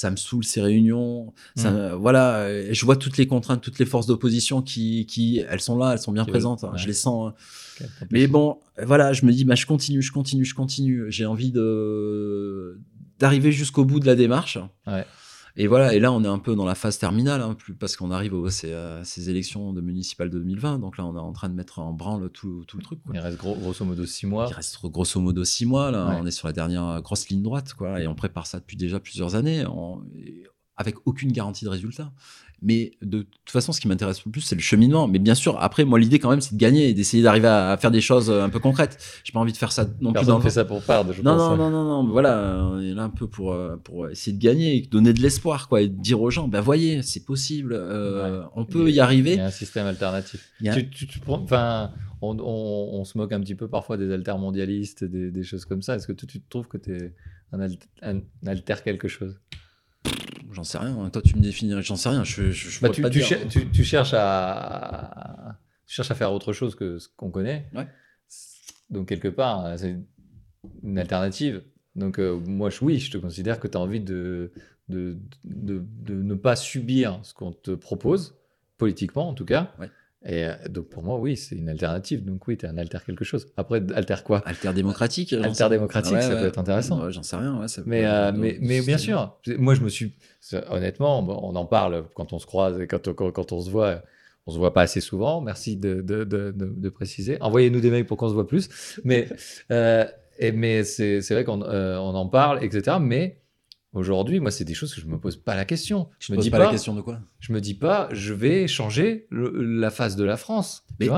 Ça 0.00 0.10
me 0.12 0.16
saoule 0.16 0.44
ces 0.44 0.60
réunions. 0.60 1.32
Ça, 1.56 1.72
me- 1.72 1.92
voilà, 1.94 2.72
je 2.72 2.84
vois 2.84 2.94
toutes 2.94 3.16
les 3.18 3.26
contraintes, 3.26 3.60
toutes 3.60 3.80
les 3.80 3.84
forces 3.84 4.06
d'opposition 4.06 4.62
qui, 4.62 5.06
qui, 5.06 5.42
elles 5.48 5.60
sont 5.60 5.76
là, 5.76 5.92
elles 5.92 5.98
sont 5.98 6.12
bien 6.12 6.24
Qui 6.24 6.30
présentes. 6.30 6.62
hein, 6.62 6.72
Je 6.76 6.86
les 6.86 6.92
sens. 6.92 7.32
Ok, 7.80 7.86
Mais 8.12 8.28
bon, 8.28 8.58
voilà, 8.80 9.12
je 9.12 9.26
me 9.26 9.32
dis, 9.32 9.44
bah, 9.44 9.56
je 9.56 9.66
continue, 9.66 10.00
je 10.00 10.12
continue, 10.12 10.44
je 10.44 10.54
continue. 10.54 11.06
J'ai 11.10 11.26
envie 11.26 11.50
de 11.52 12.78
d'arriver 13.18 13.50
jusqu'au 13.50 13.84
bout 13.84 13.98
de 13.98 14.06
la 14.06 14.14
démarche. 14.14 14.58
Ouais. 14.86 15.04
Et 15.60 15.66
voilà, 15.66 15.92
et 15.92 15.98
là, 15.98 16.12
on 16.12 16.22
est 16.22 16.28
un 16.28 16.38
peu 16.38 16.54
dans 16.54 16.64
la 16.64 16.76
phase 16.76 16.98
terminale, 16.98 17.42
hein, 17.42 17.54
plus 17.54 17.74
parce 17.74 17.96
qu'on 17.96 18.12
arrive 18.12 18.32
aux 18.32 18.48
ces, 18.48 18.72
euh, 18.72 19.02
ces 19.02 19.28
élections 19.28 19.72
de 19.72 19.80
municipales 19.80 20.30
de 20.30 20.38
2020. 20.38 20.78
Donc 20.78 20.96
là, 20.98 21.04
on 21.04 21.16
est 21.16 21.20
en 21.20 21.32
train 21.32 21.48
de 21.48 21.54
mettre 21.54 21.80
en 21.80 21.92
branle 21.92 22.30
tout, 22.30 22.64
tout 22.68 22.76
le 22.76 22.82
truc. 22.84 23.00
quoi. 23.02 23.12
Il 23.16 23.20
reste 23.20 23.38
gros- 23.38 23.56
grosso 23.56 23.84
modo 23.84 24.06
six 24.06 24.26
mois. 24.26 24.46
Il 24.48 24.54
reste 24.54 24.78
grosso 24.84 25.20
modo 25.20 25.44
six 25.44 25.66
mois. 25.66 25.90
Là, 25.90 26.06
Ouais. 26.10 26.16
on 26.20 26.26
est 26.26 26.30
sur 26.30 26.46
la 26.46 26.52
dernière 26.52 27.02
grosse 27.02 27.28
ligne 27.28 27.42
droite, 27.42 27.74
quoi, 27.74 28.00
et 28.00 28.06
on 28.06 28.14
prépare 28.14 28.46
ça 28.46 28.60
depuis 28.60 28.76
déjà 28.76 29.00
plusieurs 29.00 29.34
années, 29.34 29.64
avec 30.76 30.94
aucune 31.06 31.32
garantie 31.32 31.64
de 31.64 31.70
résultat. 31.70 32.12
Mais 32.60 32.90
de 33.02 33.22
toute 33.22 33.50
façon, 33.50 33.70
ce 33.72 33.80
qui 33.80 33.86
m'intéresse 33.86 34.24
le 34.24 34.32
plus, 34.32 34.40
c'est 34.40 34.56
le 34.56 34.60
cheminement. 34.60 35.06
Mais 35.06 35.20
bien 35.20 35.36
sûr, 35.36 35.56
après, 35.62 35.84
moi, 35.84 35.98
l'idée 35.98 36.18
quand 36.18 36.30
même, 36.30 36.40
c'est 36.40 36.54
de 36.54 36.60
gagner 36.60 36.88
et 36.88 36.94
d'essayer 36.94 37.22
d'arriver 37.22 37.46
à, 37.46 37.76
faire 37.80 37.92
des 37.92 38.00
choses 38.00 38.30
euh, 38.30 38.42
un 38.42 38.48
peu 38.48 38.58
concrètes. 38.58 38.98
J'ai 39.22 39.32
pas 39.32 39.38
envie 39.38 39.52
de 39.52 39.56
faire 39.56 39.70
ça 39.70 39.84
non 40.00 40.10
plus 40.12 40.20
Personne 40.24 40.42
fait 40.42 40.50
ça 40.50 40.64
pour 40.64 40.82
perdre, 40.82 41.12
je 41.12 41.22
non, 41.22 41.36
pense. 41.36 41.56
non, 41.56 41.70
non, 41.70 41.84
non, 41.84 42.08
voilà, 42.10 42.68
on 42.72 42.80
est 42.80 42.94
là 42.94 43.04
un 43.04 43.10
peu 43.10 43.28
pour, 43.28 43.52
euh, 43.52 43.76
pour 43.76 44.08
essayer 44.08 44.36
de 44.36 44.42
gagner 44.42 44.76
et 44.76 44.80
donner 44.82 45.12
de 45.12 45.20
l'espoir, 45.20 45.68
quoi, 45.68 45.82
et 45.82 45.88
dire 45.88 46.20
aux 46.20 46.30
gens, 46.30 46.48
ben 46.48 46.60
voyez, 46.60 47.02
c'est 47.02 47.24
possible, 47.24 47.74
euh, 47.74 48.42
on 48.56 48.64
peut 48.64 48.90
y 48.90 48.98
arriver. 48.98 49.34
Il 49.34 49.38
y 49.38 49.40
a 49.40 49.46
un 49.46 49.50
système 49.50 49.86
alternatif. 49.86 50.50
A- 50.66 50.74
Tu, 50.74 50.90
tu- 50.90 51.06
tu 51.06 51.20
prends- 51.20 51.40
enfin, 51.40 51.92
on, 52.22 52.36
on- 52.40 52.98
on 53.00 53.04
se 53.04 53.16
moque 53.16 53.32
un 53.32 53.40
petit 53.40 53.54
peu 53.54 53.68
parfois 53.68 53.96
des 53.96 54.10
altermondialistes, 54.12 55.04
des, 55.04 55.30
des 55.30 55.42
choses 55.44 55.64
comme 55.64 55.82
ça. 55.82 55.94
Est-ce 55.94 56.08
que 56.08 56.12
tu, 56.12 56.26
tu 56.26 56.40
trouves 56.42 56.66
que 56.66 56.78
tu 56.78 56.92
es 56.96 57.14
un 57.52 57.60
alter 58.46 58.74
quelque 58.84 59.06
chose? 59.06 59.38
J'en 60.58 60.64
sais 60.64 60.78
rien, 60.78 60.98
hein, 60.98 61.08
toi 61.10 61.22
tu 61.22 61.36
me 61.36 61.40
définis, 61.40 61.72
j'en 61.82 61.94
sais 61.94 62.08
rien, 62.08 62.24
je, 62.24 62.50
je, 62.50 62.68
je 62.68 62.80
Bah, 62.80 62.88
tu, 62.88 63.00
pas 63.00 63.10
tu 63.10 63.20
cher- 63.20 63.46
tu- 63.48 63.70
tu 63.70 63.84
cherches 63.84 64.12
à, 64.12 65.56
tu 65.86 65.94
cherches 65.94 66.10
à 66.10 66.16
faire 66.16 66.32
autre 66.32 66.52
chose 66.52 66.74
que 66.74 66.98
ce 66.98 67.06
qu'on 67.16 67.30
connaît. 67.30 67.68
Ouais. 67.72 67.86
Donc, 68.90 69.06
quelque 69.08 69.28
part, 69.28 69.64
euh, 69.66 69.76
c'est 69.76 69.96
une 70.82 70.98
alternative. 70.98 71.62
Donc, 71.94 72.18
euh, 72.18 72.36
moi, 72.44 72.70
je, 72.70 72.84
oui, 72.84 72.98
je 72.98 73.12
te 73.12 73.18
considère 73.18 73.60
que 73.60 73.68
tu 73.68 73.76
as 73.78 73.80
envie 73.80 74.00
de, 74.00 74.50
de, 74.88 75.16
de, 75.44 75.84
de 76.02 76.14
ne 76.14 76.34
pas 76.34 76.56
subir 76.56 77.20
ce 77.22 77.34
qu'on 77.34 77.52
te 77.52 77.70
propose, 77.70 78.34
politiquement 78.78 79.28
en 79.28 79.34
tout 79.34 79.44
cas. 79.44 79.72
Ouais. 79.78 79.90
Et 80.24 80.44
euh, 80.44 80.52
donc, 80.68 80.88
pour 80.88 81.02
moi, 81.04 81.18
oui, 81.18 81.36
c'est 81.36 81.54
une 81.54 81.68
alternative. 81.68 82.24
Donc, 82.24 82.46
oui, 82.48 82.56
tu 82.56 82.66
un 82.66 82.76
alter 82.76 82.98
quelque 83.06 83.24
chose. 83.24 83.46
Après, 83.56 83.80
alter 83.94 84.16
quoi? 84.24 84.42
Alter 84.46 84.72
démocratique 84.72 85.32
Alter 85.32 85.68
démocratique, 85.70 86.14
Ouais, 86.14 86.22
ça 86.22 86.34
ouais. 86.34 86.40
peut 86.40 86.46
être 86.46 86.58
intéressant. 86.58 87.04
Ouais, 87.04 87.12
j'en 87.12 87.22
sais 87.22 87.36
rien, 87.36 87.60
ouais, 87.60 87.68
ça 87.68 87.82
peut 87.82 87.90
Mais, 87.90 88.00
être 88.02 88.34
euh, 88.34 88.56
mais, 88.60 88.80
bien 88.82 88.98
sûr, 88.98 89.38
moi 89.58 89.74
je 89.74 89.80
me 89.82 89.88
suis. 89.88 90.14
Honnêtement, 90.70 91.20
on 91.20 91.54
en 91.54 91.66
parle 91.66 92.04
quand 92.14 92.32
on 92.32 92.38
se 92.38 92.46
croise 92.46 92.80
et 92.80 92.86
quand, 92.86 93.06
on- 93.08 93.14
quand, 93.14 93.30
quand 93.30 93.52
on 93.52 93.60
se 93.60 93.70
voit. 93.70 94.02
On 94.46 94.50
se 94.50 94.56
voit 94.56 94.72
pas 94.72 94.80
assez 94.80 95.02
souvent. 95.02 95.42
Merci 95.42 95.76
de, 95.76 96.00
de, 96.00 96.24
de, 96.24 96.88
préciser. 96.88 97.36
Envoyez-nous 97.42 97.80
des 97.80 97.90
mails 97.90 98.06
pour 98.06 98.16
qu'on 98.16 98.30
se 98.30 98.34
voit 98.34 98.46
plus. 98.46 98.70
Mais, 99.04 99.28
euh, 99.70 100.06
et, 100.38 100.52
mais 100.52 100.84
c'est 100.84 101.20
c'est 101.20 101.34
vrai 101.34 101.44
qu'on 101.44 101.60
euh, 101.60 101.98
on 101.98 102.14
en 102.14 102.26
parle, 102.28 102.64
etc. 102.64 102.96
Mais 102.98 103.42
aujourd'hui, 103.98 104.40
moi, 104.40 104.50
c'est 104.50 104.64
des 104.64 104.74
choses 104.74 104.94
que 104.94 105.00
je 105.00 105.06
me 105.06 105.18
pose 105.18 105.36
pas 105.36 105.54
la 105.54 105.64
question. 105.64 106.08
Je 106.18 106.26
Je 106.28 106.32
me 106.32 106.36
pose 106.36 106.44
dis 106.44 106.50
pas, 106.50 106.58
pas, 106.58 106.64
la 106.64 106.70
question 106.70 106.94
de 106.94 107.00
quoi? 107.02 107.18
Je 107.40 107.52
me 107.52 107.60
dis 107.60 107.74
pas, 107.74 108.08
je 108.12 108.32
vais 108.32 108.66
changer 108.66 109.26
le- 109.30 109.50
la 109.80 109.90
face 109.90 110.16
de 110.16 110.24
la 110.24 110.36
France. 110.36 110.84
Mais- 111.00 111.08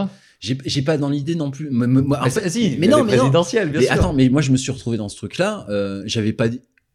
J'ai 0.41 0.83
pas 0.83 0.97
dans 0.99 1.11
l'idée 1.11 1.35
non 1.35 1.51
plus. 1.51 1.69
en 1.69 1.73
Mais 1.73 2.31
fait- 2.31 2.41
c'est- 2.41 2.49
si, 2.51 2.77
mais 2.79 2.89
non, 2.89 3.05
mais 3.05 3.13
non. 3.13 3.19
présidentielles, 3.19 3.71
bien 3.71 3.81
mais 3.81 3.87
sûr. 3.87 3.95
attends, 3.95 4.13
mais 4.15 4.29
moi 4.31 4.41
je 4.43 4.51
me 4.53 4.57
suis 4.57 4.73
retrouvé 4.73 4.97
dans 4.97 5.09
ce 5.09 5.17
truc-là. 5.17 5.67
euh, 5.69 6.03
J'avais 6.07 6.33
pas 6.33 6.47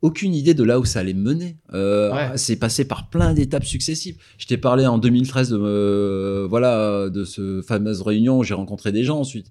aucune 0.02 0.34
idée 0.36 0.54
de 0.54 0.64
là 0.64 0.80
où 0.80 0.86
ça 0.86 1.00
allait 1.00 1.14
me 1.14 1.22
mener. 1.22 1.58
Euh, 1.74 2.12
Ouais. 2.12 2.32
C'est 2.38 2.56
passé 2.58 2.86
par 2.86 3.10
plein 3.10 3.34
d'étapes 3.34 3.64
successives. 3.66 4.18
Je 4.38 4.46
t'ai 4.48 4.58
parlé 4.58 4.86
en 4.88 4.98
2013 4.98 5.50
de 5.50 5.58
me- 5.58 6.46
voilà 6.50 7.10
de 7.10 7.24
ce 7.24 7.62
fameuse 7.62 8.02
réunion. 8.02 8.40
où 8.40 8.44
J'ai 8.44 8.54
rencontré 8.56 8.92
des 8.92 9.04
gens 9.04 9.20
ensuite. 9.20 9.48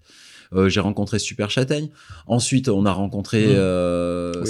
Euh, 0.53 0.69
j'ai 0.69 0.81
rencontré 0.81 1.19
Super 1.19 1.51
Châtaigne. 1.51 1.89
Ensuite, 2.27 2.69
on 2.69 2.87
a 2.87 2.93
rencontré 2.93 3.47
Mmh. 3.47 3.51
euh, 3.57 4.33
Oui, 4.37 4.41
ouais. 4.43 4.47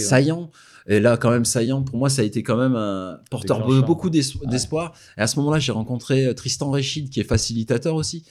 Et 0.87 1.01
là, 1.01 1.17
quand 1.17 1.31
même, 1.31 1.45
Saillant, 1.45 1.83
pour 1.83 1.97
moi, 1.97 2.11
ça 2.11 2.23
a 2.23 2.25
été 2.25 2.43
quand 2.43 2.57
même 2.57 2.77
un 2.77 3.19
porteur 3.31 3.59
de 3.67 3.81
beaucoup 3.87 4.09
Ouais. 4.11 4.21
d'espoir. 4.51 4.93
Et 5.17 5.21
à 5.23 5.27
ce 5.27 5.39
moment-là, 5.39 5.59
j'ai 5.59 5.73
rencontré 5.73 6.27
euh, 6.27 6.35
Tristan 6.35 6.71
Réchid, 6.71 7.09
qui 7.09 7.21
est 7.21 7.25
facilitateur 7.25 7.95
aussi, 7.95 8.25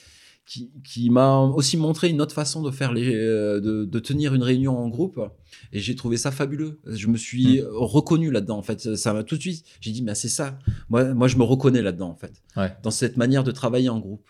qui, 0.46 0.70
qui 0.84 1.10
m'a 1.10 1.38
aussi 1.40 1.76
montré 1.76 2.10
une 2.10 2.20
autre 2.20 2.34
façon 2.34 2.62
de 2.62 2.70
faire 2.70 2.92
les, 2.92 3.12
euh, 3.14 3.60
de, 3.60 3.84
de 3.84 3.98
tenir 3.98 4.34
une 4.34 4.42
réunion 4.44 4.78
en 4.78 4.88
groupe. 4.88 5.18
Et 5.72 5.80
j'ai 5.80 5.96
trouvé 5.96 6.16
ça 6.16 6.30
fabuleux. 6.30 6.78
Je 6.86 7.08
me 7.08 7.16
suis 7.16 7.60
Mm. 7.60 7.66
reconnu 7.72 8.30
là-dedans, 8.30 8.58
en 8.58 8.62
fait. 8.62 8.94
Ça 8.94 9.12
m'a 9.12 9.24
tout 9.24 9.36
de 9.36 9.40
suite. 9.40 9.64
J'ai 9.80 9.90
dit, 9.90 10.02
mais 10.02 10.14
c'est 10.14 10.28
ça. 10.28 10.56
Moi, 10.90 11.12
moi, 11.14 11.26
je 11.26 11.36
me 11.38 11.42
reconnais 11.42 11.82
là-dedans, 11.82 12.10
en 12.10 12.14
fait. 12.16 12.32
Ouais. 12.56 12.72
Dans 12.84 12.90
cette 12.92 13.16
manière 13.16 13.42
de 13.42 13.50
travailler 13.50 13.88
en 13.88 13.98
groupe. 13.98 14.28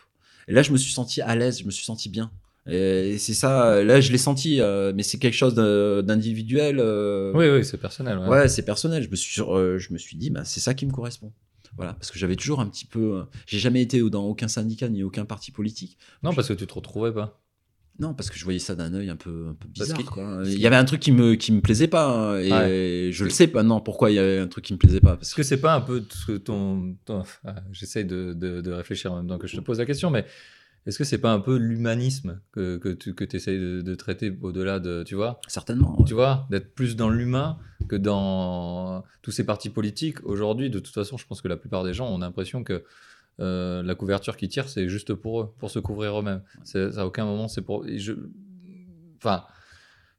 Et 0.49 0.53
là, 0.53 0.63
je 0.63 0.73
me 0.73 0.79
suis 0.79 0.93
senti 0.93 1.21
à 1.21 1.35
l'aise, 1.37 1.59
je 1.61 1.65
me 1.67 1.71
suis 1.71 1.85
senti 1.85 2.09
bien. 2.09 2.31
Et 2.67 3.19
c'est 3.19 3.35
ça, 3.35 3.83
là, 3.85 4.01
je 4.01 4.11
l'ai 4.11 4.19
senti, 4.19 4.61
euh, 4.61 4.93
mais 4.97 5.03
c'est 5.03 5.19
quelque 5.19 5.35
chose 5.35 5.55
d'individuel. 5.55 6.79
euh, 6.81 7.33
Oui, 7.35 7.49
oui, 7.49 7.65
c'est 7.65 7.77
personnel. 7.79 8.19
ouais. 8.19 8.29
Ouais, 8.29 8.49
c'est 8.49 8.65
personnel. 8.65 9.03
Je 9.03 9.11
me 9.11 9.17
suis, 9.17 9.41
euh, 9.43 9.79
je 9.79 9.93
me 9.93 9.99
suis 9.99 10.17
dit, 10.17 10.31
bah, 10.31 10.45
c'est 10.45 10.61
ça 10.61 10.75
qui 10.75 10.87
me 10.87 10.93
correspond. 10.93 11.33
Voilà, 11.77 11.93
parce 11.95 12.11
que 12.11 12.19
j'avais 12.19 12.37
toujours 12.37 12.61
un 12.61 12.67
petit 12.67 12.87
peu. 12.87 13.17
euh, 13.19 13.23
J'ai 13.47 13.59
jamais 13.59 13.83
été 13.83 14.01
dans 14.09 14.25
aucun 14.25 14.49
syndicat 14.49 14.89
ni 14.89 15.03
aucun 15.03 15.25
parti 15.25 15.51
politique. 15.51 15.99
Non, 16.23 16.33
parce 16.33 16.49
que 16.49 16.53
tu 16.55 16.67
te 16.67 16.73
retrouvais 16.75 17.13
pas. 17.13 17.41
Non, 18.01 18.13
parce 18.15 18.29
que 18.31 18.37
je 18.39 18.43
voyais 18.45 18.59
ça 18.59 18.75
d'un 18.75 18.93
œil 18.95 19.09
un 19.09 19.15
peu, 19.17 19.47
un 19.51 19.55
peu 19.55 19.69
Parce 19.77 19.91
bizarre. 19.91 20.41
Il 20.47 20.59
y 20.59 20.67
avait 20.67 20.75
un 20.77 20.85
truc 20.85 21.01
qui 21.01 21.13
me, 21.13 21.35
qui 21.35 21.53
me 21.53 21.61
plaisait 21.61 21.87
pas, 21.87 22.07
hein, 22.09 22.39
et 22.41 23.11
je 23.13 23.23
le 23.25 23.31
sais 23.31 23.49
maintenant 23.55 23.81
pourquoi 23.81 24.11
il 24.11 24.15
y 24.15 24.19
avait 24.19 24.39
un 24.39 24.49
truc 24.49 24.65
qui 24.65 24.73
me 24.73 24.79
plaisait 24.79 25.01
pas. 25.01 25.17
Parce 25.17 25.29
Est-ce 25.29 25.35
que 25.37 25.43
que 25.43 25.47
c'est 25.47 25.61
pas 25.61 25.75
un 25.75 25.81
peu 25.81 26.03
ce 26.11 26.27
que 26.27 26.37
ton. 26.37 26.97
ton- 27.05 27.19
enfin, 27.21 27.55
J'essaye 27.73 28.05
de, 28.05 28.33
de, 28.33 28.61
de 28.61 28.73
réfléchir 28.73 29.13
en 29.13 29.17
même 29.19 29.29
temps 29.29 29.39
que 29.39 29.47
je 29.47 29.55
te 29.57 29.61
pose 29.61 29.79
la 29.79 29.87
question, 29.87 30.11
mais 30.11 30.25
est-ce 30.87 30.99
que 30.99 31.05
c'est 31.05 31.19
pas 31.19 31.33
un 31.33 31.41
peu 31.41 31.57
l'humanisme 31.57 32.41
que, 32.53 32.77
que 32.77 32.91
tu 32.91 33.15
que 33.15 33.25
essayes 33.37 33.59
de, 33.59 33.81
de 33.83 33.95
traiter 33.95 34.37
au-delà 34.43 34.81
de. 34.81 35.03
Tu 35.05 35.15
vois? 35.15 35.41
Certainement. 35.49 35.99
ouais. 35.99 36.05
Tu 36.07 36.15
vois 36.15 36.47
D'être 36.51 36.75
plus 36.75 36.95
dans 36.97 37.09
l'humain 37.09 37.59
que 37.89 37.97
dans 37.97 39.05
tous 39.23 39.31
ces 39.31 39.45
partis 39.45 39.71
politiques. 39.71 40.25
Aujourd'hui, 40.25 40.71
de 40.71 40.79
toute 40.79 40.95
façon, 40.95 41.17
je 41.17 41.27
pense 41.27 41.41
que 41.41 41.49
la 41.49 41.57
plupart 41.57 41.85
des 41.85 41.95
gens 41.95 42.09
ont 42.09 42.19
l'impression 42.19 42.65
que. 42.65 42.85
euh, 43.41 43.83
la 43.83 43.95
couverture 43.95 44.37
qui 44.37 44.49
tire, 44.49 44.69
c'est 44.69 44.89
juste 44.89 45.15
pour 45.15 45.41
eux, 45.41 45.53
pour 45.59 45.71
se 45.71 45.79
couvrir 45.79 46.19
eux-mêmes. 46.21 46.43
À 46.97 47.07
aucun 47.07 47.25
moment, 47.25 47.49
c'est 47.49 47.63
pour. 47.63 47.85
je... 47.89 48.13
Enfin, 49.17 49.45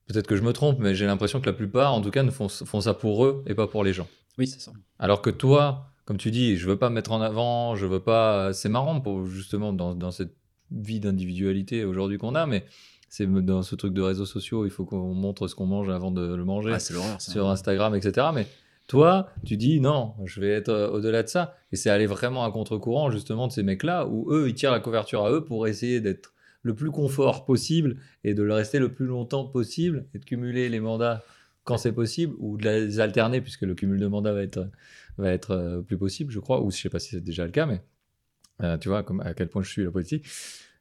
peut-être 0.07 0.28
que 0.28 0.36
je 0.36 0.41
me 0.41 0.51
trompe, 0.51 0.80
mais 0.80 0.95
j'ai 0.95 1.05
l'impression 1.05 1.39
que 1.39 1.45
la 1.45 1.53
plupart, 1.53 1.93
en 1.93 2.01
tout 2.01 2.11
cas, 2.11 2.24
ne 2.24 2.32
font, 2.32 2.49
font 2.49 2.82
ça 2.82 2.93
pour 2.93 3.26
eux 3.26 3.43
et 3.45 3.53
pas 3.53 3.68
pour 3.68 3.84
les 3.84 3.93
gens. 3.93 4.07
Oui, 4.38 4.47
c'est 4.47 4.59
ça. 4.59 4.72
Alors 4.99 5.22
que 5.22 5.30
toi, 5.30 5.91
comme 6.05 6.18
tu 6.18 6.32
dis, 6.32 6.57
je 6.57 6.68
veux 6.68 6.78
pas 6.78 6.89
me 6.89 6.95
mettre 6.95 7.11
en 7.11 7.22
avant, 7.22 7.76
je 7.76 7.86
veux 7.86 7.99
pas. 8.01 8.51
C'est 8.51 8.70
marrant 8.70 8.99
pour 8.99 9.28
justement 9.28 9.72
dans, 9.72 9.93
dans 9.95 10.11
cette 10.11 10.36
vie 10.72 10.99
d'individualité 10.99 11.86
aujourd'hui 11.86 12.18
qu'on 12.18 12.36
a, 12.36 12.45
mais 12.45 12.66
c'est 13.09 13.28
dans 13.28 13.61
ce 13.61 13.76
truc 13.76 13.93
de 13.93 14.01
réseaux 14.01 14.26
sociaux, 14.26 14.66
il 14.66 14.72
faut 14.72 14.86
qu'on 14.86 15.13
montre 15.13 15.47
ce 15.47 15.55
qu'on 15.55 15.66
mange 15.68 15.89
avant 15.89 16.11
de 16.11 16.36
le 16.36 16.43
manger 16.43 16.72
Ah, 16.74 16.80
ça. 16.80 17.20
sur 17.20 17.47
Instagram, 17.49 17.95
etc. 17.95 18.28
Mais 18.34 18.47
toi, 18.88 19.30
tu 19.45 19.57
dis 19.57 19.80
non, 19.80 20.13
je 20.26 20.41
vais 20.41 20.49
être 20.49 20.70
euh, 20.70 20.89
au-delà 20.89 21.24
de 21.24 21.28
ça. 21.30 21.55
Et 21.72 21.76
c'est 21.76 21.89
aller 21.89 22.07
vraiment 22.07 22.43
à 22.43 22.51
contre-courant 22.51 23.11
justement 23.11 23.47
de 23.47 23.51
ces 23.51 23.63
mecs-là 23.63 24.07
où 24.07 24.32
eux, 24.32 24.47
ils 24.49 24.53
tirent 24.53 24.72
la 24.72 24.80
couverture 24.80 25.26
à 25.26 25.32
eux 25.32 25.45
pour 25.45 25.68
essayer 25.68 26.01
d'être 26.01 26.34
le 26.61 26.74
plus 26.76 26.91
confort 26.91 27.45
possible 27.45 27.97
et 28.24 28.34
de 28.34 28.41
le 28.43 28.53
rester 28.53 28.80
le 28.80 28.91
plus 28.91 29.05
longtemps 29.05 29.45
possible 29.45 30.07
et 30.13 30.20
de 30.20 30.26
cumuler 30.26 30.68
les 30.68 30.80
mandats 30.80 31.24
quand 31.63 31.78
c'est 31.78 31.91
possible 31.93 32.34
ou 32.39 32.57
de 32.57 32.63
les 32.63 32.99
alterner 32.99 33.39
puisque 33.41 33.61
le 33.61 33.76
cumul 33.76 33.99
de 33.99 34.07
mandats 34.07 34.34
va 34.34 34.41
être, 34.43 34.70
va 35.18 35.32
être 35.32 35.51
euh, 35.51 35.82
plus 35.82 35.97
possible, 35.97 36.32
je 36.32 36.39
crois, 36.39 36.61
ou 36.61 36.70
je 36.72 36.78
sais 36.78 36.89
pas 36.89 36.99
si 36.99 37.09
c'est 37.11 37.22
déjà 37.24 37.45
le 37.45 37.51
cas, 37.51 37.66
mais 37.66 37.82
Euh, 38.61 38.77
tu 38.77 38.89
vois, 38.89 39.03
comme, 39.03 39.21
à 39.21 39.33
quel 39.33 39.49
point 39.49 39.63
je 39.63 39.69
suis 39.69 39.83
la 39.83 39.91
politique. 39.91 40.25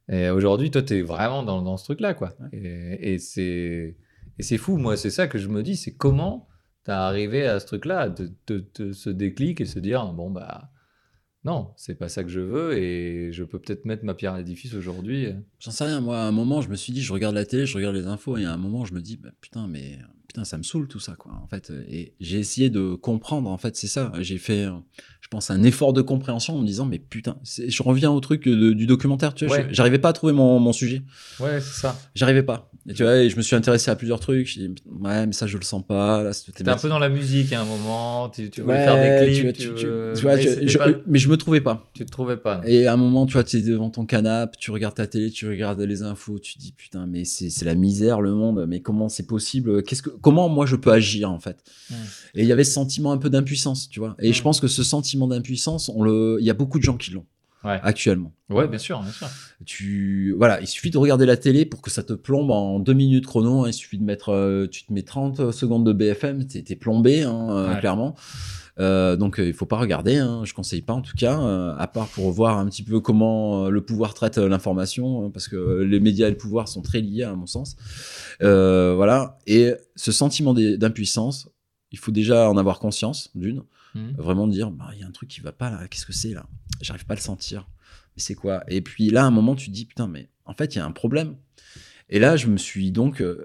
Et 0.09 0.29
aujourd'hui, 0.29 0.71
toi, 0.71 0.83
tu 0.83 0.95
es 0.95 1.03
vraiment 1.03 1.43
dans, 1.43 1.63
dans 1.63 1.77
ce 1.77 1.85
truc-là, 1.85 2.15
quoi. 2.15 2.35
Et, 2.53 3.15
et 3.15 3.19
c'est 3.19 3.97
et 4.39 4.43
c'est 4.43 4.59
fou, 4.59 4.77
moi, 4.77 4.97
c'est 4.97 5.11
ça 5.11 5.29
que 5.29 5.39
je 5.39 5.49
me 5.49 5.63
dis, 5.63 5.77
c'est 5.77 5.95
comment 5.95 6.49
t'es 6.85 6.93
arrivé 6.93 7.47
à 7.47 7.61
ce 7.61 7.67
truc-là, 7.67 8.09
de, 8.09 8.33
de, 8.47 8.65
de 8.75 8.93
ce 8.93 9.11
déclic 9.11 9.61
et 9.61 9.65
se 9.65 9.79
dire, 9.79 10.05
bon, 10.13 10.31
bah, 10.31 10.71
non, 11.45 11.73
c'est 11.77 11.95
pas 11.95 12.09
ça 12.09 12.25
que 12.25 12.31
je 12.31 12.41
veux 12.41 12.77
et 12.77 13.33
je 13.33 13.45
peux 13.45 13.59
peut-être 13.59 13.85
mettre 13.85 14.05
ma 14.05 14.15
pierre 14.15 14.35
à 14.35 14.39
l'édifice 14.39 14.75
aujourd'hui. 14.75 15.29
J'en 15.61 15.71
sais 15.71 15.85
rien, 15.85 16.01
moi, 16.01 16.19
à 16.19 16.25
un 16.25 16.33
moment, 16.33 16.61
je 16.61 16.69
me 16.69 16.75
suis 16.75 16.93
dit, 16.93 17.03
je 17.03 17.13
regarde 17.13 17.35
la 17.35 17.47
télé, 17.47 17.65
je 17.65 17.77
regarde 17.77 17.95
les 17.95 18.07
infos, 18.07 18.37
et 18.37 18.45
à 18.45 18.53
un 18.53 18.57
moment, 18.57 18.85
je 18.85 18.95
me 18.95 19.01
dis, 19.01 19.17
bah, 19.17 19.31
putain, 19.41 19.67
mais 19.69 19.99
putain, 20.35 20.45
ça 20.45 20.59
me 20.59 20.65
saoule 20.65 20.89
tout 20.89 20.99
ça, 20.99 21.15
quoi, 21.17 21.31
en 21.43 21.47
fait. 21.47 21.73
Et 21.89 22.13
j'ai 22.21 22.41
essayé 22.41 22.69
de 22.69 22.95
comprendre, 22.97 23.49
en 23.49 23.57
fait, 23.57 23.77
c'est 23.77 23.87
ça. 23.87 24.11
J'ai 24.21 24.39
fait, 24.39 24.67
je 25.21 25.29
pense, 25.29 25.49
un 25.53 25.63
effort 25.63 25.93
de 25.93 26.03
compréhension 26.03 26.57
en 26.57 26.61
me 26.61 26.67
disant, 26.67 26.87
mais 26.87 26.99
putain, 26.99 27.37
je 27.45 27.83
reviens 27.85 28.11
au 28.11 28.19
truc 28.19 28.49
de- 28.49 28.73
du 28.73 28.87
documentaire, 28.87 29.33
tu 29.35 29.47
vois, 29.47 29.59
Ouais. 29.59 29.69
j'arrivais 29.71 30.01
pas 30.01 30.09
à 30.09 30.13
trouver 30.13 30.33
mon, 30.33 30.59
mon 30.59 30.73
sujet. 30.73 31.03
Ouais, 31.39 31.61
c'est 31.61 31.81
ça. 31.81 31.97
J'arrivais 32.17 32.43
pas. 32.43 32.69
Et 32.87 32.93
tu 32.93 33.03
vois, 33.03 33.17
et 33.17 33.31
je 33.31 33.37
me 33.39 33.41
suis 33.43 33.57
intéressé 33.57 33.91
à 33.91 33.97
plusieurs 33.97 34.21
trucs. 34.21 34.59
Ouais, 35.01 35.25
mais 35.27 35.33
ça, 35.33 35.47
je 35.47 35.57
le 35.57 35.63
sens 35.65 35.83
pas. 35.87 36.23
Là, 36.23 36.33
T'es 36.55 36.69
un 36.69 36.77
peu 36.77 36.91
dans 36.91 36.99
la 36.99 37.09
musique 37.09 37.51
à 37.55 37.63
un 37.63 37.65
moment, 37.65 38.29
tu, 38.29 38.51
tu 38.51 38.61
voulais 38.61 38.75
Ouais, 38.75 38.85
faire 38.85 39.01
des 39.01 39.33
clips, 39.33 39.53
tu, 39.57 39.69
tu- 39.71 39.75
tu- 39.75 39.87
veux- 39.87 40.13
tu 40.15 40.23
vois, 40.23 40.37
mais 40.37 40.43
je- 40.43 40.49
c'était 40.51 40.69
je- 40.69 40.79
pas- 40.79 40.89
mais 41.07 41.19
je 41.19 41.31
me 41.31 41.37
trouvais 41.39 41.63
pas. 41.63 41.89
tu 41.95 42.05
te 42.05 42.11
trouvais 42.11 42.37
pas. 42.37 42.61
Et 42.67 42.87
à 42.87 42.93
un 42.93 42.97
moment, 42.99 43.25
tu 43.25 43.33
vois, 43.35 43.45
tu 43.45 43.57
es 43.57 43.63
devant 43.63 43.89
ton 43.89 44.05
canapé, 44.05 44.59
tu 44.61 44.71
regardes 44.71 44.97
ta 44.97 45.07
télé, 45.07 45.31
tu 45.31 45.49
regardes 45.49 45.81
les 45.81 46.03
infos, 46.03 46.39
tu 46.39 46.59
dis 46.59 46.73
putain, 46.73 47.07
mais 47.07 47.25
c'est 47.25 47.49
c'est 47.49 47.65
la 47.65 47.75
misère, 47.75 48.21
le 48.21 48.35
monde, 48.35 48.67
mais 48.69 48.81
comment 48.81 49.09
c'est 49.09 49.27
possible 49.27 49.83
Qu'est-ce 49.83 50.03
que 50.03 50.11
Comment 50.25 50.49
moi 50.49 50.65
je 50.65 50.77
peux 50.77 50.91
agir 50.91 51.31
en 51.31 51.39
fait. 51.39 51.63
Et 52.35 52.43
il 52.43 52.47
y 52.47 52.53
avait 52.53 52.65
ce 52.65 52.73
sentiment 52.73 53.13
un 53.13 53.19
peu 53.19 53.29
d'impuissance, 53.29 53.89
tu 53.91 54.01
vois. 54.01 54.17
Et 54.19 54.33
je 54.33 54.43
pense 54.43 54.59
que 54.59 54.69
ce 54.69 54.83
sentiment 54.83 55.29
d'impuissance, 55.29 55.91
on 55.91 56.03
le, 56.03 56.39
il 56.41 56.47
y 56.47 56.51
a 56.51 56.55
beaucoup 56.55 56.79
de 56.79 56.85
gens 56.85 56.97
qui 56.97 57.11
l'ont 57.11 57.27
Ouais. 57.65 57.81
actuellement. 57.83 58.33
Ouais, 58.51 58.69
bien 58.69 58.79
sûr, 58.79 59.01
bien 59.01 59.11
sûr. 59.13 59.27
Tu, 59.65 60.35
voilà, 60.37 60.61
il 60.61 60.67
suffit 60.67 60.91
de 60.91 60.99
regarder 60.99 61.25
la 61.27 61.37
télé 61.37 61.65
pour 61.65 61.81
que 61.81 61.91
ça 61.91 62.03
te 62.03 62.13
plombe 62.13 62.51
en 62.51 62.79
deux 62.79 62.93
minutes 62.93 63.27
chrono. 63.27 63.65
hein. 63.65 63.69
Il 63.69 63.73
suffit 63.73 63.99
de 63.99 64.05
mettre, 64.05 64.31
euh, 64.33 64.67
tu 64.67 64.85
te 64.85 64.93
mets 64.93 65.03
30 65.03 65.51
secondes 65.51 65.87
de 65.87 65.93
BFM, 65.93 66.47
t'es 66.47 66.63
t'es 66.63 66.77
plombé, 66.77 67.23
hein, 67.23 67.47
euh, 67.51 67.73
Ouais. 67.75 67.81
clairement. 67.81 68.15
Euh, 68.81 69.15
donc 69.17 69.37
il 69.39 69.55
faut 69.55 69.67
pas 69.67 69.79
regarder, 69.79 70.17
hein, 70.17 70.43
je 70.45 70.53
conseille 70.53 70.83
pas 70.83 70.93
en 70.95 71.01
tout 71.01 71.15
cas, 71.17 71.39
à 71.79 71.87
part 71.87 72.09
pour 72.09 72.31
voir 72.33 72.59
un 72.59 72.67
petit 72.67 72.83
peu 72.83 72.99
comment 73.01 73.69
le 73.71 73.81
pouvoir 73.85 74.15
traite 74.15 74.37
l'information, 74.37 75.25
hein, 75.27 75.31
parce 75.33 75.47
que 75.49 75.83
les 75.83 76.01
médias 76.01 76.27
et 76.27 76.31
le 76.33 76.37
pouvoir 76.37 76.67
sont 76.69 76.83
très 76.83 77.01
liés 77.01 77.23
à 77.23 77.35
mon 77.35 77.47
sens. 77.47 77.77
Voilà, 78.41 79.39
et 79.47 79.75
ce 79.97 80.13
sentiment 80.13 80.55
d'impuissance, 80.55 81.49
il 81.93 81.99
faut 81.99 82.11
déjà 82.11 82.51
en 82.51 82.57
avoir 82.57 82.79
conscience, 82.81 83.31
d'une, 83.35 83.63
Mhm. 83.95 84.15
vraiment 84.19 84.49
dire, 84.49 84.73
bah, 84.73 84.87
il 84.95 85.01
y 85.01 85.05
a 85.05 85.07
un 85.07 85.13
truc 85.13 85.29
qui 85.29 85.41
va 85.41 85.53
pas 85.53 85.71
là, 85.71 85.87
qu'est-ce 85.89 86.05
que 86.07 86.13
c'est 86.13 86.31
là? 86.35 86.45
J'arrive 86.85 87.05
pas 87.07 87.15
à 87.15 87.17
le 87.17 87.23
sentir. 87.23 87.69
Mais 88.17 88.23
c'est 88.23 88.35
quoi? 88.35 88.63
Et 88.69 88.81
puis 88.81 89.11
là, 89.11 89.25
à 89.25 89.27
un 89.27 89.31
moment, 89.33 89.57
tu 89.57 89.67
te 89.69 89.73
dis, 89.75 89.87
putain, 89.87 90.07
mais 90.07 90.29
en 90.45 90.55
fait, 90.55 90.75
il 90.75 90.79
y 90.79 90.81
a 90.81 90.85
un 90.87 90.93
problème. 90.93 91.37
Et 92.11 92.19
là, 92.19 92.37
je 92.37 92.47
me 92.49 92.57
suis 92.59 92.93
donc. 92.93 93.21
euh, 93.21 93.45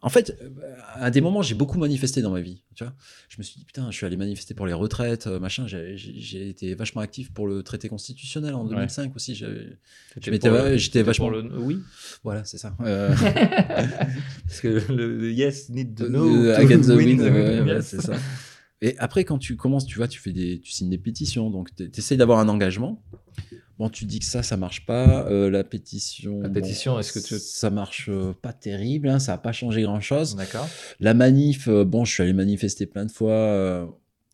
en 0.00 0.10
fait, 0.10 0.38
euh, 0.40 0.48
à 0.94 1.10
des 1.10 1.20
moments, 1.20 1.42
j'ai 1.42 1.56
beaucoup 1.56 1.76
manifesté 1.76 2.22
dans 2.22 2.30
ma 2.30 2.40
vie. 2.40 2.62
Tu 2.76 2.84
vois 2.84 2.94
je 3.28 3.34
me 3.38 3.42
suis 3.42 3.58
dit, 3.58 3.64
putain, 3.64 3.90
je 3.90 3.96
suis 3.96 4.06
allé 4.06 4.16
manifester 4.16 4.54
pour 4.54 4.64
les 4.66 4.72
retraites, 4.72 5.26
euh, 5.26 5.40
machin. 5.40 5.66
J'ai 5.66 6.48
été 6.48 6.74
vachement 6.76 7.00
actif 7.00 7.32
pour 7.32 7.48
le 7.48 7.64
traité 7.64 7.88
constitutionnel 7.88 8.54
en 8.54 8.62
Ouais. 8.64 8.70
2005 8.76 9.14
aussi. 9.16 9.34
j'étais 9.34 11.02
vachement- 11.02 11.30
pour 11.30 11.36
le 11.36 11.58
oui. 11.58 11.80
Voilà, 12.22 12.44
c'est 12.44 12.58
ça. 12.58 12.76
Euh, 12.80 13.12
Parce 14.46 14.60
que 14.60 14.92
le, 14.92 15.32
yes 15.32 15.68
need 15.68 15.96
to 15.96 16.06
know. 16.08 16.44
Euh, 16.46 16.56
to 16.56 16.78
the 16.78 16.88
win 16.96 16.96
win, 16.96 17.18
the 17.18 17.22
ouais, 17.32 17.56
yes. 17.56 17.64
ouais, 17.66 17.82
c'est 17.82 18.00
ça. 18.02 18.14
Et 18.80 18.96
après, 18.98 19.24
quand 19.24 19.38
tu 19.38 19.56
commences, 19.56 19.86
tu 19.86 19.96
vois, 19.98 20.06
tu 20.08 20.20
fais 20.20 20.32
des, 20.32 20.60
tu 20.60 20.70
signes 20.70 20.90
des 20.90 20.98
pétitions, 20.98 21.50
donc 21.50 21.74
tu 21.74 21.90
essaies 21.96 22.16
d'avoir 22.16 22.38
un 22.38 22.48
engagement. 22.48 23.02
Bon, 23.78 23.88
tu 23.88 24.04
dis 24.06 24.18
que 24.18 24.24
ça, 24.24 24.42
ça 24.42 24.56
marche 24.56 24.86
pas. 24.86 25.26
euh, 25.28 25.50
la 25.50 25.62
pétition. 25.64 26.40
La 26.40 26.48
bon, 26.48 26.54
pétition, 26.54 26.98
est-ce 26.98 27.12
que 27.12 27.20
tu- 27.20 27.38
Ça 27.38 27.70
marche 27.70 28.08
euh, 28.08 28.32
pas 28.40 28.52
terrible, 28.52 29.08
hein, 29.08 29.18
ça 29.20 29.34
a 29.34 29.38
pas 29.38 29.52
changé 29.52 29.82
grand 29.82 30.00
chose. 30.00 30.34
D'accord. 30.36 30.68
La 31.00 31.14
manif, 31.14 31.68
euh, 31.68 31.84
bon, 31.84 32.04
je 32.04 32.12
suis 32.12 32.22
allé 32.22 32.32
manifester 32.32 32.86
plein 32.86 33.04
de 33.06 33.12
fois. 33.12 33.32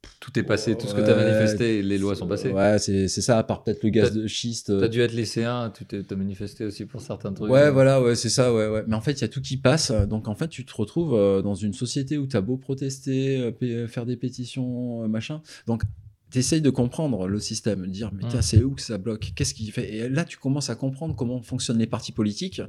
Euh, 0.05 0.09
Tout 0.20 0.38
est 0.38 0.42
passé, 0.42 0.76
tout 0.76 0.86
ce 0.86 0.94
que 0.94 1.00
tu 1.00 1.11
as 1.11 1.14
manifesté, 1.16 1.82
les 1.82 1.98
lois 1.98 2.14
sont 2.14 2.26
passées. 2.26 2.50
Ouais, 2.50 2.78
c'est 2.78 3.09
ça, 3.09 3.38
à 3.38 3.42
part 3.44 3.62
peut-être 3.64 3.82
le 3.82 3.90
gaz 3.90 4.12
de 4.12 4.26
schiste. 4.26 4.70
euh, 4.70 4.80
T'as 4.80 4.88
dû 4.88 5.00
être 5.00 5.12
lycéen, 5.12 5.70
tu 5.76 5.84
t'as 5.84 6.16
manifesté 6.16 6.64
aussi 6.64 6.84
pour 6.86 7.00
certains 7.00 7.32
trucs. 7.32 7.50
Ouais, 7.50 7.70
voilà, 7.70 8.00
ouais, 8.02 8.14
c'est 8.14 8.30
ça, 8.30 8.52
ouais, 8.55 8.68
ouais. 8.68 8.84
Mais 8.86 8.94
en 8.94 9.00
fait, 9.00 9.12
il 9.12 9.20
y 9.22 9.24
a 9.24 9.28
tout 9.28 9.40
qui 9.40 9.57
passe. 9.57 9.90
Donc, 9.90 10.28
en 10.28 10.34
fait, 10.34 10.48
tu 10.48 10.64
te 10.64 10.74
retrouves 10.74 11.14
euh, 11.14 11.42
dans 11.42 11.55
une 11.55 11.72
société 11.72 12.18
où 12.18 12.26
tu 12.26 12.36
as 12.36 12.40
beau 12.40 12.57
protester, 12.57 13.52
euh, 13.62 13.86
faire 13.88 14.07
des 14.07 14.16
pétitions, 14.16 15.05
euh, 15.05 15.09
machin. 15.09 15.42
Donc, 15.66 15.82
tu 16.30 16.38
essayes 16.38 16.62
de 16.62 16.70
comprendre 16.70 17.28
le 17.28 17.38
système, 17.38 17.82
de 17.82 17.86
dire, 17.90 18.11
mais 18.12 18.24
Mm. 18.24 18.28
tiens, 18.30 18.42
c'est 18.42 18.62
où 18.64 18.72
que 18.72 18.82
ça 18.82 18.98
bloque? 18.98 19.32
Qu'est-ce 19.36 19.55
qui 19.55 19.70
fait? 19.70 19.94
Et 19.94 20.09
là, 20.09 20.24
tu 20.24 20.36
commences 20.38 20.68
à 20.70 20.74
comprendre 20.74 21.14
comment 21.14 21.40
fonctionnent 21.42 21.78
les 21.78 21.86
partis 21.86 22.12
politiques. 22.12 22.61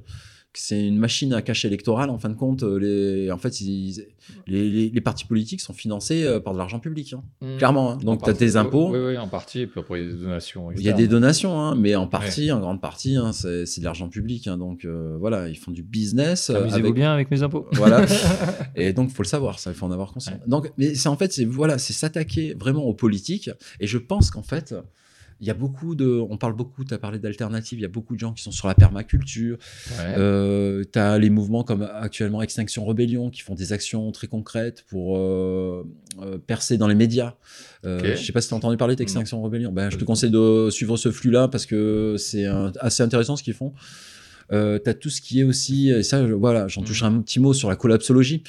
C'est 0.57 0.85
une 0.87 0.97
machine 0.97 1.33
à 1.33 1.41
cash 1.41 1.65
électoral, 1.65 2.09
en 2.09 2.17
fin 2.17 2.29
de 2.29 2.35
compte. 2.35 2.63
euh, 2.63 2.77
Les, 2.79 3.31
en 3.31 3.37
fait, 3.37 3.61
ils- 3.61 4.05
les, 4.47 4.69
les- 4.69 4.89
les 4.89 5.01
partis 5.01 5.25
politiques 5.25 5.61
sont 5.61 5.73
financés 5.73 6.23
euh, 6.23 6.39
par 6.39 6.53
de 6.53 6.57
l'argent 6.57 6.79
public, 6.79 7.13
hein. 7.13 7.23
Mmh. 7.41 7.57
clairement. 7.57 7.91
hein. 7.91 7.97
Donc, 7.97 8.23
tu 8.23 8.29
as 8.29 8.33
tes 8.33 8.55
impôts. 8.55 8.89
Oui, 8.91 8.99
oui, 8.99 9.17
en 9.17 9.27
partie, 9.27 9.61
et 9.61 9.67
puis 9.67 9.79
après, 9.79 10.01
il 10.01 10.07
y 10.07 10.09
a 10.09 10.13
des 10.13 10.17
donations. 10.23 10.71
Il 10.71 10.81
y 10.81 10.89
a 10.89 10.93
des 10.93 11.07
donations, 11.07 11.59
hein, 11.59 11.75
mais 11.75 11.95
en 11.95 12.07
partie, 12.07 12.51
en 12.51 12.59
grande 12.59 12.81
partie, 12.81 13.17
c'est 13.33 13.79
de 13.79 13.83
l'argent 13.85 14.09
public. 14.09 14.47
donc 14.49 14.85
euh, 14.85 15.15
voilà, 15.19 15.49
ils 15.49 15.57
font 15.57 15.71
du 15.71 15.83
business. 15.83 16.49
euh, 16.49 16.61
Amusez-vous 16.61 16.75
avec- 16.85 16.93
bien 16.95 17.13
avec 17.13 17.31
mes 17.31 17.43
impôts. 17.43 17.67
Voilà. 17.73 18.05
Et 18.75 18.93
donc, 18.93 19.09
faut 19.11 19.23
le 19.23 19.27
savoir, 19.27 19.59
ça, 19.59 19.71
il 19.71 19.75
faut 19.75 19.85
en 19.85 19.91
avoir 19.91 20.11
conscience. 20.13 20.39
Donc, 20.47 20.71
mais 20.77 20.95
c'est 20.95 21.09
en 21.09 21.17
fait, 21.17 21.31
c'est 21.33 21.45
voilà, 21.45 21.77
c'est 21.77 21.93
s'attaquer 21.93 22.53
vraiment 22.59 22.83
aux 22.83 22.93
politiques. 22.93 23.49
Et 23.79 23.87
je 23.87 23.97
pense 23.97 24.31
qu'en 24.31 24.43
fait, 24.43 24.73
il 25.41 25.47
y 25.47 25.49
a 25.49 25.53
beaucoup 25.53 25.95
de, 25.95 26.07
on 26.29 26.37
parle 26.37 26.55
beaucoup, 26.55 26.85
tu 26.85 26.93
as 26.93 26.97
parlé 26.97 27.19
d'alternatives, 27.19 27.77
il 27.77 27.81
y 27.81 27.85
a 27.85 27.89
beaucoup 27.89 28.15
de 28.15 28.19
gens 28.19 28.31
qui 28.33 28.41
sont 28.41 28.51
sur 28.51 28.67
la 28.67 28.75
permaculture. 28.75 29.57
Ouais. 29.91 30.15
Euh, 30.17 30.83
tu 30.91 30.97
as 30.97 31.17
les 31.19 31.29
mouvements 31.29 31.63
comme 31.63 31.81
actuellement 31.81 32.41
Extinction 32.41 32.85
Rebellion 32.85 33.29
qui 33.29 33.41
font 33.41 33.53
des 33.55 33.73
actions 33.73 34.11
très 34.11 34.27
concrètes 34.27 34.85
pour 34.87 35.17
euh, 35.17 35.83
euh, 36.21 36.37
percer 36.37 36.77
dans 36.77 36.87
les 36.87 36.95
médias. 36.95 37.35
Euh, 37.85 37.99
Ok. 37.99 38.05
Je 38.17 38.25
sais 38.25 38.31
pas 38.31 38.41
si 38.41 38.47
tu 38.47 38.53
as 38.53 38.57
entendu 38.57 38.77
parler 38.77 38.95
d'Extinction 38.95 39.41
Rebellion. 39.41 39.71
Ben, 39.71 39.89
je 39.89 39.97
te 39.97 40.03
conseille 40.05 40.31
de 40.31 40.69
suivre 40.71 40.95
ce 40.97 41.11
flux-là 41.11 41.47
parce 41.49 41.65
que 41.65 42.15
c'est 42.17 42.45
assez 42.79 43.03
intéressant 43.03 43.35
ce 43.35 43.43
qu'ils 43.43 43.53
font. 43.53 43.73
Tu 44.49 44.55
as 44.55 44.93
tout 44.93 45.09
ce 45.09 45.21
qui 45.21 45.41
est 45.41 45.43
aussi, 45.43 45.89
et 45.89 46.03
ça, 46.03 46.25
je- 46.27 46.33
voilà, 46.33 46.67
j'en 46.67 46.81
Mhm. 46.81 46.87
toucherai 46.87 47.07
un 47.09 47.19
petit 47.21 47.39
mot 47.39 47.53
sur 47.53 47.67
la 47.69 47.75
collapsologie. 47.75 48.43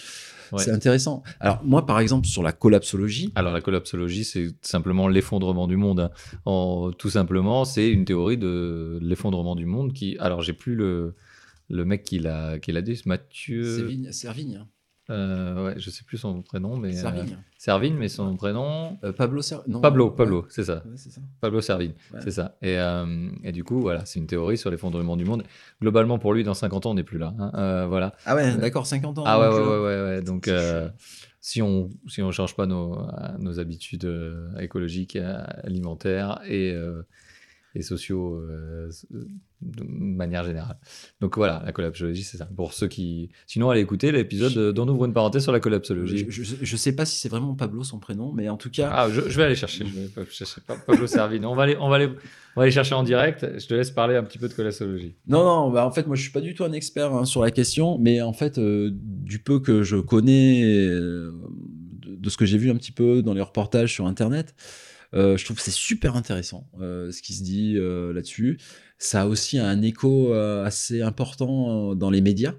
Ouais. 0.52 0.62
C'est 0.62 0.70
intéressant. 0.70 1.22
Alors, 1.40 1.60
moi, 1.64 1.86
par 1.86 1.98
exemple, 2.00 2.26
sur 2.26 2.42
la 2.42 2.52
collapsologie, 2.52 3.32
Alors 3.34 3.52
la 3.52 3.60
collapsologie, 3.60 4.24
c'est 4.24 4.48
simplement 4.62 5.08
l'effondrement 5.08 5.66
du 5.66 5.76
monde. 5.76 6.00
hein. 6.00 6.10
En- 6.44 6.90
tout 6.92 7.10
simplement, 7.10 7.64
c'est 7.64 7.88
une 7.88 8.04
théorie 8.04 8.38
de 8.38 8.98
l'effondrement 9.02 9.54
du 9.56 9.66
monde 9.66 9.92
qui. 9.92 10.16
Alors 10.18 10.42
j'ai 10.42 10.52
plus 10.52 10.74
le 10.74 11.14
le 11.68 11.84
mec 11.84 12.04
qui 12.04 12.18
l'a 12.20 12.58
qui 12.60 12.70
l'a 12.72 12.80
dit, 12.82 12.96
c'est 12.96 13.06
Mathieu. 13.06 13.76
c'est 13.76 13.82
Vigne- 13.84 14.12
Servigne. 14.12 14.64
Euh, 15.08 15.66
ouais, 15.66 15.74
je 15.76 15.88
sais 15.90 16.02
plus 16.04 16.18
son 16.18 16.42
prénom, 16.42 16.76
mais 16.76 16.96
euh, 16.96 17.00
Servigne. 17.00 17.36
Servigne, 17.58 17.94
mais 17.94 18.08
son 18.08 18.34
prénom. 18.36 18.98
Euh, 19.04 19.12
Pablo 19.12 19.40
Ser- 19.40 19.58
non, 19.68 19.80
Pablo, 19.80 20.10
ouais. 20.10 20.16
Pablo, 20.16 20.46
c'est 20.48 20.64
ça. 20.64 20.82
Ouais, 20.84 20.96
ça. 20.96 21.20
Pablo 21.40 21.60
Servigne, 21.60 21.92
Ouais. 22.12 22.20
c'est 22.24 22.32
ça. 22.32 22.56
Et, 22.60 22.76
euh, 22.78 23.28
et 23.44 23.52
du 23.52 23.62
coup, 23.62 23.80
voilà, 23.80 24.04
c'est 24.04 24.18
une 24.18 24.26
théorie 24.26 24.58
sur 24.58 24.70
l'effondrement 24.70 25.16
du 25.16 25.24
monde. 25.24 25.44
Globalement, 25.80 26.18
pour 26.18 26.34
lui, 26.34 26.42
dans 26.42 26.54
50 26.54 26.86
ans, 26.86 26.90
on 26.90 26.94
n'est 26.94 27.04
plus 27.04 27.18
là. 27.18 27.32
hein. 27.38 27.52
Euh, 27.54 27.86
voilà. 27.86 28.14
Ah 28.26 28.34
ouais, 28.34 28.56
d'accord, 28.56 28.86
50 28.86 29.18
ans. 29.18 29.24
Ah 29.26 29.38
ouais, 29.38 29.46
ouais, 29.46 29.54
euh, 29.60 30.16
ouais. 30.18 30.22
Donc, 30.22 30.48
euh, 30.48 30.88
si 31.40 31.62
on 31.62 31.88
si 32.08 32.20
on 32.22 32.32
change 32.32 32.56
pas 32.56 32.66
nos, 32.66 32.98
euh, 32.98 33.06
nos 33.38 33.60
habitudes 33.60 34.04
euh, 34.06 34.56
écologiques, 34.58 35.14
euh, 35.14 35.40
alimentaires 35.62 36.40
et, 36.48 36.72
euh, 36.72 37.02
et 37.76 37.82
sociaux 37.82 38.34
euh, 38.36 38.90
de 39.62 39.84
manière 39.84 40.44
générale. 40.44 40.78
Donc 41.20 41.36
voilà, 41.36 41.62
la 41.64 41.72
collapsologie, 41.72 42.22
c'est 42.22 42.36
ça. 42.38 42.46
Pour 42.46 42.72
ceux 42.72 42.88
qui... 42.88 43.30
Sinon, 43.46 43.70
allez 43.70 43.80
écouter 43.80 44.12
l'épisode 44.12 44.74
dont 44.74 44.84
on 44.86 44.88
ouvre 44.88 45.04
une 45.04 45.12
parenthèse 45.12 45.42
sur 45.42 45.52
la 45.52 45.60
collapsologie. 45.60 46.26
Je, 46.28 46.42
je 46.60 46.76
sais 46.76 46.94
pas 46.94 47.04
si 47.04 47.18
c'est 47.18 47.28
vraiment 47.28 47.54
Pablo 47.54 47.84
son 47.84 47.98
prénom, 47.98 48.32
mais 48.32 48.48
en 48.48 48.56
tout 48.56 48.70
cas, 48.70 48.90
Ah, 48.92 49.08
je, 49.10 49.22
je 49.28 49.36
vais 49.36 49.44
aller 49.44 49.54
chercher. 49.54 49.86
Je 49.86 50.20
vais 50.20 50.26
chercher 50.30 50.60
Pablo 50.86 51.06
Servigne. 51.06 51.44
On 51.46 51.54
va 51.54 51.64
aller, 51.64 51.76
on 51.80 51.88
va 51.88 51.96
aller, 51.96 52.06
on 52.06 52.60
va 52.60 52.62
aller 52.62 52.70
chercher 52.72 52.94
en 52.94 53.02
direct. 53.02 53.46
Je 53.58 53.66
te 53.66 53.74
laisse 53.74 53.90
parler 53.90 54.16
un 54.16 54.24
petit 54.24 54.38
peu 54.38 54.48
de 54.48 54.54
collapsologie. 54.54 55.14
Non, 55.26 55.44
non, 55.44 55.70
bah 55.70 55.86
en 55.86 55.90
fait, 55.90 56.06
moi, 56.06 56.16
je 56.16 56.22
suis 56.22 56.32
pas 56.32 56.40
du 56.40 56.54
tout 56.54 56.64
un 56.64 56.72
expert 56.72 57.12
hein, 57.14 57.24
sur 57.24 57.42
la 57.42 57.50
question, 57.50 57.98
mais 57.98 58.20
en 58.22 58.32
fait, 58.32 58.58
euh, 58.58 58.90
du 58.92 59.38
peu 59.38 59.60
que 59.60 59.82
je 59.82 59.96
connais, 59.96 60.62
euh, 60.64 61.32
de, 62.02 62.16
de 62.16 62.30
ce 62.30 62.36
que 62.36 62.46
j'ai 62.46 62.58
vu 62.58 62.70
un 62.70 62.76
petit 62.76 62.92
peu 62.92 63.22
dans 63.22 63.34
les 63.34 63.42
reportages 63.42 63.92
sur 63.92 64.06
Internet, 64.06 64.54
je 65.12 65.44
trouve 65.44 65.56
que 65.56 65.62
c'est 65.62 65.70
super 65.70 66.16
intéressant 66.16 66.68
euh, 66.80 67.10
ce 67.12 67.22
qui 67.22 67.32
se 67.34 67.42
dit 67.42 67.74
euh, 67.76 68.12
là-dessus. 68.12 68.58
Ça 68.98 69.22
a 69.22 69.26
aussi 69.26 69.58
un 69.58 69.82
écho 69.82 70.32
euh, 70.32 70.64
assez 70.64 71.02
important 71.02 71.90
euh, 71.90 71.94
dans 71.94 72.10
les 72.10 72.20
médias. 72.20 72.54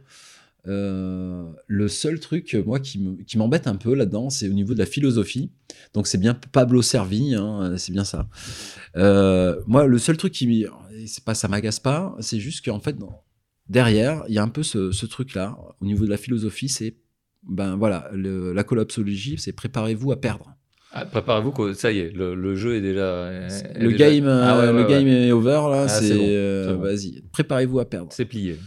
Euh, 0.67 1.49
le 1.67 1.87
seul 1.87 2.19
truc, 2.19 2.53
euh, 2.53 2.63
moi, 2.63 2.79
qui 2.79 2.99
me- 2.99 3.23
qui 3.23 3.37
m'embête 3.37 3.67
un 3.67 3.75
peu 3.77 3.93
là-dedans, 3.93 4.29
c'est 4.29 4.49
au 4.49 4.53
niveau 4.53 4.73
de 4.73 4.79
la 4.79 4.85
philosophie. 4.85 5.49
Donc, 5.93 6.07
c'est 6.07 6.17
bien 6.17 6.33
Pablo 6.33 6.81
Servigne, 6.81 7.35
hein, 7.35 7.77
c'est 7.77 7.93
bien 7.93 8.03
ça. 8.03 8.27
Euh, 8.97 9.61
moi, 9.65 9.85
le 9.87 9.97
seul 9.97 10.17
truc 10.17 10.33
qui, 10.33 10.65
c'est 11.05 11.23
pas 11.23 11.35
ça 11.35 11.47
m'agace 11.47 11.79
pas, 11.79 12.15
c'est 12.19 12.39
juste 12.39 12.65
qu'en 12.65 12.81
fait, 12.81 12.97
derrière, 13.69 14.23
il 14.27 14.33
y 14.33 14.39
a 14.39 14.43
un 14.43 14.49
peu 14.49 14.63
ce, 14.63 15.05
truc-là 15.05 15.57
au 15.79 15.85
niveau 15.85 16.03
de 16.05 16.09
la 16.09 16.17
philosophie, 16.17 16.69
c'est 16.69 16.97
ben 17.47 17.77
voilà, 17.77 18.09
la 18.13 18.63
collapsologie, 18.65 19.37
c'est 19.37 19.53
préparez-vous 19.53 20.11
à 20.11 20.19
perdre. 20.19 20.53
Ah, 20.99 21.05
Préparez-vous 21.05 21.51
que 21.51 21.73
ça 21.73 21.91
y 21.91 21.99
est, 21.99 22.09
le, 22.11 22.33
le 22.35 22.55
jeu 22.55 22.75
est 22.75 22.81
déjà. 22.81 23.31
est 23.31 23.79
Le 23.79 23.91
déjà- 23.91 24.09
game, 24.09 24.27
Ah 24.27 24.57
ouais, 24.57 24.63
euh, 24.63 24.67
ouais, 24.73 24.73
le 24.73 24.83
ouais. 24.85 24.89
game 24.89 25.07
est 25.07 25.31
over 25.31 25.61
là. 25.69 25.83
Ah, 25.83 25.87
c'est 25.87 26.07
c'est 26.07 26.15
bon, 26.15 26.23
euh, 26.27 26.67
c'est 26.67 26.73
bon. 26.75 26.81
vas-y, 26.81 27.21
préparez-vous 27.31 27.79
à 27.79 27.85
perdre. 27.89 28.07
C'est 28.11 28.25
plié. 28.25 28.57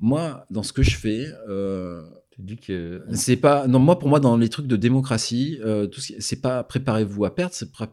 Moi, 0.00 0.44
dans 0.50 0.62
ce 0.62 0.72
que 0.72 0.82
je 0.82 0.96
fais, 0.96 1.26
euh, 1.48 2.02
que. 2.66 3.02
c'est 3.12 3.36
pas. 3.36 3.66
Non, 3.66 3.78
moi, 3.78 3.98
pour 3.98 4.08
moi, 4.08 4.18
dans 4.20 4.36
les 4.36 4.48
trucs 4.48 4.66
de 4.66 4.76
démocratie, 4.76 5.58
euh, 5.64 5.86
c'est 6.18 6.40
pas 6.42 6.64
préparez-vous 6.64 7.24
à 7.24 7.34
perdre, 7.34 7.54
c'est 7.54 7.70
pré- 7.70 7.86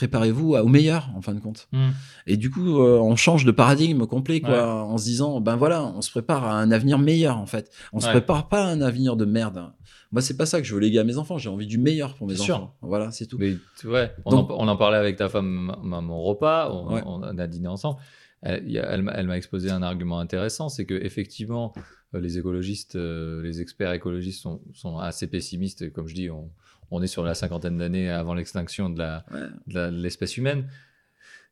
préparez-vous 0.00 0.54
au 0.54 0.66
meilleur 0.68 1.10
en 1.14 1.20
fin 1.20 1.34
de 1.34 1.40
compte. 1.40 1.68
Hmm. 1.72 1.90
Et 2.26 2.38
du 2.38 2.50
coup, 2.50 2.80
euh, 2.80 2.98
on 2.98 3.16
change 3.16 3.44
de 3.44 3.50
paradigme 3.50 4.06
complet, 4.06 4.40
quoi, 4.40 4.50
Ouais. 4.50 4.58
en 4.92 4.96
se 4.96 5.04
disant, 5.04 5.40
ben 5.42 5.56
voilà, 5.56 5.84
on 5.84 6.00
se 6.00 6.10
prépare 6.10 6.44
à 6.44 6.54
un 6.58 6.70
avenir 6.70 6.98
meilleur, 6.98 7.36
en 7.36 7.44
fait. 7.44 7.70
On 7.92 8.00
se 8.00 8.06
Ouais. 8.06 8.12
prépare 8.12 8.48
pas 8.48 8.64
à 8.64 8.68
un 8.68 8.80
avenir 8.80 9.14
de 9.16 9.26
merde. 9.26 9.72
Moi, 10.10 10.22
c'est 10.22 10.38
pas 10.38 10.46
ça 10.46 10.58
que 10.60 10.66
je 10.66 10.72
veux 10.74 10.80
léguer 10.80 11.00
à 11.00 11.04
mes 11.04 11.18
enfants. 11.18 11.36
J'ai 11.36 11.50
envie 11.50 11.66
du 11.66 11.76
meilleur 11.76 12.14
pour 12.14 12.26
mes 12.26 12.34
enfants. 12.34 12.44
sûr. 12.44 12.74
Voilà, 12.80 13.10
c'est 13.10 13.26
tout. 13.26 13.36
Mais 13.38 13.56
ouais, 13.84 14.10
on, 14.24 14.30
Donc- 14.30 14.50
en, 14.50 14.56
on 14.58 14.68
en 14.68 14.76
parlait 14.78 14.96
avec 14.96 15.16
ta 15.16 15.28
femme 15.28 15.70
à 15.92 16.00
mon 16.00 16.22
repas, 16.22 16.70
on, 16.72 16.94
Ouais. 16.94 17.02
on 17.04 17.22
a 17.38 17.46
dîné 17.46 17.68
ensemble. 17.68 17.98
Elle, 18.42 18.74
elle 19.14 19.26
m'a 19.26 19.36
exposé 19.36 19.70
un 19.70 19.82
argument 19.82 20.18
intéressant, 20.18 20.70
c'est 20.70 20.86
que 20.86 20.94
effectivement, 20.94 21.74
euh, 22.14 22.20
les 22.20 22.38
écologistes, 22.38 22.96
euh, 22.96 23.42
les 23.42 23.60
experts 23.60 23.92
écologistes 23.92 24.40
sont, 24.40 24.62
sont 24.72 24.96
assez 24.98 25.26
pessimistes. 25.26 25.92
Comme 25.92 26.06
je 26.08 26.14
dis, 26.14 26.30
on, 26.30 26.48
on 26.90 27.02
est 27.02 27.06
sur 27.06 27.22
la 27.24 27.34
cinquantaine 27.34 27.78
d'années 27.78 28.10
avant 28.10 28.34
l'extinction 28.34 28.90
de 28.90 29.00
Ouais. 29.02 29.90
l'espèce 29.90 30.36
humaine. 30.36 30.66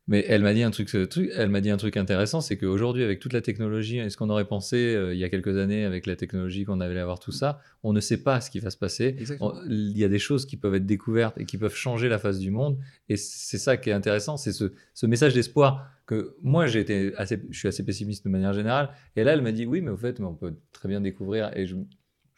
Mais 0.07 0.25
elle 0.27 0.41
m'a 0.41 0.55
dit 0.55 0.63
un 0.63 0.71
truc, 0.71 0.89
elle 1.35 1.49
m'a 1.49 1.61
dit 1.61 1.69
un 1.69 1.77
truc 1.77 1.95
intéressant, 1.95 2.41
c'est 2.41 2.57
qu'aujourd'hui, 2.57 3.03
avec 3.03 3.19
toute 3.19 3.31
la 3.31 3.41
technologie, 3.41 3.99
est-ce 3.99 4.17
qu'on 4.17 4.31
aurait 4.31 4.47
pensé 4.47 4.95
euh, 4.95 5.13
il 5.13 5.19
y 5.19 5.23
a 5.23 5.29
quelques 5.29 5.55
années 5.55 5.85
avec 5.85 6.07
la 6.07 6.15
technologie 6.15 6.65
qu'on 6.65 6.79
allait 6.81 6.99
avoir 6.99 7.19
tout 7.19 7.31
ça 7.31 7.61
On 7.83 7.93
ne 7.93 7.99
sait 7.99 8.23
pas 8.23 8.41
ce 8.41 8.49
qui 8.49 8.59
va 8.59 8.71
se 8.71 8.77
passer. 8.77 9.17
On- 9.39 9.53
Il 9.69 9.95
y 9.95 10.03
a 10.03 10.07
des 10.07 10.17
choses 10.17 10.47
qui 10.47 10.57
peuvent 10.57 10.73
être 10.73 10.87
découvertes 10.87 11.37
et 11.37 11.45
qui 11.45 11.59
peuvent 11.59 11.75
changer 11.75 12.09
la 12.09 12.17
face 12.17 12.39
du 12.39 12.49
monde. 12.49 12.79
Et 13.07 13.17
c'est 13.17 13.59
ça 13.59 13.77
qui 13.77 13.91
est 13.91 13.93
intéressant, 13.93 14.35
c'est 14.37 14.51
ce, 14.51 14.73
ce 14.95 15.05
message 15.05 15.35
d'espoir 15.35 15.87
que 16.07 16.35
moi, 16.41 16.65
j'ai 16.65 16.79
été 16.79 17.13
assez, 17.15 17.39
je 17.51 17.59
suis 17.59 17.67
assez 17.67 17.85
pessimiste 17.85 18.25
de 18.25 18.29
manière 18.31 18.53
générale. 18.53 18.89
Et 19.15 19.23
là, 19.23 19.33
elle 19.33 19.43
m'a 19.43 19.51
dit 19.51 19.67
oui, 19.67 19.81
mais 19.81 19.91
au 19.91 19.97
fait, 19.97 20.19
mais 20.19 20.25
on 20.25 20.33
peut 20.33 20.55
très 20.71 20.89
bien 20.89 21.01
découvrir. 21.01 21.55
Et, 21.55 21.67
je, 21.67 21.75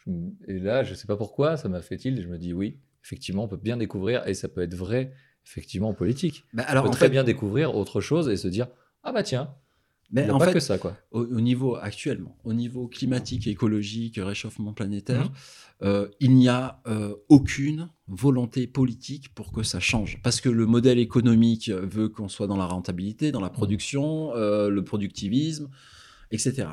je- 0.05 0.11
et 0.49 0.59
là, 0.59 0.83
je 0.83 0.93
sais 0.93 1.07
pas 1.07 1.15
pourquoi, 1.15 1.55
ça 1.55 1.69
m'a 1.69 1.81
fait 1.81 2.05
et 2.05 2.21
Je 2.21 2.27
me 2.27 2.37
dis 2.37 2.51
oui, 2.51 2.79
effectivement, 3.03 3.43
on 3.45 3.47
peut 3.47 3.57
bien 3.57 3.77
découvrir 3.77 4.27
et 4.27 4.33
ça 4.33 4.47
peut 4.47 4.61
être 4.61 4.75
vrai, 4.75 5.11
effectivement, 5.45 5.89
en 5.89 5.93
politique. 5.93 6.43
Bah, 6.53 6.63
On 6.67 6.71
alors, 6.71 6.83
peut 6.83 6.89
en 6.89 6.93
très 6.93 7.05
fait, 7.05 7.11
bien 7.11 7.23
découvrir 7.23 7.75
autre 7.75 8.01
chose 8.01 8.29
et 8.29 8.37
se 8.37 8.47
dire 8.47 8.67
ah 9.03 9.11
bah 9.11 9.23
tiens, 9.23 9.53
mais 10.11 10.29
en 10.29 10.37
pas 10.39 10.47
fait, 10.47 10.53
que 10.53 10.59
ça 10.59 10.77
quoi. 10.77 10.95
au, 11.11 11.21
au 11.23 11.41
niveau 11.41 11.75
actuellement, 11.77 12.37
au 12.43 12.53
niveau 12.53 12.87
climatique, 12.87 13.47
écologique, 13.47 14.19
réchauffement 14.21 14.73
planétaire, 14.73 15.25
Mhm. 15.25 15.31
euh, 15.83 16.07
il 16.19 16.35
n'y 16.35 16.49
a 16.49 16.81
euh, 16.87 17.15
aucune 17.29 17.89
volonté 18.07 18.67
politique 18.67 19.33
pour 19.33 19.51
que 19.53 19.63
ça 19.63 19.79
change. 19.79 20.19
Parce 20.21 20.39
que 20.41 20.49
le 20.49 20.65
modèle 20.65 20.99
économique 20.99 21.69
veut 21.69 22.09
qu'on 22.09 22.27
soit 22.27 22.45
dans 22.47 22.57
la 22.57 22.65
rentabilité, 22.65 23.31
dans 23.31 23.39
la 23.41 23.49
production, 23.49 24.35
euh, 24.35 24.69
le 24.69 24.83
productivisme, 24.83 25.69
etc. 26.29 26.67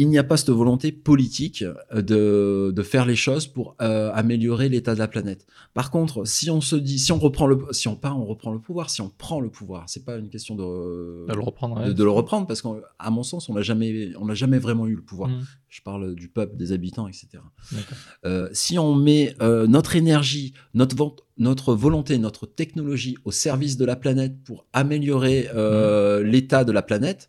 Il 0.00 0.08
n'y 0.08 0.18
a 0.18 0.24
pas 0.24 0.36
cette 0.36 0.50
volonté 0.50 0.92
politique 0.92 1.62
euh, 1.92 2.02
de, 2.02 2.72
de 2.74 2.82
faire 2.82 3.04
les 3.04 3.16
choses 3.16 3.46
pour 3.48 3.74
euh, 3.82 4.10
améliorer 4.14 4.68
l'état 4.68 4.94
de 4.94 4.98
la 5.00 5.08
planète. 5.08 5.44
Par 5.74 5.90
contre, 5.90 6.24
si 6.24 6.50
on 6.50 6.60
se 6.60 6.76
dit, 6.76 6.98
si 7.00 7.10
on 7.12 7.18
reprend 7.18 7.46
le, 7.46 7.58
si 7.72 7.88
on 7.88 7.96
part, 7.96 8.18
on 8.18 8.24
reprend 8.24 8.52
le 8.52 8.60
pouvoir. 8.60 8.90
Si 8.90 9.00
on 9.00 9.10
prend 9.10 9.40
le 9.40 9.50
pouvoir, 9.50 9.84
c'est 9.88 10.04
pas 10.04 10.16
une 10.16 10.28
question 10.30 10.54
de, 10.54 11.26
De 11.28 11.34
le 11.34 11.40
reprendre. 11.40 11.84
de, 11.84 11.92
de 11.92 12.04
le 12.04 12.10
reprendre 12.10 12.46
parce 12.46 12.62
qu'à 12.62 13.10
mon 13.10 13.22
sens, 13.24 13.48
on 13.48 13.54
l'a 13.54 13.62
jamais, 13.62 14.12
on 14.20 14.26
n'a 14.26 14.34
jamais 14.34 14.58
vraiment 14.58 14.86
eu 14.86 14.94
le 14.94 15.02
pouvoir. 15.02 15.30
Mhm. 15.30 15.44
Je 15.68 15.82
parle 15.82 16.14
du 16.14 16.28
peuple, 16.28 16.56
des 16.56 16.72
habitants, 16.72 17.08
etc. 17.08 17.26
Euh, 18.24 18.48
si 18.52 18.78
on 18.78 18.94
met 18.94 19.34
euh, 19.42 19.66
notre 19.66 19.96
énergie, 19.96 20.54
notre, 20.74 20.96
vo- 20.96 21.16
notre 21.36 21.74
volonté, 21.74 22.16
notre 22.18 22.46
technologie 22.46 23.16
au 23.24 23.30
service 23.32 23.76
de 23.76 23.84
la 23.84 23.96
planète 23.96 24.42
pour 24.44 24.64
améliorer 24.72 25.48
euh, 25.54 26.22
l'état 26.22 26.64
de 26.64 26.72
la 26.72 26.82
planète, 26.82 27.28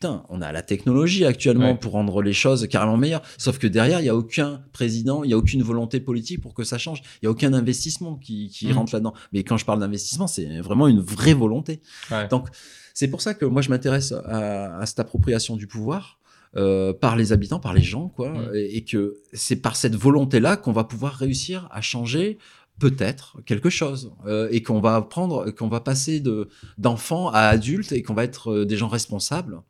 putain, 0.00 0.24
on 0.30 0.40
a 0.40 0.50
la 0.50 0.62
technologie 0.62 1.26
actuellement 1.26 1.72
Ouais. 1.72 1.76
pour 1.78 1.92
rendre 1.92 2.22
les 2.22 2.32
choses 2.32 2.66
carrément 2.68 2.96
meilleures. 2.96 3.20
Sauf 3.36 3.58
que 3.58 3.66
derrière, 3.66 4.00
il 4.00 4.04
n'y 4.04 4.08
a 4.08 4.16
aucun 4.16 4.62
président, 4.72 5.22
il 5.24 5.28
n'y 5.28 5.34
a 5.34 5.36
aucune 5.36 5.62
volonté 5.62 6.00
politique 6.00 6.40
pour 6.40 6.54
que 6.54 6.64
ça 6.64 6.78
change. 6.78 7.02
Il 7.16 7.24
n'y 7.24 7.28
a 7.28 7.30
aucun 7.30 7.52
investissement 7.52 8.16
qui, 8.16 8.48
qui 8.48 8.68
Mhm. 8.68 8.72
rentre 8.78 8.94
là-dedans. 8.94 9.12
Mais 9.34 9.44
quand 9.44 9.58
je 9.58 9.66
parle 9.66 9.78
d'investissement, 9.80 10.26
c'est 10.26 10.60
vraiment 10.60 10.88
une 10.88 11.00
vraie 11.00 11.34
volonté. 11.34 11.82
Ouais. 12.10 12.26
Donc, 12.28 12.48
c'est 12.94 13.08
pour 13.08 13.20
ça 13.20 13.34
que 13.34 13.44
moi, 13.44 13.60
je 13.60 13.68
m'intéresse 13.68 14.12
à, 14.12 14.78
à 14.78 14.86
cette 14.86 15.00
appropriation 15.00 15.56
du 15.56 15.66
pouvoir 15.66 16.18
euh, 16.56 16.92
par 16.94 17.14
les 17.14 17.32
habitants, 17.32 17.60
par 17.60 17.74
les 17.74 17.82
gens, 17.82 18.08
quoi, 18.08 18.30
Mm. 18.30 18.54
et, 18.54 18.76
et 18.78 18.84
que 18.84 19.18
c'est 19.34 19.54
par 19.56 19.76
cette 19.76 19.94
volonté-là 19.94 20.56
qu'on 20.56 20.72
va 20.72 20.82
pouvoir 20.84 21.12
réussir 21.12 21.68
à 21.70 21.80
changer 21.82 22.38
peut-être 22.80 23.36
quelque 23.44 23.68
chose 23.70 24.12
euh, 24.26 24.48
et 24.50 24.62
qu'on 24.62 24.80
va 24.80 24.96
apprendre, 24.96 25.50
qu'on 25.50 25.68
va 25.68 25.80
passer 25.80 26.18
de 26.20 26.48
d'enfants 26.78 27.28
à 27.28 27.40
adultes 27.42 27.92
et 27.92 28.02
qu'on 28.02 28.14
va 28.14 28.24
être 28.24 28.50
euh, 28.50 28.64
des 28.66 28.76
gens 28.78 28.88
responsables, 28.88 29.60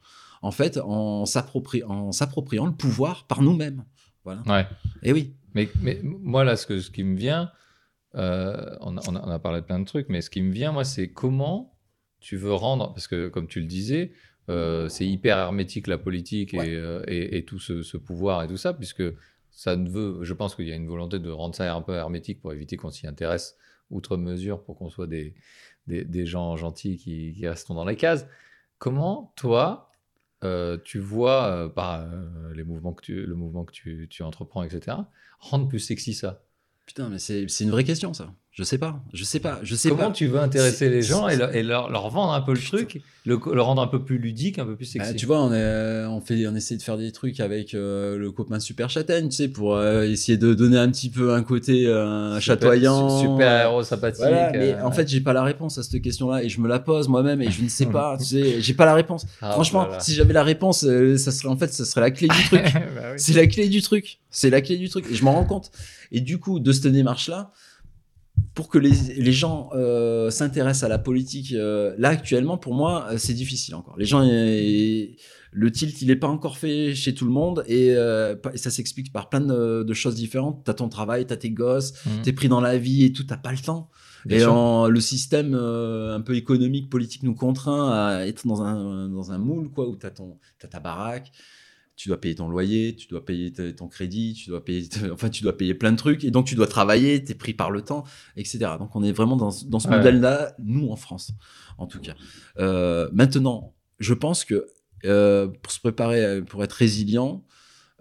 en 0.42 0.50
fait, 0.50 0.78
en 0.78 1.24
s'appropri- 1.24 1.84
en 1.84 2.12
s'appropriant 2.12 2.66
le 2.66 2.72
pouvoir 2.72 3.26
par 3.26 3.42
nous-mêmes. 3.42 3.84
Voilà. 4.24 4.42
Ouais. 4.46 4.66
Et 5.02 5.12
oui. 5.12 5.34
Mais, 5.54 5.68
mais 5.82 6.00
moi, 6.02 6.44
là, 6.44 6.56
ce, 6.56 6.66
que, 6.66 6.80
ce 6.80 6.90
qui 6.90 7.02
me 7.04 7.16
vient, 7.16 7.50
euh, 8.14 8.76
on, 8.80 8.96
a, 8.96 9.34
on 9.36 9.38
parlé 9.40 9.60
de 9.60 9.66
plein 9.66 9.78
de 9.80 9.84
trucs, 9.84 10.08
mais 10.08 10.20
ce 10.20 10.30
qui 10.30 10.42
me 10.42 10.52
vient, 10.52 10.72
moi, 10.72 10.84
c'est 10.84 11.08
comment 11.08 11.76
tu 12.20 12.36
veux 12.36 12.52
rendre, 12.54 12.92
parce 12.92 13.06
que 13.08 13.28
comme 13.28 13.46
tu 13.46 13.60
le 13.60 13.66
disais, 13.66 14.12
euh, 14.48 14.88
c'est 14.88 15.06
hyper 15.06 15.38
hermétique 15.38 15.86
la 15.86 15.98
politique 15.98 16.54
et, 16.54 16.58
Ouais. 16.58 16.74
euh, 16.74 17.02
et, 17.06 17.38
et 17.38 17.44
tout 17.44 17.58
ce, 17.58 17.82
ce 17.82 17.96
pouvoir 17.96 18.42
et 18.42 18.48
tout 18.48 18.56
ça, 18.56 18.74
puisque 18.74 19.02
ça 19.50 19.76
ne 19.76 19.88
veut, 19.88 20.18
je 20.22 20.32
pense 20.34 20.54
qu'il 20.54 20.66
y 20.68 20.72
a 20.72 20.76
une 20.76 20.86
volonté 20.88 21.18
de 21.18 21.30
rendre 21.30 21.54
ça 21.54 21.74
un 21.74 21.82
peu 21.82 21.94
hermétique 21.94 22.40
pour 22.40 22.52
éviter 22.52 22.76
qu'on 22.76 22.90
s'y 22.90 23.06
intéresse 23.06 23.56
outre 23.90 24.16
mesure, 24.16 24.62
pour 24.62 24.76
qu'on 24.76 24.88
soit 24.88 25.06
des, 25.06 25.34
des, 25.86 26.04
des 26.04 26.26
gens 26.26 26.56
gentils 26.56 26.96
qui, 26.96 27.32
qui 27.36 27.48
restent 27.48 27.72
dans 27.72 27.84
les 27.84 27.96
cases. 27.96 28.26
Comment, 28.78 29.32
toi, 29.36 29.89
euh, 30.42 30.78
tu 30.84 30.98
vois, 30.98 31.46
euh, 31.46 31.68
par 31.68 32.00
euh, 32.00 32.52
les 32.54 32.64
mouvements 32.64 32.94
que 32.94 33.02
tu, 33.02 33.26
le 33.26 33.34
mouvement 33.34 33.64
que 33.64 33.72
tu, 33.72 34.06
tu 34.08 34.22
entreprends, 34.22 34.62
etc., 34.62 34.96
rendre 35.38 35.68
plus 35.68 35.80
sexy 35.80 36.14
ça 36.14 36.44
Putain, 36.86 37.08
mais 37.08 37.18
c'est 37.18 37.46
une 37.60 37.70
vraie 37.70 37.84
question, 37.84 38.14
ça. 38.14 38.34
Je 38.60 38.64
sais 38.64 38.76
pas. 38.76 39.00
Je 39.14 39.24
sais 39.24 39.40
pas. 39.40 39.58
Je 39.62 39.74
sais 39.74 39.88
Comment 39.88 40.08
pas. 40.08 40.10
tu 40.10 40.26
veux 40.26 40.38
intéresser 40.38 40.90
les 40.90 41.00
gens 41.00 41.28
et, 41.28 41.36
leur, 41.36 41.54
et 41.56 41.62
leur, 41.62 41.88
leur 41.90 42.10
vendre 42.10 42.34
un 42.34 42.42
peu 42.42 42.52
le 42.52 42.58
Putain. 42.58 42.76
truc, 42.76 43.00
le, 43.24 43.38
le 43.54 43.62
rendre 43.62 43.80
un 43.80 43.86
peu 43.86 44.02
plus 44.04 44.18
ludique, 44.18 44.58
un 44.58 44.66
peu 44.66 44.76
plus 44.76 44.84
Bah, 44.98 45.04
sexy 45.04 45.16
tu 45.16 45.24
vois, 45.24 45.42
on, 45.42 45.50
est, 45.52 46.04
on, 46.04 46.20
fait, 46.20 46.46
on 46.46 46.54
essaie 46.54 46.76
de 46.76 46.82
faire 46.82 46.98
des 46.98 47.10
trucs 47.10 47.40
avec 47.40 47.72
euh, 47.72 48.18
le 48.18 48.30
copain 48.32 48.60
Super 48.60 48.90
Châtaigne, 48.90 49.30
tu 49.30 49.36
sais, 49.36 49.48
pour 49.48 49.76
euh, 49.76 50.02
essayer 50.02 50.36
de 50.36 50.52
donner 50.52 50.76
un 50.76 50.90
petit 50.90 51.08
peu 51.08 51.32
un 51.32 51.42
côté 51.42 51.86
euh, 51.86 52.38
Super- 52.38 52.42
chatoyant. 52.42 53.18
Super 53.20 53.62
héros 53.62 53.82
sympathique. 53.82 54.20
Voilà, 54.26 54.50
mais 54.52 54.74
euh, 54.74 54.84
en 54.84 54.90
fait, 54.90 55.08
j'ai 55.08 55.22
pas 55.22 55.32
la 55.32 55.42
réponse 55.42 55.78
à 55.78 55.82
cette 55.82 56.02
question-là 56.02 56.42
et 56.42 56.50
je 56.50 56.60
me 56.60 56.68
la 56.68 56.80
pose 56.80 57.08
moi-même 57.08 57.40
et 57.40 57.50
je 57.50 57.62
ne 57.62 57.68
sais 57.70 57.86
pas, 57.90 58.18
tu 58.18 58.24
sais, 58.26 58.60
j'ai 58.60 58.74
pas 58.74 58.84
la 58.84 58.94
réponse. 58.94 59.24
ah, 59.40 59.52
Franchement, 59.52 59.84
voilà. 59.86 60.00
si 60.00 60.12
j'avais 60.14 60.34
la 60.34 60.42
réponse, 60.44 60.84
euh, 60.84 61.16
ça 61.16 61.32
serait 61.32 61.48
en 61.48 61.56
fait, 61.56 61.72
ça 61.72 61.86
serait 61.86 62.02
la 62.02 62.10
clé 62.10 62.28
du 62.28 62.44
truc. 62.44 62.60
Bah 62.94 63.12
oui. 63.12 63.16
C'est 63.16 63.32
la 63.32 63.46
clé 63.46 63.68
du 63.70 63.80
truc. 63.80 64.18
C'est 64.30 64.50
la 64.50 64.60
clé 64.60 64.76
du 64.76 64.88
truc. 64.90 65.06
Et 65.10 65.14
je 65.14 65.24
m'en 65.24 65.32
rends 65.32 65.44
compte. 65.46 65.70
Et 66.12 66.20
du 66.20 66.38
coup, 66.38 66.58
de 66.60 66.72
cette 66.72 66.88
démarche-là, 66.88 67.52
pour 68.54 68.68
que 68.68 68.78
les, 68.78 68.90
les 69.16 69.32
gens 69.32 69.70
euh, 69.74 70.30
s'intéressent 70.30 70.82
à 70.84 70.88
la 70.88 70.98
politique, 70.98 71.52
euh, 71.52 71.94
là, 71.98 72.08
actuellement, 72.10 72.58
pour 72.58 72.74
moi, 72.74 73.06
euh, 73.10 73.18
c'est 73.18 73.32
difficile 73.34 73.74
encore. 73.74 73.96
Les 73.98 74.04
gens, 74.04 74.20
le 75.52 75.72
tilt, 75.72 76.00
il 76.02 76.08
n'est 76.08 76.16
pas 76.16 76.28
encore 76.28 76.58
fait 76.58 76.94
chez 76.94 77.14
tout 77.14 77.24
le 77.24 77.30
monde. 77.32 77.64
Et 77.68 77.94
ça 78.56 78.70
s'explique 78.70 79.12
par 79.12 79.28
plein 79.28 79.40
de, 79.40 79.82
de 79.82 79.94
choses 79.94 80.14
différentes. 80.14 80.64
Tu 80.64 80.70
as 80.70 80.74
ton 80.74 80.88
travail, 80.88 81.26
tu 81.26 81.32
as 81.32 81.36
tes 81.36 81.50
gosses, 81.50 81.92
Mhm. 82.06 82.22
tu 82.22 82.28
es 82.28 82.32
pris 82.32 82.48
dans 82.48 82.60
la 82.60 82.76
vie 82.78 83.04
et 83.04 83.12
tout, 83.12 83.24
tu 83.24 83.34
pas 83.42 83.52
le 83.52 83.58
temps. 83.58 83.88
Bien 84.26 84.38
et 84.38 84.44
en- 84.44 84.86
le 84.88 85.00
système 85.00 85.54
un 85.54 86.20
peu 86.20 86.34
économique, 86.36 86.90
politique 86.90 87.22
nous 87.22 87.34
contraint 87.34 87.90
à 87.90 88.26
être 88.26 88.46
dans 88.46 88.60
un, 88.62 89.08
dans 89.08 89.32
un 89.32 89.38
moule, 89.38 89.70
quoi, 89.70 89.88
où 89.88 89.96
tu 89.96 90.06
as, 90.06 90.10
ta 90.68 90.80
baraque, 90.80 91.32
tu 92.00 92.08
dois 92.08 92.18
payer 92.18 92.34
ton 92.34 92.48
loyer, 92.48 92.96
tu 92.96 93.08
dois 93.08 93.22
payer 93.24 93.52
ton 93.76 93.86
crédit, 93.88 94.32
tu 94.32 94.48
dois 94.48 94.64
payer, 94.64 94.88
enfin, 95.12 95.28
tu 95.28 95.42
dois 95.42 95.56
payer 95.56 95.74
plein 95.74 95.92
de 95.92 95.96
trucs, 95.98 96.24
et 96.24 96.30
donc 96.30 96.46
tu 96.46 96.54
dois 96.54 96.66
travailler, 96.66 97.22
tu 97.22 97.32
es 97.32 97.34
pris 97.34 97.52
par 97.52 97.70
le 97.70 97.82
temps, 97.82 98.04
etc. 98.36 98.58
Donc 98.78 98.96
on 98.96 99.02
est 99.02 99.12
vraiment 99.12 99.36
dans, 99.36 99.50
ce- 99.50 99.66
dans 99.66 99.80
ce 99.80 99.88
Ouais. 99.88 99.96
modèle-là, 99.98 100.54
nous 100.58 100.88
en 100.88 100.96
France, 100.96 101.32
en 101.76 101.86
tout 101.86 102.00
cas. 102.00 102.14
Euh, 102.58 103.08
maintenant, 103.12 103.74
je 103.98 104.14
pense 104.14 104.44
que 104.46 104.66
euh, 105.04 105.48
pour 105.62 105.72
se 105.72 105.80
préparer, 105.80 106.24
euh, 106.24 106.40
pour 106.42 106.64
être 106.64 106.72
résilient, 106.72 107.44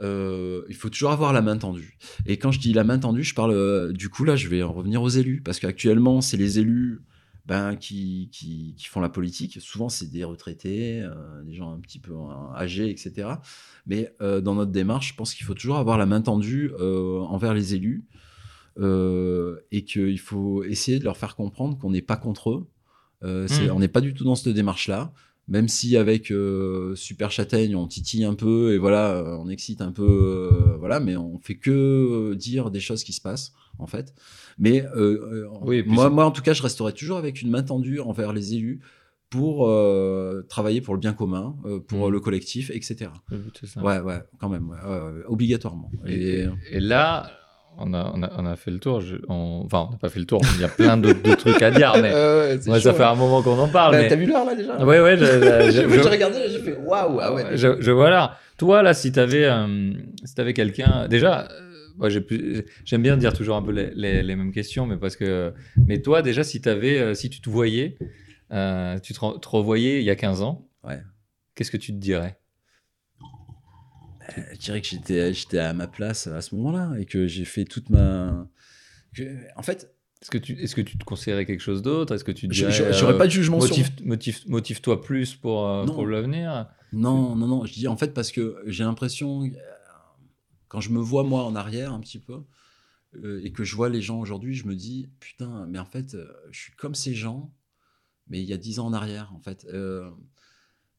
euh, 0.02 0.64
il 0.70 0.76
faut 0.76 0.90
toujours 0.90 1.12
avoir 1.12 1.34
la 1.34 1.42
main 1.42 1.58
tendue. 1.58 1.98
Et 2.26 2.38
quand 2.38 2.52
je 2.52 2.60
dis 2.60 2.72
la 2.72 2.86
main 2.86 3.00
tendue, 3.00 3.24
je 3.24 3.36
parle 3.36 3.92
du 3.94 4.08
coup 4.10 4.24
là, 4.24 4.36
je 4.38 4.48
vais 4.48 4.64
en 4.64 4.72
revenir 4.72 5.02
aux 5.02 5.10
élus, 5.10 5.42
parce 5.42 5.60
qu'actuellement, 5.60 6.22
c'est 6.22 6.38
les 6.38 6.60
élus 6.60 7.02
ben, 7.50 7.76
qui, 7.76 8.30
qui, 8.32 8.76
qui 8.78 8.86
font 8.88 9.02
la 9.02 9.10
politique. 9.10 9.58
Souvent, 9.60 9.90
c'est 9.90 10.10
des 10.10 10.24
retraités, 10.24 11.02
euh, 11.02 11.44
des 11.44 11.54
gens 11.56 11.74
un 11.74 11.80
petit 11.80 12.00
peu 12.00 12.14
euh, 12.14 12.56
âgés, 12.56 12.90
etc. 12.90 13.28
Mais 13.88 14.14
euh, 14.22 14.40
dans 14.40 14.56
notre 14.56 14.72
démarche, 14.72 15.10
je 15.10 15.16
pense 15.16 15.34
qu'il 15.34 15.46
faut 15.46 15.56
toujours 15.56 15.78
avoir 15.78 15.98
la 15.98 16.06
main 16.06 16.22
tendue 16.22 16.72
euh, 16.80 17.18
envers 17.22 17.54
les 17.56 17.74
élus 17.76 18.06
et 19.72 19.84
qu'il 19.84 20.20
faut 20.20 20.64
essayer 20.64 21.00
de 21.00 21.04
leur 21.04 21.18
faire 21.18 21.36
comprendre 21.36 21.78
qu'on 21.78 21.90
n'est 21.92 22.02
pas 22.02 22.16
contre 22.16 22.52
eux. 22.52 22.68
Euh, 23.24 23.46
c'est- 23.48 23.68
Mm. 23.68 23.72
On 23.76 23.80
n'est 23.80 23.90
pas 23.90 24.00
du 24.02 24.14
tout 24.14 24.24
dans 24.24 24.36
cette 24.36 24.54
démarche-là, 24.54 25.12
même 25.50 25.68
si 25.68 25.98
avec 25.98 26.32
euh, 26.32 26.96
Super 26.96 27.32
Châtaigne 27.32 27.76
on 27.76 27.88
titille 27.88 28.24
un 28.24 28.36
peu 28.36 28.74
et 28.74 28.78
voilà, 28.78 29.12
euh, 29.18 29.36
on 29.40 29.50
excite 29.50 29.82
un 29.82 29.92
peu, 29.92 30.04
euh, 30.54 30.78
voilà, 30.78 31.00
mais 31.00 31.18
on 31.18 31.38
fait 31.40 31.56
que 31.58 32.34
dire 32.36 32.70
des 32.72 32.80
choses 32.80 33.04
qui 33.04 33.12
se 33.14 33.20
passent 33.22 33.52
en 33.80 33.88
fait. 33.88 34.14
Mais 34.58 34.86
euh, 34.96 35.48
Oui, 35.62 35.84
moi, 35.86 36.10
moi, 36.10 36.26
en 36.26 36.32
tout 36.32 36.42
cas, 36.42 36.54
je 36.54 36.62
resterai 36.62 36.94
toujours 36.94 37.18
avec 37.18 37.42
une 37.42 37.50
main 37.50 37.64
tendue 37.64 38.00
envers 38.00 38.32
les 38.34 38.54
élus 38.54 38.80
pour 39.30 39.68
travailler 40.50 40.82
pour 40.82 40.94
le 40.96 41.00
bien 41.00 41.14
commun, 41.14 41.56
pour 41.88 42.08
Mhm. 42.08 42.12
le 42.14 42.20
collectif, 42.20 42.70
etc. 42.72 43.12
C'est 43.60 43.68
ça. 43.68 43.82
Ouais, 43.84 44.00
ouais, 44.00 44.20
quand 44.40 44.50
même, 44.50 44.70
ouais, 44.70 45.24
obligatoirement. 45.28 45.92
Et, 46.06 46.42
Et, 46.42 46.48
et 46.72 46.80
là, 46.80 47.32
on 47.78 47.94
a, 47.94 48.12
on, 48.14 48.24
a, 48.24 48.32
on 48.38 48.46
a 48.46 48.56
fait 48.56 48.72
le 48.72 48.80
tour. 48.80 49.02
Je- 49.02 49.16
on- 49.30 49.62
enfin, 49.66 49.86
on 49.90 49.92
n'a 49.94 49.98
pas 49.98 50.10
fait 50.10 50.20
le 50.20 50.26
tour. 50.26 50.42
Il 50.56 50.62
y 50.62 50.64
a 50.64 50.68
plein 50.70 50.98
d'autres 50.98 51.36
trucs 51.36 51.62
à 51.62 51.72
dire, 51.72 51.94
mais 52.02 52.12
ouais, 52.14 52.80
ça 52.82 52.94
fait 52.94 53.04
un 53.04 53.16
moment 53.16 53.42
qu'on 53.42 53.58
en 53.60 53.68
parle. 53.68 53.94
Bah, 53.94 54.02
mais- 54.02 54.08
T'as 54.10 54.16
vu 54.16 54.26
l'heure 54.26 54.46
là 54.46 54.56
déjà 54.56 54.78
Ouais, 54.84 55.00
ouais, 55.00 55.18
je, 55.18 55.26
je- 55.26 55.72
J'ai 56.04 56.10
regardé, 56.10 56.38
j'ai 56.50 56.60
fait 56.60 56.78
waouh, 56.78 57.20
ah 57.22 57.34
ouais. 57.34 57.46
je, 57.58 57.80
je 57.80 57.92
vois 57.92 58.10
là. 58.10 58.38
Toi, 58.58 58.82
là, 58.84 58.94
si 58.94 59.12
tu 59.12 59.20
avais, 59.20 59.48
si 60.26 60.36
t'avais 60.36 60.54
quelqu'un. 60.54 61.08
Déjà, 61.08 61.48
euh, 62.02 62.20
plus- 62.22 62.66
j'aime 62.86 63.02
bien 63.04 63.16
dire 63.18 63.34
toujours 63.34 63.56
un 63.56 63.62
peu 63.62 63.72
les, 63.72 63.92
les- 63.96 64.24
les 64.24 64.36
mêmes 64.36 64.52
questions, 64.52 64.86
mais 64.86 64.98
parce 64.98 65.16
que. 65.16 65.54
Mais 65.88 66.02
toi, 66.02 66.22
déjà, 66.22 66.44
si, 66.44 66.62
avais, 66.68 67.00
euh, 67.00 67.14
si 67.14 67.30
tu 67.30 67.40
te 67.42 67.50
voyais, 67.50 67.98
euh, 68.52 68.98
tu 69.00 69.14
te, 69.14 69.20
re- 69.20 69.40
te 69.40 69.48
revoyais 69.48 70.00
il 70.00 70.06
y 70.06 70.10
a 70.10 70.16
15 70.16 70.42
ans, 70.42 70.68
Ouais. 70.84 71.00
qu'est-ce 71.56 71.72
que 71.72 71.78
tu 71.78 71.92
te 71.94 71.98
dirais? 72.00 72.39
Je 74.54 74.58
dirais 74.58 74.82
que 74.82 74.88
j'étais 74.88 75.34
j'étais 75.34 75.60
à 75.60 75.74
ma 75.74 75.88
place 75.88 76.28
à 76.28 76.42
ce 76.42 76.56
moment-là 76.56 76.94
et 77.00 77.06
que 77.06 77.28
j'ai 77.28 77.46
fait 77.46 77.66
toute 77.66 77.90
ma. 77.90 78.48
que- 79.14 79.38
en 79.56 79.62
fait, 79.64 79.94
Est-ce 80.22 80.32
que, 80.32 80.38
tu, 80.38 80.54
est-ce 80.62 80.76
que 80.76 80.82
tu 80.82 80.98
te 80.98 81.04
conseillerais 81.06 81.46
quelque 81.46 81.62
chose 81.62 81.82
d'autre? 81.82 82.14
Est-ce 82.14 82.24
que 82.26 82.32
tu 82.34 82.48
je- 82.48 82.52
dirais. 82.52 82.72
je- 82.72 82.92
j'aurais 82.92 83.14
euh, 83.14 83.18
pas 83.18 83.26
de 83.28 83.32
jugement 83.32 83.60
sur. 83.62 83.70
motive, 83.78 83.92
motive, 84.06 84.40
motive-toi 84.48 85.02
plus 85.02 85.36
pour, 85.36 85.66
euh, 85.68 85.86
Non. 85.86 85.94
pour 85.94 86.06
l'avenir? 86.08 86.68
Non, 86.92 87.36
non, 87.36 87.48
non. 87.48 87.66
Je 87.66 87.74
dis 87.74 87.88
en 87.88 87.96
fait 87.98 88.14
parce 88.14 88.32
que 88.32 88.62
j'ai 88.66 88.84
l'impression, 88.84 89.44
euh, 89.44 89.50
quand 90.68 90.82
je 90.82 90.90
me 90.92 91.00
vois 91.00 91.24
moi 91.24 91.44
en 91.46 91.56
arrière 91.56 91.94
un 91.94 92.00
petit 92.00 92.20
peu, 92.20 92.44
euh, 93.16 93.42
et 93.44 93.52
que 93.52 93.64
je 93.64 93.76
vois 93.76 93.90
les 93.90 94.02
gens 94.02 94.20
aujourd'hui, 94.20 94.54
je 94.54 94.68
me 94.68 94.76
dis, 94.76 95.10
putain, 95.20 95.66
mais 95.68 95.80
en 95.80 95.86
fait, 95.86 96.14
euh, 96.14 96.28
je 96.52 96.60
suis 96.60 96.74
comme 96.74 96.94
ces 96.96 97.14
gens, 97.16 97.54
mais 98.28 98.40
il 98.42 98.46
y 98.48 98.54
a 98.54 98.58
dix 98.58 98.80
ans 98.80 98.86
en 98.88 98.94
arrière, 98.94 99.32
en 99.34 99.40
fait. 99.40 99.66
Euh, 99.74 100.12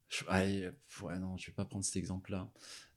je- 0.09 0.24
allez, 0.28 0.70
ouais, 1.02 1.19
non, 1.19 1.36
je 1.36 1.47
vais 1.47 1.52
pas 1.52 1.65
prendre 1.65 1.85
cet 1.85 1.97
exemple-là. 1.97 2.48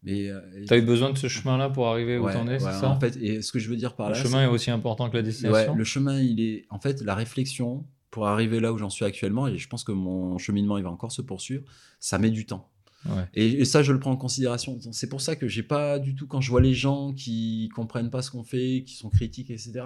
Mais 0.04 0.30
euh, 0.30 0.42
Tu 0.68 0.74
as 0.74 0.78
eu 0.78 0.82
besoin 0.82 1.12
de 1.12 1.18
ce 1.18 1.28
chemin-là 1.28 1.70
pour 1.70 1.88
arriver 1.88 2.18
où 2.18 2.26
ouais, 2.26 2.34
t'en 2.34 2.48
es, 2.48 2.60
c'est 2.60 2.66
ouais, 2.66 2.72
ça 2.72 2.90
En 2.90 3.00
fait, 3.00 3.16
et 3.18 3.42
ce 3.42 3.52
que 3.52 3.60
je 3.60 3.70
veux 3.70 3.78
dire 3.78 3.96
par 3.96 4.10
Le 4.10 4.16
là, 4.16 4.22
chemin 4.22 4.44
est 4.44 4.48
aussi 4.48 4.70
important 4.70 5.10
que 5.10 5.16
la 5.16 5.22
Ouais, 5.22 5.28
destination 5.28 5.76
le 5.76 5.84
chemin, 5.84 6.20
il 6.20 6.42
est. 6.42 6.66
En 6.70 6.80
fait, 6.80 7.02
la 7.02 7.16
réflexion 7.16 7.86
pour 8.12 8.28
arriver 8.28 8.60
là 8.60 8.72
où 8.72 8.78
j'en 8.78 8.92
suis 8.92 9.06
actuellement, 9.06 9.48
et 9.48 9.58
je 9.58 9.68
pense 9.68 9.84
que 9.84 9.92
mon 9.92 10.38
cheminement, 10.38 10.78
il 10.78 10.84
va 10.84 10.92
encore 10.92 11.12
se 11.12 11.22
poursuivre, 11.24 11.64
ça 12.00 12.20
met 12.20 12.30
du 12.30 12.46
temps. 12.46 12.70
Ouais. 13.08 13.28
Et, 13.34 13.62
et 13.62 13.66
ça, 13.66 13.82
je 13.82 13.92
le 13.92 14.00
prends 14.00 14.12
en 14.12 14.18
considération. 14.18 14.78
C'est 14.92 15.10
pour 15.10 15.20
ça 15.20 15.36
que 15.36 15.48
j'ai 15.48 15.64
pas 15.64 15.98
du 16.00 16.14
tout, 16.16 16.28
quand 16.28 16.40
je 16.40 16.50
vois 16.52 16.62
les 16.62 16.76
gens 16.76 17.14
qui 17.14 17.70
comprennent 17.76 18.12
pas 18.12 18.22
ce 18.22 18.30
qu'on 18.30 18.44
fait, 18.44 18.84
qui 18.86 18.96
sont 18.96 19.10
critiques, 19.10 19.50
etc., 19.50 19.86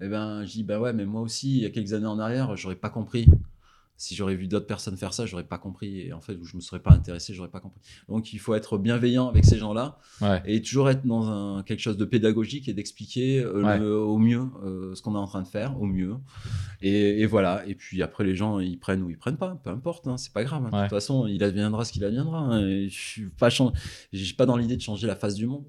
eh 0.00 0.08
ben, 0.08 0.44
je 0.44 0.50
dis, 0.50 0.64
bah 0.64 0.80
ouais, 0.80 0.92
mais 0.92 1.06
moi 1.06 1.20
aussi, 1.20 1.56
il 1.56 1.62
y 1.62 1.66
a 1.66 1.70
quelques 1.70 1.92
années 1.92 2.06
en 2.06 2.18
arrière, 2.18 2.56
j'aurais 2.56 2.76
pas 2.76 2.90
compris. 2.90 3.26
Si 3.96 4.16
j'aurais 4.16 4.34
vu 4.34 4.48
d'autres 4.48 4.66
personnes 4.66 4.96
faire 4.96 5.14
ça, 5.14 5.26
j'aurais 5.26 5.44
pas 5.44 5.58
compris. 5.58 6.00
Et 6.00 6.12
en 6.12 6.20
fait, 6.20 6.34
où 6.34 6.44
je 6.44 6.56
me 6.56 6.60
serais 6.60 6.80
pas 6.80 6.90
intéressé, 6.92 7.34
j'aurais 7.34 7.50
pas 7.50 7.60
compris. 7.60 7.80
Donc, 8.08 8.32
il 8.32 8.40
faut 8.40 8.54
être 8.54 8.76
bienveillant 8.76 9.28
avec 9.28 9.44
ces 9.44 9.58
gens-là 9.58 9.98
Ouais. 10.20 10.42
et 10.44 10.60
toujours 10.60 10.90
être 10.90 11.06
dans 11.06 11.28
un, 11.30 11.62
quelque 11.62 11.78
chose 11.80 11.96
de 11.96 12.04
pédagogique 12.04 12.68
et 12.68 12.74
d'expliquer 12.74 13.38
euh, 13.40 13.62
Ouais. 13.62 13.78
le- 13.78 13.96
au 13.96 14.18
mieux 14.18 14.44
euh, 14.64 14.94
ce 14.96 15.02
qu'on 15.02 15.14
est 15.14 15.18
en 15.18 15.26
train 15.28 15.42
de 15.42 15.46
faire, 15.46 15.80
au 15.80 15.86
mieux. 15.86 16.16
Et, 16.80 17.20
et 17.20 17.26
voilà. 17.26 17.62
Et 17.66 17.74
puis 17.76 18.02
après, 18.02 18.24
les 18.24 18.34
gens, 18.34 18.58
ils 18.58 18.78
prennent 18.78 19.02
ou 19.02 19.10
ils 19.10 19.18
prennent 19.18 19.36
pas, 19.36 19.54
peu 19.62 19.70
importe, 19.70 20.08
hein, 20.08 20.16
c'est 20.16 20.32
pas 20.32 20.42
grave. 20.42 20.64
hein. 20.66 20.76
De 20.76 20.82
toute 20.82 20.90
façon, 20.90 21.26
il 21.28 21.42
adviendra 21.44 21.84
ce 21.84 21.92
qu'il 21.92 22.04
adviendra. 22.04 22.38
hein. 22.40 22.66
Et 22.66 22.88
je 22.88 22.98
suis 22.98 23.28
pas, 23.28 23.50
chan- 23.50 23.72
je 24.12 24.24
suis 24.24 24.34
pas 24.34 24.46
dans 24.46 24.56
l'idée 24.56 24.76
de 24.76 24.82
changer 24.82 25.06
la 25.06 25.14
face 25.16 25.34
du 25.34 25.46
monde. 25.46 25.64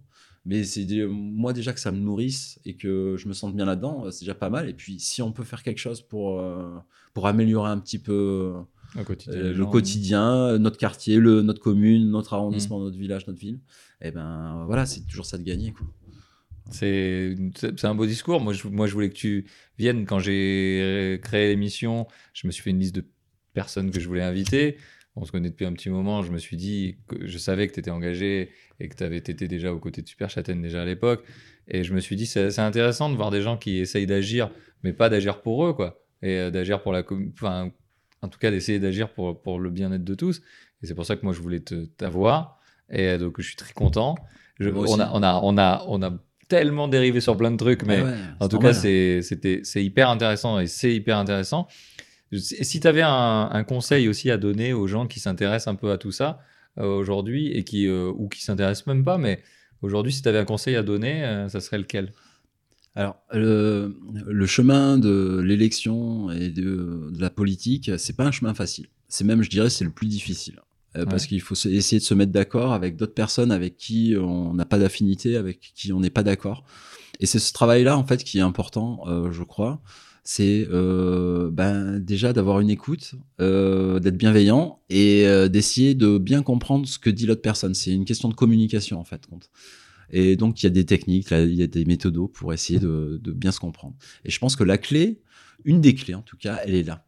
Mais 0.45 0.63
c'est 0.65 0.85
moi 1.07 1.53
déjà 1.53 1.71
que 1.71 1.79
ça 1.79 1.91
me 1.91 1.99
nourrisse 1.99 2.59
et 2.65 2.75
que 2.75 3.15
je 3.17 3.27
me 3.29 3.33
sente 3.33 3.55
bien 3.55 3.63
là-dedans, 3.65 4.05
euh, 4.05 4.11
c'est 4.11 4.25
déjà 4.25 4.35
pas 4.35 4.49
mal. 4.49 4.67
Et 4.69 4.73
puis 4.73 4.99
si 4.99 5.21
on 5.21 5.31
peut 5.31 5.43
faire 5.45 5.63
quelque 5.63 5.77
chose 5.79 6.01
pour, 6.01 6.39
euh, 6.41 6.69
pour 7.13 7.27
améliorer 7.27 7.69
un 7.69 7.79
petit 7.79 7.97
peu 7.97 8.53
quotidien. 9.05 9.33
euh, 9.39 9.53
le 9.53 9.65
quotidien, 9.65 10.59
notre 10.59 10.77
quartier, 10.77 11.17
le, 11.17 11.41
notre 11.43 11.61
commune, 11.61 12.09
notre 12.11 12.33
arrondissement, 12.33 12.79
Mm. 12.79 12.83
notre 12.83 12.97
village, 12.97 13.25
notre 13.27 13.39
ville, 13.39 13.59
et 14.01 14.11
ben 14.11 14.63
voilà, 14.65 14.85
c'est 14.85 15.07
toujours 15.07 15.25
ça 15.25 15.37
de 15.37 15.43
gagner. 15.43 15.71
Quoi. 15.71 15.87
C'est 16.71 17.35
un 17.83 17.95
beau 17.95 18.05
discours. 18.05 18.41
Moi 18.41 18.53
je, 18.53 18.67
moi, 18.67 18.87
je 18.87 18.93
voulais 18.93 19.09
que 19.09 19.15
tu 19.15 19.45
viennes. 19.77 20.05
Quand 20.05 20.19
j'ai 20.19 21.19
créé 21.23 21.49
l'émission, 21.49 22.07
je 22.33 22.47
me 22.47 22.51
suis 22.51 22.63
fait 22.63 22.69
une 22.71 22.79
liste 22.79 22.95
de 22.95 23.05
personnes 23.53 23.91
que 23.91 23.99
je 23.99 24.07
voulais 24.07 24.23
inviter. 24.23 24.77
On 25.15 25.25
se 25.25 25.31
connaît 25.31 25.49
depuis 25.49 25.65
un 25.65 25.73
petit 25.73 25.89
moment. 25.89 26.23
Je 26.23 26.31
me 26.31 26.37
suis 26.39 26.57
dit 26.57 26.97
que 27.07 27.27
je 27.27 27.37
savais 27.37 27.67
que 27.67 27.73
tu 27.73 27.79
étais 27.79 27.91
engagé 27.91 28.49
et 28.79 28.89
que 28.89 28.95
tu 28.95 29.03
avais 29.03 29.17
été 29.17 29.33
déjà 29.47 29.71
aux 29.71 29.79
côtés 29.79 30.01
de 30.01 30.07
Super 30.07 30.29
Châtaigne 30.29 30.61
déjà 30.61 30.81
à 30.81 30.85
l'époque. 30.85 31.23
Et 31.67 31.83
je 31.83 31.93
me 31.93 31.99
suis 31.99 32.15
dit, 32.15 32.25
c'est 32.25 32.59
intéressant 32.59 33.09
de 33.09 33.15
voir 33.15 33.29
des 33.29 33.41
gens 33.41 33.55
qui 33.57 33.77
essayent 33.77 34.07
d'agir, 34.07 34.49
mais 34.83 34.91
pas 34.91 35.09
d'agir 35.09 35.41
pour 35.41 35.65
eux, 35.65 35.73
quoi. 35.73 36.01
Et 36.23 36.37
euh, 36.39 36.49
d'agir 36.51 36.81
pour 36.81 36.91
la. 36.91 37.03
com- 37.03 37.31
Enfin, 37.35 37.71
en 38.21 38.27
tout 38.27 38.39
cas, 38.39 38.49
d'essayer 38.51 38.79
d'agir 38.79 39.09
pour, 39.13 39.41
pour 39.41 39.59
le 39.59 39.69
bien-être 39.69 40.03
de 40.03 40.15
tous. 40.15 40.41
Et 40.81 40.87
c'est 40.87 40.95
pour 40.95 41.05
ça 41.05 41.15
que 41.15 41.23
moi, 41.23 41.33
je 41.33 41.41
voulais 41.41 41.61
t'avoir. 41.97 42.59
Et 42.89 43.07
euh, 43.09 43.17
donc, 43.17 43.35
je 43.39 43.45
suis 43.45 43.55
très 43.55 43.73
content. 43.73 44.15
Je- 44.59 44.69
on, 44.69 44.99
a, 44.99 45.11
on, 45.13 45.23
a, 45.23 45.39
on, 45.43 45.57
a, 45.57 45.85
on 45.87 46.01
a 46.01 46.11
tellement 46.49 46.87
dérivé 46.87 47.21
sur 47.21 47.37
plein 47.37 47.51
de 47.51 47.57
trucs, 47.57 47.83
mais 47.83 48.01
ouais, 48.01 48.13
en 48.39 48.47
tout 48.47 48.55
normal. 48.57 48.73
cas, 48.73 48.79
c'était- 49.21 49.61
c'est 49.63 49.83
hyper 49.83 50.09
intéressant 50.09 50.59
et 50.59 50.67
c'est 50.67 50.93
hyper 50.93 51.17
intéressant. 51.17 51.67
Si 52.37 52.79
tu 52.79 52.87
avais 52.87 53.01
un, 53.01 53.49
un 53.51 53.63
conseil 53.63 54.07
aussi 54.07 54.31
à 54.31 54.37
donner 54.37 54.73
aux 54.73 54.87
gens 54.87 55.07
qui 55.07 55.19
s'intéressent 55.19 55.73
un 55.73 55.75
peu 55.75 55.91
à 55.91 55.97
tout 55.97 56.11
ça 56.11 56.39
euh, 56.77 56.85
aujourd'hui 56.85 57.51
et 57.51 57.63
qui, 57.63 57.87
euh, 57.87 58.11
ou 58.15 58.29
qui 58.29 58.41
s'intéressent 58.41 58.87
même 58.87 59.03
pas, 59.03 59.17
mais 59.17 59.41
aujourd'hui, 59.81 60.13
si 60.13 60.21
tu 60.21 60.29
avais 60.29 60.39
un 60.39 60.45
conseil 60.45 60.75
à 60.75 60.83
donner, 60.83 61.23
euh, 61.23 61.49
ça 61.49 61.59
serait 61.59 61.77
lequel? 61.77 62.13
Alors, 62.95 63.17
le, 63.31 63.95
le 64.27 64.45
chemin 64.45 64.97
de 64.97 65.41
l'élection 65.43 66.31
et 66.31 66.49
de, 66.49 67.09
de 67.11 67.21
la 67.21 67.29
politique, 67.29 67.91
c'est 67.97 68.15
pas 68.15 68.25
un 68.25 68.31
chemin 68.31 68.53
facile. 68.53 68.87
C'est 69.07 69.23
même, 69.23 69.41
je 69.41 69.49
dirais, 69.49 69.69
c'est 69.69 69.85
le 69.85 69.91
plus 69.91 70.07
difficile. 70.07 70.59
Euh, 70.95 71.05
Parce 71.05 71.25
qu'il 71.25 71.41
faut 71.41 71.55
essayer 71.55 71.99
de 71.99 72.05
se 72.05 72.13
mettre 72.13 72.31
d'accord 72.31 72.71
avec 72.71 72.95
d'autres 72.95 73.15
personnes 73.15 73.51
avec 73.51 73.77
qui 73.77 74.15
on 74.15 74.53
n'a 74.53 74.65
pas 74.65 74.77
d'affinité, 74.77 75.37
avec 75.37 75.59
qui 75.75 75.91
on 75.91 75.99
n'est 75.99 76.11
pas 76.11 76.21
d'accord. 76.21 76.63
Et 77.19 77.25
c'est 77.25 77.39
ce 77.39 77.51
travail-là, 77.51 77.97
en 77.97 78.05
fait, 78.05 78.23
qui 78.23 78.37
est 78.37 78.41
important, 78.41 79.03
je 79.31 79.43
crois. 79.43 79.81
C'est 80.23 80.67
euh, 80.71 81.51
ben, 81.51 81.99
déjà 81.99 82.31
d'avoir 82.31 82.61
une 82.61 82.69
écoute, 82.69 83.15
euh, 83.41 83.99
d'être 83.99 84.17
bienveillant 84.17 84.79
et 84.89 85.27
euh, 85.27 85.49
d'essayer 85.49 85.95
de 85.95 86.17
bien 86.17 86.43
comprendre 86.43 86.87
ce 86.87 86.97
que 86.97 87.09
dit 87.09 87.25
l'autre 87.25 87.41
personne. 87.41 87.73
C'est 87.73 87.91
une 87.91 88.05
question 88.05 88.29
de 88.29 88.33
communication, 88.33 88.99
en 88.99 89.03
fait. 89.03 89.27
Et 90.11 90.35
donc, 90.35 90.61
il 90.61 90.65
y 90.65 90.67
a 90.67 90.69
des 90.69 90.85
techniques, 90.85 91.31
il 91.31 91.55
y 91.55 91.63
a 91.63 91.67
des 91.67 91.83
méthodos 91.85 92.29
pour 92.29 92.53
essayer 92.53 92.79
de, 92.79 93.19
de 93.21 93.31
bien 93.31 93.51
se 93.51 93.59
comprendre. 93.59 93.95
Et 94.23 94.31
je 94.31 94.39
pense 94.39 94.55
que 94.55 94.63
la 94.63 94.77
clé, 94.77 95.21
une 95.65 95.81
des 95.81 95.93
clés 95.93 96.15
en 96.15 96.21
tout 96.21 96.37
cas, 96.37 96.59
elle 96.63 96.75
est 96.75 96.83
là, 96.83 97.05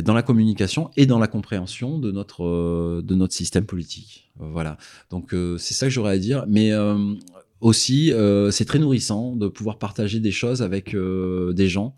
dans 0.00 0.14
la 0.14 0.22
communication 0.22 0.90
et 0.96 1.06
dans 1.06 1.18
la 1.18 1.28
compréhension 1.28 1.98
de 1.98 2.10
notre, 2.10 2.44
euh, 2.44 3.02
de 3.04 3.14
notre 3.14 3.34
système 3.34 3.66
politique. 3.66 4.30
Voilà. 4.38 4.78
Donc, 5.10 5.34
euh, 5.34 5.58
c'est 5.58 5.74
ça 5.74 5.86
que 5.86 5.92
j'aurais 5.92 6.14
à 6.14 6.18
dire. 6.18 6.44
Mais 6.48 6.72
euh, 6.72 7.14
aussi, 7.60 8.12
c'est 8.50 8.64
très 8.64 8.78
nourrissant 8.78 9.36
de 9.36 9.48
pouvoir 9.48 9.78
partager 9.78 10.18
des 10.18 10.32
choses 10.32 10.62
avec 10.62 10.96
des 10.96 11.68
gens. 11.68 11.94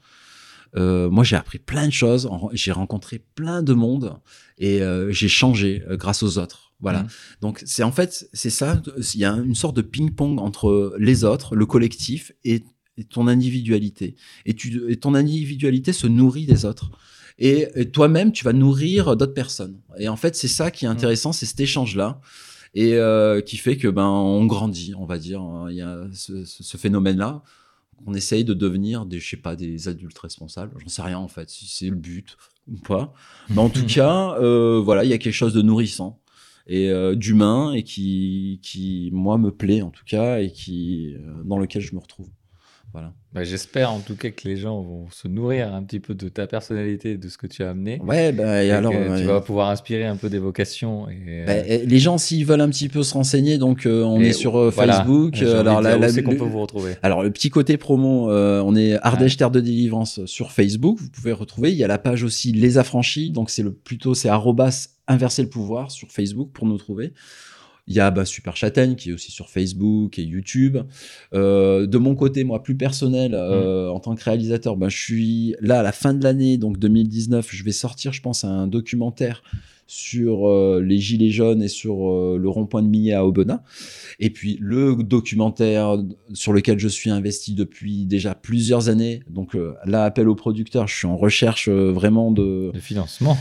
Euh, 0.76 1.08
moi, 1.08 1.24
j'ai 1.24 1.36
appris 1.36 1.58
plein 1.58 1.86
de 1.86 1.92
choses, 1.92 2.28
j'ai 2.52 2.72
rencontré 2.72 3.22
plein 3.34 3.62
de 3.62 3.74
monde 3.74 4.18
et 4.58 4.82
euh, 4.82 5.12
j'ai 5.12 5.28
changé 5.28 5.82
euh, 5.88 5.96
grâce 5.96 6.22
aux 6.22 6.38
autres. 6.38 6.72
Voilà. 6.80 7.02
Mhm. 7.02 7.08
Donc, 7.40 7.62
c'est 7.64 7.82
en 7.82 7.92
fait, 7.92 8.28
c'est 8.32 8.50
ça. 8.50 8.82
Il 9.14 9.20
y 9.20 9.24
a 9.24 9.32
une 9.32 9.54
sorte 9.54 9.76
de 9.76 9.82
ping-pong 9.82 10.40
entre 10.40 10.94
les 10.98 11.24
autres, 11.24 11.54
le 11.54 11.66
collectif 11.66 12.32
et, 12.44 12.64
et 12.96 13.04
ton 13.04 13.28
individualité. 13.28 14.16
Et, 14.46 14.54
tu, 14.54 14.82
et 14.90 14.96
ton 14.96 15.14
individualité 15.14 15.92
se 15.92 16.06
nourrit 16.06 16.46
des 16.46 16.64
autres. 16.64 16.90
Et, 17.38 17.68
et 17.74 17.90
toi-même, 17.90 18.32
tu 18.32 18.44
vas 18.44 18.52
nourrir 18.52 19.16
d'autres 19.16 19.34
personnes. 19.34 19.80
Et 19.98 20.08
en 20.08 20.16
fait, 20.16 20.36
c'est 20.36 20.48
ça 20.48 20.70
qui 20.70 20.84
est 20.84 20.88
intéressant, 20.88 21.32
c'est 21.32 21.46
cet 21.46 21.60
échange-là. 21.60 22.20
Et 22.76 22.94
euh, 22.94 23.40
qui 23.40 23.56
fait 23.56 23.76
que 23.76 23.86
ben 23.86 24.08
on 24.08 24.46
grandit, 24.46 24.94
on 24.98 25.06
va 25.06 25.18
dire. 25.18 25.40
Il 25.70 25.76
y 25.76 25.80
a 25.80 26.06
ce 26.12 26.76
phénomène-là. 26.76 27.42
On 28.06 28.14
essaye 28.14 28.44
de 28.44 28.54
devenir 28.54 29.06
des, 29.06 29.20
je 29.20 29.30
sais 29.30 29.36
pas, 29.36 29.56
des 29.56 29.88
adultes 29.88 30.18
responsables. 30.18 30.72
J'en 30.78 30.88
sais 30.88 31.02
rien 31.02 31.18
en 31.18 31.28
fait, 31.28 31.50
si 31.50 31.66
c'est 31.66 31.88
le 31.88 31.96
but 31.96 32.36
ou 32.68 32.76
pas. 32.76 33.12
Mais 33.50 33.58
en 33.58 33.70
tout 33.70 33.86
cas, 33.86 34.36
euh, 34.40 34.80
voilà, 34.84 35.04
il 35.04 35.10
y 35.10 35.12
a 35.12 35.18
quelque 35.18 35.34
chose 35.34 35.54
de 35.54 35.62
nourrissant 35.62 36.20
et 36.66 36.90
euh, 36.90 37.14
d'humain 37.14 37.72
et 37.72 37.82
qui, 37.82 38.60
qui, 38.62 39.10
moi, 39.12 39.38
me 39.38 39.50
plaît 39.50 39.82
en 39.82 39.90
tout 39.90 40.04
cas 40.04 40.40
et 40.40 40.50
qui, 40.50 41.14
euh, 41.14 41.42
dans 41.44 41.58
lequel 41.58 41.82
je 41.82 41.94
me 41.94 42.00
retrouve. 42.00 42.28
Voilà. 42.94 43.12
Bah, 43.32 43.42
J'espère 43.42 43.90
en 43.92 43.98
tout 43.98 44.14
cas 44.14 44.30
que 44.30 44.46
les 44.46 44.56
gens 44.56 44.80
vont 44.80 45.06
se 45.10 45.26
nourrir 45.26 45.74
un 45.74 45.82
petit 45.82 45.98
peu 45.98 46.14
de 46.14 46.28
ta 46.28 46.46
personnalité, 46.46 47.18
de 47.18 47.28
ce 47.28 47.36
que 47.36 47.48
tu 47.48 47.64
as 47.64 47.70
amené. 47.70 48.00
Ouais, 48.04 48.30
bah, 48.30 48.62
et 48.62 48.68
Et 48.68 48.70
alors. 48.70 48.92
euh, 48.94 49.18
tu 49.18 49.24
vas 49.24 49.40
pouvoir 49.40 49.68
inspirer 49.70 50.04
un 50.06 50.14
peu 50.14 50.30
des 50.30 50.38
vocations. 50.38 51.08
Et, 51.08 51.16
euh, 51.28 51.44
bah, 51.44 51.56
et 51.56 51.84
les 51.84 51.98
gens, 51.98 52.16
s'ils 52.18 52.46
veulent 52.46 52.60
un 52.60 52.68
petit 52.70 52.88
peu 52.88 53.02
se 53.02 53.12
renseigner, 53.14 53.58
donc 53.58 53.84
euh, 53.86 54.04
on 54.04 54.20
est 54.20 54.32
sur 54.32 54.56
euh, 54.56 54.70
voilà, 54.70 54.98
Facebook. 54.98 55.34
alors, 55.42 55.80
de 55.80 55.84
la- 55.84 55.98
la- 55.98 56.08
c'est 56.08 56.22
qu'on 56.22 56.36
peut 56.36 56.44
vous 56.44 56.60
retrouver. 56.60 56.92
alors, 57.02 57.24
le 57.24 57.32
petit 57.32 57.50
côté 57.50 57.76
promo, 57.76 58.30
euh, 58.30 58.62
on 58.64 58.76
est 58.76 58.94
Ardèche 59.02 59.36
Terre 59.36 59.50
de 59.50 59.60
Délivrance 59.60 60.24
sur 60.26 60.52
Facebook. 60.52 60.98
Vous 61.00 61.10
pouvez 61.10 61.32
retrouver. 61.32 61.72
Il 61.72 61.76
y 61.76 61.82
a 61.82 61.88
la 61.88 61.98
page 61.98 62.22
aussi 62.22 62.52
Les 62.52 62.78
Affranchis. 62.78 63.30
Donc, 63.32 63.50
c'est 63.50 63.64
le 63.64 63.72
plutôt, 63.72 64.14
c'est 64.14 64.28
arrobas 64.28 64.86
inverser 65.08 65.42
le 65.42 65.48
pouvoir 65.48 65.90
sur 65.90 66.12
Facebook 66.12 66.50
pour 66.54 66.66
nous 66.66 66.78
trouver. 66.78 67.12
Il 67.86 67.94
y 67.94 68.00
a 68.00 68.10
bah, 68.10 68.24
Super 68.24 68.56
Châtaigne 68.56 68.94
qui 68.94 69.10
est 69.10 69.12
aussi 69.12 69.30
sur 69.30 69.50
Facebook 69.50 70.18
et 70.18 70.22
YouTube. 70.22 70.78
Euh, 71.34 71.86
de 71.86 71.98
mon 71.98 72.14
côté, 72.14 72.44
moi, 72.44 72.62
plus 72.62 72.76
personnel, 72.76 73.34
euh, 73.34 73.90
en 73.90 74.00
tant 74.00 74.14
que 74.14 74.24
réalisateur, 74.24 74.76
bah, 74.76 74.88
je 74.88 74.96
suis 74.96 75.56
là 75.60 75.80
à 75.80 75.82
la 75.82 75.92
fin 75.92 76.14
de 76.14 76.22
l'année, 76.22 76.56
donc 76.56 76.78
2019, 76.78 77.48
je 77.50 77.64
vais 77.64 77.72
sortir, 77.72 78.12
je 78.12 78.22
pense, 78.22 78.44
un 78.44 78.66
documentaire 78.66 79.42
sur 79.86 80.48
euh, 80.48 80.82
les 80.82 80.98
gilets 80.98 81.30
jaunes 81.30 81.62
et 81.62 81.68
sur 81.68 82.10
euh, 82.10 82.38
le 82.40 82.48
rond-point 82.48 82.82
de 82.82 82.88
Millet 82.88 83.12
à 83.12 83.24
Aubenas. 83.24 83.60
Et 84.18 84.30
puis 84.30 84.56
le 84.60 84.96
documentaire 84.96 85.98
sur 86.32 86.52
lequel 86.52 86.78
je 86.78 86.88
suis 86.88 87.10
investi 87.10 87.54
depuis 87.54 88.06
déjà 88.06 88.34
plusieurs 88.34 88.88
années. 88.88 89.22
Donc 89.28 89.54
euh, 89.54 89.74
là, 89.84 90.04
appel 90.04 90.28
aux 90.28 90.34
producteurs, 90.34 90.88
je 90.88 90.96
suis 90.96 91.06
en 91.06 91.16
recherche 91.16 91.68
vraiment 91.68 92.30
de 92.30 92.70
Le 92.72 92.80
financement. 92.80 93.36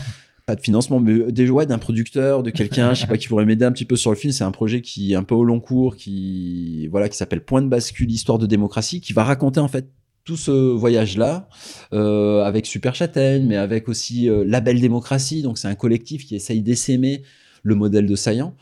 Pas 0.46 0.56
de 0.56 0.60
financement, 0.60 1.00
mais 1.00 1.32
déjà 1.32 1.52
ouais, 1.52 1.66
d'un 1.66 1.78
producteur, 1.78 2.42
de 2.42 2.50
quelqu'un, 2.50 2.92
je 2.92 3.02
sais 3.02 3.06
pas, 3.06 3.16
qui 3.16 3.28
pourrait 3.28 3.46
m'aider 3.46 3.64
un 3.64 3.72
petit 3.72 3.86
peu 3.86 3.96
sur 3.96 4.10
le 4.10 4.16
film. 4.16 4.32
C'est 4.32 4.44
un 4.44 4.50
projet 4.50 4.82
qui 4.82 5.12
est 5.12 5.16
un 5.16 5.22
peu 5.22 5.34
au 5.34 5.44
long 5.44 5.60
cours, 5.60 5.96
qui 5.96 6.86
voilà, 6.88 7.08
qui 7.08 7.16
s'appelle 7.16 7.42
Point 7.42 7.62
de 7.62 7.68
bascule, 7.68 8.10
histoire 8.10 8.38
de 8.38 8.46
démocratie, 8.46 9.00
qui 9.00 9.12
va 9.14 9.24
raconter 9.24 9.60
en 9.60 9.68
fait 9.68 9.88
tout 10.24 10.36
ce 10.36 10.50
voyage-là 10.50 11.48
euh, 11.92 12.42
avec 12.42 12.66
Super 12.66 12.94
Châtaigne, 12.94 13.46
mais 13.46 13.56
avec 13.56 13.88
aussi 13.88 14.28
euh, 14.28 14.44
Label 14.46 14.80
Démocratie. 14.80 15.42
Donc 15.42 15.58
c'est 15.58 15.68
un 15.68 15.74
collectif 15.74 16.26
qui 16.26 16.34
essaye 16.34 16.62
d'essaimer 16.62 17.22
le 17.62 17.74
modèle 17.74 18.06
de 18.06 18.16
Saillant. 18.16 18.54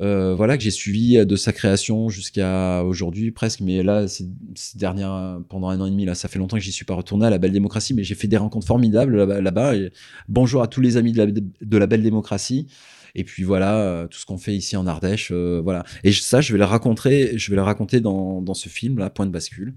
Euh, 0.00 0.34
voilà 0.34 0.56
que 0.56 0.62
j'ai 0.62 0.70
suivi 0.70 1.24
de 1.24 1.36
sa 1.36 1.52
création 1.52 2.08
jusqu'à 2.08 2.82
aujourd'hui 2.84 3.30
presque. 3.30 3.60
Mais 3.60 3.82
là 3.82 4.08
ces, 4.08 4.26
dernières 4.74 5.40
pendant 5.48 5.68
un 5.68 5.80
an 5.80 5.86
et 5.86 5.90
demi 5.90 6.04
là 6.04 6.14
ça 6.14 6.28
fait 6.28 6.38
longtemps 6.38 6.56
que 6.56 6.62
j'y 6.62 6.72
suis 6.72 6.84
pas 6.84 6.94
retourné 6.94 7.26
à 7.26 7.30
la 7.30 7.38
belle 7.38 7.52
démocratie 7.52 7.94
mais 7.94 8.04
j'ai 8.04 8.14
fait 8.14 8.28
des 8.28 8.36
rencontres 8.36 8.66
formidables 8.66 9.24
là-bas 9.24 9.76
et 9.76 9.92
bonjour 10.28 10.62
à 10.62 10.66
tous 10.66 10.80
les 10.80 10.96
amis 10.96 11.12
de 11.12 11.18
la, 11.18 11.26
de 11.26 11.76
la 11.78 11.86
belle 11.86 12.02
démocratie. 12.02 12.66
Et 13.14 13.24
puis 13.24 13.42
voilà 13.44 13.78
euh, 13.78 14.06
tout 14.06 14.18
ce 14.18 14.26
qu'on 14.26 14.38
fait 14.38 14.54
ici 14.54 14.76
en 14.76 14.86
Ardèche 14.86 15.30
euh, 15.32 15.60
voilà. 15.62 15.84
Et 16.04 16.12
ça 16.12 16.40
je 16.40 16.52
vais 16.52 16.58
le 16.58 16.64
raconter 16.64 17.36
je 17.36 17.50
vais 17.50 17.56
le 17.56 17.62
raconter 17.62 18.00
dans, 18.00 18.40
dans 18.40 18.54
ce 18.54 18.68
film 18.68 18.98
là 18.98 19.10
point 19.10 19.26
de 19.26 19.30
bascule. 19.30 19.74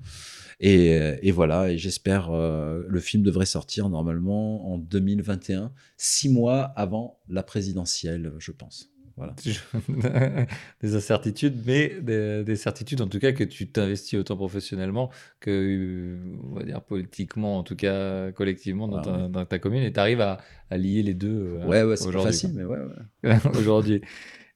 Et, 0.62 0.94
euh, 0.94 1.18
et 1.22 1.32
voilà 1.32 1.70
et 1.70 1.78
j'espère 1.78 2.32
euh, 2.32 2.84
le 2.88 3.00
film 3.02 3.24
devrait 3.24 3.46
sortir 3.46 3.90
normalement 3.90 4.72
en 4.74 4.78
2021 4.78 5.74
six 5.98 6.30
mois 6.30 6.62
avant 6.78 7.20
la 7.28 7.44
présidentielle 7.44 8.32
je 8.40 8.52
pense 8.52 8.90
voilà 9.18 9.34
des 10.82 10.96
incertitudes, 10.96 11.56
mais 11.66 12.00
des, 12.02 12.44
des 12.44 12.56
certitudes 12.56 13.02
en 13.02 13.08
tout 13.08 13.20
cas 13.20 13.32
que 13.32 13.44
tu 13.44 13.68
t'investis 13.68 14.20
autant 14.20 14.36
professionnellement 14.36 15.10
que, 15.40 16.18
on 16.44 16.56
va 16.56 16.64
dire, 16.64 16.82
politiquement, 16.82 17.58
en 17.58 17.64
tout 17.64 17.76
cas 17.76 18.32
collectivement 18.34 18.88
dans, 18.88 18.98
Ah, 18.98 19.02
ta, 19.04 19.12
ouais. 19.12 19.30
dans 19.30 19.46
ta 19.46 19.60
commune. 19.60 19.84
Et 19.84 19.94
tu 19.94 20.00
arrives 20.00 20.22
à, 20.22 20.40
à 20.70 20.78
lier 20.78 21.02
les 21.04 21.14
deux 21.14 21.58
euh, 21.62 21.66
ouais 21.66 21.84
ouais 21.84 21.96
c'est 21.96 22.12
facile 22.12 22.52
mais 22.56 22.64
ouais, 22.64 22.80
aujourd'hui. 23.58 24.02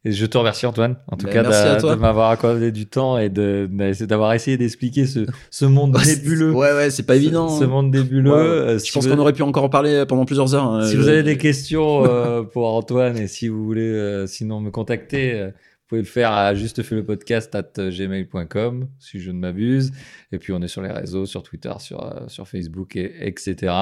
Et 0.06 0.14
je 0.14 0.26
te 0.26 0.38
remercie 0.38 0.66
Antoine, 0.66 0.96
en 1.08 1.18
tout 1.18 1.26
Ben, 1.26 1.44
cas, 1.44 1.76
de 1.82 1.96
m'avoir 1.96 2.30
accordé 2.30 2.72
du 2.72 2.86
temps 2.88 3.18
et 3.18 3.28
de- 3.30 3.70
d'avoir 4.06 4.34
essayé 4.34 4.56
d'expliquer 4.56 5.06
ce, 5.06 5.26
ce 5.52 5.66
monde 5.66 5.98
nébuleux. 6.06 6.52
ouais 6.54 6.72
ouais 6.72 6.90
c'est 6.90 7.04
pas 7.04 7.16
Ce- 7.16 7.20
évident 7.20 7.50
Ce, 7.50 7.66
hein. 7.66 7.68
monde 7.68 7.94
nébuleux. 7.94 8.32
Ouais, 8.32 8.38
Euh, 8.38 8.80
je 8.80 8.90
pense 8.94 9.06
vous- 9.06 9.14
qu'on 9.14 9.20
aurait 9.20 9.34
pu 9.34 9.42
encore 9.42 9.66
en 9.66 9.70
parler 9.70 10.06
pendant 10.08 10.24
plusieurs 10.24 10.56
heures 10.56 10.64
hein. 10.72 10.86
Si 10.88 10.96
Euh, 10.96 11.00
vous 11.02 11.08
avez 11.10 11.24
des 11.24 11.38
questions 11.38 12.06
euh, 12.06 12.44
pour 12.44 12.74
Antoine 12.74 13.18
et 13.18 13.28
si 13.28 13.50
vous 13.50 13.66
voulez 13.66 13.82
euh, 13.82 14.26
sinon 14.26 14.62
me 14.62 14.72
contacter, 14.72 15.34
euh, 15.34 15.48
vous 15.48 15.86
pouvez 15.90 16.02
le 16.02 16.08
faire 16.08 16.32
à 16.32 16.56
juste 16.56 16.82
fait 16.82 16.96
le 16.96 17.04
podcast 17.04 17.54
at 17.54 17.64
gmail.com 17.90 18.88
si 19.00 19.20
je 19.20 19.32
ne 19.32 19.40
m'abuse. 19.40 19.92
Et 20.32 20.38
puis 20.38 20.54
on 20.54 20.62
est 20.62 20.68
sur 20.70 20.82
les 20.82 20.92
réseaux, 20.92 21.26
sur 21.26 21.44
Twitter, 21.44 21.74
sur, 21.80 22.04
euh, 22.06 22.22
sur 22.28 22.48
Facebook, 22.48 22.96
et, 22.96 23.12
etc. 23.28 23.74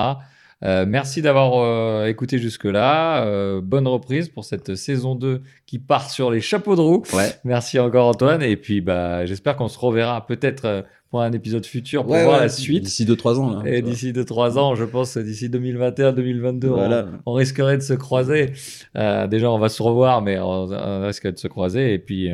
Euh, 0.63 0.85
merci 0.87 1.21
d'avoir 1.21 1.53
euh, 1.57 2.07
écouté 2.07 2.39
jusque-là. 2.39 3.23
Euh, 3.25 3.61
bonne 3.61 3.87
reprise 3.87 4.29
pour 4.29 4.43
cette 4.43 4.73
saison 4.75 5.13
2 5.13 5.41
qui 5.67 5.77
part 5.77 6.09
sur 6.09 6.31
les 6.31 6.41
chapeaux 6.41 6.75
de 6.75 6.81
roue. 6.81 7.03
ouais 7.13 7.31
Merci 7.43 7.77
encore 7.79 8.07
Antoine. 8.07 8.41
Et 8.41 8.57
puis 8.57 8.81
bah, 8.81 9.25
j'espère 9.25 9.55
qu'on 9.55 9.67
se 9.67 9.77
reverra 9.77 10.25
peut-être 10.25 10.85
pour 11.11 11.21
un 11.21 11.31
épisode 11.31 11.65
futur 11.65 12.03
pour 12.03 12.13
ouais, 12.13 12.23
voir 12.23 12.37
ouais, 12.37 12.41
la 12.45 12.49
suite. 12.49 12.83
d'ici 12.83 13.05
2-3 13.05 13.35
ans 13.37 13.61
là 13.63 13.69
Et 13.69 13.81
d'ici 13.81 14.11
2-3 14.13 14.57
ans, 14.57 14.73
je 14.75 14.83
pense, 14.83 15.15
d'ici 15.17 15.47
2021-2022, 15.49 16.65
Voilà. 16.67 17.05
on, 17.25 17.31
on 17.31 17.35
risquerait 17.35 17.77
de 17.77 17.83
se 17.83 17.93
croiser. 17.93 18.53
Déjà, 18.95 19.51
on 19.51 19.59
va 19.59 19.69
se 19.69 19.81
revoir, 19.83 20.21
mais 20.21 20.39
on, 20.39 20.71
on 20.71 21.05
risque 21.05 21.31
de 21.31 21.37
se 21.37 21.47
croiser. 21.47 21.93
Et 21.93 21.99
puis, 21.99 22.29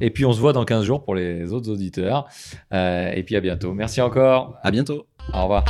et 0.00 0.10
puis, 0.10 0.24
on 0.24 0.32
se 0.32 0.40
voit 0.40 0.52
dans 0.52 0.64
15 0.64 0.84
jours 0.84 1.04
pour 1.04 1.14
les 1.14 1.52
autres 1.52 1.70
auditeurs. 1.70 2.26
Euh, 2.72 3.10
et 3.12 3.22
puis, 3.22 3.36
à 3.36 3.40
bientôt. 3.40 3.72
Merci 3.72 4.00
encore. 4.00 4.56
à 4.62 4.70
bientôt 4.70 5.06
Au 5.32 5.42
revoir. 5.42 5.64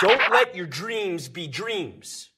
Don't 0.00 0.20
let 0.30 0.54
your 0.54 0.66
dreams 0.66 1.28
be 1.28 1.48
dreams. 1.48 2.33